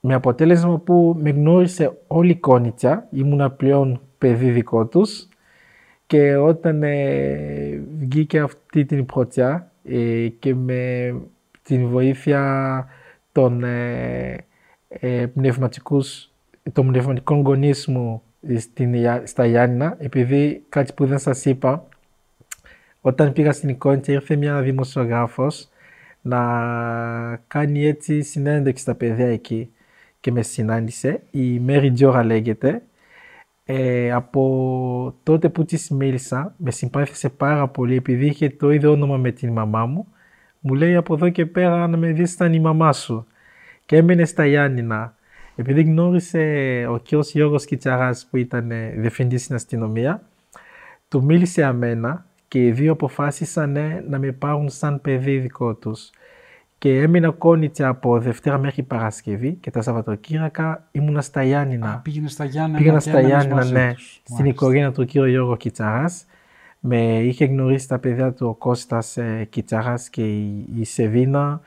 με 0.00 0.14
αποτέλεσμα 0.14 0.78
που 0.78 1.16
με 1.20 1.30
γνώρισε 1.30 1.98
όλη 2.06 2.30
η 2.30 2.36
κόνιτσα, 2.36 3.06
ήμουνα 3.10 3.50
πλέον 3.50 4.00
παιδί 4.18 4.50
δικό 4.50 4.86
τους 4.86 5.28
και 6.12 6.36
όταν 6.36 6.82
ε, 6.82 7.82
βγήκε 7.98 8.38
αυτή 8.40 8.84
την 8.84 9.06
πρωτιά 9.06 9.70
ε, 9.84 10.28
και 10.28 10.54
με 10.54 11.14
την 11.62 11.88
βοήθεια 11.88 12.86
των, 13.32 13.64
ε, 13.64 14.36
ε, 14.88 15.26
πνευματικούς, 15.26 16.30
των 16.72 16.86
πνευματικών 16.86 17.40
γονείς 17.40 17.86
μου 17.86 18.22
στην, 18.58 18.94
στα 19.24 19.46
Γιάννηνα, 19.46 19.96
επειδή 19.98 20.64
κάτι 20.68 20.92
που 20.92 21.06
δεν 21.06 21.18
σας 21.18 21.44
είπα, 21.44 21.88
όταν 23.00 23.32
πήγα 23.32 23.52
στην 23.52 23.68
εικόνιτσα 23.68 24.12
ήρθε 24.12 24.36
μια 24.36 24.60
δημοσιογράφος 24.60 25.68
να 26.20 26.40
κάνει 27.46 27.86
έτσι 27.86 28.22
συνέντευξη 28.22 28.82
στα 28.82 28.94
παιδιά 28.94 29.26
εκεί 29.26 29.70
και 30.20 30.32
με 30.32 30.42
συνάντησε. 30.42 31.22
Η 31.30 31.58
Μέρι 31.58 31.92
Τζόρα 31.92 32.24
λέγεται. 32.24 32.82
Ε, 33.74 34.12
από 34.12 35.14
τότε 35.22 35.48
που 35.48 35.64
της 35.64 35.90
μίλησα 35.90 36.54
με 36.56 36.70
συμπάθησε 36.70 37.28
πάρα 37.28 37.68
πολύ 37.68 37.96
επειδή 37.96 38.26
είχε 38.26 38.48
το 38.50 38.70
ίδιο 38.70 38.90
όνομα 38.90 39.16
με 39.16 39.30
την 39.30 39.52
μαμά 39.52 39.86
μου. 39.86 40.06
Μου 40.60 40.74
λέει 40.74 40.94
από 40.94 41.14
εδώ 41.14 41.28
και 41.28 41.46
πέρα 41.46 41.86
να 41.86 41.96
με 41.96 42.12
δεις 42.12 42.32
ήταν 42.32 42.52
η 42.52 42.60
μαμά 42.60 42.92
σου. 42.92 43.26
Και 43.86 43.96
έμεινε 43.96 44.24
στα 44.24 44.46
Γιάννηνα. 44.46 45.14
Επειδή 45.56 45.82
γνώρισε 45.82 46.38
ο 46.88 46.98
κ. 46.98 47.08
Γιώργος 47.32 47.64
Κιτσαράς 47.64 48.26
που 48.30 48.36
ήταν 48.36 48.72
διευθυντής 48.96 49.42
στην 49.42 49.54
αστυνομία, 49.54 50.22
του 51.08 51.24
μίλησε 51.24 51.62
αμένα 51.64 52.26
και 52.48 52.66
οι 52.66 52.70
δύο 52.70 52.92
αποφάσισαν 52.92 53.78
να 54.08 54.18
με 54.18 54.32
πάρουν 54.32 54.68
σαν 54.68 55.00
παιδί 55.00 55.38
δικό 55.38 55.74
τους. 55.74 56.10
Και 56.82 57.00
έμεινα 57.00 57.30
κόνιτσα 57.30 57.88
από 57.88 58.18
Δευτέρα 58.18 58.58
μέχρι 58.58 58.82
Παρασκευή 58.82 59.52
και 59.52 59.70
τα 59.70 59.82
Σαββατοκύριακα 59.82 60.88
ήμουνα 60.90 61.20
στα 61.20 61.42
Γιάννηνα. 61.42 61.92
Α, 61.92 61.98
πήγαινες 61.98 62.32
στα 62.32 62.44
Γιάννηνα. 62.44 62.78
Πήγαινα 62.78 63.00
στα 63.00 63.20
Γιάννηνα, 63.20 63.64
ναι, 63.64 63.94
στην 64.22 64.44
οικογένεια 64.44 64.92
του 64.92 65.04
κύριο 65.04 65.26
Γιώργο 65.26 65.56
Κιτσαράς. 65.56 66.24
Με 66.80 67.18
είχε 67.18 67.44
γνωρίσει 67.44 67.88
τα 67.88 67.98
παιδιά 67.98 68.32
του 68.32 68.46
ο 68.46 68.54
Κώστας 68.54 69.16
ε, 69.16 69.46
Κιτσαράς 69.50 70.08
και 70.08 70.22
η, 70.22 70.66
η 70.78 70.84
Σεβίνα. 70.84 71.60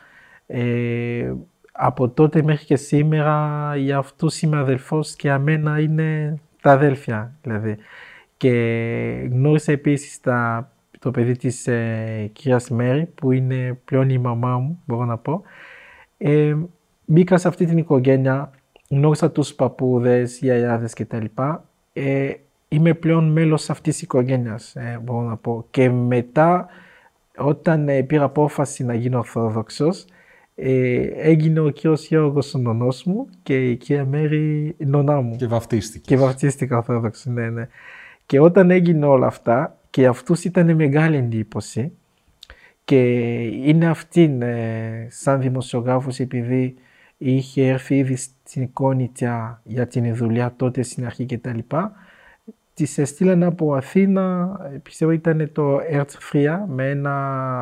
Ε, 0.47 1.33
από 1.71 2.09
τότε 2.09 2.43
μέχρι 2.43 2.65
και 2.65 2.75
σήμερα 2.75 3.71
για 3.75 3.97
αυτούς 3.97 4.41
είμαι 4.41 4.57
αδελφός 4.57 5.15
και 5.15 5.31
αμένα 5.31 5.79
είναι 5.79 6.39
τα 6.61 6.71
αδέλφια 6.71 7.35
δηλαδή. 7.41 7.77
Και 8.37 8.49
γνώρισα 9.31 9.71
επίσης 9.71 10.19
τα 10.19 10.69
το 11.05 11.11
παιδί 11.11 11.37
της 11.37 11.67
ε, 11.67 12.29
κυρίας 12.33 12.69
Μέρη, 12.69 13.05
που 13.05 13.31
είναι 13.31 13.79
πλέον 13.85 14.09
η 14.09 14.17
μαμά 14.17 14.57
μου, 14.57 14.81
μπορώ 14.85 15.05
να 15.05 15.17
πω. 15.17 15.41
Ε, 16.17 16.55
μπήκα 17.05 17.37
σε 17.37 17.47
αυτή 17.47 17.65
την 17.65 17.77
οικογένεια, 17.77 18.51
γνώρισα 18.89 19.31
τους 19.31 19.53
παππούδες, 19.53 20.39
γιαγιάδες 20.39 20.93
κτλ. 20.93 21.25
Ε, 21.93 22.31
είμαι 22.67 22.93
πλέον 22.93 23.31
μέλος 23.31 23.69
αυτής 23.69 23.93
της 23.93 24.01
οικογένειας, 24.01 24.75
ε, 24.75 24.99
μπορώ 25.03 25.21
να 25.21 25.37
πω. 25.37 25.65
Και 25.71 25.89
μετά, 25.89 26.67
όταν 27.37 27.89
ε, 27.89 28.01
πήρα 28.01 28.23
απόφαση 28.23 28.83
να 28.83 28.93
γίνω 28.93 29.17
Ορθόδοξος, 29.17 30.05
ε, 30.55 31.01
έγινε 31.15 31.59
ο 31.59 31.69
κύριος 31.69 32.07
Γιώργος 32.07 32.53
ο 32.53 32.57
νονός 32.57 33.03
μου 33.03 33.27
και 33.43 33.69
η 33.69 33.75
κυρία 33.75 34.05
Μέρη 34.05 34.75
η 34.77 34.85
νονά 34.85 35.21
μου. 35.21 35.35
Και 35.35 35.47
βαφτίστηκες. 35.47 36.07
Και 36.07 36.17
βαφτίστηκα 36.17 36.77
Ορθόδοξο, 36.77 37.31
ναι, 37.31 37.49
ναι. 37.49 37.67
Και 38.25 38.39
όταν 38.39 38.71
έγινε 38.71 39.05
όλα 39.05 39.27
αυτά, 39.27 39.77
και 39.95 40.07
αυτούς 40.07 40.43
ήταν 40.43 40.75
μεγάλη 40.75 41.17
εντύπωση 41.17 41.91
και 42.83 43.01
είναι 43.43 43.85
αυτήν 43.85 44.41
ε, 44.41 45.07
σαν 45.09 45.41
δημοσιογράφος 45.41 46.19
επειδή 46.19 46.75
είχε 47.17 47.67
έρθει 47.67 47.97
ήδη 47.97 48.15
στην 48.15 48.61
εικόνιτσα 48.61 49.61
για 49.63 49.87
την 49.87 50.15
δουλειά 50.15 50.53
τότε 50.55 50.81
στην 50.81 51.05
αρχή 51.05 51.25
και 51.25 51.37
τα 51.37 51.53
λοιπά. 51.53 51.93
Της 52.73 52.97
έστειλαν 52.97 53.43
από 53.43 53.75
Αθήνα, 53.75 54.57
πιστεύω 54.83 55.11
ήταν 55.11 55.49
το 55.51 55.79
Ερτφρία 55.89 56.65
με 56.69 56.89
ένα 56.89 57.13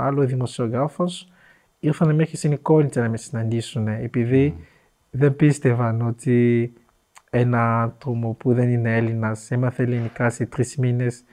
άλλο 0.06 0.26
δημοσιογράφος. 0.26 1.32
Ήρθαν 1.80 2.16
μέχρι 2.16 2.38
στην 2.38 2.52
εικόνιτσα 2.52 3.02
να 3.02 3.10
με 3.10 3.18
συναντήσουν 3.18 3.88
επειδή 3.88 4.56
δεν 5.10 5.36
πίστευαν 5.36 6.02
ότι 6.02 6.74
ένα 7.30 7.82
άτομο 7.82 8.34
που 8.34 8.54
δεν 8.54 8.70
είναι 8.70 8.96
Έλληνας 8.96 9.52
έμαθε 9.52 9.84
ελληνικά 9.84 10.30
σε 10.30 10.46
τρεις 10.46 10.78
μήνες 10.78 11.24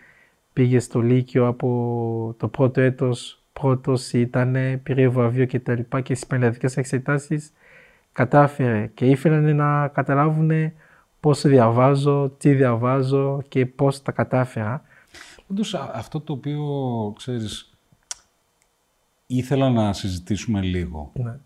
πήγε 0.53 0.79
στο 0.79 1.01
Λύκειο 1.01 1.47
από 1.47 2.35
το 2.39 2.49
πρώτο 2.49 2.81
έτος, 2.81 3.43
πρώτος 3.53 4.13
ήταν, 4.13 4.81
πήρε 4.83 5.09
βραβείο 5.09 5.45
και 5.45 5.61
τα 5.61 5.75
λοιπά 5.75 6.01
και 6.01 6.15
στις 6.15 6.27
πανελλαδικές 6.27 6.77
εξετάσεις 6.77 7.53
κατάφερε 8.13 8.87
και 8.87 9.07
ήθελαν 9.07 9.57
να 9.57 9.89
καταλάβουν 9.89 10.73
πώς 11.21 11.47
διαβάζω, 11.47 12.35
τι 12.39 12.53
διαβάζω 12.53 13.43
και 13.49 13.67
πώς 13.67 14.03
τα 14.03 14.13
κατάφερα. 14.13 14.83
Όντως 15.47 15.75
αυτό 15.75 16.21
το 16.21 16.33
οποίο, 16.33 16.65
ξέρεις, 17.17 17.79
ήθελα 19.27 19.71
να 19.71 19.93
συζητήσουμε 19.93 20.61
λίγο. 20.61 21.13
Ναι. 21.15 21.39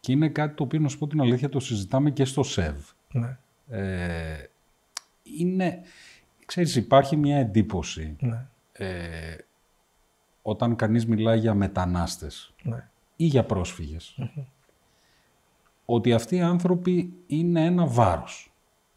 Και 0.00 0.12
είναι 0.12 0.28
κάτι 0.28 0.54
το 0.54 0.62
οποίο, 0.62 0.80
να 0.80 0.88
σου 0.88 0.98
πω 0.98 1.06
την 1.06 1.20
αλήθεια, 1.20 1.48
το 1.48 1.60
συζητάμε 1.60 2.10
και 2.10 2.24
στο 2.24 2.42
ΣΕΒ. 2.42 2.76
Ναι. 3.12 3.38
Ε, 3.68 4.50
είναι, 5.38 5.78
ξέρεις, 6.50 6.76
υπάρχει 6.76 7.16
μια 7.16 7.36
εντύπωση 7.36 8.16
Ναι. 8.20 8.46
ε, 8.72 9.36
όταν 10.42 10.76
κανείς 10.76 11.06
μιλάει 11.06 11.38
για 11.38 11.54
μετανάστες 11.54 12.54
Ναι. 12.62 12.88
ή 13.16 13.24
για 13.24 13.44
προσφυγες 13.44 14.18
ότι 15.84 16.12
αυτοί 16.12 16.36
οι 16.36 16.40
άνθρωποι 16.40 17.12
είναι 17.26 17.64
ένα 17.64 17.86
βάρος. 17.86 18.52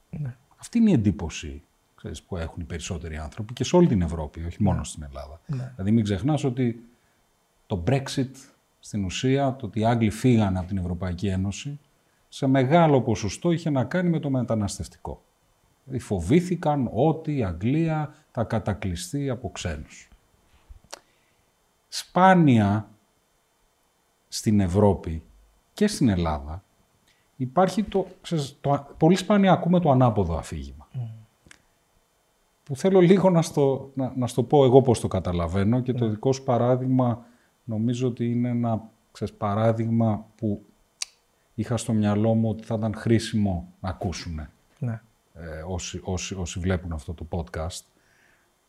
Ναι. 0.10 0.36
Αυτή 0.58 0.78
είναι 0.78 0.90
η 0.90 0.94
εντύπωση 0.94 1.64
ξέρεις, 1.96 2.24
που 2.24 2.38
έχουν 2.38 2.62
οι 2.62 2.66
περισσότεροι 2.66 3.18
άνθρωποι 3.18 3.54
και 3.54 3.64
σε 3.64 3.76
όλη 3.76 3.88
την 3.88 4.02
Ευρώπη, 4.02 4.44
όχι 4.46 4.64
μόνο 4.64 4.84
στην 4.84 5.04
Ελλάδα. 5.04 5.40
Ναι. 5.46 5.72
Δηλαδή 5.76 5.92
μην 5.92 6.04
ξεχνάς 6.04 6.44
ότι 6.44 6.84
το 7.68 7.84
Brexit 7.88 8.32
στην 8.80 9.04
ουσία, 9.04 9.56
το 9.56 9.66
ότι 9.66 9.80
οι 9.80 9.86
Άγγλοι 9.86 10.10
φύγανε 10.10 10.60
από 10.60 10.68
την 10.68 10.78
Ευρωπαϊκή 10.78 11.28
Ένωση, 11.28 11.80
σε 12.30 12.48
μεγάλο 12.48 13.02
ποσοστό 13.02 13.52
είχε 13.52 13.70
να 13.70 13.84
κάνει 13.84 14.10
με 14.10 14.20
το 14.20 14.30
μεταναστευτικό. 14.30 15.24
Δηλαδή 15.84 16.04
φοβήθηκαν 16.04 16.90
ότι 16.94 17.38
η 17.38 17.44
Αγγλία 17.44 18.16
θα 18.32 18.44
κατακλειστεί 18.44 19.30
από 19.30 19.50
ξένους. 19.50 20.10
Σπάνια 21.88 22.90
στην 24.28 24.60
Ευρώπη 24.60 25.24
και 25.74 25.88
στην 25.88 26.10
Ελλάδα 26.10 26.64
υπάρχει 27.36 27.84
το, 27.84 28.08
ξέρεις, 28.22 28.58
το 28.62 28.88
πολύ 28.98 29.16
σπάνια 29.16 29.52
ακούμε 29.52 29.80
το 29.80 29.92
ανάποδο 29.92 30.38
αφήγημα. 30.38 30.88
Που 32.64 32.76
θέλω 32.76 33.00
λίγο 33.00 33.30
να 33.30 33.42
στο, 33.42 33.92
να, 33.94 34.14
να 34.16 34.28
στο 34.28 34.44
πω 34.44 34.66
εγώ 34.66 34.82
πώς 34.82 35.00
το 35.00 35.08
καταλαβαίνω 35.08 35.82
και 35.82 35.94
το 35.94 36.08
δικό 36.08 36.34
σου 36.34 36.44
παράδειγμα 36.44 37.26
νομίζω 37.64 38.08
ότι 38.08 38.32
είναι 38.32 38.50
ένα 38.50 38.90
ξέρεις, 39.12 39.34
παράδειγμα 39.34 40.26
που 40.36 40.66
είχα 41.54 41.78
στο 41.78 41.94
μυαλό 41.94 42.34
μου 42.34 42.50
ότι 42.50 42.64
θα 42.64 42.76
ήταν 42.76 42.94
χρήσιμο 42.96 43.74
να 43.80 43.90
ακούσουν 43.90 44.48
Ναι. 44.80 45.02
Ε, 45.34 45.62
όσοι, 45.68 46.00
όσοι, 46.04 46.36
όσοι 46.36 46.60
βλέπουν 46.60 46.92
αυτό 46.92 47.14
το 47.14 47.28
podcast 47.30 47.82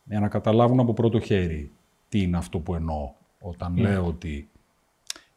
για 0.03 0.19
να 0.19 0.27
καταλάβουν 0.27 0.79
από 0.79 0.93
πρώτο 0.93 1.19
χέρι 1.19 1.71
τι 2.09 2.21
είναι 2.21 2.37
αυτό 2.37 2.59
που 2.59 2.75
εννοώ 2.75 3.11
όταν 3.39 3.77
λέω 3.77 4.05
ότι 4.05 4.49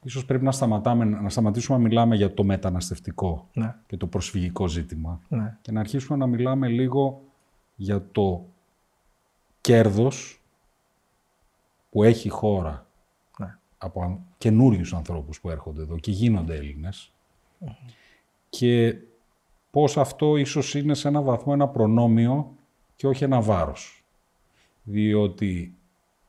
ίσως 0.03 0.25
πρέπει 0.25 0.45
να, 0.45 0.53
σταματάμε, 0.53 1.05
να 1.05 1.29
σταματήσουμε 1.29 1.79
να 1.79 1.83
μιλάμε 1.85 2.17
για 2.17 2.35
το 2.35 2.45
μεταναστευτικό 2.45 3.49
Ναι. 3.53 3.75
και 3.87 3.97
το 3.97 4.07
προσφυγικό 4.07 4.69
ζήτημα 4.69 5.21
Ναι. 5.29 5.57
και 5.63 5.73
να 5.73 5.81
αρχίσουμε 5.81 6.19
να 6.19 6.27
μιλάμε 6.27 6.69
λίγο 6.69 7.23
για 7.77 8.07
το 8.13 8.47
κέρδος 9.61 10.43
που 11.91 12.03
έχει 12.03 12.27
η 12.27 12.31
χώρα 12.31 12.87
Ναι. 13.39 13.59
από 13.79 14.25
καινούριους 14.39 14.95
ανθρώπους 14.95 15.41
που 15.41 15.51
έρχονται 15.51 15.83
εδώ 15.83 15.99
και 15.99 16.11
γίνονται 16.11 16.57
Έλληνες 16.57 17.13
και 18.51 18.97
πώς 19.79 19.97
αυτό 19.97 20.37
ίσως 20.37 20.75
είναι 20.75 20.95
σε 20.95 21.09
ένα 21.09 21.23
βαθμό 21.23 21.53
ένα 21.57 21.69
προνόμιο 21.69 22.57
και 22.97 23.07
όχι 23.07 23.25
ένα 23.25 23.41
βάρος. 23.41 24.05
Διότι 24.83 25.75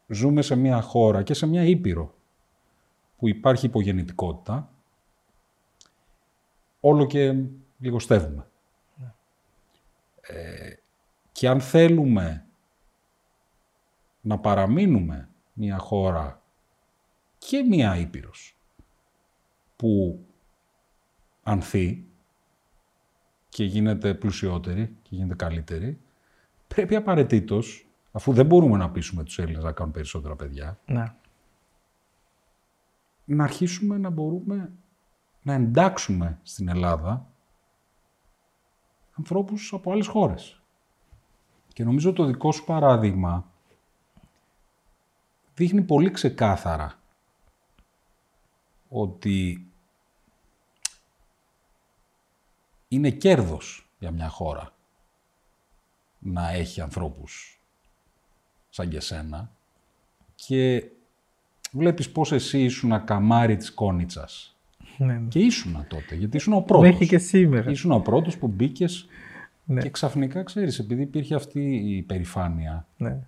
ζούμε 0.07 0.41
σε 0.41 0.55
μια 0.55 0.81
χώρα 0.81 1.23
και 1.23 1.33
σε 1.33 1.45
μια 1.45 1.63
ήπειρο 1.63 2.13
που 3.17 3.27
υπάρχει 3.27 3.65
υπογεννητικότητα 3.65 4.73
όλο 6.79 7.05
και 7.05 7.43
λιγοστεύουμε. 7.79 8.47
Ε, 10.21 10.73
και 11.31 11.47
αν 11.47 11.61
θέλουμε 11.61 12.45
να 14.21 14.39
παραμείνουμε 14.39 15.29
μια 15.53 15.77
χώρα 15.77 16.41
και 17.37 17.63
μια 17.63 17.95
Ήπειρος 17.95 18.57
που 19.75 20.19
ανθεί 21.43 22.08
και 23.59 23.65
γίνεται 23.65 24.13
πλουσιότερη 24.13 24.97
και 25.01 25.15
γίνεται 25.15 25.35
καλύτερη, 25.35 25.99
πρέπει 26.67 26.95
απαραίτητος, 26.95 27.87
αφού 28.11 28.33
δεν 28.33 28.45
μπορούμε 28.45 28.77
να 28.77 28.89
πείσουμε 28.89 29.23
τους 29.23 29.39
Έλληνες 29.39 29.63
να 29.63 29.71
κάνουν 29.71 29.93
περισσότερα 29.93 30.35
παιδιά, 30.35 30.79
Ναι. 30.85 31.13
να 33.25 33.43
αρχίσουμε 33.43 33.97
να 33.97 34.09
μπορούμε 34.09 34.71
να 35.41 35.53
εντάξουμε 35.53 36.39
στην 36.43 36.67
Ελλάδα 36.67 37.27
ανθρώπους 39.17 39.73
από 39.73 39.91
άλλες 39.91 40.07
χώρες. 40.07 40.61
Και 41.73 41.83
νομίζω 41.83 42.13
το 42.13 42.25
δικό 42.25 42.51
σου 42.51 42.65
παράδειγμα 42.65 43.51
δείχνει 45.53 45.81
πολύ 45.81 46.11
ξεκάθαρα 46.11 46.99
ότι 48.89 49.68
είναι 52.89 53.09
κέρδος 53.09 53.89
για 53.99 54.11
μια 54.11 54.27
χώρα 54.27 54.73
να 56.19 56.49
έχει 56.51 56.81
ανθρώπους 56.81 57.61
σαν 58.69 58.89
και 58.89 58.99
σένα 58.99 59.51
και 60.35 60.83
βλέπεις 61.71 62.11
πώς 62.11 62.31
εσύ 62.31 62.63
ήσουν 62.63 63.03
καμάρι 63.03 63.57
της 63.57 63.73
Κόνιτσας. 63.73 64.53
Ναι, 64.97 65.13
ναι. 65.13 65.27
Και 65.27 65.39
ήσουν 65.39 65.85
τότε, 65.87 66.15
γιατί 66.15 66.37
ήσουν 66.37 66.53
ο 66.53 66.61
πρώτος. 66.61 66.89
Μέχρι 66.89 67.07
και 67.07 67.17
σήμερα. 67.17 67.69
Ήσουν 67.71 67.91
ο 67.91 67.99
πρώτος 67.99 68.37
που 68.37 68.47
μπήκες 68.47 69.07
Ναι. 69.65 69.81
και 69.81 69.89
ξαφνικά, 69.89 70.43
ξέρεις, 70.43 70.79
επειδή 70.79 71.01
υπήρχε 71.01 71.35
αυτή 71.35 71.61
η 71.75 71.95
υπερηφάνεια, 71.97 72.87
Ναι. 72.97 73.19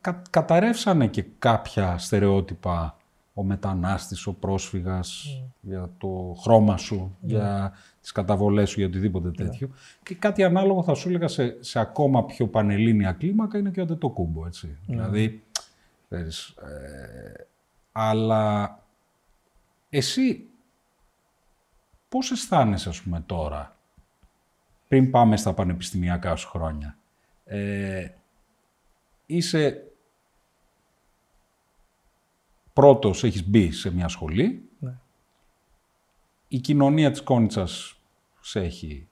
κα, 0.00 0.22
καταρρεύσανε 0.30 1.06
και 1.06 1.24
κάποια 1.38 1.98
στερεότυπα 1.98 2.96
ο 3.34 3.42
μετανάστης, 3.42 4.26
ο 4.26 4.32
πρόσφυγας, 4.32 5.40
για 5.60 5.90
το 5.98 6.36
χρώμα 6.42 6.76
σου, 6.76 7.16
για 7.20 7.72
τις 8.04 8.12
καταβολές 8.12 8.70
σου, 8.70 8.78
για 8.78 8.88
οτιδήποτε 8.88 9.30
τέτοιο. 9.30 9.70
Και 10.02 10.14
κάτι 10.14 10.42
ανάλογο 10.44 10.82
θα 10.82 10.94
σου 10.94 11.08
έλεγα 11.08 11.28
σε, 11.28 11.56
σε 11.62 11.78
ακόμα 11.80 12.24
πιο 12.24 12.48
πανελλήνια 12.48 13.12
κλίμακα 13.12 13.58
είναι 13.58 13.70
και 13.70 13.80
ο 13.80 13.82
Αντετοκούμπο, 13.82 14.46
έτσι. 14.46 14.76
Δηλαδή, 14.86 15.42
ξέρεις, 16.08 16.48
ε, 16.48 17.46
αλλά 17.92 18.78
εσύ 19.90 20.46
πώς 22.08 22.30
αισθάνεσαι, 22.30 22.88
ας 22.88 23.02
πούμε, 23.02 23.22
τώρα, 23.26 23.76
πριν 24.88 25.10
πάμε 25.10 25.36
στα 25.36 25.52
πανεπιστημιακά 25.52 26.36
σου 26.36 26.48
χρόνια; 26.48 26.96
Ε, 27.44 28.08
είσαι 29.26 29.86
πρώτος, 32.72 33.24
έχεις 33.24 33.48
μπει 33.48 33.70
σε 33.70 33.90
μια 33.90 34.08
σχολή. 34.08 34.68
Ναι. 34.78 34.94
Η 36.48 36.58
κοινωνία 36.58 37.10
της 37.10 37.22
Κόνιτσας 37.22 37.93
σε 38.46 38.60
έχει, 38.60 39.08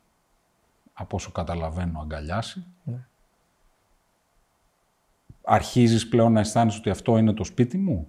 από 0.92 1.16
όσο 1.16 1.30
καταλαβαίνω, 1.32 2.00
αγκαλιάσει. 2.00 2.64
Ναι. 2.84 3.06
Αρχίζεις 5.42 6.08
πλέον 6.08 6.32
να 6.32 6.40
αισθάνεσαι 6.40 6.78
ότι 6.78 6.90
αυτό 6.90 7.18
είναι 7.18 7.32
το 7.32 7.44
σπίτι 7.44 7.78
μου; 7.78 8.08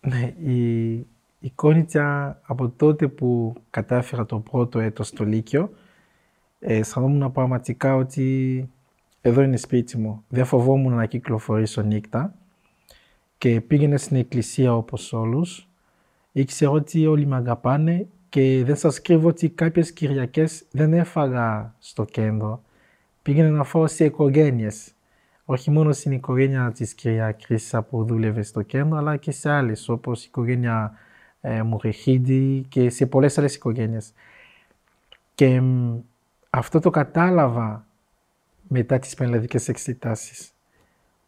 Ναι, 0.00 0.34
η, 0.38 0.92
η 1.40 1.50
Κόνιτσα 1.54 2.38
από 2.42 2.68
τότε 2.68 3.08
που 3.08 3.54
κατάφερα 3.70 4.26
το 4.26 4.38
πρώτο 4.38 4.78
έτος 4.78 5.08
στο 5.08 5.24
Λύκειο, 5.24 5.72
ε, 6.58 6.76
αισθανόμουν 6.76 7.32
πραγματικά 7.32 7.94
ότι 7.94 8.68
εδώ 9.20 9.42
είναι 9.42 9.56
σπίτι 9.56 9.98
μου. 9.98 10.24
Δεν 10.28 10.44
φοβόμουν 10.44 10.94
να 10.94 11.06
κυκλοφορήσω 11.06 11.82
νύχτα 11.82 12.34
και 13.38 13.60
πήγαινα 13.60 13.96
στην 13.96 14.16
εκκλησία 14.16 14.76
όπως 14.76 15.12
όλους. 15.12 15.68
Ήξερα 16.32 16.70
ότι 16.70 17.06
όλοι 17.06 17.26
με 17.26 17.36
αγαπάνε 17.36 18.08
και 18.34 18.64
δεν 18.64 18.76
σας 18.76 19.02
κρύβω 19.02 19.28
ότι 19.28 19.48
κάποιες 19.48 19.92
Κυριακές 19.92 20.64
δεν 20.70 20.92
έφαγα 20.92 21.74
στο 21.78 22.04
κέντρο. 22.04 22.62
Πήγαινα 23.22 23.50
να 23.50 23.64
φάω 23.64 23.86
σε 23.86 24.04
οικογένειες. 24.04 24.92
Όχι 25.44 25.70
μόνο 25.70 25.92
στην 25.92 26.12
οικογένεια 26.12 26.72
της 26.72 26.94
κυρία 26.94 27.32
Κρίσα 27.32 27.82
που 27.82 28.04
δούλευε 28.04 28.42
στο 28.42 28.62
κέντρο, 28.62 28.96
αλλά 28.96 29.16
και 29.16 29.30
σε 29.30 29.50
άλλες, 29.50 29.88
όπως 29.88 30.22
η 30.22 30.26
οικογένεια 30.28 30.92
ε, 31.40 31.62
Μουρεχίδη 31.62 32.64
και 32.68 32.90
σε 32.90 33.06
πολλές 33.06 33.38
άλλες 33.38 33.54
οικογένειες. 33.54 34.12
Και 35.34 35.60
μ, 35.60 35.98
αυτό 36.50 36.80
το 36.80 36.90
κατάλαβα 36.90 37.86
μετά 38.68 38.98
τις 38.98 39.14
πανελλαδικές 39.14 39.68
εξετάσεις. 39.68 40.52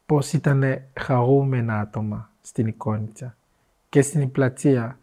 Πώς 0.06 0.32
ήταν 0.32 0.82
χαρούμενα 1.00 1.80
άτομα 1.80 2.30
στην 2.40 2.66
εικόνιτσα 2.66 3.36
και 3.88 4.02
στην 4.02 4.30
πλατεία. 4.30 4.98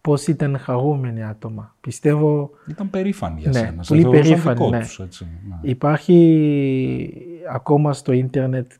Πώς 0.00 0.26
ήταν 0.26 0.58
χαρούμενοι 0.58 1.24
άτομα. 1.24 1.74
Πιστεύω 1.80 2.50
Ήταν 2.68 2.90
περήφανοι 2.90 3.40
για 3.40 3.50
Ναι, 3.50 3.58
σένα. 3.58 3.82
Σε 3.82 3.88
πολύ 3.88 4.02
θεωρούσαν 4.02 4.28
περήφανοι, 4.28 4.56
δικό 4.56 4.70
ναι. 4.70 4.78
τους, 4.80 4.98
έτσι. 5.00 5.26
ναι. 5.48 5.70
Υπάρχει 5.70 7.38
ακόμα 7.52 7.92
στο 7.92 8.12
ίντερνετ 8.12 8.70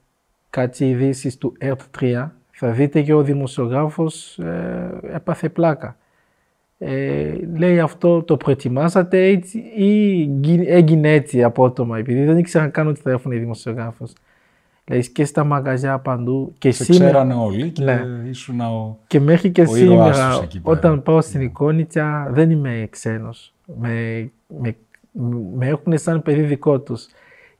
κάτι 0.50 0.88
ειδήσεις 0.88 1.38
του 1.38 1.52
ΕΡΤ3. 1.60 2.28
Θα 2.50 2.70
δείτε 2.70 3.02
και 3.02 3.12
ο 3.12 3.22
δημοσιογράφος 3.22 4.38
ε, 4.38 5.00
έπαθε 5.12 5.48
πλάκα. 5.48 5.96
Ε, 6.78 7.32
λέει 7.56 7.80
αυτό 7.80 8.22
το 8.22 8.36
προετοιμάσατε 8.36 9.24
έτσι 9.26 9.58
ή 9.76 10.12
γι- 10.42 10.64
έγινε 10.66 11.12
έτσι 11.12 11.42
απότομα 11.42 11.98
επειδή 11.98 12.24
δεν 12.24 12.38
ήξεραν 12.38 12.70
καν 12.70 12.86
ότι 12.86 13.00
θα 13.00 13.10
έρθουν 13.10 13.32
οι 13.32 13.36
δημοσιογράφος. 13.38 14.12
Λέει 14.90 15.10
και 15.12 15.24
στα 15.24 15.44
μαγαζιά 15.44 15.98
παντού 15.98 16.52
και 16.58 16.70
Σε 16.70 16.84
σήμερα 16.84 17.10
ξέρανε 17.10 17.34
όλοι 17.34 17.70
και 17.70 17.84
Ναι. 17.84 18.02
ήσουν 18.28 18.60
ο... 18.60 18.98
και 19.06 19.20
μέχρι 19.20 19.50
και 19.50 19.60
Ο 19.68 19.76
ήρωάς 19.76 20.16
σήμερα, 20.16 20.30
τους 20.34 20.42
εκεί 20.42 20.60
πέρα. 20.60 20.76
όταν 20.76 21.02
πάω 21.02 21.20
στην 21.20 21.40
εικόνιτσα, 21.40 22.28
δεν 22.30 22.50
είμαι 22.50 22.86
ξένος. 22.90 23.54
Με, 23.78 24.30
με, 24.62 24.76
με 25.56 25.66
έχουν 25.66 25.98
σαν 25.98 26.22
παιδί 26.22 26.42
δικό 26.42 26.80
τους. 26.80 27.06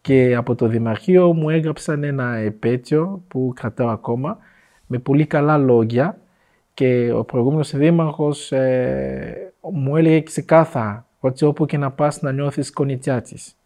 Και 0.01 0.35
από 0.37 0.55
το 0.55 0.67
Δημαρχείο 0.67 1.33
μου 1.33 1.51
έγραψαν 1.51 2.03
ένα 2.05 2.35
επέτειο 2.37 3.23
που 3.29 3.53
κρατάω 3.57 3.89
ακόμα, 3.89 4.39
με 4.87 4.99
πολύ 4.99 5.27
καλά 5.27 5.59
λόγια 5.59 6.19
και 6.75 7.13
ο 7.13 7.25
προηγούμενος 7.25 7.77
δήμαρχος 7.77 8.53
ε, 8.53 9.53
μου 9.73 9.97
έλεγε 9.97 10.21
ξεκάθαρα 10.21 11.07
ότι 11.21 11.45
όπου 11.45 11.67
και 11.67 11.77
να 11.79 11.91
πας 11.91 12.23
να 12.23 12.33
νιώθεις 12.33 12.73
κονιτσιάτσης. 12.73 13.57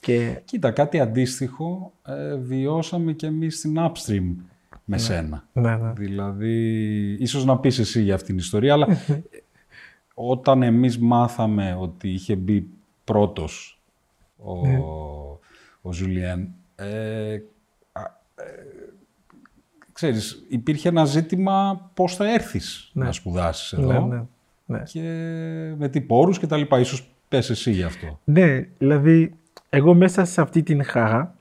Και 0.00 0.40
Κοίτα, 0.44 0.70
κάτι 0.70 1.00
αντίστοιχο 1.00 1.92
ε, 2.06 2.34
βιώσαμε 2.36 3.12
και 3.12 3.26
εμείς 3.26 3.58
στην 3.58 3.76
Upstream 3.78 4.34
με 4.84 4.98
σένα. 4.98 5.44
ναι, 5.52 5.76
ναι. 5.76 5.92
Δηλαδή, 5.92 6.56
ίσως 7.12 7.44
να 7.44 7.58
πεις 7.58 7.78
εσύ 7.78 8.02
για 8.02 8.14
αυτήν 8.14 8.28
την 8.28 8.38
ιστορία, 8.38 8.72
αλλά 8.72 8.86
όταν 10.14 10.62
εμείς 10.62 10.98
μάθαμε 10.98 11.76
ότι 11.80 12.08
είχε 12.08 12.36
μπει 12.36 12.68
πρώτος 13.04 13.80
ο, 14.36 14.66
Ναι. 14.66 14.78
ο 15.80 15.92
Ζουλιέν, 15.92 16.48
ε, 16.76 17.38
α, 17.92 18.00
ε, 18.34 18.44
ξέρεις, 19.92 20.44
υπήρχε 20.48 20.88
ένα 20.88 21.04
ζήτημα 21.04 21.90
πώς 21.94 22.14
θα 22.16 22.32
έρθεις 22.32 22.90
Ναι. 22.94 23.04
να 23.04 23.12
σπουδάσεις 23.12 23.72
εδώ 23.72 23.92
Ναι, 23.92 24.16
ναι, 24.16 24.22
ναι. 24.66 24.82
και 24.82 25.00
με 25.78 25.88
τι 25.88 26.00
πόρους 26.00 26.38
και 26.38 26.46
τα 26.46 26.56
λοιπά. 26.56 26.78
Ίσως 26.80 27.10
πες 27.28 27.50
εσύ 27.50 27.70
γι' 27.70 27.82
αυτό. 27.82 28.20
Ναι, 28.24 28.68
δηλαδή 28.78 29.34
εγώ 29.68 29.94
μέσα 29.94 30.24
σε 30.24 30.40
αυτή 30.40 30.62
την 30.62 30.84
χαρά 30.84 31.34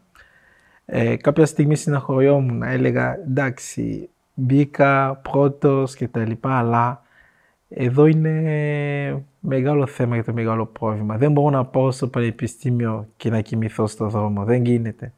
ε, 0.86 1.16
κάποια 1.16 1.46
στιγμή 1.46 1.76
συναχωριόμουν, 1.76 2.64
έλεγα 2.64 3.16
εντάξει 3.16 4.10
μπήκα 4.34 5.16
πρώτος 5.16 5.96
και 5.96 6.08
τα 6.08 6.26
λοιπά 6.26 6.58
αλλά 6.58 7.02
εδώ 7.70 8.06
είναι 8.06 9.24
μεγάλο 9.40 9.88
θέμα 9.88 10.16
και 10.16 10.24
το 10.24 10.34
μεγάλο 10.34 10.66
πρόβλημα. 10.66 11.18
Δεν 11.18 11.32
μπορώ 11.32 11.50
να 11.50 11.66
πάω 11.66 11.92
στο 11.92 12.08
πανεπιστήμιο 12.08 13.08
και 13.18 13.30
να 13.30 13.42
κοιμηθώ 13.42 13.88
στο 13.88 14.08
δρόμο. 14.08 14.44
Δεν 14.44 14.66
γίνεται. 14.66 15.14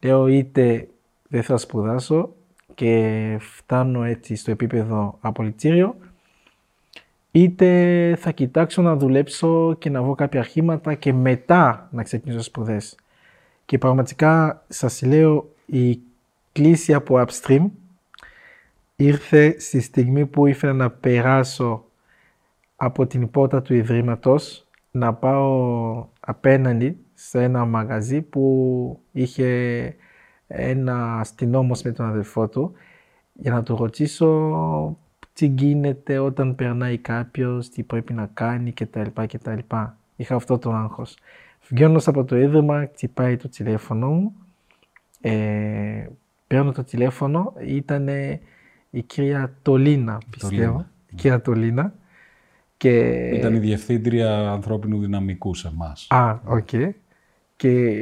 Λέω 0.00 0.26
είτε 0.26 0.88
δεν 1.28 1.42
θα 1.42 1.56
σπουδάσω 1.56 2.34
και 2.74 3.36
φτάνω 3.40 4.04
έτσι 4.04 4.36
στο 4.36 4.50
επίπεδο 4.50 5.18
απολυτήριο 5.20 5.96
είτε 7.30 8.14
θα 8.18 8.30
κοιτάξω 8.30 8.82
να 8.82 8.96
δουλέψω 8.96 9.76
και 9.78 9.90
να 9.90 10.02
βρω 10.02 10.14
κάποια 10.14 10.40
αρχήματα 10.40 10.94
και 10.94 11.12
μετά 11.12 11.88
να 11.92 12.02
ξεκινήσω 12.02 12.42
σπουδές. 12.42 12.96
Και 13.64 13.78
πραγματικά 13.78 14.64
σας 14.68 15.02
λέω 15.02 15.50
η 15.66 16.00
κλίση 16.52 16.94
από 16.94 17.24
upstream 17.26 17.66
ήρθε 18.96 19.60
στη 19.60 19.80
στιγμή 19.80 20.26
που 20.26 20.46
ήθελα 20.46 20.72
να 20.72 20.90
περάσω 20.90 21.84
από 22.76 23.06
την 23.06 23.30
πόρτα 23.30 23.62
του 23.62 23.74
Ιδρύματος 23.74 24.66
να 24.90 25.14
πάω 25.14 26.06
απέναντι 26.20 26.98
σε 27.14 27.42
ένα 27.42 27.64
μαγαζί 27.64 28.22
που 28.22 29.00
είχε 29.12 29.94
ένα 30.46 31.18
αστυνόμος 31.18 31.82
με 31.82 31.92
τον 31.92 32.06
αδελφό 32.06 32.48
του 32.48 32.72
για 33.32 33.52
να 33.52 33.62
του 33.62 33.76
ρωτήσω 33.76 34.96
τι 35.38 35.46
γίνεται 35.46 36.18
όταν 36.18 36.54
περνάει 36.54 36.98
κάποιος, 36.98 37.68
τι 37.68 37.82
πρέπει 37.82 38.12
να 38.12 38.30
κάνει 38.34 38.72
κτλ. 38.72 39.00
κτλ. 39.14 39.58
Είχα 40.16 40.34
αυτό 40.34 40.58
το 40.58 40.70
άγχος. 40.70 41.16
Βγαίνοντας 41.68 42.08
από 42.08 42.24
το 42.24 42.36
ίδρυμα, 42.36 42.88
χτυπάει 42.92 43.36
το 43.36 43.48
τηλέφωνο 43.48 44.10
μου. 44.10 44.34
Ε, 45.20 46.06
παίρνω 46.46 46.72
το 46.72 46.84
τηλέφωνο, 46.84 47.52
ήταν 47.66 48.08
η 48.90 49.02
κυρία 49.02 49.54
Τολίνα, 49.62 50.20
πιστεύω. 50.30 50.86
Η 51.10 51.14
κυρία 51.14 51.40
Τολίνα. 51.40 51.94
Και... 52.76 52.98
Ήταν 53.34 53.54
η 53.54 53.58
διευθύντρια 53.58 54.50
ανθρώπινου 54.50 54.98
δυναμικού 55.00 55.54
σε 55.54 55.68
εμάς. 55.68 56.06
Α, 56.10 56.40
OK. 56.44 56.68
Okay. 56.72 56.90
Και 57.56 57.94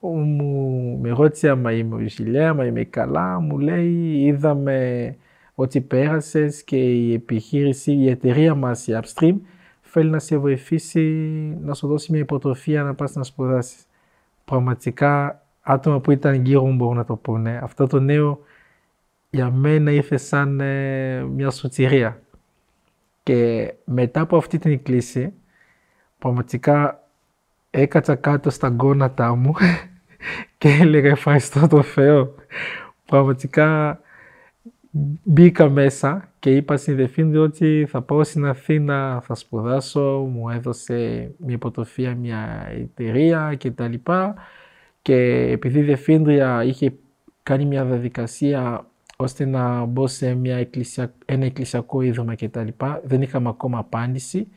μου 0.00 0.98
με 1.02 1.10
ρώτησε 1.10 1.48
άμα 1.48 1.72
είμαι 1.72 1.94
ο 1.94 2.48
άμα 2.48 2.66
είμαι 2.66 2.84
καλά. 2.84 3.40
Μου 3.40 3.58
λέει 3.58 3.92
είδαμε 4.20 5.16
ότι 5.54 5.80
πέρασες 5.80 6.62
και 6.62 6.76
η 6.76 7.12
επιχείρηση, 7.12 7.92
η 7.92 8.08
εταιρεία 8.08 8.54
μας, 8.54 8.86
η 8.86 9.00
Upstream, 9.02 9.34
θέλει 9.80 10.10
να 10.10 10.18
σε 10.18 10.36
βοηθήσει 10.36 11.00
να 11.60 11.74
σου 11.74 11.86
δώσει 11.86 12.12
μια 12.12 12.20
υποτροφία 12.20 12.82
να 12.82 12.94
πας 12.94 13.14
να 13.14 13.22
σπουδάσεις. 13.22 13.86
Πραγματικά 14.44 15.42
άτομα 15.60 16.00
που 16.00 16.10
ήταν 16.10 16.44
γύρω 16.44 16.64
μου 16.64 16.74
μπορούν 16.74 16.96
να 16.96 17.04
το 17.04 17.16
πούνε. 17.16 17.60
Αυτό 17.62 17.86
το 17.86 18.00
νέο 18.00 18.40
για 19.30 19.50
μένα 19.50 19.90
ήρθε 19.90 20.16
σαν 20.16 20.60
ε, 20.60 21.22
μια 21.22 21.50
σωτηρία. 21.50 22.22
Και 23.22 23.72
μετά 23.84 24.20
από 24.20 24.36
αυτή 24.36 24.58
την 24.58 24.72
εκκλήση, 24.72 25.32
πραγματικά 26.18 27.02
έκατσα 27.70 28.14
κάτω 28.14 28.50
στα 28.50 28.74
γόνατά 28.78 29.34
μου 29.34 29.54
και 30.58 30.68
έλεγα 30.68 31.10
ευχαριστώ 31.10 31.66
το 31.66 31.82
Θεό. 31.82 32.34
Πραγματικά 33.04 34.00
μπήκα 35.22 35.68
μέσα 35.68 36.28
και 36.38 36.56
είπα 36.56 36.76
στην 36.76 36.96
Δεφίνδη 36.96 37.36
ότι 37.36 37.86
θα 37.88 38.02
πάω 38.02 38.24
στην 38.24 38.44
Αθήνα, 38.44 39.20
θα 39.24 39.34
σπουδάσω, 39.34 40.28
μου 40.32 40.48
έδωσε 40.48 41.30
μια 41.36 41.54
υποτροφία 41.54 42.14
μια 42.14 42.68
εταιρεία 42.70 43.56
κτλ. 43.58 43.94
Και 45.02 45.14
επειδή 45.50 45.78
η 45.78 45.82
Δεφίνδρια 45.82 46.64
είχε 46.64 46.94
κάνει 47.42 47.64
μια 47.64 47.84
διαδικασία 47.84 48.86
ώστε 49.16 49.44
να 49.44 49.84
μπω 49.84 50.06
σε 50.06 50.34
μια 50.34 50.56
εκκλησια... 50.56 51.14
ένα 51.24 51.44
εκκλησιακό 51.44 52.00
ίδρυμα 52.00 52.34
κτλ. 52.34 52.68
Δεν 53.04 53.22
είχαμε 53.22 53.48
ακόμα 53.48 53.78
απάντηση. 53.78 54.48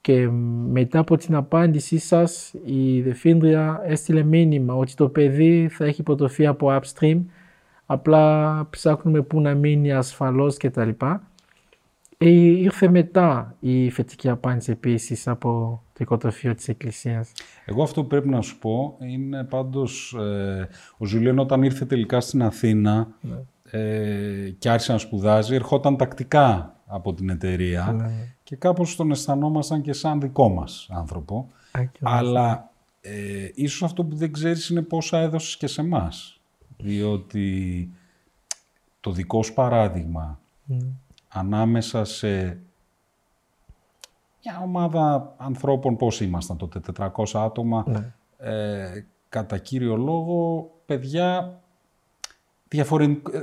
Και 0.00 0.28
μετά 0.70 0.98
από 0.98 1.16
την 1.16 1.34
απάντησή 1.34 1.98
σας 1.98 2.54
η 2.64 3.00
Δεφίνδρια 3.00 3.82
έστειλε 3.84 4.22
μήνυμα 4.22 4.74
ότι 4.74 4.94
το 4.94 5.08
παιδί 5.08 5.68
θα 5.68 5.84
έχει 5.84 6.00
υποτροφία 6.00 6.50
από 6.50 6.80
upstream 6.80 7.20
απλά 7.92 8.66
ψάχνουμε 8.70 9.22
πού 9.22 9.40
να 9.40 9.54
μείνει 9.54 9.92
ασφαλώς 9.92 10.56
κτλ. 10.56 10.90
Ε, 12.18 12.28
ήρθε 12.28 12.88
μετά 12.88 13.56
η 13.60 13.90
φετική 13.90 14.28
απάντηση 14.28 14.70
επίσης 14.70 15.28
από 15.28 15.82
το 15.92 15.98
οικοτροφείο 15.98 16.54
της 16.54 16.68
Εκκλησίας. 16.68 17.32
Εγώ 17.64 17.82
αυτό 17.82 18.02
που 18.02 18.08
πρέπει 18.08 18.28
να 18.28 18.40
σου 18.40 18.58
πω 18.58 18.96
είναι 19.00 19.44
πάντως 19.44 20.16
ε, 20.18 20.68
ο 20.96 21.06
Ζουλίων 21.06 21.38
όταν 21.38 21.62
ήρθε 21.62 21.84
τελικά 21.84 22.20
στην 22.20 22.42
Αθήνα 22.42 23.08
ναι. 23.20 23.80
ε, 23.80 24.50
και 24.58 24.70
άρχισε 24.70 24.92
να 24.92 24.98
σπουδάζει, 24.98 25.54
ερχόταν 25.54 25.96
τακτικά 25.96 26.74
από 26.86 27.14
την 27.14 27.28
εταιρεία 27.28 27.94
ναι. 27.96 28.10
και 28.42 28.56
κάπως 28.56 28.96
τον 28.96 29.10
αισθανόμασταν 29.10 29.80
και 29.80 29.92
σαν 29.92 30.20
δικό 30.20 30.48
μας 30.48 30.88
άνθρωπο. 30.90 31.48
Αλλά 32.00 32.70
ε, 33.00 33.12
ίσως 33.54 33.82
αυτό 33.82 34.04
που 34.04 34.16
δεν 34.16 34.32
ξέρεις 34.32 34.68
είναι 34.68 34.82
πόσα 34.82 35.18
έδωσες 35.18 35.56
και 35.56 35.66
σε 35.66 35.80
εμάς 35.80 36.39
διότι 36.82 37.90
το 39.00 39.10
δικό 39.10 39.42
σου 39.42 39.54
παράδειγμα 39.54 40.40
ανάμεσα 41.28 42.04
σε 42.04 42.60
μια 44.44 44.60
ομάδα 44.62 45.34
ανθρώπων, 45.36 45.96
πώς 45.96 46.20
ήμασταν 46.20 46.56
τότε, 46.56 46.80
400 46.98 47.24
άτομα, 47.34 47.84
ναι. 47.88 48.12
ε, 48.38 49.06
κατά 49.28 49.58
κύριο 49.58 49.96
λόγο, 49.96 50.70
παιδιά 50.86 51.60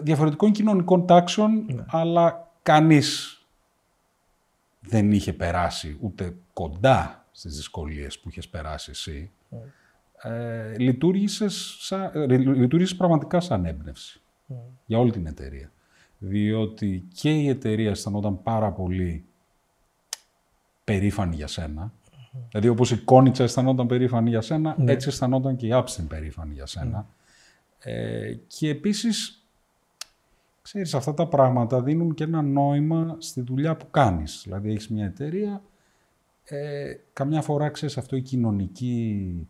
διαφορετικών 0.03 0.51
κοινωνικών 0.51 1.05
τάξεων, 1.05 1.65
ναι. 1.65 1.83
αλλά 1.87 2.51
κανείς 2.63 3.41
δεν 4.79 5.11
είχε 5.11 5.33
περάσει 5.33 5.97
ούτε 6.01 6.35
κοντά 6.53 7.25
στις 7.31 7.55
δυσκολίες 7.55 8.19
που 8.19 8.29
είχες 8.29 8.47
περάσει 8.47 8.91
εσύ. 8.91 9.31
Ναι 10.23 10.31
ε, 10.31 10.77
λειτουργήσες, 10.77 11.77
σαν, 11.79 12.11
ε, 12.13 12.37
λειτουργήσες 12.37 12.95
πραγματικά 12.95 13.39
σαν 13.39 13.65
έμπνευση 13.65 14.21
mm. 14.49 14.55
για 14.85 14.99
όλη 14.99 15.11
την 15.11 15.25
εταιρεία. 15.25 15.71
Διότι 16.17 17.07
και 17.13 17.29
η 17.29 17.47
εταιρεία 17.47 17.89
αισθανόταν 17.89 18.43
πάρα 18.43 18.71
πολύ 18.71 19.25
περήφανη 20.83 21.35
για 21.35 21.47
σένα. 21.47 21.91
Mm. 21.91 22.37
Δηλαδή 22.49 22.67
όπως 22.67 22.91
η 22.91 22.97
Κόνιτσα 22.97 23.43
αισθανόταν 23.43 23.87
περήφανη 23.87 24.29
για 24.29 24.41
σένα, 24.41 24.75
mm. 24.79 24.87
έτσι 24.87 25.07
αισθανόταν 25.07 25.55
και 25.55 25.67
η 25.67 25.73
Άψιν 25.73 26.07
περήφανη 26.07 26.53
για 26.53 26.65
σένα. 26.65 27.07
Ε, 27.79 28.33
και 28.47 28.69
επίσης, 28.69 29.43
ξέρεις, 30.61 30.93
αυτά 30.93 31.13
τα 31.13 31.27
πράγματα 31.27 31.81
δίνουν 31.81 32.13
και 32.13 32.23
ένα 32.23 32.41
νόημα 32.41 33.15
στη 33.19 33.41
δουλειά 33.41 33.75
που 33.75 33.89
κάνεις. 33.91 34.41
Δηλαδή 34.43 34.71
έχεις 34.71 34.89
μια 34.89 35.05
εταιρεία, 35.05 35.61
ε, 36.43 36.93
καμιά 37.13 37.41
φορά 37.41 37.69
ξέρεις 37.69 37.97
αυτό 37.97 38.15
η 38.15 38.21
κοινωνική 38.21 39.47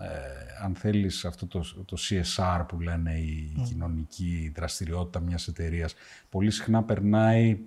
ε, 0.00 0.64
αν 0.64 0.74
θέλεις 0.74 1.24
αυτό 1.24 1.46
το, 1.46 1.84
το 1.84 1.96
CSR 1.98 2.64
που 2.68 2.80
λένε 2.80 3.14
η 3.14 3.62
κοινωνική 3.66 4.52
δραστηριότητα 4.54 5.20
μιας 5.20 5.48
εταιρείας, 5.48 5.94
πολύ 6.30 6.50
συχνά 6.50 6.82
περνάει 6.82 7.58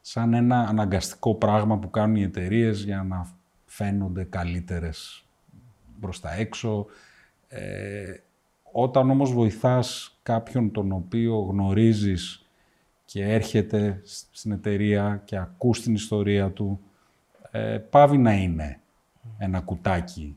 σαν 0.00 0.34
ένα 0.34 0.58
αναγκαστικό 0.58 1.34
πράγμα 1.34 1.78
που 1.78 1.90
κάνουν 1.90 2.16
οι 2.16 2.22
εταιρείες 2.22 2.82
για 2.82 3.02
να 3.02 3.28
φαίνονται 3.64 4.24
καλύτερες 4.24 5.24
προς 6.00 6.20
τα 6.20 6.34
έξω. 6.34 6.86
Ε, 7.48 8.14
όταν 8.72 9.10
όμως 9.10 9.32
βοηθάς 9.32 10.18
κάποιον 10.22 10.72
τον 10.72 10.92
οποίο 10.92 11.38
γνωρίζεις 11.38 12.46
και 13.04 13.24
έρχεται 13.24 14.00
στην 14.30 14.52
εταιρεία 14.52 15.22
και 15.24 15.36
ακούς 15.36 15.80
την 15.80 15.94
ιστορία 15.94 16.50
του, 16.50 16.80
ε, 17.50 17.78
πάβει 17.78 18.18
να 18.18 18.32
είναι 18.32 18.80
ένα 19.38 19.60
κουτάκι 19.60 20.36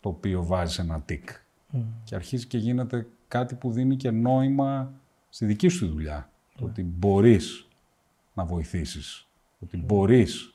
το 0.00 0.08
οποίο 0.08 0.44
βάζει 0.44 0.80
ένα 0.80 1.00
τικ. 1.00 1.28
Και 2.04 2.14
αρχίζει 2.14 2.46
και 2.46 2.58
γίνεται 2.58 3.06
κάτι 3.28 3.54
που 3.54 3.72
δίνει 3.72 3.96
και 3.96 4.10
νόημα 4.10 4.92
στη 5.28 5.44
δική 5.46 5.68
σου 5.68 5.88
δουλειά. 5.88 6.30
Το 6.56 6.64
ότι 6.64 6.82
μπορείς 6.82 7.68
να 8.34 8.44
βοηθήσεις, 8.44 9.28
ότι 9.60 9.76
μπορείς 9.76 10.54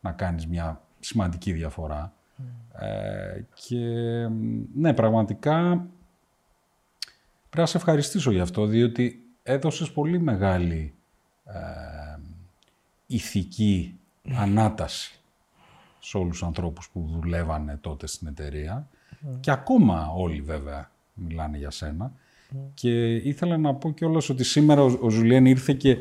να 0.00 0.12
κάνεις 0.12 0.46
μια 0.46 0.82
σημαντική 1.00 1.52
διαφορά. 1.52 2.14
Ε, 2.78 3.42
και 3.54 3.78
ναι, 4.74 4.94
πραγματικά 4.94 5.86
πρέπει 7.48 7.58
να 7.58 7.66
σε 7.66 7.76
ευχαριστήσω 7.76 8.30
γι' 8.30 8.40
αυτό, 8.40 8.66
διότι 8.66 9.24
έδωσες 9.42 9.92
πολύ 9.92 10.18
μεγάλη 10.18 10.94
ε, 11.44 12.18
ηθική 13.06 13.98
ανάταση 14.34 15.21
σε 16.02 16.16
όλους 16.16 16.30
τους 16.30 16.42
ανθρώπους 16.42 16.88
που 16.92 17.08
δουλεύανε 17.20 17.78
τότε 17.80 18.06
στην 18.06 18.26
εταιρεία. 18.26 18.88
Και 19.40 19.50
ακόμα 19.50 20.12
όλοι 20.16 20.40
βέβαια 20.40 20.90
μιλάνε 21.14 21.58
για 21.58 21.70
σένα. 21.70 22.12
Και 22.74 23.14
ήθελα 23.14 23.56
να 23.56 23.74
πω 23.74 23.92
κιόλας 23.92 24.28
ότι 24.28 24.44
σήμερα 24.44 24.82
ο, 24.82 24.98
ο 25.00 25.10
Ζουλιέν 25.10 25.46
ήρθε 25.46 25.72
και 25.72 25.96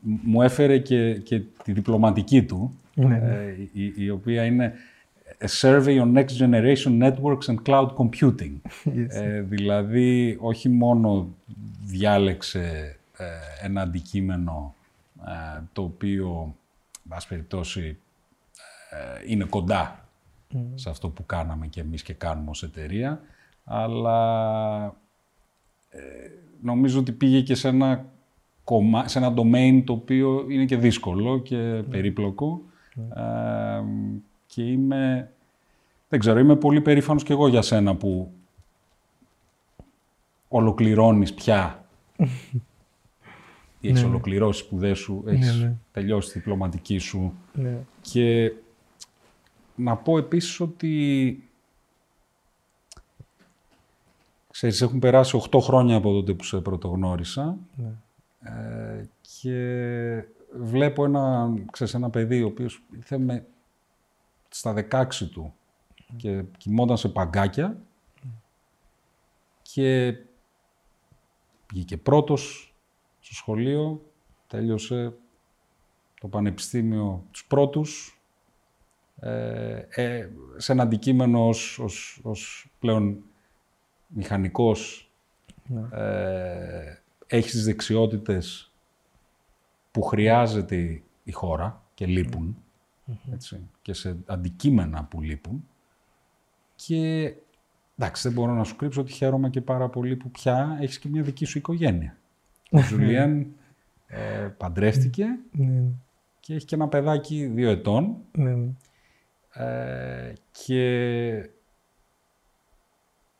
μου 0.00 0.42
έφερε 0.42 0.78
και, 0.78 1.14
και 1.14 1.40
τη 1.62 1.72
διπλωματική 1.72 2.42
του, 2.42 2.78
ναι, 2.94 3.06
ναι. 3.06 3.16
ε, 3.16 3.68
η, 3.72 3.92
η, 3.96 4.10
οποία 4.10 4.44
είναι 4.44 4.72
A 5.38 5.60
Survey 5.60 6.02
on 6.02 6.14
Next 6.14 6.36
Generation 6.38 7.02
Networks 7.02 7.46
and 7.46 7.62
Cloud 7.66 7.88
Computing. 7.94 8.52
Ε, 9.08 9.40
δηλαδή, 9.40 10.36
όχι 10.40 10.68
μόνο 10.68 11.34
διάλεξε 11.84 12.96
ε, 13.16 13.24
ένα 13.66 13.80
αντικείμενο 13.80 14.74
το 15.72 15.82
οποίο, 15.82 16.56
βάση 17.02 17.28
περιπτώσει, 17.28 17.80
ε, 17.80 17.94
είναι 19.26 19.44
κοντά 19.44 20.08
σε 20.74 20.90
αυτό 20.90 21.08
που 21.08 21.26
κάναμε 21.26 21.66
και 21.66 21.80
εμείς 21.80 22.02
και 22.02 22.12
κάνουμε 22.12 22.50
ως 22.50 22.62
εταιρεία, 22.62 23.20
αλλά 23.64 24.84
ε, 25.90 26.00
νομίζω 26.62 26.98
ότι 26.98 27.12
πήγε 27.12 27.40
και 27.40 27.54
σε 27.54 27.68
ένα, 27.68 28.04
κομμα... 28.64 29.08
σε 29.08 29.18
ένα 29.18 29.34
domain 29.36 29.82
το 29.86 29.92
οποίο 29.92 30.46
είναι 30.48 30.64
και 30.64 30.76
δύσκολο 30.76 31.38
και 31.38 31.82
περίπλοκο 31.90 32.62
ε, 32.96 33.82
και 34.46 34.62
είμαι, 34.62 35.30
δεν 36.08 36.20
ξέρω, 36.20 36.38
είμαι 36.38 36.56
πολύ 36.56 36.80
περήφανος 36.80 37.22
και 37.22 37.32
εγώ 37.32 37.48
για 37.48 37.62
σένα 37.62 37.94
που 37.96 38.32
ολοκληρώνεις 40.48 41.34
πια 41.34 41.84
Έχεις 43.84 43.96
ναι, 43.96 44.02
ναι. 44.02 44.08
ολοκληρώσει 44.08 44.60
σπουδές 44.60 44.98
σου, 44.98 45.22
έχεις 45.26 45.58
ναι, 45.58 45.64
ναι. 45.64 45.74
τελειώσει 45.92 46.32
τη 46.32 46.38
διπλωματική 46.38 46.98
σου. 46.98 47.32
Ναι. 47.52 47.78
Και 48.00 48.52
να 49.74 49.96
πω 49.96 50.18
επίσης 50.18 50.60
ότι 50.60 51.50
ξέρεις, 54.50 54.82
έχουν 54.82 54.98
περάσει 54.98 55.42
8 55.50 55.58
χρόνια 55.60 55.96
από 55.96 56.12
τότε 56.12 56.34
που 56.34 56.44
σε 56.44 56.60
πρωτογνώρισα. 56.60 57.58
Ναι. 57.76 57.92
ε, 58.50 59.08
και 59.20 60.24
βλέπω 60.56 61.04
ένα, 61.04 61.54
ξέρεις, 61.70 61.94
ένα 61.94 62.10
παιδί 62.10 62.42
ο 62.42 62.46
οποίος 62.46 62.82
ήρθε 62.96 63.18
με, 63.18 63.46
στα 64.48 64.74
16 64.90 65.06
του 65.30 65.54
και 66.16 66.44
κοιμόταν 66.58 66.96
σε 66.96 67.08
παγκάκια. 67.08 67.76
Και 69.62 70.16
βγήκε 71.72 71.96
πρώτος 71.96 72.74
στο 73.20 73.34
σχολείο, 73.34 74.02
τέλειωσε 74.46 75.14
το 76.20 76.28
πανεπιστήμιο 76.28 77.24
τους 77.30 77.46
πρώτους, 77.46 78.21
ε, 79.24 79.86
ε, 79.88 80.28
σε 80.56 80.72
ένα 80.72 80.82
αντικείμενο 80.82 81.48
ως, 81.48 81.78
ως, 81.78 82.20
ως 82.22 82.70
πλέον 82.78 83.22
μηχανικός 84.06 85.10
ναι. 85.66 85.80
ε, 85.92 86.98
έχεις 87.26 87.52
τις 87.52 87.64
δεξιότητες 87.64 88.72
που 89.90 90.02
χρειάζεται 90.02 91.02
η 91.24 91.32
χώρα 91.32 91.82
και 91.94 92.06
λείπουν, 92.06 92.56
έτσι, 93.32 93.68
και 93.82 93.92
σε 93.92 94.16
αντικείμενα 94.26 95.04
που 95.04 95.20
λείπουν. 95.20 95.68
Και 96.74 97.34
εντάξει, 97.96 98.28
δεν 98.28 98.32
μπορώ 98.32 98.52
να 98.52 98.64
σου 98.64 98.76
κρύψω 98.76 99.00
ότι 99.00 99.12
χαίρομαι 99.12 99.50
και 99.50 99.60
πάρα 99.60 99.88
πολύ 99.88 100.16
που 100.16 100.30
πια 100.30 100.78
έχεις 100.80 100.98
και 100.98 101.08
μια 101.08 101.22
δική 101.22 101.44
σου 101.44 101.58
οικογένεια. 101.58 102.16
Ο 102.70 102.78
Ζουλιάν 102.78 103.46
ε, 104.06 104.48
παντρεύτηκε 104.56 105.26
ναι. 105.52 105.82
και 106.40 106.54
έχει 106.54 106.64
και 106.64 106.74
ένα 106.74 106.88
παιδάκι 106.88 107.46
δύο 107.46 107.70
ετών. 107.70 108.16
Ναι. 109.56 109.64
Ε, 109.64 110.32
και 110.64 111.50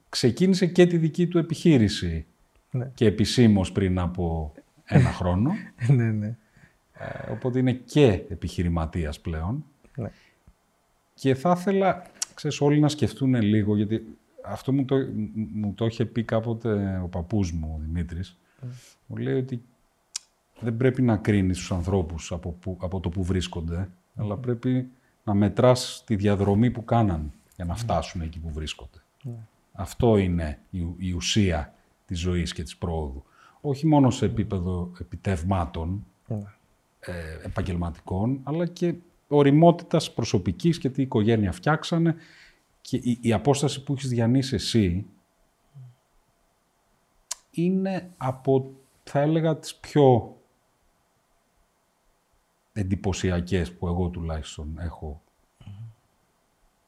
ξεκίνησε 0.09 0.66
και 0.66 0.86
τη 0.86 0.97
δική 0.97 1.26
του 1.26 1.39
επιχείρηση 1.39 2.26
και 2.94 3.06
επισήμως 3.06 3.72
πριν 3.72 3.98
από 3.98 4.52
ένα 4.84 5.12
χρόνο. 5.18 5.52
ναι, 5.89 6.10
ναι. 6.10 6.36
Ε, 6.93 7.30
οπότε 7.30 7.59
είναι 7.59 7.72
και 7.72 8.24
επιχειρηματίας 8.28 9.20
πλέον. 9.20 9.64
Ναι. 9.97 10.10
Και 11.14 11.34
θα 11.34 11.56
ήθελα, 11.59 12.06
ξέρεις, 12.34 12.60
όλοι 12.60 12.80
να 12.80 12.89
σκεφτούν 12.89 13.34
λίγο, 13.34 13.76
γιατί 13.76 14.18
αυτό 14.44 14.72
μου 14.72 14.84
το, 14.84 14.97
μου 15.52 15.74
το 15.74 15.86
είχε 15.86 16.05
πει 16.05 16.22
κάποτε 16.22 17.01
ο 17.05 17.06
παππούς 17.09 17.52
μου, 17.52 17.74
ο 17.76 17.80
Δημήτρης. 17.80 18.39
Ναι. 18.60 18.70
Μου 19.06 19.16
λέει 19.16 19.34
ότι 19.34 19.62
δεν 20.60 20.76
πρέπει 20.76 21.02
να 21.02 21.16
κρίνεις 21.16 21.59
τους 21.59 21.72
ανθρώπους 21.72 22.32
από, 22.32 22.59
από 22.78 23.01
το 23.01 23.09
που 23.09 23.24
βρίσκονται, 23.24 23.89
αλλά 24.16 24.36
πρέπει 24.36 24.90
να 25.24 25.34
μετράς 25.34 26.02
τη 26.06 26.16
διαδρομή 26.16 26.70
που 26.70 26.84
κάναν 26.84 27.32
για 27.56 27.64
να 27.64 27.74
φτάσουν 27.74 28.20
εκεί 28.20 28.38
που 28.38 28.50
βρίσκονται. 28.52 28.98
Αυτό 29.72 30.16
είναι 30.16 30.58
η, 30.70 30.78
η 30.96 31.12
ουσία 31.12 31.74
της 32.06 32.18
ζωής 32.20 32.52
και 32.52 32.62
της 32.62 32.76
πρόοδου. 32.76 33.24
Όχι 33.60 33.86
μόνο 33.86 34.10
σε 34.10 34.24
επίπεδο 34.24 34.92
επιτεύγματων, 35.00 36.06
ε, 37.00 37.12
επαγγελματικών, 37.44 38.40
αλλά 38.42 38.66
και 38.66 38.94
οριμότητας 39.28 40.12
προσωπικής 40.12 40.78
και 40.78 40.90
τι 40.90 41.02
οικογένεια 41.02 41.52
φτιάξανε 41.52 42.16
και 42.80 43.00
η, 43.20 43.32
απόσταση 43.32 43.82
που 43.82 43.92
έχεις 43.92 44.08
διανύσει 44.08 44.54
εσύ 44.54 45.06
είναι 47.50 48.10
από, 48.16 48.70
θα 49.04 49.20
έλεγα, 49.20 49.56
τις 49.56 49.74
πιο 49.74 50.36
εντυπωσιακές 52.72 53.72
που 53.72 53.86
εγώ 53.86 54.08
τουλάχιστον 54.08 54.78
έχω 54.78 55.22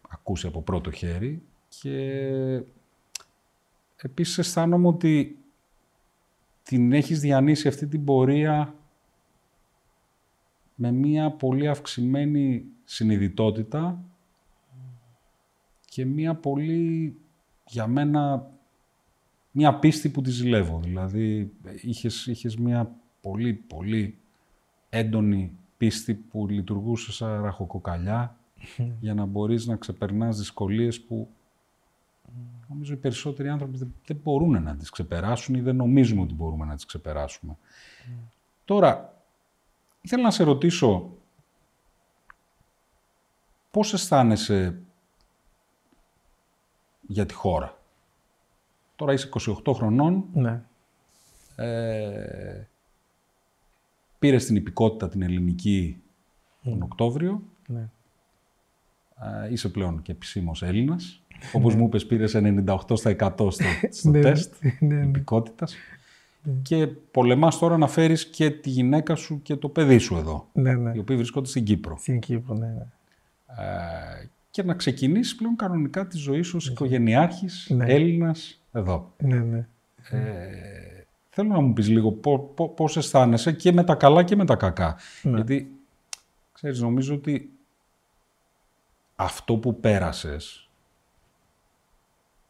ακούσει 0.08 0.46
από 0.46 0.62
πρώτο 0.62 0.90
χέρι 0.90 1.42
και 1.68 2.62
επίσης 3.96 4.38
αισθάνομαι 4.38 4.86
ότι 4.86 5.38
την 6.62 6.92
έχεις 6.92 7.20
διανύσει 7.20 7.68
αυτή 7.68 7.86
την 7.86 8.04
πορεία 8.04 8.74
με 10.74 10.90
μία 10.90 11.30
πολύ 11.30 11.68
αυξημένη 11.68 12.64
συνειδητότητα 12.84 14.04
και 15.84 16.04
μία 16.04 16.34
πολύ, 16.34 17.16
για 17.66 17.86
μένα, 17.86 18.50
μία 19.50 19.78
πίστη 19.78 20.08
που 20.08 20.22
τη 20.22 20.30
ζηλεύω. 20.30 20.80
Δηλαδή, 20.80 21.52
είχες, 21.80 22.26
είχες 22.26 22.56
μία 22.56 22.96
πολύ, 23.20 23.54
πολύ 23.54 24.18
έντονη 24.88 25.58
πίστη 25.76 26.14
που 26.14 26.46
λειτουργούσε 26.48 27.12
σαν 27.12 27.42
ραχοκοκαλιά 27.42 28.36
για 29.00 29.14
να 29.14 29.24
μπορείς 29.24 29.66
να 29.66 29.76
ξεπερνάς 29.76 30.38
δυσκολίες 30.38 31.00
που 31.00 31.28
νομίζω 32.68 32.92
οι 32.92 32.96
περισσότεροι 32.96 33.48
άνθρωποι 33.48 33.78
δεν, 34.06 34.20
μπορούν 34.22 34.62
να 34.62 34.76
τις 34.76 34.90
ξεπεράσουν 34.90 35.54
ή 35.54 35.60
δεν 35.60 35.76
νομίζουμε 35.76 36.22
ότι 36.22 36.34
μπορούμε 36.34 36.64
να 36.64 36.74
τις 36.74 36.84
ξεπεράσουμε. 36.86 37.56
Τώρα, 38.64 39.14
Ήθελα 40.04 40.22
να 40.22 40.30
σε 40.30 40.44
ρωτήσω, 40.44 41.10
πώς 43.70 43.92
αισθάνεσαι 43.92 44.78
για 47.00 47.26
τη 47.26 47.34
χώρα; 47.34 47.78
Τώρα 48.96 49.12
είσαι 49.12 49.28
28 49.64 49.72
χρονών. 49.74 50.24
Ναι. 50.32 50.62
Ε, 51.56 52.66
πήρες 54.24 54.46
την 54.46 54.56
υπηκότητα 54.56 55.08
την 55.08 55.22
ελληνική 55.22 55.96
τον 56.62 56.78
ναι. 56.78 56.84
Οκτώβριο. 56.84 57.42
Ναι. 57.66 57.88
Ε, 59.44 59.52
είσαι 59.52 59.68
πλέον 59.68 60.02
και 60.02 60.12
επισήμως 60.12 60.62
Έλληνας. 60.62 61.22
Όπως 61.52 61.74
ναι. 61.74 61.80
μου 61.80 61.86
είπες, 61.86 62.06
πήρες 62.06 62.32
98% 62.36 62.74
στο, 62.74 63.64
στο 63.90 64.10
ναι, 64.10 64.20
τεστ 64.20 64.54
ναι, 64.80 64.94
υπηκότητας. 64.94 65.74
Ναι. 66.42 66.52
Και 66.62 66.86
πολεμάς 66.86 67.58
τώρα 67.58 67.78
να 67.78 67.86
φέρεις 67.86 68.26
και 68.26 68.50
τη 68.50 68.70
γυναίκα 68.70 69.14
σου 69.14 69.42
και 69.42 69.56
το 69.56 69.68
παιδί 69.68 69.98
σου 69.98 70.16
εδώ. 70.16 70.48
Ναι, 70.52 70.74
ναι. 70.74 70.92
Οι 70.94 70.98
οποίοι 70.98 71.16
βρίσκονται 71.16 71.48
στην 71.48 71.64
Κύπρο. 71.64 71.96
Στην 72.00 72.20
Κύπρο, 72.20 72.54
ναι. 72.54 72.66
ναι. 72.66 72.86
Ε, 73.46 74.28
και 74.50 74.62
να 74.62 74.74
ξεκινήσεις 74.74 75.34
πλέον 75.34 75.56
κανονικά 75.56 76.06
τη 76.06 76.16
ζωή 76.16 76.42
σου 76.42 76.56
ως 76.56 76.68
οικογενειάρχης 76.68 77.70
ναι. 77.70 77.84
Έλληνας 77.84 78.62
εδώ. 78.72 79.12
Ναι, 79.22 79.38
ναι. 79.38 79.66
Ε, 80.10 80.93
θέλω 81.34 81.48
να 81.48 81.60
μου 81.60 81.72
πεις 81.72 81.88
λίγο 81.88 82.12
πώς 82.74 82.96
αισθάνεσαι 82.96 83.52
και 83.52 83.72
με 83.72 83.84
τα 83.84 83.94
καλά 83.94 84.22
και 84.22 84.36
με 84.36 84.44
τα 84.44 84.56
κακά. 84.56 84.98
Ναι. 85.22 85.34
Γιατί, 85.34 85.80
ξέρεις, 86.52 86.80
νομίζω 86.80 87.14
ότι 87.14 87.52
αυτό 89.16 89.56
που 89.56 89.80
πέρασες, 89.80 90.68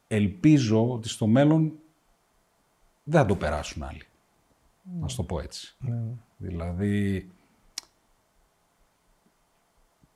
ελπίζω 0.09 0.91
ότι 0.91 1.09
στο 1.09 1.27
μέλλον 1.27 1.73
δεν 3.05 3.21
θα 3.21 3.27
το 3.27 3.37
περάσουν 3.37 3.83
άλλοι. 3.83 4.03
Mm. 4.03 5.01
Να 5.01 5.07
το 5.17 5.23
πω 5.23 5.41
έτσι. 5.41 5.75
Ναι. 5.79 6.03
Δηλαδή, 6.37 7.31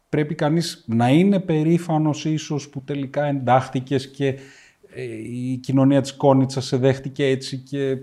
πρέπει 0.09 0.35
κανείς 0.35 0.85
να 0.87 1.09
είναι 1.09 1.41
περήφανος 1.41 2.25
ίσως 2.25 2.69
που 2.69 2.83
τελικά 2.83 3.25
εντάχθηκες 3.25 4.11
και 4.11 4.39
ε, 4.91 5.03
η 5.23 5.57
κοινωνία 5.57 6.01
της 6.01 6.17
Κόνιτσας 6.17 6.65
σε 6.67 6.77
δέχτηκε 6.77 7.27
έτσι 7.27 7.59
και 7.59 7.99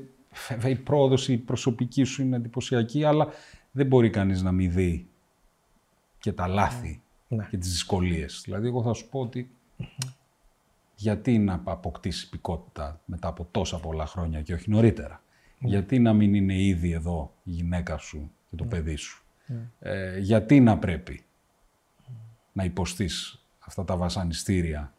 βέβαια 0.49 0.72
η 0.72 0.76
πρόοδος 0.76 1.28
η 1.28 1.38
προσωπική 1.38 2.03
σου 2.03 2.22
είναι 2.22 2.36
εντυπωσιακή, 2.36 3.03
αλλά 3.03 3.28
δεν 3.72 3.88
μπορεί 3.88 4.10
κανείς 4.10 4.41
να 4.41 4.52
μην 4.52 4.72
δει 4.72 5.07
και 6.18 6.32
τα 6.32 6.48
λάθη 6.48 7.02
ναι. 7.28 7.48
και 7.49 7.57
τις 7.57 7.70
δυσκολίες. 7.70 8.41
Δηλαδή, 8.45 8.68
εγώ 8.68 8.84
θα 8.84 8.94
σου 8.94 9.10
πω 9.10 9.20
ότι 9.20 9.49
γιατί 10.95 11.38
να 11.38 11.62
αποκτήσει 11.64 12.26
υπηκότητα 12.26 13.02
μετά 13.06 13.28
από 13.28 13.48
τόσα 13.52 13.80
πολλά 13.80 14.06
χρόνια 14.06 14.41
και 14.41 14.53
όχι 14.53 14.70
νωρίτερα; 14.70 15.22
Ναι. 15.60 15.70
Γιατί 15.70 15.99
να 15.99 16.14
μην 16.14 16.34
είναι 16.34 16.62
ήδη 16.62 16.91
εδώ 16.91 17.34
η 17.44 17.52
γυναίκα 17.52 17.98
σου 17.98 18.32
και 18.49 18.56
το 18.56 18.64
ναι. 18.64 18.70
παιδί 18.70 18.95
σου; 18.95 19.24
Ναι. 19.45 19.70
Ε, 19.80 20.20
γιατί 20.20 20.60
να 20.60 20.78
πρέπει 20.78 21.24
να 22.53 22.64
υποστείς 22.64 23.44
αυτά 23.60 23.86
τα 23.86 23.98
βασανιστηρια 23.98 24.94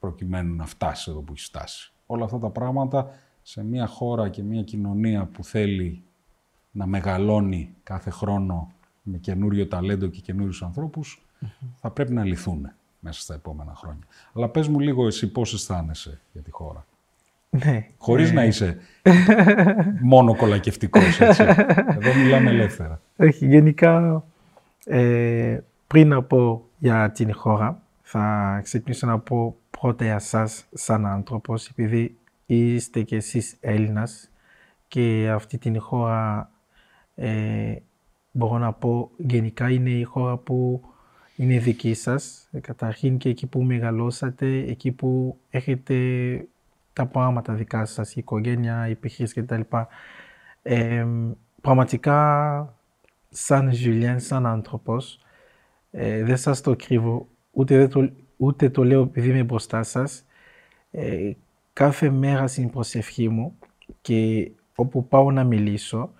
προκειμένου 0.00 0.54
να 0.54 0.66
φτάσεις 0.66 1.06
εδώ 1.06 1.20
που 1.20 1.32
έχεις 1.32 1.44
φτάσει; 1.44 1.92
Όλα 2.06 2.24
αυτά 2.24 2.38
τα 2.38 2.50
πράγματα 2.50 3.10
σε 3.50 3.64
μια 3.64 3.86
χώρα 3.86 4.28
και 4.28 4.42
μια 4.42 4.62
κοινωνία 4.62 5.24
που 5.24 5.44
θέλει 5.44 6.02
να 6.70 6.86
μεγαλώνει 6.86 7.74
κάθε 7.82 8.10
χρόνο 8.10 8.72
με 9.02 9.18
καινούριο 9.18 9.68
ταλέντο 9.68 10.06
και 10.06 10.20
καινούριους 10.20 10.62
ανθρώπους, 10.62 11.22
θα 11.76 11.90
πρέπει 11.90 12.12
να 12.12 12.24
λυθούν 12.24 12.70
μέσα 13.00 13.20
στα 13.20 13.34
επόμενα 13.34 13.74
χρόνια. 13.74 14.02
Αλλά 14.34 14.48
πες 14.48 14.68
μου 14.68 14.80
λίγο 14.80 15.06
εσύ 15.06 15.32
πώς 15.32 15.52
αισθάνεσαι 15.52 16.20
για 16.32 16.42
τη 16.42 16.50
χώρα. 16.50 16.86
Ναι. 17.50 17.86
Χωρίς 17.98 18.32
να 18.32 18.44
είσαι 18.44 18.78
μόνο 20.00 20.36
κολακευτικός, 20.36 21.20
έτσι. 21.20 21.42
Εδώ 21.88 22.14
μιλάμε 22.22 22.50
ελεύθερα. 22.50 23.00
Όχι, 23.16 23.46
γενικά, 23.46 24.24
ε, 24.84 25.58
πριν 25.86 26.08
να 26.08 26.22
πω 26.22 26.64
για 26.78 27.10
την 27.10 27.34
χώρα, 27.34 27.82
θα 28.02 28.60
ξεκινήσω 28.62 29.06
να 29.06 29.18
πω 29.18 29.56
πρώτα 29.70 30.04
για 30.04 30.18
σας 30.18 30.64
σαν 30.72 31.06
άνθρωπος, 31.06 31.68
επειδή 31.68 32.17
είστε 32.56 33.02
και 33.02 33.16
εσείς 33.16 33.56
Έλληνας 33.60 34.30
και 34.88 35.30
αυτή 35.30 35.58
την 35.58 35.80
χώρα 35.80 36.50
ε, 37.14 37.76
μπορώ 38.32 38.58
να 38.58 38.72
πω 38.72 39.10
γενικά 39.16 39.70
είναι 39.70 39.90
η 39.90 40.02
χώρα 40.02 40.36
που 40.36 40.82
είναι 41.36 41.58
δική 41.58 41.94
σας. 41.94 42.48
Ε, 42.52 42.60
καταρχήν 42.60 43.18
και 43.18 43.28
εκεί 43.28 43.46
που 43.46 43.62
μεγαλώσατε, 43.62 44.46
εκεί 44.46 44.92
που 44.92 45.38
έχετε 45.50 45.96
τα 46.92 47.06
πράγματα 47.06 47.52
δικά 47.54 47.84
σας, 47.84 48.10
η 48.10 48.14
οικογένεια, 48.18 48.88
η 48.88 48.90
επιχείρηση 48.90 49.42
κτλ. 49.42 49.60
Ε, 50.62 51.06
πραγματικά 51.60 52.74
σαν 53.28 53.72
Ζουλιάν, 53.72 54.20
σαν 54.20 54.46
άνθρωπος, 54.46 55.20
ε, 55.90 56.24
δεν 56.24 56.36
σας 56.36 56.60
το 56.60 56.76
κρύβω, 56.76 57.28
ούτε, 57.50 57.88
το, 57.88 58.10
ούτε 58.36 58.70
το 58.70 58.84
λέω 58.84 59.02
επειδή 59.02 59.28
είμαι 59.28 59.42
μπροστά 59.42 59.82
σας. 59.82 60.24
Ε, 60.90 61.32
κάθε 61.78 62.10
μέρα 62.10 62.46
στην 62.46 62.70
προσευχή 62.70 63.28
μου 63.28 63.58
και 64.00 64.50
όπου 64.74 65.08
πάω 65.08 65.30
να 65.30 65.44
μιλήσω, 65.44 66.10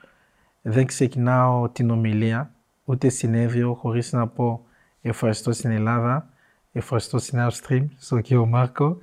δεν 0.63 0.87
ξεκινάω 0.87 1.69
την 1.69 1.91
ομιλία, 1.91 2.51
ούτε 2.85 3.09
συνέδριο, 3.09 3.75
χωρίς 3.75 4.13
να 4.13 4.27
πω 4.27 4.65
ευχαριστώ 5.03 5.53
στην 5.53 5.71
Ελλάδα, 5.71 6.29
ευχαριστώ 6.73 7.19
στην 7.19 7.39
Outstream, 7.39 7.87
στον 7.99 8.23
κύριο 8.23 8.47
Μάρκο 8.47 8.99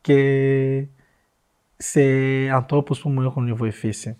και 0.00 0.86
σε 1.76 2.02
ανθρώπους 2.50 3.00
που 3.00 3.08
μου 3.08 3.22
έχουν 3.22 3.56
βοηθήσει. 3.56 4.16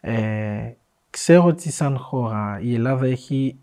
Ε, 0.00 0.72
ξέρω 1.10 1.44
ότι 1.44 1.70
σαν 1.70 1.98
χώρα 1.98 2.60
η 2.62 2.74
Ελλάδα 2.74 3.06
έχει 3.06 3.58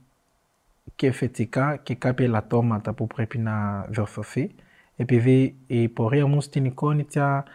και 0.96 1.12
θετικά 1.12 1.76
και 1.76 1.96
κάποια 1.96 2.26
ελαττώματα 2.26 2.94
που 2.94 3.08
πρέπει 3.08 3.38
να 3.38 3.86
διορθωθεί 3.90 4.52
επειδή 5.02 5.56
η 5.68 5.88
πορεία 5.88 6.28
μου 6.28 6.42
στην 6.42 6.66
εικόνιτια 6.66 7.46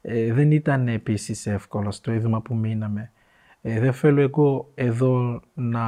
ε, 0.00 0.32
δεν 0.32 0.50
ήταν 0.50 0.88
επίσης 0.88 1.46
εύκολο 1.46 1.90
στο 1.90 2.12
είδημα 2.12 2.42
που 2.42 2.54
μείναμε. 2.54 3.12
Ε, 3.62 3.80
δεν 3.80 3.92
θέλω 3.92 4.20
εγώ 4.20 4.70
εδώ 4.74 5.40
να 5.54 5.84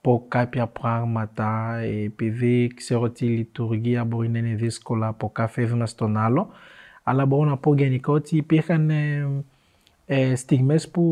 πω 0.00 0.24
κάποια 0.28 0.66
πράγματα 0.66 1.76
επειδή 2.04 2.72
ξέρω 2.74 3.00
ότι 3.00 3.26
η 3.26 3.28
λειτουργία 3.28 4.04
μπορεί 4.04 4.28
να 4.28 4.38
είναι 4.38 4.54
δύσκολα 4.54 5.06
από 5.06 5.30
κάθε 5.30 5.62
είδημα 5.62 5.86
στον 5.86 6.16
άλλο 6.16 6.48
αλλά 7.02 7.26
μπορώ 7.26 7.48
να 7.48 7.56
πω 7.56 7.74
γενικά 7.74 8.12
ότι 8.12 8.36
υπήρχαν 8.36 8.90
ε, 8.90 9.28
ε, 10.06 10.34
στιγμές 10.34 10.90
που 10.90 11.04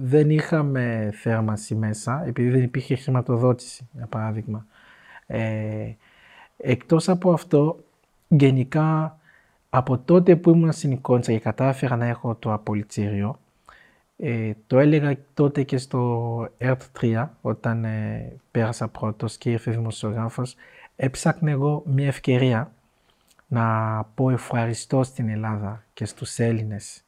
δεν 0.00 0.30
είχαμε 0.30 1.10
θέρμανση 1.14 1.74
μέσα 1.74 2.22
επειδή 2.26 2.50
δεν 2.50 2.62
υπήρχε 2.62 2.96
χρηματοδότηση 2.96 3.88
για 3.92 4.06
παράδειγμα. 4.06 4.66
Ε, 5.26 5.96
εκτός 6.56 7.08
από 7.08 7.32
αυτό 7.32 7.85
γενικά 8.28 9.18
από 9.70 9.98
τότε 9.98 10.36
που 10.36 10.50
ήμουν 10.50 10.72
στην 10.72 11.00
Κόντσα 11.00 11.32
και 11.32 11.38
κατάφερα 11.38 11.96
να 11.96 12.06
έχω 12.06 12.34
το 12.34 12.52
απολυτήριο 12.52 13.38
ε, 14.16 14.52
το 14.66 14.78
έλεγα 14.78 15.16
τότε 15.34 15.62
και 15.62 15.78
στο 15.78 16.48
ΕΡΤ 16.58 16.82
3 17.00 17.28
όταν 17.40 17.84
ε, 17.84 18.36
πέρασα 18.50 18.88
πρώτος 18.88 19.36
και 19.36 19.50
ήρθε 19.50 19.70
δημοσιογράφος 19.70 20.54
έψαχνε 20.96 21.50
εγώ 21.50 21.82
μια 21.86 22.06
ευκαιρία 22.06 22.72
να 23.46 24.04
πω 24.14 24.30
ευχαριστώ 24.30 25.02
στην 25.02 25.28
Ελλάδα 25.28 25.84
και 25.92 26.04
στους 26.04 26.38
Έλληνες 26.38 27.02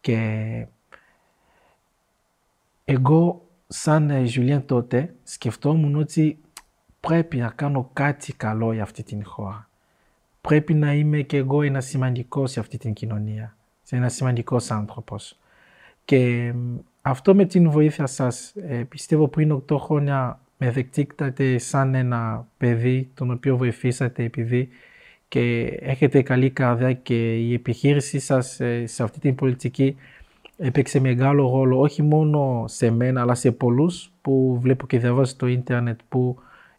και 0.00 0.66
εγώ 2.84 3.46
σαν 3.68 4.26
Ζουλιάν 4.26 4.66
τότε 4.66 5.14
σκεφτόμουν 5.22 5.94
ότι 5.94 6.40
πρέπει 7.00 7.36
να 7.36 7.48
κάνω 7.48 7.90
κάτι 7.92 8.32
καλό 8.32 8.72
για 8.72 8.82
αυτή 8.82 9.02
την 9.02 9.24
χώρα. 9.24 9.67
Πρέπει 10.48 10.74
να 10.74 10.94
είμαι 10.94 11.20
και 11.20 11.36
εγώ 11.36 11.62
ένας 11.62 11.86
σημαντικός 11.86 12.50
σε 12.50 12.60
αυτή 12.60 12.78
την 12.78 12.92
κοινωνία, 12.92 13.56
σε 13.82 13.96
ένας 13.96 14.14
σημαντικός 14.14 14.70
άνθρωπος. 14.70 15.38
Και 16.04 16.52
αυτό 17.02 17.34
με 17.34 17.44
την 17.44 17.70
βοήθεια 17.70 18.06
σας, 18.06 18.54
ε, 18.56 18.82
πιστεύω 18.88 19.28
πριν 19.28 19.52
8 19.52 19.78
χρόνια 19.78 20.40
με 20.58 20.70
δεκτήκατε 20.70 21.58
σαν 21.58 21.94
ένα 21.94 22.46
παιδί 22.58 23.10
τον 23.14 23.30
οποίο 23.30 23.56
βοηθήσατε 23.56 24.22
επειδή 24.22 24.68
και 25.28 25.64
έχετε 25.80 26.22
καλή 26.22 26.50
καρδιά 26.50 26.92
και 26.92 27.36
η 27.36 27.54
επιχείρησή 27.54 28.18
σας 28.18 28.60
ε, 28.60 28.86
σε 28.86 29.02
αυτή 29.02 29.20
την 29.20 29.34
πολιτική 29.34 29.96
έπαιξε 30.56 31.00
μεγάλο 31.00 31.50
ρόλο 31.50 31.80
όχι 31.80 32.02
μόνο 32.02 32.64
σε 32.68 32.90
μένα 32.90 33.20
αλλά 33.20 33.34
σε 33.34 33.50
πολλούς 33.50 34.10
που 34.22 34.58
βλέπω 34.60 34.86
και 34.86 34.98
διαβάζω 34.98 35.30
στο 35.30 35.46
ίντερνετ 35.46 36.00
που 36.08 36.38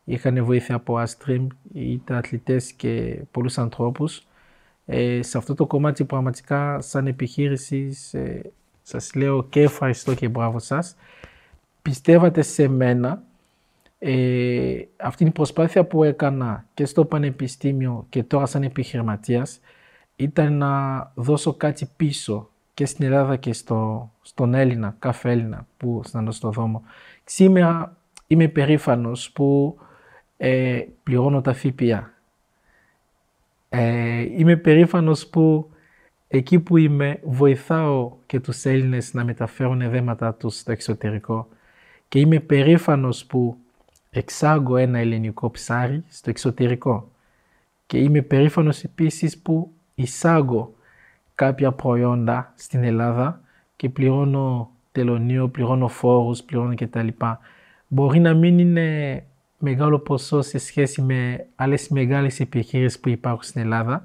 είχαν 0.10 0.45
βοήθεια 0.45 0.76
από 0.76 1.03
Astream 1.03 1.48
είτε 1.73 2.14
αθλητές 2.14 2.72
και 2.72 3.19
πολλούς 3.31 3.57
ανθρώπους. 3.57 4.23
Ε, 4.86 5.22
σε 5.22 5.38
αυτό 5.38 5.53
το 5.53 5.65
κομμάτι 5.65 6.06
πραγματικά 6.06 6.81
σαν 6.81 7.07
επιχείρηση 7.07 7.98
ε, 8.11 8.40
σας 8.81 9.15
λέω 9.15 9.44
και 9.44 9.61
ευχαριστώ 9.61 10.14
και 10.14 10.27
μπράβο 10.27 10.60
σας. 10.60 10.95
Πιστεύατε 11.81 12.41
σε 12.41 12.68
μένα 12.68 13.23
ε, 13.99 14.81
αυτή 14.98 15.23
η 15.23 15.31
προσπάθεια 15.31 15.86
που 15.86 16.03
έκανα 16.03 16.65
και 16.73 16.86
στο 16.86 17.06
πανεπιστήμιο 17.06 18.06
και 18.10 18.23
τώρα 18.23 18.45
σαν 18.45 18.64
επιχειρηματίας 18.64 19.60
ήταν 20.15 20.53
να 20.53 21.02
δώσω 21.15 21.53
κάτι 21.53 21.90
πίσω 21.98 22.49
και 22.73 22.86
στην 22.86 23.06
Ελλάδα 23.06 23.36
και 23.36 23.53
στο, 23.53 24.11
στον 24.22 24.53
Έλληνα, 24.53 24.95
κάθε 24.99 25.31
Έλληνα 25.31 25.68
που 25.77 26.02
ήταν 26.07 26.31
στο 26.31 26.49
δρόμο. 26.49 26.84
Σήμερα 27.23 27.98
είμαι 28.27 28.48
περήφανος 28.48 29.31
που 29.31 29.77
ε, 30.41 30.82
πληρώνω 31.03 31.41
τα 31.41 31.53
ΦΠΑ. 31.53 32.14
Ε, 33.70 34.20
είμαι 34.22 34.56
περήφανος 34.56 35.28
που 35.28 35.70
εκεί 36.28 36.60
που 36.60 36.78
είμαι 36.78 37.20
βοηθάω 37.24 38.11
και 38.26 38.40
τους 38.40 38.66
Έλληνες 38.66 39.14
να 39.14 39.24
μεταφέρουν 39.24 39.82
εδέματα 39.82 40.34
τους 40.34 40.57
στο 40.57 40.72
εξωτερικό 40.72 41.48
και 42.07 42.20
είμαι 42.20 42.40
περήφανος 42.40 43.26
που 43.26 43.57
εξάγω 44.10 44.76
ένα 44.76 44.99
ελληνικό 44.99 45.52
ψάρι 45.52 46.03
στο 46.10 46.30
εξωτερικό. 46.30 47.11
Και 47.86 47.98
είμαι 47.98 48.22
περήφανος 48.22 48.84
επίσης 48.84 49.38
που 49.38 49.72
εισάγω 49.95 50.74
κάποια 51.36 51.72
προϊόντα 51.72 52.53
στην 52.56 52.84
Ελλάδα 52.84 53.41
και 53.76 53.90
πληρώνω 53.90 54.72
τελωνίο, 54.91 55.48
πληρώνω 55.48 55.88
φόρους, 55.88 56.44
πληρώνω 56.44 56.76
κτλ. 56.76 57.07
Μπορεί 57.88 58.20
να 58.20 58.34
μην 58.34 58.60
είναι 58.60 59.24
μεγάλο 59.60 59.99
ποσό 59.99 60.41
σε 60.41 60.57
σχέση 60.57 61.02
με 61.02 61.48
άλλες 61.56 61.88
μεγάλες 61.88 62.40
επιχείρησεις 62.40 62.99
που 62.99 63.10
υπάρχουν 63.10 63.44
στην 63.44 63.61
Ελλάδα, 63.61 64.03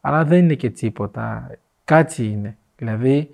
αλλά 0.00 0.24
δεν 0.24 0.38
είναι 0.38 0.54
και 0.54 0.70
τίποτα. 0.70 1.50
Κάτι 1.84 2.26
είναι. 2.26 2.56
Δηλαδή, 2.76 3.30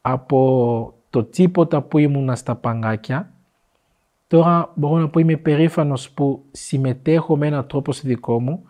από 0.00 0.94
το 1.10 1.24
τίποτα 1.24 1.82
που 1.82 1.98
ήμουνα 1.98 2.36
στα 2.36 2.54
παγκάκια, 2.54 3.32
Τώρα 4.30 4.72
μπορώ 4.74 5.00
να 5.00 5.08
πω 5.08 5.20
είμαι 5.20 5.36
περήφανος 5.36 6.10
που 6.10 6.44
συμμετέχω 6.50 7.36
με 7.36 7.46
έναν 7.46 7.66
τρόπο 7.66 7.92
στο 7.92 8.08
δικό 8.08 8.40
μου 8.40 8.64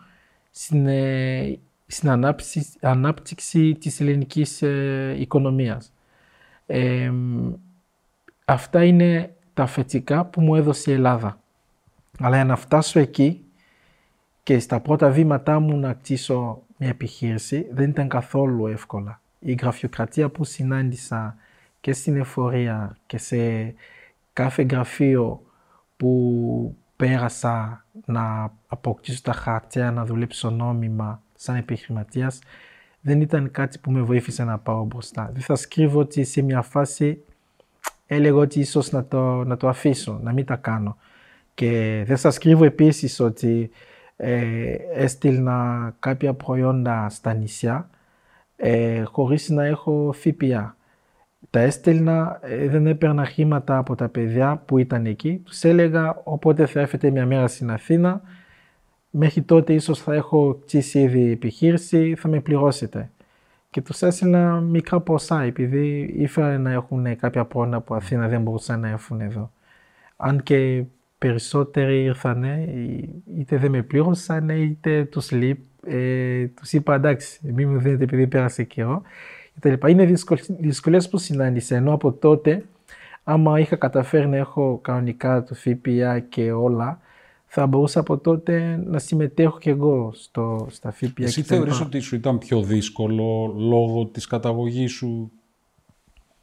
στην, 0.51 0.87
ε, 0.87 1.59
στην 1.87 2.09
ανάπτυξη, 2.09 2.65
ανάπτυξη 2.81 3.75
της 3.75 3.99
ελληνικής 3.99 4.61
ε, 4.61 5.15
οικονομίας. 5.19 5.93
Ε, 6.65 7.11
αυτά 8.45 8.83
είναι 8.83 9.33
τα 9.53 9.65
φετικά 9.65 10.25
που 10.25 10.41
μου 10.41 10.55
έδωσε 10.55 10.91
η 10.91 10.93
Ελλάδα. 10.93 11.39
Αλλά 12.21 12.35
για 12.35 12.45
να 12.45 12.55
φτάσω 12.55 12.99
εκεί 12.99 13.45
και 14.43 14.59
στα 14.59 14.79
πρώτα 14.79 15.09
βήματά 15.09 15.59
μου 15.59 15.77
να 15.77 15.93
κτίσω 15.93 16.61
μια 16.77 16.89
επιχείρηση 16.89 17.67
δεν 17.71 17.89
ήταν 17.89 18.07
καθόλου 18.07 18.67
εύκολα. 18.67 19.21
Η 19.39 19.53
γραφειοκρατία 19.61 20.29
που 20.29 20.43
συνάντησα 20.43 21.35
και 21.81 21.93
στην 21.93 22.17
εφορία 22.17 22.97
και 23.05 23.17
σε 23.17 23.73
κάθε 24.33 24.65
γραφείο 24.69 25.41
που 25.97 26.75
πέρασα 26.95 27.85
να 28.05 28.53
αποκτήσω 28.67 29.21
τα 29.21 29.33
χαρτιά, 29.33 29.91
να 29.91 30.05
δουλέψω 30.05 30.49
νόμιμα 30.49 31.21
σαν 31.35 31.55
επιχειρηματίας, 31.55 32.39
δεν 33.01 33.21
ήταν 33.21 33.51
κάτι 33.51 33.79
που 33.79 33.91
με 33.91 34.01
βοήθησε 34.01 34.43
να 34.43 34.57
πάω 34.57 34.83
μπροστά. 34.83 35.29
Δεν 35.33 35.41
θα 35.41 35.55
σκρίβω 35.55 35.99
ότι 35.99 36.23
σε 36.23 36.41
μια 36.41 36.61
φάση 36.61 37.23
έλεγα 38.05 38.35
ότι 38.35 38.59
ίσως 38.59 38.91
να 38.91 39.05
το, 39.05 39.43
να 39.43 39.57
το 39.57 39.67
αφήσω, 39.67 40.19
να 40.23 40.33
μην 40.33 40.45
τα 40.45 40.55
κάνω. 40.55 40.97
Και 41.53 42.03
δεν 42.05 42.17
σας 42.17 42.37
κρύβω 42.37 42.63
επίσης 42.63 43.19
ότι 43.19 43.69
ε, 44.15 44.75
έστειλνα 44.93 45.93
κάποια 45.99 46.33
προϊόντα 46.33 47.09
στα 47.09 47.33
νησιά 47.33 47.89
ε, 48.55 49.03
χωρίς 49.03 49.49
να 49.49 49.65
έχω 49.65 50.13
ΦΠΑ 50.15 50.75
τα 51.49 51.59
έστελνα, 51.59 52.39
ε, 52.41 52.67
δεν 52.67 52.87
έπαιρνα 52.87 53.25
χρήματα 53.25 53.77
από 53.77 53.95
τα 53.95 54.09
παιδιά 54.09 54.63
που 54.65 54.77
ήταν 54.77 55.05
εκεί. 55.05 55.41
Τους 55.45 55.63
έλεγα 55.63 56.21
όποτε 56.23 56.65
θα 56.65 56.79
έρθετε 56.79 57.09
μια 57.09 57.25
μέρα 57.25 57.47
στην 57.47 57.71
Αθήνα, 57.71 58.21
μέχρι 59.09 59.41
τότε 59.41 59.73
ίσως 59.73 59.99
θα 59.99 60.13
έχω 60.13 60.53
κτίσει 60.53 60.99
ήδη 60.99 61.31
επιχείρηση, 61.31 62.15
θα 62.15 62.27
με 62.27 62.39
πληρώσετε. 62.39 63.11
Και 63.69 63.81
τους 63.81 64.01
έστελνα 64.01 64.59
μικρά 64.59 64.99
ποσά, 64.99 65.41
επειδή 65.41 66.13
ήθελα 66.17 66.57
να 66.57 66.71
έχουν 66.71 67.15
κάποια 67.15 67.45
πρόνοια 67.45 67.79
που 67.79 67.95
Αθήνα 67.95 68.27
δεν 68.27 68.41
μπορούσαν 68.41 68.79
να 68.79 68.89
έρθουν 68.89 69.21
εδώ. 69.21 69.51
Αν 70.17 70.43
και 70.43 70.83
περισσότεροι 71.21 72.03
ήρθαν, 72.03 72.43
είτε 73.37 73.57
δεν 73.57 73.71
με 73.71 73.81
πλήρωσαν, 73.81 74.49
είτε 74.49 75.05
τους, 75.05 75.31
λείπ, 75.31 75.59
ε, 75.85 76.45
τους 76.47 76.73
είπα 76.73 76.95
εντάξει, 76.95 77.39
μην 77.53 77.69
μου 77.69 77.79
δίνετε 77.79 78.03
επειδή 78.03 78.27
πέρασε 78.27 78.63
καιρό 78.63 79.01
κτλ. 79.59 79.87
Είναι 79.87 80.13
δυσκολίες 80.59 81.09
που 81.09 81.17
συνάντησα, 81.17 81.75
ενώ 81.75 81.93
από 81.93 82.11
τότε, 82.11 82.65
άμα 83.23 83.59
είχα 83.59 83.75
καταφέρει 83.75 84.27
να 84.27 84.37
έχω 84.37 84.79
κανονικά 84.81 85.43
το 85.43 85.55
ΦΠΑ 85.55 86.19
και 86.19 86.51
όλα, 86.51 86.99
θα 87.45 87.67
μπορούσα 87.67 87.99
από 87.99 88.17
τότε 88.17 88.83
να 88.85 88.99
συμμετέχω 88.99 89.57
και 89.57 89.69
εγώ 89.69 90.11
στο, 90.13 90.67
στα 90.69 90.91
ΦΠΑ. 90.91 91.23
Εσύ 91.23 91.41
θεωρείς 91.41 91.79
ότι 91.81 91.99
σου 91.99 92.15
ήταν 92.15 92.37
πιο 92.37 92.61
δύσκολο 92.61 93.53
λόγω 93.57 94.05
της 94.05 94.27
καταγωγής 94.27 94.91
σου 94.91 95.31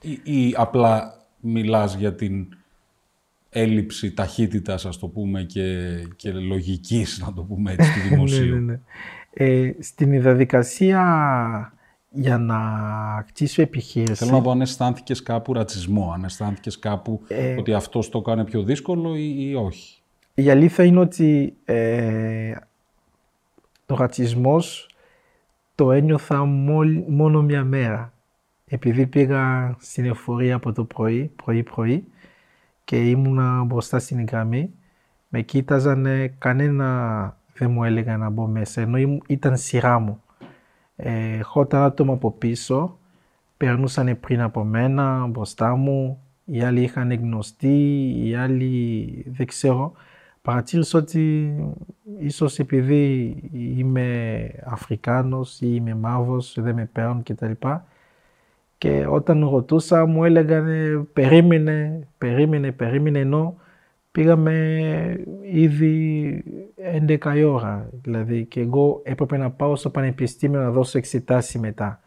ή, 0.01 0.21
ή 0.23 0.55
απλά 0.57 1.25
μιλάς 1.41 1.95
για 1.95 2.15
την 2.15 2.58
έλλειψη 3.51 4.12
ταχύτητας, 4.15 4.87
ας 4.87 4.99
το 4.99 5.07
πούμε, 5.09 5.43
και, 5.43 5.89
και 6.16 6.33
λογικής, 6.33 7.19
να 7.27 7.33
το 7.33 7.43
πούμε 7.43 7.73
έτσι, 7.73 7.91
του 7.93 8.09
δημοσίου. 8.09 8.55
ναι, 8.55 8.61
ναι. 8.61 8.81
Ε, 9.33 9.73
στην 9.79 10.11
διαδικασία 10.23 11.73
για 12.11 12.39
να 12.39 12.59
κτίσω 13.27 13.62
επιχείρηση... 13.62 14.15
Θέλω 14.25 14.31
να 14.37 14.41
δω 14.43 14.51
αν 14.51 14.61
αισθάνθηκες 14.61 15.23
κάπου 15.23 15.53
ρατσισμό, 15.53 16.12
αν 16.15 16.25
αισθάνθηκες 16.25 16.79
κάπου 16.79 17.20
Ε, 17.29 17.55
ότι 17.59 17.73
αυτός 17.73 18.09
το 18.09 18.20
κάνει 18.20 18.45
πιο 18.45 18.62
δύσκολο 18.62 19.16
ή, 19.16 19.35
ή 19.39 19.55
όχι; 19.55 20.01
Η 20.35 20.51
αλήθεια 20.51 20.85
είναι 20.85 20.99
ότι 21.01 21.57
ε, 21.65 22.53
το 23.87 23.95
ρατσισμός 23.95 24.89
το 25.75 25.93
ένιωθα 25.93 26.45
μόλι- 26.45 27.09
μόνο 27.09 27.43
μια 27.43 27.65
μέρα. 27.65 28.12
Επειδή 28.70 29.07
πήγα 29.07 29.77
στην 29.81 30.05
εφορία 30.05 30.55
από 30.55 30.73
το 30.73 30.85
πρωί, 30.85 31.31
πρωί-πρωί 31.45 32.05
και 32.89 33.09
ήμουνα 33.10 33.65
μπροστά 33.65 33.98
στην 33.98 34.24
γραμμή, 34.24 34.70
με 35.28 35.40
κοίταζανε, 35.40 36.35
κανένα 36.39 37.36
δεν 37.55 37.70
μου 37.70 37.85
έλεγε 37.85 38.16
να 38.16 38.31
μπω 38.31 38.47
μέσα, 38.47 38.81
ενώ 38.81 38.97
ήμου- 38.97 39.23
ήταν 39.27 39.56
σειρά 39.56 39.98
μου. 39.98 40.23
Ε, 40.97 41.36
ερχόταν 41.36 41.82
άτομα 41.82 42.12
από 42.12 42.31
πίσω, 42.31 42.98
περνούσαν 43.56 44.20
πριν 44.20 44.40
από 44.40 44.65
μένα, 44.65 45.27
μπροστά 45.27 45.77
μου, 45.77 46.23
οι 46.44 46.62
άλλοι 46.62 46.82
είχαν 46.82 47.12
γνωστεί, 47.12 47.77
οι 48.24 48.35
άλλοι 48.35 49.24
δεν 49.28 49.47
ξέρω. 49.47 49.93
Παρατήρησα 50.43 50.98
ότι 50.98 51.55
ίσως 52.19 52.59
επειδή 52.59 53.36
είμαι 53.52 54.51
Αφρικάνος 54.65 55.60
ή 55.60 55.66
είμαι 55.70 55.94
μαύρος, 55.94 56.56
δεν 56.60 56.74
με 56.74 56.85
παίρνουν 56.93 57.23
κτλ. 57.23 57.52
Και 58.79 59.07
όταν 59.09 59.49
ρωτούσα 59.49 60.07
μου 60.07 60.25
έλεγαν 60.25 60.67
περίμενε, 61.13 62.09
περίμενε, 62.19 62.73
περίμενε 62.73 63.19
ενώ 63.19 63.57
πήγαμε 64.13 64.77
ήδη 65.43 66.45
11 67.09 67.37
η 67.37 67.45
ώρα. 67.45 67.91
Δηλαδή 68.03 68.45
και 68.45 68.61
εγώ 68.61 69.01
έπρεπε 69.05 69.37
να 69.37 69.51
πάω 69.51 69.77
στο 69.77 69.91
πανεπιστήμιο 69.91 70.61
να 70.61 70.71
δώσω 70.71 70.99
εξετάσεις 70.99 71.61
μετά. 71.61 72.01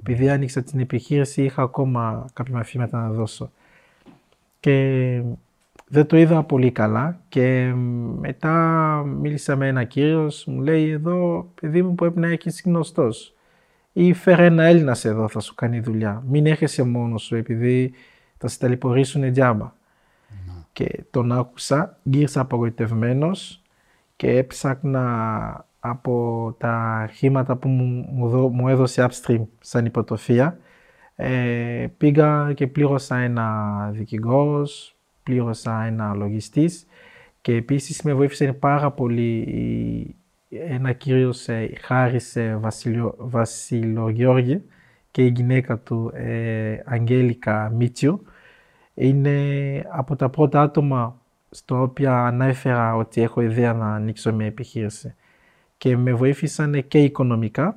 Επειδή 0.00 0.28
άνοιξα 0.28 0.62
την 0.62 0.80
επιχείρηση 0.80 1.42
είχα 1.42 1.62
ακόμα 1.62 2.26
κάποια 2.32 2.54
μαθήματα 2.54 3.00
να 3.00 3.10
δώσω. 3.10 3.50
Και 4.60 5.22
δεν 5.88 6.06
το 6.06 6.16
είδα 6.16 6.42
πολύ 6.42 6.70
καλά 6.70 7.20
και 7.28 7.72
μετά 8.18 8.54
μίλησα 9.20 9.56
με 9.56 9.68
ένα 9.68 9.84
κύριος, 9.84 10.44
μου 10.46 10.60
λέει 10.60 10.90
εδώ 10.90 11.46
παιδί 11.60 11.82
μου 11.82 11.94
πρέπει 11.94 12.20
να 12.20 12.28
έχεις 12.28 12.62
γνωστός 12.64 13.34
ή 13.92 14.12
φέρε 14.12 14.44
ένα 14.44 14.62
Έλληνας 14.64 15.04
εδώ 15.04 15.28
θα 15.28 15.40
σου 15.40 15.54
κάνει 15.54 15.80
δουλειά. 15.80 16.22
Μην 16.28 16.46
έρχεσαι 16.46 16.82
μόνος 16.82 17.22
σου 17.22 17.34
επειδή 17.36 17.92
θα 18.38 18.48
σε 18.48 18.58
ταλαιπωρήσουν 18.58 19.32
τζάμπα. 19.32 19.72
Και 20.72 21.04
τον 21.10 21.32
άκουσα, 21.32 21.98
γύρισα 22.02 22.40
απογοητευμένος 22.40 23.62
και 24.16 24.36
έψαχνα 24.36 25.66
από 25.80 26.54
τα 26.58 26.72
αρχήματα 27.02 27.56
που 27.56 27.68
μου, 27.68 28.08
μου, 28.12 28.28
δω- 28.28 28.48
μου 28.48 28.68
έδωσε 28.68 29.08
upstream 29.10 29.42
σαν 29.60 29.84
υποτροφία. 29.86 30.58
Ε, 31.16 31.86
πήγα 31.96 32.52
και 32.52 32.66
πλήρωσα 32.66 33.16
ένα 33.16 33.88
δικηγόρος, 33.92 34.96
πλήρωσα 35.22 35.82
ένα 35.84 36.14
λογιστής 36.14 36.86
και 37.40 37.54
επίσης 37.54 38.02
με 38.02 38.12
βοήθησε 38.14 38.52
πάρα 38.52 38.90
πολύ 38.90 39.36
η- 39.38 40.16
ένα 40.58 40.92
κύριος 40.92 41.48
ε, 41.48 41.70
Χάρης 41.80 42.36
ε, 42.36 42.56
Βασιλιο, 42.60 43.14
Βασιλογιώργη 43.18 44.62
και 45.10 45.24
η 45.24 45.32
γυναίκα 45.34 45.78
του 45.78 46.10
ε, 46.14 46.76
Αγγέλικα 46.84 47.72
Μίτσιου. 47.74 48.22
Είναι 48.94 49.36
από 49.90 50.16
τα 50.16 50.28
πρώτα 50.28 50.60
άτομα 50.60 51.20
στο 51.50 51.82
οποία 51.82 52.26
ανέφερα 52.26 52.94
ότι 52.96 53.22
έχω 53.22 53.40
ιδέα 53.40 53.72
να 53.72 53.94
ανοίξω 53.94 54.32
μια 54.32 54.46
επιχείρηση. 54.46 55.14
Και 55.78 55.96
με 55.96 56.12
βοήθησαν 56.12 56.88
και 56.88 56.98
οικονομικά 56.98 57.76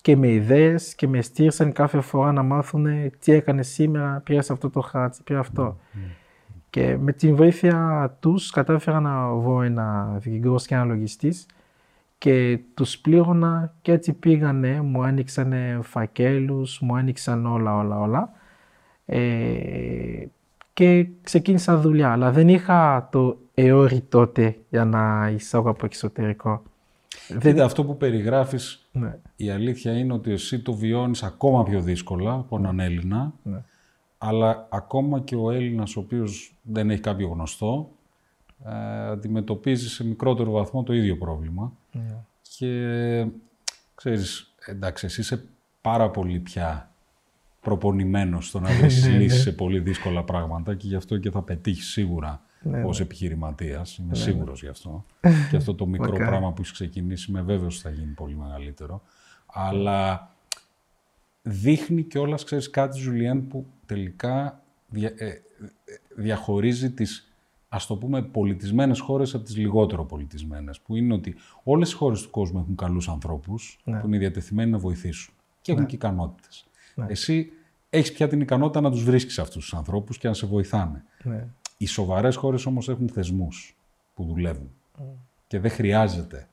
και 0.00 0.16
με 0.16 0.28
ιδέες 0.28 0.94
και 0.94 1.08
με 1.08 1.22
στήρισαν 1.22 1.72
κάθε 1.72 2.00
φορά 2.00 2.32
να 2.32 2.42
μάθουν 2.42 2.86
τι 3.18 3.32
έκανε 3.32 3.62
σήμερα, 3.62 4.20
πήρες 4.24 4.50
αυτό 4.50 4.70
το 4.70 4.80
χάτσι, 4.80 5.22
πήρα 5.22 5.38
αυτό. 5.38 5.78
Και 6.70 6.96
με 6.96 7.12
την 7.12 7.36
βοήθεια 7.36 8.16
τους 8.20 8.50
κατάφερα 8.50 9.00
να 9.00 9.34
βρω 9.34 9.62
ένα 9.62 10.16
δικηγόρος 10.18 10.66
και 10.66 10.74
ένα 10.74 10.84
λογιστής 10.84 11.46
και 12.22 12.58
τους 12.74 12.98
πλήρωνα 12.98 13.74
και 13.82 13.92
έτσι 13.92 14.12
πήγανε, 14.12 14.80
μου 14.80 15.02
άνοιξαν 15.02 15.54
φακέλους, 15.82 16.80
μου 16.80 16.96
άνοιξαν 16.96 17.46
όλα 17.46 17.76
όλα 17.76 18.00
όλα 18.00 18.32
ε, 19.06 20.26
και 20.72 21.06
ξεκίνησα 21.22 21.78
δουλειά, 21.78 22.12
αλλά 22.12 22.30
δεν 22.30 22.48
είχα 22.48 23.08
το 23.12 23.38
αιώρι 23.54 24.00
τότε 24.00 24.56
για 24.70 24.84
να 24.84 25.30
εισάγω 25.34 25.70
από 25.70 25.86
εξωτερικό. 25.86 26.62
Δεν, 27.28 27.40
Κοίτα, 27.40 27.64
αυτό 27.64 27.84
που 27.84 27.96
περιγράφεις, 27.96 28.88
ναι, 28.92 29.18
η 29.36 29.50
αλήθεια 29.50 29.98
είναι 29.98 30.12
ότι 30.12 30.32
εσύ 30.32 30.60
το 30.60 30.72
βιώνεις 30.72 31.22
ακόμα 31.22 31.62
πιο 31.62 31.80
δύσκολα 31.80 32.32
από 32.32 32.56
έναν 32.56 32.80
Έλληνα, 32.80 33.32
ναι, 33.42 33.62
αλλά 34.18 34.66
ακόμα 34.70 35.20
και 35.20 35.36
ο 35.36 35.50
Έλληνας 35.50 35.96
ο 35.96 36.00
οποίος 36.00 36.54
δεν 36.62 36.90
έχει 36.90 37.00
κάποιο 37.00 37.28
γνωστό, 37.28 37.90
ε, 38.64 39.08
αντιμετωπίζει 39.10 39.88
σε 39.88 40.04
μικρότερο 40.04 40.50
βαθμό 40.50 40.82
το 40.82 40.92
ίδιο 40.92 41.16
πρόβλημα. 41.16 41.72
Ναι. 41.92 42.16
Και 42.58 43.26
ξέρεις, 43.94 44.54
εντάξει, 44.66 45.06
εσύ 45.06 45.20
είσαι 45.20 45.44
πάρα 45.80 46.10
πολύ 46.10 46.38
πια 46.38 46.90
προπονημένος 47.60 48.46
στο 48.46 48.60
να 48.60 48.70
βρεις 48.78 49.06
Ναι, 49.06 49.12
ναι. 49.12 49.18
λύσεις 49.18 49.42
σε 49.42 49.52
πολύ 49.52 49.78
δύσκολα 49.78 50.24
πράγματα 50.24 50.74
και 50.74 50.86
γι' 50.86 50.94
αυτό 50.96 51.18
και 51.18 51.30
θα 51.30 51.42
πετύχεις 51.42 51.86
σίγουρα 51.86 52.42
Ναι, 52.62 52.84
ως 52.84 52.98
ναι. 52.98 53.04
επιχειρηματίας. 53.04 53.96
Είμαι 53.96 54.14
σίγουρος 54.14 54.60
γι' 54.62 54.68
αυτό. 54.68 55.04
και 55.50 55.56
αυτό 55.56 55.74
το 55.74 55.86
μικρό 55.86 56.10
Μακάρι. 56.10 56.28
πράγμα 56.28 56.52
που 56.52 56.60
έχεις 56.60 56.72
ξεκινήσει 56.72 57.30
είμαι 57.30 57.42
βέβαιος 57.42 57.74
ότι 57.74 57.82
θα 57.82 57.90
γίνει 57.90 58.12
πολύ 58.12 58.34
μεγαλύτερο. 58.36 59.02
Αλλά 59.46 60.30
δείχνει 61.42 62.02
κιόλας, 62.02 62.44
ξέρεις, 62.44 62.70
κάτι, 62.70 62.98
Ζουλιέν, 62.98 63.46
που 63.48 63.66
τελικά 63.86 64.62
δια- 64.88 65.12
ε, 65.16 65.26
ε, 65.26 65.40
διαχωρίζει 66.16 66.90
τις, 66.90 67.31
ας 67.74 67.86
το 67.86 67.96
πούμε, 67.96 68.22
πολιτισμένες 68.22 69.00
χώρες 69.00 69.34
από 69.34 69.44
τις 69.44 69.56
λιγότερο 69.56 70.04
πολιτισμένες. 70.04 70.80
Που 70.80 70.96
είναι 70.96 71.14
ότι 71.14 71.34
όλες 71.62 71.92
οι 71.92 71.94
χώρες 71.94 72.22
του 72.22 72.30
κόσμου 72.30 72.58
έχουν 72.58 72.76
καλούς 72.76 73.08
ανθρώπους 73.08 73.78
Ναι. 73.84 74.00
που 74.00 74.06
είναι 74.06 74.18
διατεθειμένοι 74.18 74.70
να 74.70 74.78
βοηθήσουν 74.78 75.34
και 75.60 75.72
έχουν 75.72 75.86
και 75.86 75.94
ικανότητες. 75.94 76.66
Ναι. 76.94 77.06
Εσύ 77.08 77.52
έχεις 77.90 78.12
πια 78.12 78.28
την 78.28 78.40
ικανότητα 78.40 78.80
να 78.80 78.90
τους 78.90 79.04
βρίσκεις 79.04 79.38
αυτούς 79.38 79.62
τους 79.64 79.74
ανθρώπους 79.74 80.18
και 80.18 80.28
να 80.28 80.34
σε 80.34 80.46
βοηθάνε. 80.46 81.04
ναι. 81.24 81.46
Οι 81.76 81.86
σοβαρές 81.86 82.36
χώρες 82.36 82.66
όμως 82.66 82.88
έχουν 82.88 83.08
θεσμούς 83.08 83.76
που 84.14 84.24
δουλεύουν 84.24 84.70
και 85.46 85.58
δεν 85.58 85.70
χρειάζεται 85.70 86.48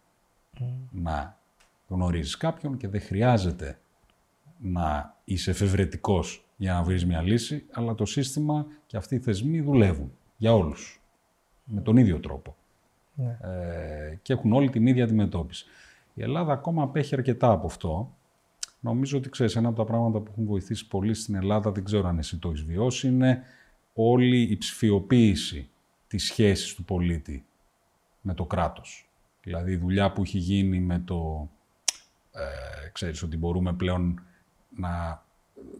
να 0.91 1.37
γνωρίζεις 1.87 2.37
κάποιον 2.37 2.77
και 2.77 2.87
δεν 2.87 3.01
χρειάζεται 3.01 3.79
να 4.57 5.15
είσαι 5.23 5.51
εφευρετικός 5.51 6.45
για 6.57 6.73
να 6.73 6.83
βρεις 6.83 7.05
μια 7.05 7.21
λύση, 7.21 7.65
αλλά 7.71 7.95
το 7.95 8.05
σύστημα 8.05 8.65
και 8.85 8.97
αυτοί 8.97 9.15
οι 9.15 9.19
θεσμοί 9.19 9.61
δουλεύουν 9.61 10.11
για 10.37 10.53
όλους, 10.55 10.98
με 11.69 11.81
τον 11.81 11.97
ίδιο 11.97 12.19
τρόπο. 12.19 12.55
Ναι. 13.13 13.37
Ε, 13.41 14.15
και 14.21 14.33
έχουν 14.33 14.53
όλη 14.53 14.69
την 14.69 14.87
ίδια 14.87 15.03
αντιμετώπιση. 15.03 15.65
Η 16.13 16.21
Ελλάδα 16.21 16.53
ακόμα 16.53 16.83
απέχει 16.83 17.15
αρκετά 17.15 17.51
από 17.51 17.65
αυτό. 17.65 18.13
Νομίζω 18.79 19.17
ότι 19.17 19.29
ξέρεις, 19.29 19.55
ένα 19.55 19.67
από 19.67 19.77
τα 19.77 19.85
πράγματα 19.85 20.19
που 20.19 20.31
έχουν 20.31 20.45
βοηθήσει 20.45 20.87
πολύ 20.87 21.13
στην 21.13 21.35
Ελλάδα, 21.35 21.71
δεν 21.71 21.83
ξέρω 21.83 22.07
αν 22.07 22.17
εσύ 22.17 22.37
το 22.37 22.49
έχεις 22.49 22.63
βιώσει, 22.63 23.07
είναι 23.07 23.43
όλη 23.93 24.41
η 24.41 24.57
ψηφιοποίηση 24.57 25.69
της 26.07 26.23
σχέσης 26.23 26.75
του 26.75 26.83
πολίτη 26.83 27.45
με 28.21 28.33
το 28.33 28.45
κράτος. 28.45 29.09
Δηλαδή 29.43 29.71
η 29.71 29.77
δουλειά 29.77 30.11
που 30.11 30.21
έχει 30.21 30.37
γίνει 30.37 30.79
με 30.79 30.99
το, 31.05 31.49
ε, 32.31 32.89
ξέρεις, 32.89 33.23
ότι 33.23 33.37
μπορούμε 33.37 33.73
πλέον 33.73 34.21
να 34.75 35.23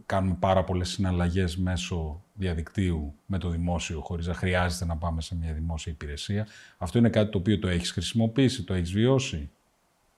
κάνουμε 0.06 0.36
πάρα 0.40 0.64
πολλές 0.64 0.88
συναλλαγές 0.88 1.56
μέσω 1.56 2.22
διαδικτύου 2.40 3.14
με 3.26 3.38
το 3.38 3.48
δημόσιο, 3.48 4.00
χωρίς 4.00 4.26
να 4.26 4.34
χρειάζεται 4.34 4.84
να 4.84 4.96
πάμε 4.96 5.20
σε 5.20 5.36
μια 5.36 5.52
δημόσια 5.52 5.92
υπηρεσία. 5.92 6.46
Αυτό 6.78 6.98
είναι 6.98 7.08
κάτι 7.08 7.30
το 7.30 7.38
οποίο 7.38 7.58
το 7.58 7.68
έχεις 7.68 7.90
χρησιμοποιήσει, 7.92 8.64
το 8.64 8.74
έχεις 8.74 8.92
βιώσει; 8.92 9.50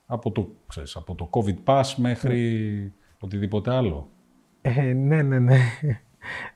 Από 0.07 0.31
το, 0.31 0.51
ξέρεις, 0.67 0.97
από 0.97 1.15
το 1.15 1.31
COVID 1.33 1.57
Pass 1.65 1.95
μέχρι 1.97 2.93
οτιδήποτε 3.21 3.75
άλλο; 3.75 4.09
Ε, 4.63 4.93
ναι, 4.93 5.23
ναι, 5.23 5.39
ναι. 5.39 5.59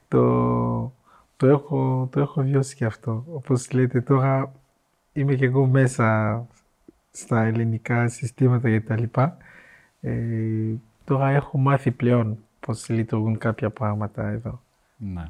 Το, 0.09 0.93
το, 1.37 1.47
έχω, 1.47 2.09
το 2.13 2.21
έχω 2.21 2.43
βιώσει 2.43 2.77
και 2.77 2.85
αυτό. 2.85 3.25
Όπως 3.33 3.73
λέτε 3.73 4.01
τώρα 4.01 4.53
είμαι 5.13 5.35
και 5.35 5.45
εγώ 5.45 5.67
μέσα 5.67 6.47
στα 7.11 7.45
ελληνικά 7.45 8.09
συστήματα 8.09 8.71
και 8.71 8.81
τα 8.81 8.99
λοιπά. 8.99 9.37
Ε, 10.01 10.13
τώρα 11.05 11.29
έχω 11.29 11.59
μάθει 11.59 11.91
πλέον 11.91 12.39
πώς 12.61 12.89
λειτουργούν 12.89 13.39
κάποια 13.39 13.71
πράγματα 13.71 14.29
εδώ. 14.29 14.61
Ναι. 14.97 15.25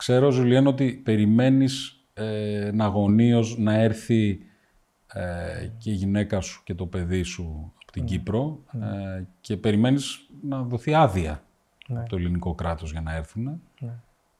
Ξέρω, 0.00 0.30
Ζουλιέν, 0.30 0.66
ότι 0.66 1.00
περιμένεις 1.04 2.04
ε, 2.14 2.70
να 2.74 2.84
αγωνίως 2.84 3.58
να 3.58 3.74
έρθει 3.74 4.38
ε, 5.12 5.68
και 5.78 5.90
η 5.90 5.94
γυναίκα 5.94 6.40
σου 6.40 6.60
και 6.64 6.74
το 6.74 6.86
παιδί 6.86 7.22
σου 7.22 7.72
από 7.82 7.92
την 7.92 8.04
Κύπρο 8.04 8.60
ε, 8.72 9.22
και 9.40 9.56
περιμένεις 9.56 10.28
να 10.42 10.62
δοθεί 10.62 10.94
άδεια 10.94 11.42
Ναι. 11.88 11.98
από 11.98 12.08
το 12.08 12.16
ελληνικό 12.16 12.54
κράτος 12.54 12.90
για 12.90 13.00
να 13.00 13.14
έρθουν. 13.16 13.60
Ναι. 13.80 13.92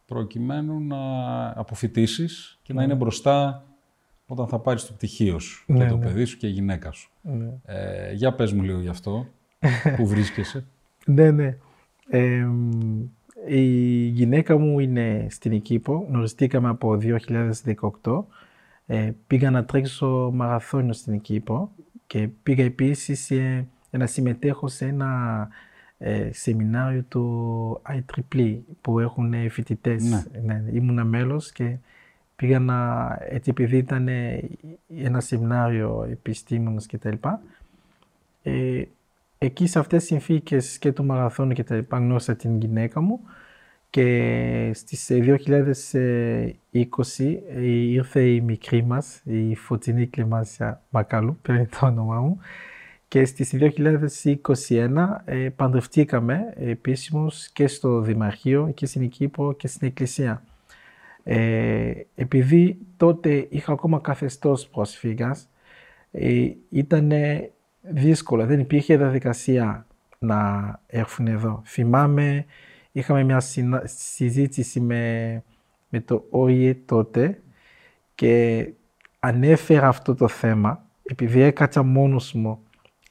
προκειμένου 0.07 0.81
να 0.81 0.99
αποφυτίσεις 1.49 2.59
και 2.63 2.73
να 2.73 2.83
είναι 2.83 2.95
μπροστά 2.95 3.65
όταν 4.27 4.47
θα 4.49 4.59
πάρεις 4.59 4.87
το 4.87 4.93
πτυχίο 4.93 5.39
σου 5.39 5.65
και 5.67 5.73
Ναι, 5.73 5.89
το 5.89 5.97
ναι. 5.97 6.05
παιδί 6.05 6.25
σου 6.25 6.37
και 6.37 6.47
η 6.47 6.51
γυναίκα 6.51 6.91
σου. 6.93 7.11
Ναι. 7.23 7.49
Ε, 7.65 8.13
για 8.13 8.35
πες 8.35 8.53
μου 8.53 8.63
λίγο 8.63 8.81
γι' 8.81 8.89
αυτό, 8.89 9.27
που 9.97 10.07
βρίσκεσαι. 10.07 10.65
Ναι, 11.07 11.31
ναι. 11.31 11.57
Ε, 13.47 13.57
η 13.57 14.07
γυναίκα 14.07 14.59
μου 14.59 14.79
είναι 14.79 15.27
στην 15.31 15.63
Κύπρο. 15.63 16.07
Γνωριστήκαμε 16.09 16.69
από 16.69 16.99
2018. 18.03 18.25
Ε, 18.87 19.13
πήγα 19.27 19.51
να 19.51 19.65
τρέξω 19.65 20.31
μαραθώνιο 20.35 20.93
στην 20.93 21.21
Κύπρο 21.21 21.71
και 22.07 22.29
πήγα 22.43 22.65
επίσης 22.65 23.31
ε, 23.31 23.67
να 23.91 24.07
συμμετέχω 24.07 24.69
σε 24.69 24.87
ένα 24.87 25.49
ε, 25.99 26.33
σεμινάριο 26.33 27.03
του 27.09 27.83
IEEE 27.89 28.59
που 28.81 28.99
έχουν 28.99 29.51
φοιτητές. 29.51 30.03
Ναι. 30.03 30.23
Ναι, 30.45 30.65
ήμουνα 30.73 31.05
μέλος 31.05 31.53
και 31.53 31.77
πήγα 32.37 32.59
να, 32.59 33.09
έτσι 33.29 33.51
επειδή 33.51 33.77
ήταν 33.77 34.09
ε, 34.09 34.49
ένα 34.97 35.21
σεμινάριο 35.21 36.07
επιστήμονες 36.11 36.87
και 36.87 36.99
τα 36.99 37.11
λοιπά, 37.11 37.43
ε, 38.43 38.83
εκεί 39.43 39.67
σε 39.67 39.79
αυτές 39.79 39.99
τις 39.99 40.09
συνθήκες 40.09 40.79
και 40.79 40.93
του 40.93 41.05
μαραθώνου 41.05 41.53
και 41.53 41.65
τα 41.65 41.75
λοιπά 41.75 41.99
γνώρισα 41.99 42.37
την 42.37 42.61
γυναίκα 42.61 43.01
μου 43.01 43.21
και 43.91 44.71
στις 44.75 45.11
ε, 45.11 45.39
2020 46.71 47.37
ε, 47.49 47.69
ήρθε 47.71 48.29
η 48.29 48.41
μικρή 48.41 48.85
μας, 48.85 49.21
η 49.25 49.55
Φωτεινή 49.55 50.07
Κλεμάσια 50.07 50.83
Μακάλου, 50.91 51.39
παίρνει 51.43 51.67
το 51.67 51.87
όνομά 51.87 52.21
μου 52.21 52.39
και 53.09 53.25
στις 53.25 53.55
2021 54.67 55.07
ε, 55.25 55.49
παντρευτήκαμε 55.57 56.55
επίσημος 56.57 57.49
και 57.49 57.67
στο 57.67 58.01
Δημαρχείο 58.01 58.73
και 58.75 58.87
στην 58.87 59.09
Κύπρο 59.09 59.53
και 59.53 59.69
στην 59.69 59.87
Εκκλησία. 59.89 60.45
Ε, 61.23 61.93
επειδή 62.15 62.79
τότε 62.97 63.47
είχα 63.51 63.73
ακόμα 63.73 64.01
καθεστώς 64.01 64.69
πρόσφυγας, 64.69 65.49
ε, 66.11 66.51
ήταν 66.71 67.13
δύσκολο, 67.81 68.47
δεν 68.47 68.61
υπήρχε 68.61 68.97
διαδικασία 68.97 69.87
να 70.19 70.81
έρθουν 70.87 71.27
εδώ. 71.27 71.63
Θυμάμαι, 71.67 72.45
είχαμε 72.93 73.23
μια 73.23 73.41
συνα- 73.41 73.83
συζήτηση 73.87 74.81
με, 74.81 75.43
με 75.89 76.01
το 76.01 76.25
ΟΗΕ 76.31 76.75
τότε 76.75 77.43
και 78.15 78.67
ανέφερα 79.19 79.89
αυτό 79.89 80.15
το 80.15 80.29
θέμα, 80.29 80.85
επειδή 81.03 81.41
έκατσα 81.41 81.83
μόνος 81.83 82.33
μου, 82.33 82.59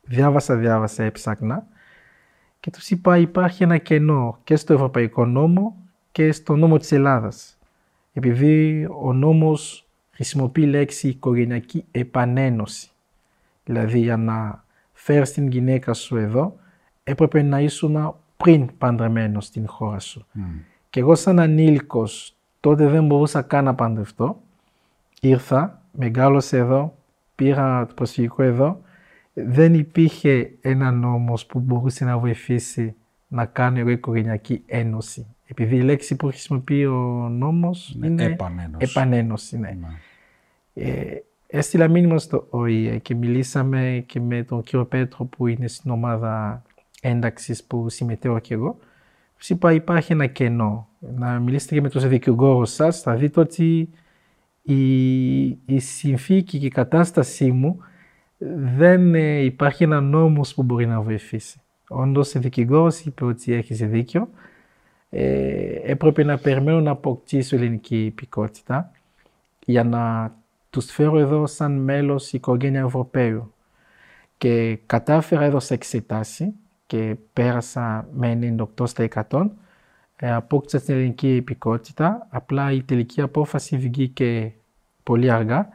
διάβασα, 0.04 0.56
διάβασα, 0.56 1.04
έψακνα 1.04 1.68
και 2.60 2.72
τους 2.72 2.90
είπα 2.90 3.18
υπάρχει 3.18 3.64
ένα 3.64 3.78
κενό 3.78 4.40
και 4.44 4.56
στο 4.56 4.74
Ευρωπαϊκό 4.74 5.26
Νόμο 5.26 5.76
και 6.12 6.32
στο 6.32 6.56
νόμο 6.56 6.78
της 6.78 6.92
Ελλάδας. 6.92 7.58
Επειδή 8.14 8.88
ο 9.02 9.14
νόμος 9.14 9.88
χρησιμοποιεί 10.12 10.66
λέξη 10.66 11.08
οικογενειακή 11.08 11.86
επανένωση. 11.92 12.92
Δηλαδή 13.70 14.00
για 14.00 14.18
να 14.18 14.64
φέρεις 14.94 15.32
την 15.32 15.48
γυναίκα 15.48 15.94
σου 15.94 16.18
εδώ 16.18 16.56
έπρεπε 17.04 17.42
να 17.42 17.60
ήσουν 17.60 18.16
πριν 18.38 18.70
παντρεμένος 18.78 19.46
στην 19.46 19.68
χώρα 19.68 20.00
σου. 20.00 20.26
Μμ. 20.32 20.44
Και 20.90 21.00
εγώ 21.00 21.16
σαν 21.16 21.40
ανήλικος 21.40 22.36
τότε 22.60 22.88
δεν 22.88 23.06
μπορούσα 23.06 23.42
καν 23.42 23.64
να 23.64 23.76
παντρευτώ. 23.76 24.42
Ήρθα, 25.22 25.82
μεγάλωσα 25.92 26.58
εδώ, 26.58 26.96
πήρα 27.36 27.86
το 27.86 27.94
προσφυγικό 27.94 28.44
εδώ. 28.44 28.82
Δεν 29.34 29.74
υπήρχε 29.74 30.52
ένα 30.62 30.92
νόμος 30.92 31.46
που 31.46 31.60
μπορούσε 31.60 32.06
να 32.06 32.18
βοηθήσει 32.18 32.96
να 33.28 33.46
κάνω 33.46 33.80
εγώ 33.80 33.90
οικογενειακή 33.90 34.64
ένωση. 34.66 35.26
Επειδή 35.46 35.76
η 35.76 35.82
λέξη 35.82 36.16
που 36.16 36.28
χρησιμοποιεί 36.28 36.86
ο 36.86 37.30
νόμος 37.30 37.96
Ναι, 37.98 38.08
είναι 38.08 38.24
επανένωση. 38.24 38.76
επανένωση. 38.90 39.60
Ναι. 39.60 39.78
Ναι. 39.80 39.88
Ε, 40.74 41.24
έστειλα 41.52 41.88
μήνυμα 41.88 42.18
στο 42.18 42.48
ΟΗΕ 42.50 42.98
και 42.98 43.16
μιλήσαμε 43.16 44.04
και 44.06 44.20
με 44.20 44.44
τον 44.44 44.64
κύριο 44.64 44.86
Πέτρο 44.86 45.26
που 45.26 45.48
είναι 45.48 45.68
στην 45.68 45.92
ομάδα 45.92 46.64
ένταξης 47.02 47.64
που 47.64 47.90
συμμετέχω 47.90 48.40
και 48.40 48.54
εγώ. 48.54 48.78
Τους 49.38 49.50
είπα 49.50 49.74
υπάρχει 49.74 50.12
ένα 50.12 50.26
κενό. 50.26 50.88
Να 51.00 51.40
μιλήσετε 51.40 51.76
και 51.76 51.82
με 51.82 51.90
τους 51.90 52.08
δικηγόρους 52.08 52.72
σας, 52.72 53.02
θα 53.02 53.16
δείτε 53.16 53.40
ότι 53.40 53.90
η, 54.62 55.48
η 55.48 55.80
συνθήκη 55.80 56.60
και 56.60 56.66
η 56.66 56.70
κατάστασή 56.70 57.52
μου 57.52 57.80
δεν 58.78 59.16
ε, 59.16 59.40
υπάρχει 59.40 59.84
ένα 59.84 60.02
νόμος 60.02 60.54
που 60.54 60.64
μπορεί 60.64 60.86
να 60.86 61.02
βοηθήσει. 61.02 61.62
Όντως 61.90 62.36
ο 62.36 62.40
δικηγόρος 62.40 63.00
είπε 63.00 63.26
ότι 63.26 63.54
έχεις 63.54 63.78
δίκιο. 63.78 64.30
Ε, 65.10 65.92
έπρεπε 65.92 66.24
να 66.24 66.38
περιμένω 66.38 66.82
να 66.82 66.92
αποκτήσω 66.92 67.56
ελληνική 67.56 68.06
υπηκότητα 68.06 68.92
για 69.66 69.84
να 69.84 70.34
τους 70.70 70.92
φέρω 70.92 71.18
εδώ 71.18 71.48
σαν 71.48 71.72
μέλος 71.72 72.34
οικογένεια 72.34 72.82
Ευρωπαίου. 72.82 73.54
Και 74.38 74.80
κατάφερα 74.86 75.44
εδώ 75.44 75.60
σε 75.60 75.74
εξετάση 75.74 76.54
και 76.86 77.16
πέρασα 77.34 78.08
με 78.12 78.56
98 78.78 78.88
στα 78.88 79.08
100. 79.30 79.50
Ε, 80.16 80.34
απόκτησα 80.34 80.82
την 80.82 80.94
ελληνική 80.94 81.36
υπηκότητα, 81.36 82.28
απλά 82.30 82.72
η 82.72 82.84
τελική 82.84 83.22
απόφαση 83.22 83.78
βγήκε 83.78 84.54
πολύ 85.04 85.32
αργά 85.32 85.70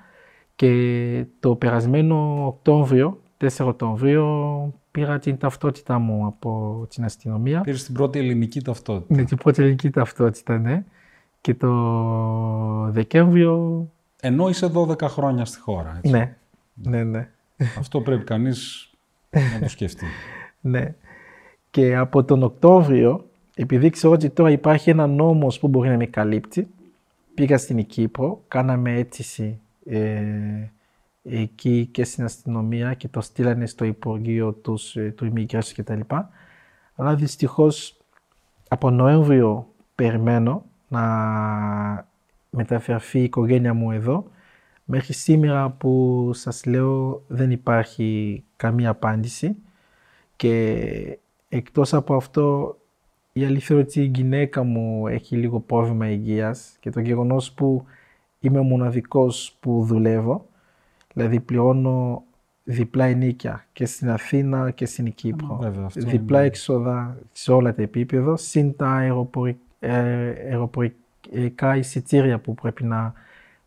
και 0.57 1.27
το 1.41 1.57
περασμένο 1.57 2.47
Οκτώβριο, 2.47 3.23
4 3.39 3.49
Οκτωβρίου, 3.67 4.75
πήρα 4.91 5.19
την 5.19 5.39
ταυτότητα 5.39 5.99
μου 5.99 6.27
από 6.27 6.87
την 6.91 7.05
αστυνομία. 7.05 7.61
Πήρες 7.61 7.85
την 7.85 7.95
πρώτη 7.95 8.19
ελληνική 8.19 8.63
ταυτότητα. 8.63 9.15
Ναι, 9.15 9.25
την 9.25 9.37
πρώτη 9.37 9.63
ελληνική 9.63 9.91
ταυτότητα, 9.91 10.59
ναι. 10.59 10.85
Και 11.41 11.55
το 11.55 11.71
Δεκέμβριο, 12.91 13.89
Ενώ 14.27 14.49
είσαι 14.49 14.71
12 14.75 15.03
χρόνια 15.03 15.45
στη 15.45 15.61
χώρα. 15.61 15.97
Έτσι. 15.97 16.11
ναι, 16.11 16.37
ναι, 16.75 17.05
ναι. 17.05 17.29
Αυτό 17.79 18.01
πρέπει 18.01 18.25
κανείς 18.25 18.91
να 19.31 19.61
το 19.61 19.69
σκεφτεί. 19.69 20.07
Ναι. 20.61 20.95
Και 21.71 21.97
από 21.97 22.25
τον 22.25 22.43
Οκτώβριο, 22.43 23.29
επειδή 23.55 23.91
ξέρω 23.91 24.13
ότι 24.13 24.31
τώρα 24.31 24.51
υπάρχει 24.51 24.91
ένα 24.91 25.07
νόμος 25.07 25.59
που 25.59 25.69
μπορεί 25.69 25.89
να 25.89 25.97
με 25.97 26.07
καλύπτει, 26.07 26.69
πήγα 27.35 27.59
στην 27.59 27.87
Κύπρο, 27.87 28.43
κάναμε 28.49 28.93
αίτηση 28.93 29.59
ε, 29.87 30.69
εκεί 31.23 31.89
και 31.93 32.05
στην 32.05 32.25
αστυνομία 32.25 32.95
και 32.95 33.09
το 33.09 33.21
στείλανε 33.21 33.67
στο 33.67 33.85
Υπουργείο 33.85 34.53
τους, 34.53 34.97
ε, 34.97 35.15
του 35.17 35.33
Immigration 35.35 35.73
κτλ. 35.77 36.01
Αλλά 36.95 37.15
δυστυχώς 37.15 37.97
από 38.69 38.91
Νοέμβριο 38.91 39.69
περιμένω 39.95 40.65
να 40.89 41.03
μεταφερθεί 42.55 43.19
η 43.19 43.23
οικογένεια 43.23 43.75
μου 43.75 43.91
εδώ. 43.91 44.25
Μέχρι 44.85 45.13
σήμερα 45.13 45.71
που 45.71 46.31
σας 46.35 46.65
λέω 46.65 47.23
δεν 47.27 47.51
υπάρχει 47.51 48.43
καμία 48.57 48.91
απάντηση. 48.91 49.57
Και 50.37 51.19
εκτός 51.49 51.95
από 51.95 52.15
αυτό, 52.15 52.77
η 53.33 53.45
αλήθεια 53.45 53.77
είναι 53.77 53.85
ότι 53.85 54.01
η 54.01 54.11
γυναίκα 54.15 54.63
μου 54.63 55.07
έχει 55.07 55.37
λίγο 55.37 55.61
πρόβλημα 55.61 56.11
υγείας 56.11 56.77
και 56.81 56.91
το 56.91 57.01
γεγονός 57.01 57.53
που 57.53 57.85
είμαι 58.41 58.59
ο 58.59 58.63
μοναδικός 58.63 59.57
που 59.61 59.85
δουλεύω, 59.85 60.47
δηλαδή 61.15 61.41
πληρώνω 61.41 62.23
διπλά 62.65 63.05
ενίκια 63.05 63.67
και 63.73 63.87
στην 63.87 64.11
Αθήνα 64.11 64.71
και 64.71 64.87
στην 64.87 65.15
Κύπρο. 65.15 65.59
Βέβαια, 65.61 65.85
αυτό 65.85 66.01
διπλά 66.01 66.39
είναι. 66.39 66.47
έξοδα 66.47 67.19
σε 67.33 67.53
όλα 67.53 67.75
τα 67.75 67.83
επίπεδα, 67.83 68.37
συν 68.37 68.77
τα 68.77 68.89
αεροπορι- 68.89 69.59
ε, 69.79 70.33
αεροπορικά 71.33 71.77
εισιτήρια 71.77 72.39
που 72.39 72.55
πρέπει 72.55 72.85
να 72.85 73.13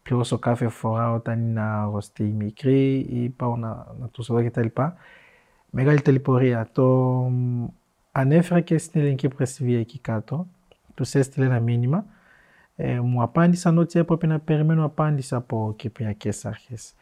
πληρώσω 0.04 0.38
κάθε 0.38 0.68
φορά 0.68 1.14
όταν 1.14 1.40
είναι 1.40 1.62
αρρωστή 1.62 2.24
η 2.24 2.32
μικρή 2.32 2.98
ή 2.98 3.30
πάω 3.30 3.56
να, 3.56 3.96
να 4.00 4.08
τους 4.08 4.28
δω 4.28 4.46
κτλ. 4.46 4.68
Μεγάλη 5.70 6.02
τελειπωρία. 6.02 6.70
Το 6.72 6.86
μ, 7.32 7.66
ανέφερα 8.12 8.60
και 8.60 8.78
στην 8.78 9.02
ελληνική 9.02 9.28
πρεσβεία 9.28 9.80
εκεί 9.80 10.00
κάτω. 10.00 10.48
Τους 10.94 11.16
έστειλε 11.16 11.46
ένα 11.46 11.60
μήνυμα. 11.60 12.06
Ε, 12.76 13.00
μου 13.00 13.22
απάντησαν 13.22 13.78
ότι 13.78 14.00
έπρεπε 14.00 14.28
να 14.28 14.40
περιμένω 14.40 14.86
απάντηση 14.86 15.36
από 15.36 15.74
κυπριακές 15.78 16.46
αρχές. 16.46 16.94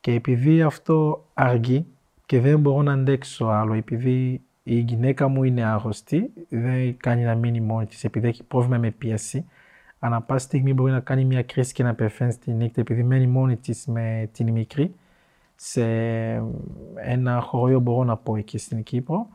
Και 0.00 0.12
επειδή 0.12 0.62
αυτό 0.62 1.24
αργεί 1.34 1.86
και 2.26 2.40
δεν 2.40 2.60
μπορώ 2.60 2.82
να 2.82 2.92
αντέξω 2.92 3.46
άλλο, 3.46 3.74
επειδή 3.74 4.40
η 4.62 4.78
γυναίκα 4.78 5.28
μου 5.28 5.44
είναι 5.44 5.64
άρρωστη, 5.64 6.32
δεν 6.48 6.96
κάνει 6.96 7.22
να 7.22 7.34
μείνει 7.34 7.60
μόνη 7.60 7.86
της, 7.86 8.04
επειδή 8.04 8.28
έχει 8.28 8.42
πρόβλημα 8.42 8.78
με 8.78 8.90
πίεση, 8.90 9.46
ανά 10.06 10.20
πάση 10.20 10.44
στιγμή 10.44 10.74
μπορεί 10.74 10.92
να 10.92 11.00
κάνει 11.00 11.24
μια 11.24 11.42
κρίση 11.42 11.72
και 11.72 11.82
να 11.82 11.94
πεθαίνει 11.94 12.32
στη 12.32 12.52
νύχτα, 12.52 12.80
επειδή 12.80 13.02
μένει 13.02 13.26
μόνη 13.26 13.56
της 13.56 13.86
με 13.86 14.28
την 14.32 14.50
μικρή, 14.50 14.94
σε 15.54 15.84
ένα 16.94 17.40
χωριό 17.40 17.80
μπορώ 17.80 18.04
να 18.04 18.16
πω 18.16 18.36
εκεί 18.36 18.58
στην 18.58 18.82
Κύπρο. 18.82 19.26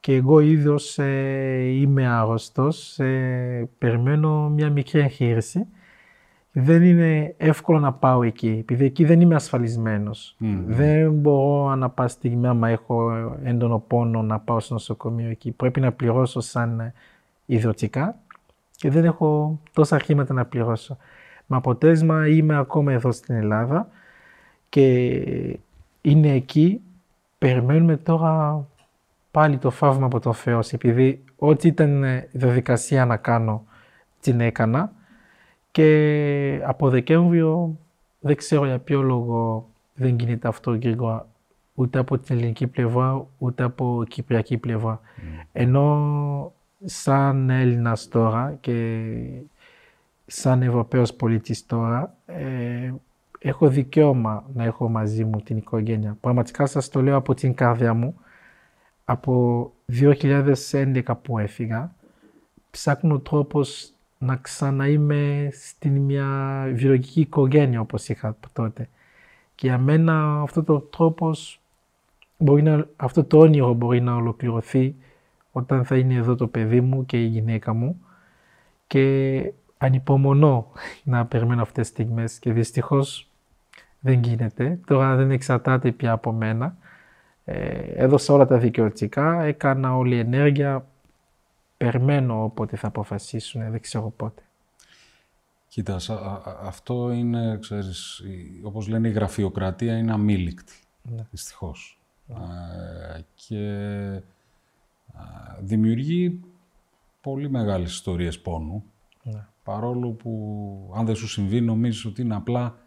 Και 0.00 0.14
εγώ 0.14 0.40
ίδιος 0.40 0.98
ε, 0.98 1.60
είμαι 1.62 2.06
άρρωστος, 2.06 2.98
ε, 2.98 3.68
περιμένω 3.78 4.48
μια 4.48 4.70
μικρή 4.70 5.00
εγχείρηση. 5.00 5.66
Δεν 6.52 6.82
είναι 6.82 7.34
εύκολο 7.36 7.78
να 7.78 7.92
πάω 7.92 8.22
εκεί, 8.22 8.56
επειδή 8.60 8.84
εκεί 8.84 9.04
δεν 9.04 9.20
είμαι 9.20 9.34
ασφαλισμένος. 9.34 10.34
Μμμ. 10.38 10.64
Δεν 10.66 11.12
μπορώ 11.12 11.66
ανά 11.66 11.90
πάση 11.90 12.14
στιγμή, 12.14 12.46
άμα 12.46 12.68
έχω 12.68 13.12
έντονο 13.44 13.78
πόνο, 13.78 14.22
να 14.22 14.38
πάω 14.38 14.60
στο 14.60 14.74
νοσοκομείο 14.74 15.28
εκεί. 15.28 15.50
Πρέπει 15.50 15.80
να 15.80 15.92
πληρώσω 15.92 16.40
σαν 16.40 16.80
ε, 16.80 16.92
ιδιωτικά 17.46 18.18
και 18.76 18.90
δεν 18.90 19.04
έχω 19.04 19.60
τόσα 19.72 19.98
χρήματα 19.98 20.34
να 20.34 20.44
πληρώσω. 20.44 20.96
Με 21.46 21.56
αποτέλεσμα 21.56 22.28
είμαι 22.28 22.56
ακόμα 22.56 22.92
εδώ 22.92 23.12
στην 23.12 23.34
Ελλάδα 23.34 23.88
και 24.68 25.12
είναι 26.00 26.32
εκεί. 26.32 26.80
Περιμένουμε 27.38 27.96
τώρα 27.96 28.64
πάλι 29.30 29.58
το 29.58 29.70
φαύμα 29.70 30.06
από 30.06 30.20
το 30.20 30.32
Θεό, 30.32 30.60
επειδή 30.70 31.24
ό,τι 31.36 31.68
ήταν 31.68 32.04
διαδικασία 32.32 33.04
να 33.04 33.16
κάνω 33.16 33.64
την 34.20 34.40
έκανα 34.40 34.92
και 35.70 36.60
από 36.64 36.88
Δεκέμβριο 36.88 37.78
δεν 38.20 38.36
ξέρω 38.36 38.66
για 38.66 38.78
ποιο 38.78 39.02
λόγο 39.02 39.68
δεν 39.94 40.16
γίνεται 40.18 40.48
αυτό 40.48 40.70
γρήγορα 40.70 41.26
ούτε 41.74 41.98
από 41.98 42.18
την 42.18 42.36
ελληνική 42.36 42.66
πλευρά 42.66 43.26
ούτε 43.38 43.62
από 43.62 44.04
κυπριακή 44.08 44.58
πλευρά. 44.58 45.00
Mm. 45.00 45.46
Ενώ 45.52 46.52
σαν 46.84 47.50
Έλληνας 47.50 48.08
τώρα 48.08 48.56
και 48.60 49.02
σαν 50.26 50.62
Ευρωπαίος 50.62 51.14
πολίτης 51.14 51.66
τώρα 51.66 52.16
ε, 52.26 52.92
έχω 53.38 53.68
δικαίωμα 53.68 54.44
να 54.54 54.64
έχω 54.64 54.88
μαζί 54.88 55.24
μου 55.24 55.40
την 55.40 55.56
οικογένεια. 55.56 56.16
Πραγματικά 56.20 56.66
σας 56.66 56.88
το 56.88 57.02
λέω 57.02 57.16
από 57.16 57.34
την 57.34 57.54
καρδιά 57.54 57.94
μου. 57.94 58.20
Από 59.04 59.72
2011 59.92 61.02
που 61.22 61.38
έφυγα 61.38 61.94
ψάχνω 62.70 63.18
τρόπος 63.18 63.90
να 64.18 64.36
ξαναείμαι 64.36 65.48
στην 65.52 65.96
μια 65.96 66.62
βιολογική 66.74 67.20
οικογένεια 67.20 67.80
όπως 67.80 68.08
είχα 68.08 68.36
τότε. 68.52 68.88
Και 69.54 69.66
για 69.66 69.78
μένα 69.78 70.40
αυτό 70.40 70.62
το 70.62 70.80
τρόπος, 70.80 71.60
μπορεί 72.36 72.62
να, 72.62 72.86
αυτό 72.96 73.24
το 73.24 73.38
όνειρο 73.38 73.72
μπορεί 73.72 74.00
να 74.00 74.14
ολοκληρωθεί 74.14 74.94
όταν 75.56 75.84
θα 75.84 75.96
είναι 75.96 76.14
εδώ 76.14 76.34
το 76.34 76.46
παιδί 76.46 76.80
μου 76.80 77.06
και 77.06 77.22
η 77.22 77.26
γυναίκα 77.26 77.72
μου 77.72 78.00
και 78.86 79.52
ανυπομονώ 79.78 80.72
να 81.04 81.26
περιμένω 81.26 81.62
αυτές 81.62 81.86
τις 81.86 81.88
στιγμές 81.88 82.38
και 82.38 82.52
δυστυχώς 82.52 83.30
δεν 84.00 84.22
γίνεται. 84.22 84.78
Τώρα 84.86 85.16
δεν 85.16 85.30
εξαρτάται 85.30 85.92
πια 85.92 86.12
από 86.12 86.32
μένα. 86.32 86.76
Ε, 87.44 87.78
έδωσα 87.94 88.34
όλα 88.34 88.46
τα 88.46 88.58
δικαιωτικά, 88.58 89.42
έκανα 89.42 89.96
όλη 89.96 90.14
η 90.14 90.18
ενέργεια, 90.18 90.86
περιμένω 91.76 92.44
όποτε 92.44 92.76
θα 92.76 92.86
αποφασίσουν, 92.86 93.70
δεν 93.70 93.80
ξέρω 93.80 94.12
πότε. 94.16 94.42
Κοίτα, 95.68 96.00
αυτό 96.62 97.10
είναι, 97.10 97.58
ξέρεις, 97.60 98.22
όπως 98.62 98.88
λένε 98.88 99.08
η 99.08 99.12
γραφειοκρατία 99.12 99.96
είναι 99.96 100.12
αμήλικτη, 100.12 100.80
ναι. 101.02 101.26
δυστυχώς. 101.30 102.00
Ναι. 102.26 103.20
και 103.34 104.22
δημιουργεί 105.60 106.40
πολύ 107.20 107.50
μεγάλες 107.50 107.92
ιστορίες 107.92 108.40
πόνου, 108.40 108.84
ναι. 109.22 109.46
παρόλο 109.62 110.10
που 110.10 110.92
αν 110.96 111.06
δεν 111.06 111.14
σου 111.14 111.28
συμβεί 111.28 111.60
νομίζεις 111.60 112.04
ότι 112.04 112.22
είναι 112.22 112.34
απλά 112.34 112.78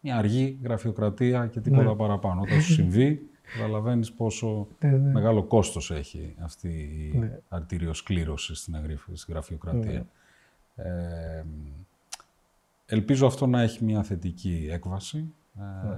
μια 0.00 0.16
αργή 0.16 0.58
γραφειοκρατία 0.62 1.46
και 1.46 1.60
τίποτα 1.60 1.82
ναι. 1.82 1.94
παραπάνω. 1.94 2.40
Όταν 2.40 2.60
σου 2.60 2.72
συμβεί, 2.72 3.30
καταλαβαίνεις 3.56 4.12
πόσο 4.12 4.68
ναι, 4.80 4.90
ναι. 4.90 5.12
μεγάλο 5.12 5.42
κόστος 5.42 5.90
έχει 5.90 6.34
αυτή 6.38 6.68
η 7.14 7.18
ναι. 7.18 7.38
αρτηριοσκλήρωση 7.48 8.54
στην, 8.54 8.74
γραφειοκρατία. 9.28 10.06
Ε, 10.74 11.44
ελπίζω 12.86 13.26
αυτό 13.26 13.46
να 13.46 13.62
έχει 13.62 13.84
μια 13.84 14.02
θετική 14.02 14.68
έκβαση 14.70 15.32
ε, 15.58 15.96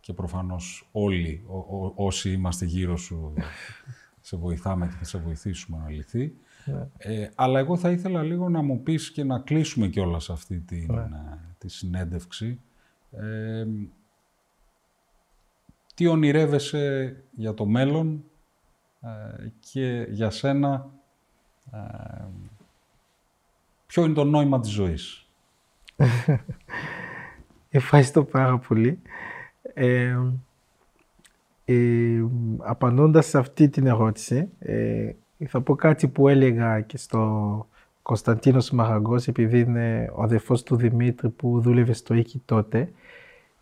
και 0.00 0.12
προφανώς 0.12 0.88
όλοι 0.92 1.44
όσοι 1.94 2.32
είμαστε 2.32 2.64
γύρω 2.64 2.96
σου 2.96 3.32
σε 4.20 4.36
βοηθάμε 4.36 4.86
και 4.86 4.94
θα 4.98 5.04
σε 5.04 5.18
βοηθήσουμε 5.18 5.78
να 5.78 5.90
λυθεί. 5.90 6.34
Ε, 6.98 7.28
αλλά 7.34 7.58
εγώ 7.58 7.76
θα 7.76 7.90
ήθελα 7.90 8.22
λίγο 8.22 8.48
να 8.48 8.62
μου 8.62 8.82
πεις 8.82 9.12
και 9.12 9.24
να 9.24 9.38
κλείσουμε 9.38 9.88
κιόλας 9.88 10.30
αυτή 10.30 10.60
την, 10.60 10.88
τη 11.58 11.68
συνέντευξη 11.68 12.60
τι 16.00 16.06
ονειρεύεσαι 16.06 17.16
για 17.30 17.54
το 17.54 17.66
μέλλον 17.66 18.24
ε, 19.00 19.48
και 19.60 20.06
για 20.10 20.30
σένα 20.30 20.90
ε, 21.72 22.24
ποιο 23.86 24.04
είναι 24.04 24.14
το 24.14 24.24
νόημα 24.24 24.60
της 24.60 24.70
ζωής; 24.70 25.28
Ευχαριστώ 27.68 28.24
πάρα 28.24 28.58
πολύ. 28.58 29.02
Ε, 31.70 31.74
ε, 31.74 32.24
απαντώντας 32.58 33.26
σε 33.26 33.38
αυτή 33.38 33.68
την 33.68 33.86
ερώτηση, 33.86 34.48
ε, 34.58 35.10
θα 35.46 35.60
πω 35.60 35.74
κάτι 35.74 36.08
που 36.08 36.28
έλεγα 36.28 36.80
και 36.80 36.96
στο 36.96 37.66
Κωνσταντίνος 38.02 38.70
Μαραγκός, 38.70 39.28
επειδή 39.28 39.60
είναι 39.60 40.10
ο 40.14 40.22
αδερφός 40.22 40.62
του 40.62 40.76
Δημήτρη 40.76 41.28
που 41.28 41.60
δούλευε 41.60 41.92
στο 41.92 42.14
Οίκη 42.14 42.42
τότε 42.44 42.92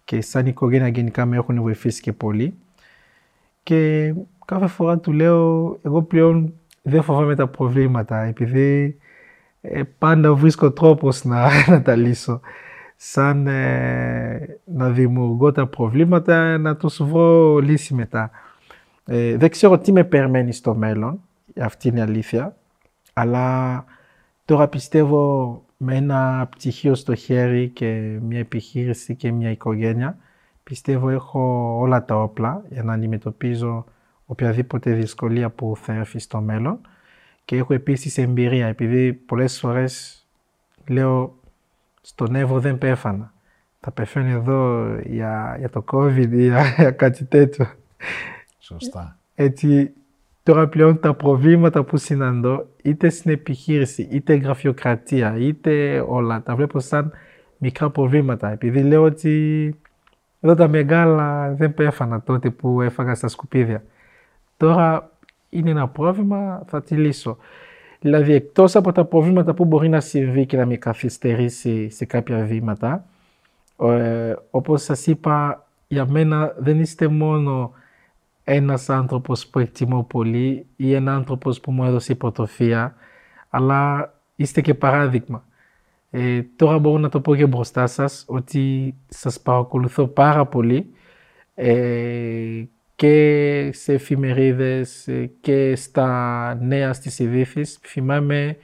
και 0.05 0.21
σαν 0.21 0.47
οικογένεια 0.47 0.89
γενικά 0.89 1.27
με 1.27 1.37
έχουν 1.37 1.63
βοηθήσει 1.63 2.01
και 2.01 2.13
πολύ. 2.13 2.55
Και 3.63 4.15
κάθε 4.45 4.67
φορά 4.67 4.99
του 4.99 5.13
λέω, 5.13 5.79
εγώ 5.83 6.03
πλέον 6.03 6.53
δεν 6.83 7.03
φοβάμαι 7.03 7.35
τα 7.35 7.49
προβλήματα, 7.49 8.23
επειδή 8.23 8.97
ε, 9.61 9.83
πάντα 9.99 10.35
βρίσκω 10.35 10.71
τρόπος 10.71 11.25
να, 11.25 11.49
να 11.73 11.83
τα 11.83 11.97
λύσω. 11.97 12.41
Σαν 13.01 13.47
ε, 13.47 14.59
να 14.65 14.91
δημιουργώ 14.91 15.53
τα 15.53 15.67
προβλήματα, 15.67 16.59
να 16.59 16.77
τους 16.77 17.03
βρω 17.03 17.59
λύση 17.59 17.95
μετά. 17.95 18.31
Ε, 19.05 19.37
δεν 19.37 19.51
ξέρω 19.51 19.79
τι 19.79 19.93
με 19.93 20.05
περιμένει 20.05 20.53
στο 20.53 20.75
μέλλον, 20.75 21.21
αυτή 21.61 21.89
είναι 21.89 21.99
η 21.99 22.03
αλήθεια, 22.03 22.57
αλλά 23.13 23.85
τώρα 24.45 24.69
πιστεύω 24.69 25.63
με 25.77 25.97
ένα 25.97 26.49
πτυχίο 26.51 26.95
στο 26.95 27.15
χέρι 27.15 27.69
και 27.69 28.19
μια 28.23 28.39
επιχείρηση 28.39 29.15
και 29.15 29.33
μια 29.33 29.51
οικογένεια, 29.51 30.19
πιστεύω 30.63 31.09
έχω 31.09 31.75
όλα 31.81 32.05
τα 32.05 32.23
όπλα 32.23 32.63
για 32.71 32.83
να 32.83 32.93
αντιμετωπίζω 32.93 33.85
οποιαδήποτε 34.27 34.93
δυσκολία 34.93 35.51
που 35.51 35.73
θα 35.77 35.93
έρθει 35.93 36.19
στο 36.19 36.41
μέλλον 36.41 36.81
και 37.45 37.57
έχω 37.57 37.75
επίσης 37.75 38.19
εμπειρία 38.19 38.67
επειδή 38.67 39.13
πολλές 39.13 39.59
φορές 39.59 40.23
λέω 40.89 41.38
στον 42.01 42.35
Εύω 42.35 42.61
δεν 42.61 42.79
πέφανα. 42.79 43.33
Θα 43.81 43.91
πεθαίνω 43.91 44.29
εδώ 44.29 44.87
για, 45.05 45.57
για 45.59 45.71
το 45.71 45.85
COVID 45.93 46.29
ή 46.31 46.43
για, 46.43 46.75
για 46.77 46.91
κάτι 46.91 47.25
τέτοιο. 47.25 47.67
Σωστά. 48.59 49.19
Έτσι 49.35 49.93
Τώρα 50.49 50.69
πλέον 50.69 51.01
τα 51.01 51.15
προβλήματα 51.15 51.85
που 51.85 51.97
συναντώ, 51.97 52.67
είτε 52.83 53.09
στην 53.09 53.31
επιχείρηση, 53.31 54.09
είτε 54.11 54.35
γραφειοκρατία, 54.35 55.35
είτε 55.39 56.01
όλα, 56.09 56.43
τα 56.43 56.57
βλέπω 56.57 56.81
σαν 56.81 57.13
μικρά 57.59 57.91
προβλήματα. 57.91 58.51
Επειδή 58.51 58.83
λέω 58.83 59.03
ότι 59.03 59.75
εδώ 60.41 60.55
τα 60.55 60.69
μεγάλα 60.69 61.55
δεν 61.55 61.75
πέφανα 61.75 62.23
τότε 62.23 62.51
που 62.51 62.81
έφαγα 62.81 63.15
στα 63.15 63.29
σκουπίδια. 63.29 63.83
Τώρα 64.57 65.11
είναι 65.49 65.71
ένα 65.71 65.89
πρόβλημα, 65.89 66.63
θα 66.67 66.83
τη 66.83 66.95
λύσω. 66.95 67.37
Δηλαδή, 68.01 68.33
εκτός 68.33 68.77
από 68.77 68.93
τα 68.93 69.05
προβλήματα 69.05 69.55
που 69.55 69.65
μπορεί 69.65 69.89
να 69.89 70.01
συμβεί 70.01 70.47
και 70.47 70.57
να 70.57 70.67
με 70.67 70.77
καθυστερήσει 70.77 71.91
σε 71.91 72.05
κάποια 72.05 72.45
βήματα, 72.45 73.05
ε, 73.79 74.35
όπως 74.51 74.83
σας 74.83 75.07
είπα, 75.07 75.67
για 75.89 76.07
μένα 76.07 76.55
δεν 76.59 76.81
είστε 76.81 77.09
μόνο 77.09 77.73
ένας 78.45 78.91
άνθρωπος 78.91 79.47
που 79.47 79.59
εκτιμώ 79.59 80.03
πολύ 80.03 80.67
ή 80.77 80.95
ένα 80.95 81.15
άνθρωπος 81.15 81.61
που 81.61 81.73
μου 81.73 81.85
έδωσε 81.85 82.13
υποτροφία, 82.13 82.95
αλλά 83.51 84.13
είστε 84.37 84.61
και 84.61 84.75
παράδειγμα. 84.75 85.45
Ε, 86.11 86.43
τώρα 86.57 86.79
μπορώ 86.79 86.99
να 86.99 87.09
το 87.09 87.21
πω 87.21 87.37
και 87.37 87.47
μπροστά 87.47 87.87
σας 87.87 88.25
ότι 88.29 88.95
σας 89.09 89.41
παρακολουθώ 89.41 90.07
πάρα 90.07 90.47
πολύ 90.47 90.93
ε, 91.55 92.65
και 92.99 93.71
σε 93.73 93.93
εφημερίδες 93.93 95.09
ε, 95.09 95.31
και 95.41 95.77
στα 95.77 96.55
νέα 96.61 96.93
στις 96.93 97.19
ειδήσει. 97.19 97.63
Θυμάμαι 97.65 98.57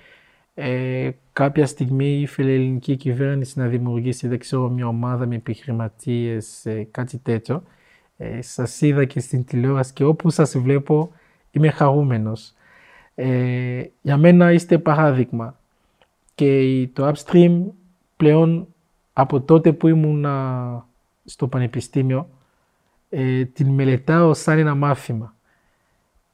ε, 0.54 1.10
κάποια 1.32 1.66
στιγμή 1.66 2.20
η 2.20 2.26
φιλελληνική 2.26 2.96
κυβέρνηση 2.96 3.58
να 3.58 3.66
δημιουργήσει 3.66 4.28
δεν 4.28 4.38
ξέρω 4.38 4.68
μια 4.68 4.86
ομάδα 4.86 5.26
με 5.26 5.34
επιχειρηματίες, 5.34 6.66
ε, 6.66 6.88
κάτι 6.90 7.18
τέτοιο 7.18 7.62
ε, 8.16 8.42
σας 8.42 8.80
είδα 8.80 9.04
και 9.04 9.20
στην 9.20 9.44
τηλεόραση 9.44 9.92
και 9.92 10.04
όπου 10.04 10.30
σας 10.30 10.58
βλέπω 10.58 11.12
είμαι 11.50 11.70
χαρούμενος. 11.70 12.52
Ε, 13.14 13.82
για 14.02 14.16
μένα 14.16 14.52
είστε 14.52 14.78
παράδειγμα 14.78 15.58
και 16.34 16.88
το 16.92 17.12
upstream 17.14 17.60
πλέον 18.16 18.66
από 19.12 19.40
τότε 19.40 19.72
που 19.72 19.88
ήμουν 19.88 20.26
στο 21.24 21.48
πανεπιστήμιο 21.48 22.28
ε, 23.16 23.44
την 23.44 23.68
μελετάω 23.68 24.34
σαν 24.34 24.58
ένα 24.58 24.74
μάθημα. 24.74 25.34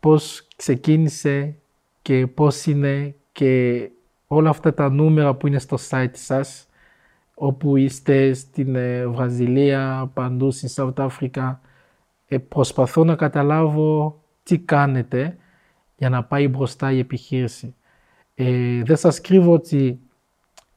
Πώς 0.00 0.48
ξεκίνησε 0.56 1.56
και 2.02 2.26
πώς 2.26 2.66
είναι 2.66 3.14
και 3.32 3.90
όλα 4.26 4.50
αυτά 4.50 4.74
τα 4.74 4.90
νούμερα 4.90 5.34
που 5.34 5.46
είναι 5.46 5.58
στο 5.58 5.76
site 5.90 6.10
σας 6.12 6.68
όπου 7.34 7.76
είστε 7.76 8.32
στην 8.32 8.74
ε, 8.74 9.06
Βραζιλία, 9.06 10.10
παντού 10.14 10.50
στην 10.50 10.68
South 10.74 11.08
Africa, 11.08 11.56
ε, 12.28 12.38
προσπαθώ 12.38 13.04
να 13.04 13.14
καταλάβω 13.14 14.20
τι 14.42 14.58
κάνετε 14.58 15.36
για 15.96 16.08
να 16.08 16.24
πάει 16.24 16.48
μπροστά 16.48 16.92
η 16.92 16.98
επιχείρηση. 16.98 17.74
Ε, 18.34 18.82
δεν 18.82 18.96
σας 18.96 19.20
κρύβω 19.20 19.52
ότι 19.52 20.00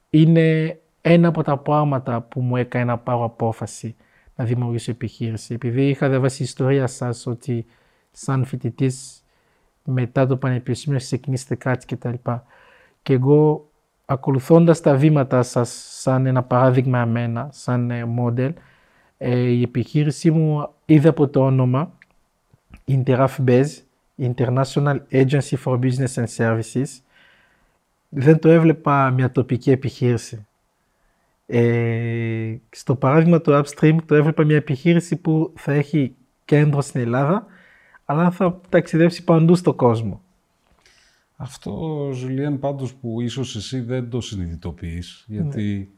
είναι 0.09 0.79
ένα 1.01 1.27
από 1.27 1.43
τα 1.43 1.57
πράγματα 1.57 2.21
που 2.21 2.41
μου 2.41 2.55
έκανε 2.55 2.85
να 2.85 2.97
πάρω 2.97 3.23
απόφαση 3.23 3.95
να 4.35 4.45
δημιουργήσω 4.45 4.91
επιχείρηση. 4.91 5.53
Επειδή 5.53 5.89
είχα 5.89 6.09
διαβάσει 6.09 6.41
η 6.41 6.45
ιστορία 6.45 6.87
σας 6.87 7.27
ότι 7.27 7.65
σαν 8.11 8.45
φοιτητής 8.45 9.23
μετά 9.83 10.27
το 10.27 10.37
πανεπιστήμιο 10.37 10.99
ξεκινήσετε 10.99 11.55
κάτι 11.55 11.95
κτλ. 11.95 12.13
Και 13.01 13.13
εγώ 13.13 13.69
ακολουθώντας 14.05 14.81
τα 14.81 14.95
βήματα 14.95 15.43
σας 15.43 15.87
σαν 15.89 16.25
ένα 16.25 16.43
παράδειγμα 16.43 16.99
εμένα, 16.99 17.49
σαν 17.51 18.07
μόντελ, 18.07 18.53
ε, 19.17 19.39
η 19.39 19.61
επιχείρησή 19.61 20.31
μου 20.31 20.69
είδε 20.85 21.09
από 21.09 21.27
το 21.27 21.45
όνομα 21.45 21.91
Interaf 22.87 23.29
International 24.19 24.99
Agency 25.11 25.57
for 25.63 25.79
Business 25.79 26.13
and 26.15 26.27
Services. 26.37 27.01
Δεν 28.09 28.39
το 28.39 28.49
έβλεπα 28.49 29.09
μια 29.09 29.31
τοπική 29.31 29.71
επιχείρηση. 29.71 30.45
Ε, 31.45 32.55
στο 32.69 32.95
παράδειγμα 32.95 33.41
του 33.41 33.63
Upstream 33.63 33.97
το 34.05 34.15
έβλεπα 34.15 34.43
μια 34.43 34.55
επιχείρηση 34.55 35.15
που 35.15 35.53
θα 35.55 35.73
έχει 35.73 36.15
κέντρο 36.45 36.81
στην 36.81 37.01
Ελλάδα, 37.01 37.45
αλλά 38.05 38.31
θα 38.31 38.61
ταξιδέψει 38.69 39.23
παντού 39.23 39.55
στον 39.55 39.75
κόσμο. 39.75 40.21
Αυτό, 41.35 42.09
Ζουλιάν, 42.13 42.59
πάντως 42.59 42.93
που 42.93 43.21
ίσως 43.21 43.55
εσύ 43.55 43.79
δεν 43.79 44.09
το 44.09 44.21
συνειδητοποιείς, 44.21 45.25
γιατί 45.27 45.89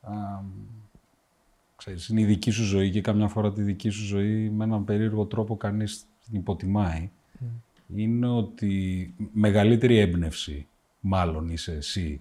α, 0.00 0.12
ξέρεις, 1.76 2.08
είναι 2.08 2.20
η 2.20 2.24
δική 2.24 2.50
σου 2.50 2.64
ζωή 2.64 2.90
και 2.90 3.00
καμιά 3.00 3.28
φορά 3.28 3.52
τη 3.52 3.62
δική 3.62 3.88
σου 3.88 4.04
ζωή 4.04 4.50
με 4.50 4.64
έναν 4.64 4.84
περίεργο 4.84 5.24
τρόπο 5.24 5.56
κανείς 5.56 6.06
την 6.24 6.38
υποτιμάει. 6.38 7.10
Είναι 7.94 8.28
ότι 8.28 9.14
μεγαλύτερη 9.32 9.98
έμπνευση 9.98 10.66
μάλλον 11.00 11.48
είσαι 11.48 11.72
εσύ 11.72 12.20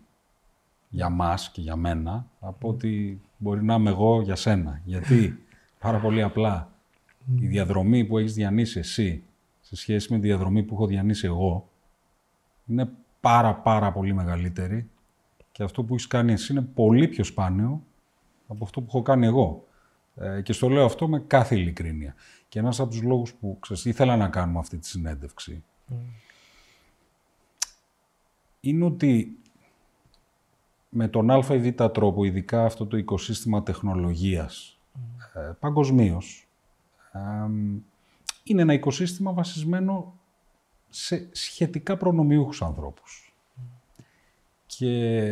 για 0.97 1.09
μας 1.09 1.51
και 1.51 1.61
για 1.61 1.75
μένα 1.75 2.25
από 2.39 2.69
ότι 2.69 3.21
μπορεί 3.37 3.63
να 3.63 3.75
είμαι 3.75 3.89
εγώ 3.89 4.21
για 4.21 4.35
σένα. 4.35 4.81
Γιατί; 4.83 5.39
Πάρα 5.79 5.99
πολύ 5.99 6.21
απλά 6.21 6.71
η 7.39 7.47
διαδρομή 7.47 8.05
που 8.05 8.17
έχεις 8.17 8.33
διανύσει 8.33 8.79
εσύ 8.79 9.23
σε 9.61 9.75
σχέση 9.75 10.13
με 10.13 10.19
τη 10.19 10.27
διαδρομή 10.27 10.63
που 10.63 10.73
έχω 10.73 10.85
διανύσει 10.85 11.25
εγώ 11.25 11.69
είναι 12.65 12.89
πάρα 13.19 13.55
πάρα 13.55 13.91
πολύ 13.91 14.13
μεγαλύτερη 14.13 14.89
και 15.51 15.63
αυτό 15.63 15.83
που 15.83 15.93
έχεις 15.93 16.07
κάνει 16.07 16.31
εσύ 16.31 16.51
είναι 16.51 16.61
πολύ 16.61 17.07
πιο 17.07 17.23
σπάνιο 17.23 17.83
από 18.47 18.63
αυτό 18.63 18.81
που 18.81 18.87
έχω 18.89 19.01
κάνει 19.01 19.25
εγώ. 19.25 19.67
Ε, 20.15 20.41
και 20.41 20.53
στο 20.53 20.69
λέω 20.69 20.85
αυτό 20.85 21.07
με 21.07 21.19
κάθε 21.19 21.55
ειλικρίνεια. 21.55 22.15
Και 22.49 22.59
ένας 22.59 22.79
από 22.79 22.89
τους 22.89 23.01
λόγους 23.01 23.33
που 23.33 23.57
ξέρεις, 23.59 23.85
ήθελα 23.85 24.15
να 24.15 24.29
κάνουμε 24.29 24.59
αυτή 24.59 24.77
τη 24.77 24.87
συνέντευξη 24.87 25.63
είναι 28.59 28.85
ότι 28.85 29.37
με 30.89 31.07
τον 31.07 31.31
α 31.31 31.43
ή 31.49 31.57
β 31.57 31.83
τρόπο, 31.83 32.23
ειδικά 32.23 32.65
αυτό 32.65 32.85
το 32.85 32.97
οικοσύστημα 32.97 33.63
τεχνολογίας 33.63 34.79
mm. 34.95 35.39
ε, 35.41 35.51
παγκοσμίως, 35.59 36.47
είναι 38.43 38.61
ένα 38.61 38.73
οικοσύστημα 38.73 39.33
βασισμένο 39.33 40.13
σε 40.89 41.29
σχετικά 41.31 41.97
προνομιούχους 41.97 42.61
ανθρώπους. 42.61 43.35
Και 44.65 45.23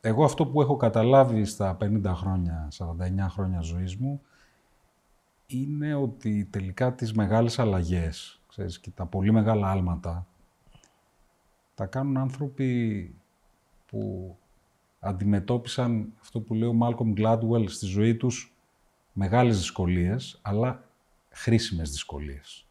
εγώ 0.00 0.24
αυτό 0.24 0.46
που 0.46 0.60
έχω 0.60 0.76
καταλάβει 0.76 1.44
στα 1.44 1.76
50 1.80 2.02
χρόνια, 2.14 2.68
49 2.78 3.26
χρόνια 3.28 3.60
ζωής 3.60 3.96
μου, 3.96 4.22
είναι 5.46 5.94
ότι 5.94 6.44
τελικά 6.50 6.92
τις 6.92 7.12
μεγάλες 7.12 7.58
αλλαγές, 7.58 8.40
ξέρεις, 8.48 8.80
και 8.80 8.90
τα 8.90 9.06
πολύ 9.06 9.32
μεγάλα 9.32 9.70
άλματα, 9.70 10.26
τα 11.74 11.86
κάνουν 11.86 12.16
άνθρωποι 12.16 13.14
που 13.86 14.36
αντιμετώπισαν 15.04 16.12
αυτό 16.20 16.40
που 16.40 16.54
λέει 16.54 16.68
ο 16.68 16.72
Μάλκομ 16.72 17.12
Gladwell 17.16 17.64
στη 17.66 17.86
ζωή 17.86 18.16
τους 18.16 18.56
μεγάλες 19.12 19.56
δυσκολίες, 19.56 20.38
αλλά 20.42 20.84
χρήσιμες 21.28 21.90
δυσκολίες 21.90 22.66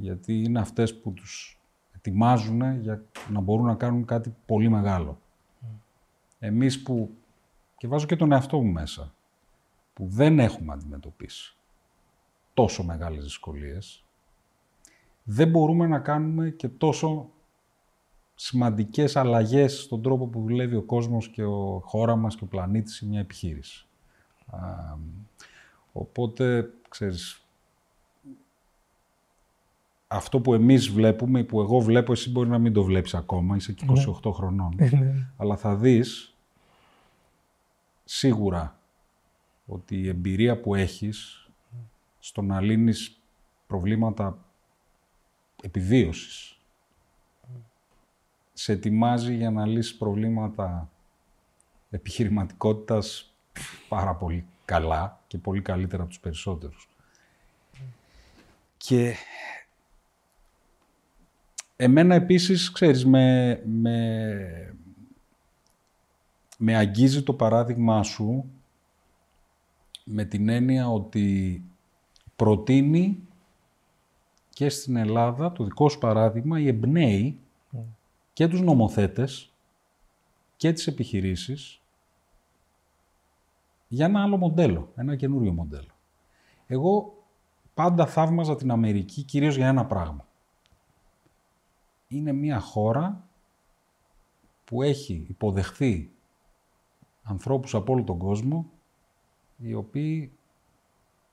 γιατί 0.00 0.42
είναι 0.42 0.60
αυτές 0.60 1.00
που 1.00 1.12
τους 1.12 1.60
ετοιμάζουν 1.94 2.80
για 2.80 3.02
να 3.28 3.40
μπορούν 3.40 3.66
να 3.66 3.74
κάνουν 3.74 4.04
κάτι 4.04 4.34
πολύ 4.46 4.68
μεγάλο. 4.68 5.18
Mm. 5.20 5.66
Εμείς 6.38 6.82
που, 6.82 7.10
και 7.76 7.88
βάζω 7.88 8.06
και 8.06 8.16
τον 8.16 8.32
εαυτό 8.32 8.60
μου 8.60 8.72
μέσα, 8.72 9.14
που 9.92 10.06
δεν 10.06 10.38
έχουμε 10.38 10.72
αντιμετωπίσει 10.72 11.56
τόσο 12.54 12.84
μεγάλες 12.84 13.22
δυσκολίες, 13.22 14.04
δεν 15.22 15.48
μπορούμε 15.48 15.86
να 15.86 15.98
κάνουμε 15.98 16.50
και 16.50 16.68
τόσο 16.68 17.30
σημαντικές 18.42 19.16
αλλαγές 19.16 19.80
στον 19.80 20.02
τρόπο 20.02 20.26
που 20.26 20.40
δουλεύει 20.40 20.76
ο 20.76 20.82
κόσμος 20.82 21.28
και 21.28 21.44
ο 21.44 21.82
χώρα 21.84 22.16
μας 22.16 22.36
και 22.36 22.44
ο 22.44 22.46
πλανήτης 22.46 22.94
σε 22.94 23.06
μια 23.06 23.20
επιχείρηση. 23.20 23.86
οπότε, 25.92 26.70
ξέρεις, 26.88 27.44
αυτό 30.06 30.40
που 30.40 30.54
εμείς 30.54 30.88
βλέπουμε, 30.88 31.44
που 31.44 31.60
εγώ 31.60 31.80
βλέπω, 31.80 32.12
εσύ 32.12 32.30
μπορεί 32.30 32.48
να 32.48 32.58
μην 32.58 32.72
το 32.72 32.82
βλέπεις 32.82 33.14
ακόμα, 33.14 33.56
είσαι 33.56 33.72
και 33.72 33.84
28 33.88 33.94
ναι. 34.24 34.32
χρονών. 34.32 34.74
Ε, 34.78 34.88
ναι. 34.96 35.26
Αλλά 35.36 35.56
θα 35.56 35.76
δεις 35.76 36.36
σίγουρα 38.04 38.78
ότι 39.66 39.96
η 39.96 40.08
εμπειρία 40.08 40.60
που 40.60 40.74
έχεις 40.74 41.48
στο 42.18 42.42
να 42.42 42.60
λύνεις 42.60 43.20
προβλήματα 43.66 44.44
επιβίωσης 45.62 46.59
σε 48.60 48.72
ετοιμάζει 48.72 49.34
για 49.34 49.50
να 49.50 49.66
λύσεις 49.66 49.96
προβλήματα 49.96 50.90
επιχειρηματικότητας 51.90 53.34
πάρα 53.88 54.14
πολύ 54.14 54.46
καλά 54.64 55.20
και 55.26 55.38
πολύ 55.38 55.62
καλύτερα 55.62 56.02
από 56.02 56.10
τους 56.10 56.20
περισσότερους. 56.20 56.88
Και 58.76 59.14
Εμένα 61.76 62.14
επίσης, 62.14 62.72
ξέρεις, 62.72 63.06
με, 63.06 63.60
με, 63.66 64.74
με 66.58 66.76
αγγίζει 66.76 67.22
το 67.22 67.32
παράδειγμά 67.32 68.02
σου 68.02 68.50
με 70.04 70.24
την 70.24 70.48
έννοια 70.48 70.90
ότι 70.90 71.62
προτείνει 72.36 73.28
και 74.50 74.68
στην 74.68 74.96
Ελλάδα 74.96 75.52
το 75.52 75.64
δικό 75.64 75.88
σου 75.88 75.98
παράδειγμα 75.98 76.60
η 76.60 76.66
εμπνέει 76.66 77.38
και 78.40 78.48
τους 78.48 78.60
νομοθέτες 78.60 79.52
και 80.56 80.72
τις 80.72 80.86
επιχειρήσεις 80.86 81.80
για 83.88 84.06
ένα 84.06 84.22
άλλο 84.22 84.36
μοντέλο, 84.36 84.92
ένα 84.96 85.16
καινούριο 85.16 85.52
μοντέλο. 85.52 85.90
Εγώ 86.66 87.24
πάντα 87.74 88.06
θαύμαζα 88.06 88.56
την 88.56 88.70
Αμερική 88.70 89.22
κυρίως 89.22 89.56
για 89.56 89.68
ένα 89.68 89.86
πράγμα 89.86 90.26
είναι 92.08 92.32
μια 92.32 92.60
χώρα 92.60 93.28
που 94.64 94.82
έχει 94.82 95.26
υποδεχθεί 95.28 96.10
ανθρώπους 97.22 97.74
από 97.74 97.92
όλο 97.92 98.04
τον 98.04 98.18
κόσμο, 98.18 98.70
οι 99.56 99.74
οποίοι 99.74 100.32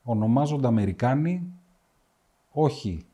ονομάζονται 0.04 0.68
Αμερικάνοι 0.68 1.54
όχι 2.52 3.06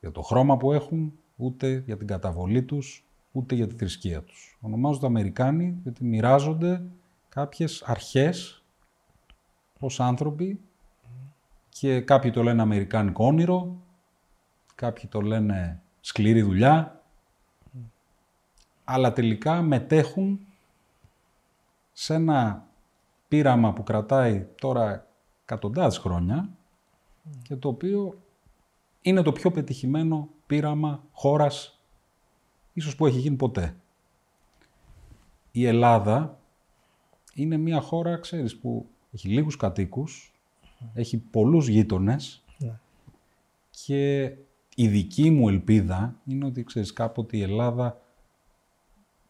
για 0.00 0.10
το 0.10 0.22
χρώμα 0.22 0.56
που 0.56 0.72
έχουν, 0.72 1.16
ούτε 1.42 1.82
για 1.86 1.96
την 1.96 2.06
καταβολή 2.06 2.62
τους, 2.62 3.04
ούτε 3.32 3.54
για 3.54 3.66
τη 3.66 3.74
θρησκεία 3.74 4.22
τους. 4.22 4.58
Ονομάζονται 4.60 5.06
Αμερικάνοι 5.06 5.78
γιατί 5.82 6.04
μοιράζονται 6.04 6.82
κάποιες 7.28 7.82
αρχές 7.82 8.64
ως 9.80 10.00
άνθρωποι 10.00 10.60
και 11.68 12.00
κάποιοι 12.00 12.30
το 12.30 12.42
λένε 12.42 12.62
Αμερικάνικο 12.62 13.26
όνειρο, 13.26 13.76
κάποιοι 14.74 15.06
το 15.06 15.20
λένε 15.20 15.82
σκληρή 16.00 16.42
δουλειά, 16.42 17.02
αλλά 18.84 19.12
τελικά 19.12 19.62
μετέχουν 19.62 20.46
σε 21.92 22.14
ένα 22.14 22.66
πείραμα 23.28 23.72
που 23.72 23.82
κρατάει 23.82 24.46
τώρα 24.60 25.06
εκατοντάδες 25.42 25.98
χρόνια 25.98 26.48
και 27.42 27.56
το 27.56 27.68
οποίο 27.68 28.18
είναι 29.02 29.22
το 29.22 29.32
πιο 29.32 29.50
πετυχημένο 29.50 30.28
πείραμα 30.52 31.04
χώρας 31.12 31.80
ίσως 32.72 32.96
που 32.96 33.06
έχει 33.06 33.18
γίνει 33.18 33.36
ποτέ. 33.36 33.76
Η 35.50 35.66
Ελλάδα 35.66 36.38
είναι 37.34 37.56
μια 37.56 37.80
χώρα, 37.80 38.16
ξέρεις, 38.16 38.56
που 38.56 38.86
έχει 39.12 39.28
λίγους 39.28 39.56
κατοίκους, 39.56 40.32
έχει 40.94 41.18
πολλούς 41.18 41.68
γείτονες 41.68 42.44
ναι. 42.58 42.78
και 43.70 44.24
η 44.74 44.88
δική 44.88 45.30
μου 45.30 45.48
ελπίδα 45.48 46.16
είναι 46.24 46.44
ότι, 46.44 46.64
ξέρεις, 46.64 46.92
κάποτε 46.92 47.36
η 47.36 47.42
Ελλάδα 47.42 48.00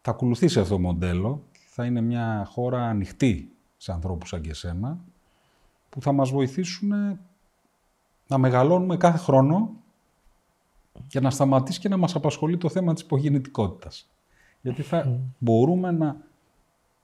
θα 0.00 0.10
ακολουθήσει 0.10 0.60
αυτό 0.60 0.74
το 0.74 0.80
μοντέλο. 0.80 1.44
Θα 1.68 1.84
είναι 1.84 2.00
μια 2.00 2.44
χώρα 2.50 2.84
ανοιχτή 2.86 3.56
σε 3.76 3.92
ανθρώπους 3.92 4.28
σαν 4.28 4.40
και 4.40 4.50
εσένα, 4.50 5.04
που 5.88 6.02
θα 6.02 6.12
μας 6.12 6.30
βοηθήσουν 6.30 7.18
να 8.26 8.38
μεγαλώνουμε 8.38 8.96
κάθε 8.96 9.18
χρόνο 9.18 9.81
και 11.06 11.20
να 11.20 11.30
σταματήσει 11.30 11.80
και 11.80 11.88
να 11.88 11.96
μας 11.96 12.14
απασχολεί 12.14 12.56
το 12.56 12.68
θέμα 12.68 12.92
της 12.92 13.02
υπογεννητικότητας. 13.02 14.10
Γιατί 14.60 14.82
θα 14.82 15.20
μπορούμε 15.38 15.90
να 15.90 16.16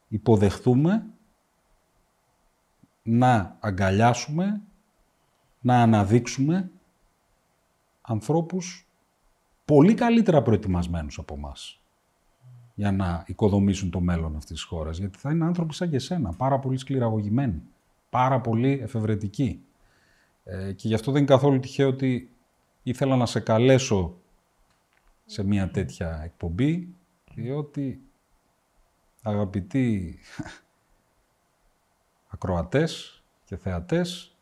υποδεχθούμε, 0.08 1.06
να 3.02 3.56
αγκαλιάσουμε, 3.60 4.60
να 5.60 5.82
αναδείξουμε 5.82 6.70
ανθρώπους 8.00 8.86
πολύ 9.64 9.94
καλύτερα 9.94 10.42
προετοιμασμένους 10.42 11.18
από 11.18 11.36
μας 11.36 11.80
για 12.74 12.92
να 12.92 13.24
οικοδομήσουν 13.26 13.90
το 13.90 14.00
μέλλον 14.00 14.36
αυτής 14.36 14.50
της 14.50 14.62
χώρας. 14.62 14.98
Γιατί 14.98 15.18
θα 15.18 15.30
είναι 15.30 15.44
άνθρωποι 15.44 15.74
σαν 15.74 15.90
και 15.90 15.96
εσένα, 15.96 16.32
πάρα 16.32 16.58
πολύ 16.58 16.78
σκληραγωγημένοι, 16.78 17.62
πάρα 18.10 18.40
πολύ 18.40 18.80
εφευρετικοί. 18.82 19.62
Ε, 20.44 20.72
και 20.72 20.88
γι' 20.88 20.94
αυτό 20.94 21.12
δεν 21.12 21.22
είναι 21.22 21.30
καθόλου 21.30 21.60
τυχαίο 21.60 21.88
ότι 21.88 22.30
ήθελα 22.82 23.16
να 23.16 23.26
σε 23.26 23.40
καλέσω 23.40 24.16
σε 25.24 25.42
μια 25.42 25.70
τέτοια 25.70 26.20
εκπομπή, 26.24 26.94
διότι 27.34 28.02
αγαπητοί 29.22 30.18
ακροατές 32.34 33.22
και 33.44 33.56
θεατές, 33.56 34.32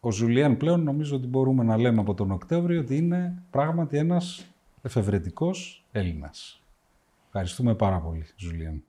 ο 0.00 0.10
Ζουλιάν 0.10 0.56
πλέον 0.56 0.82
νομίζω 0.82 1.16
ότι 1.16 1.26
μπορούμε 1.26 1.64
να 1.64 1.76
λέμε 1.76 2.00
από 2.00 2.14
τον 2.14 2.30
Οκτώβριο 2.30 2.80
ότι 2.80 2.96
είναι 2.96 3.42
πράγματι 3.50 3.98
ένας 3.98 4.46
εφευρετικός 4.82 5.84
Έλληνας. 5.92 6.62
Ευχαριστούμε 7.26 7.74
πάρα 7.74 8.00
πολύ, 8.00 8.26
Ζουλιάν. 8.36 8.84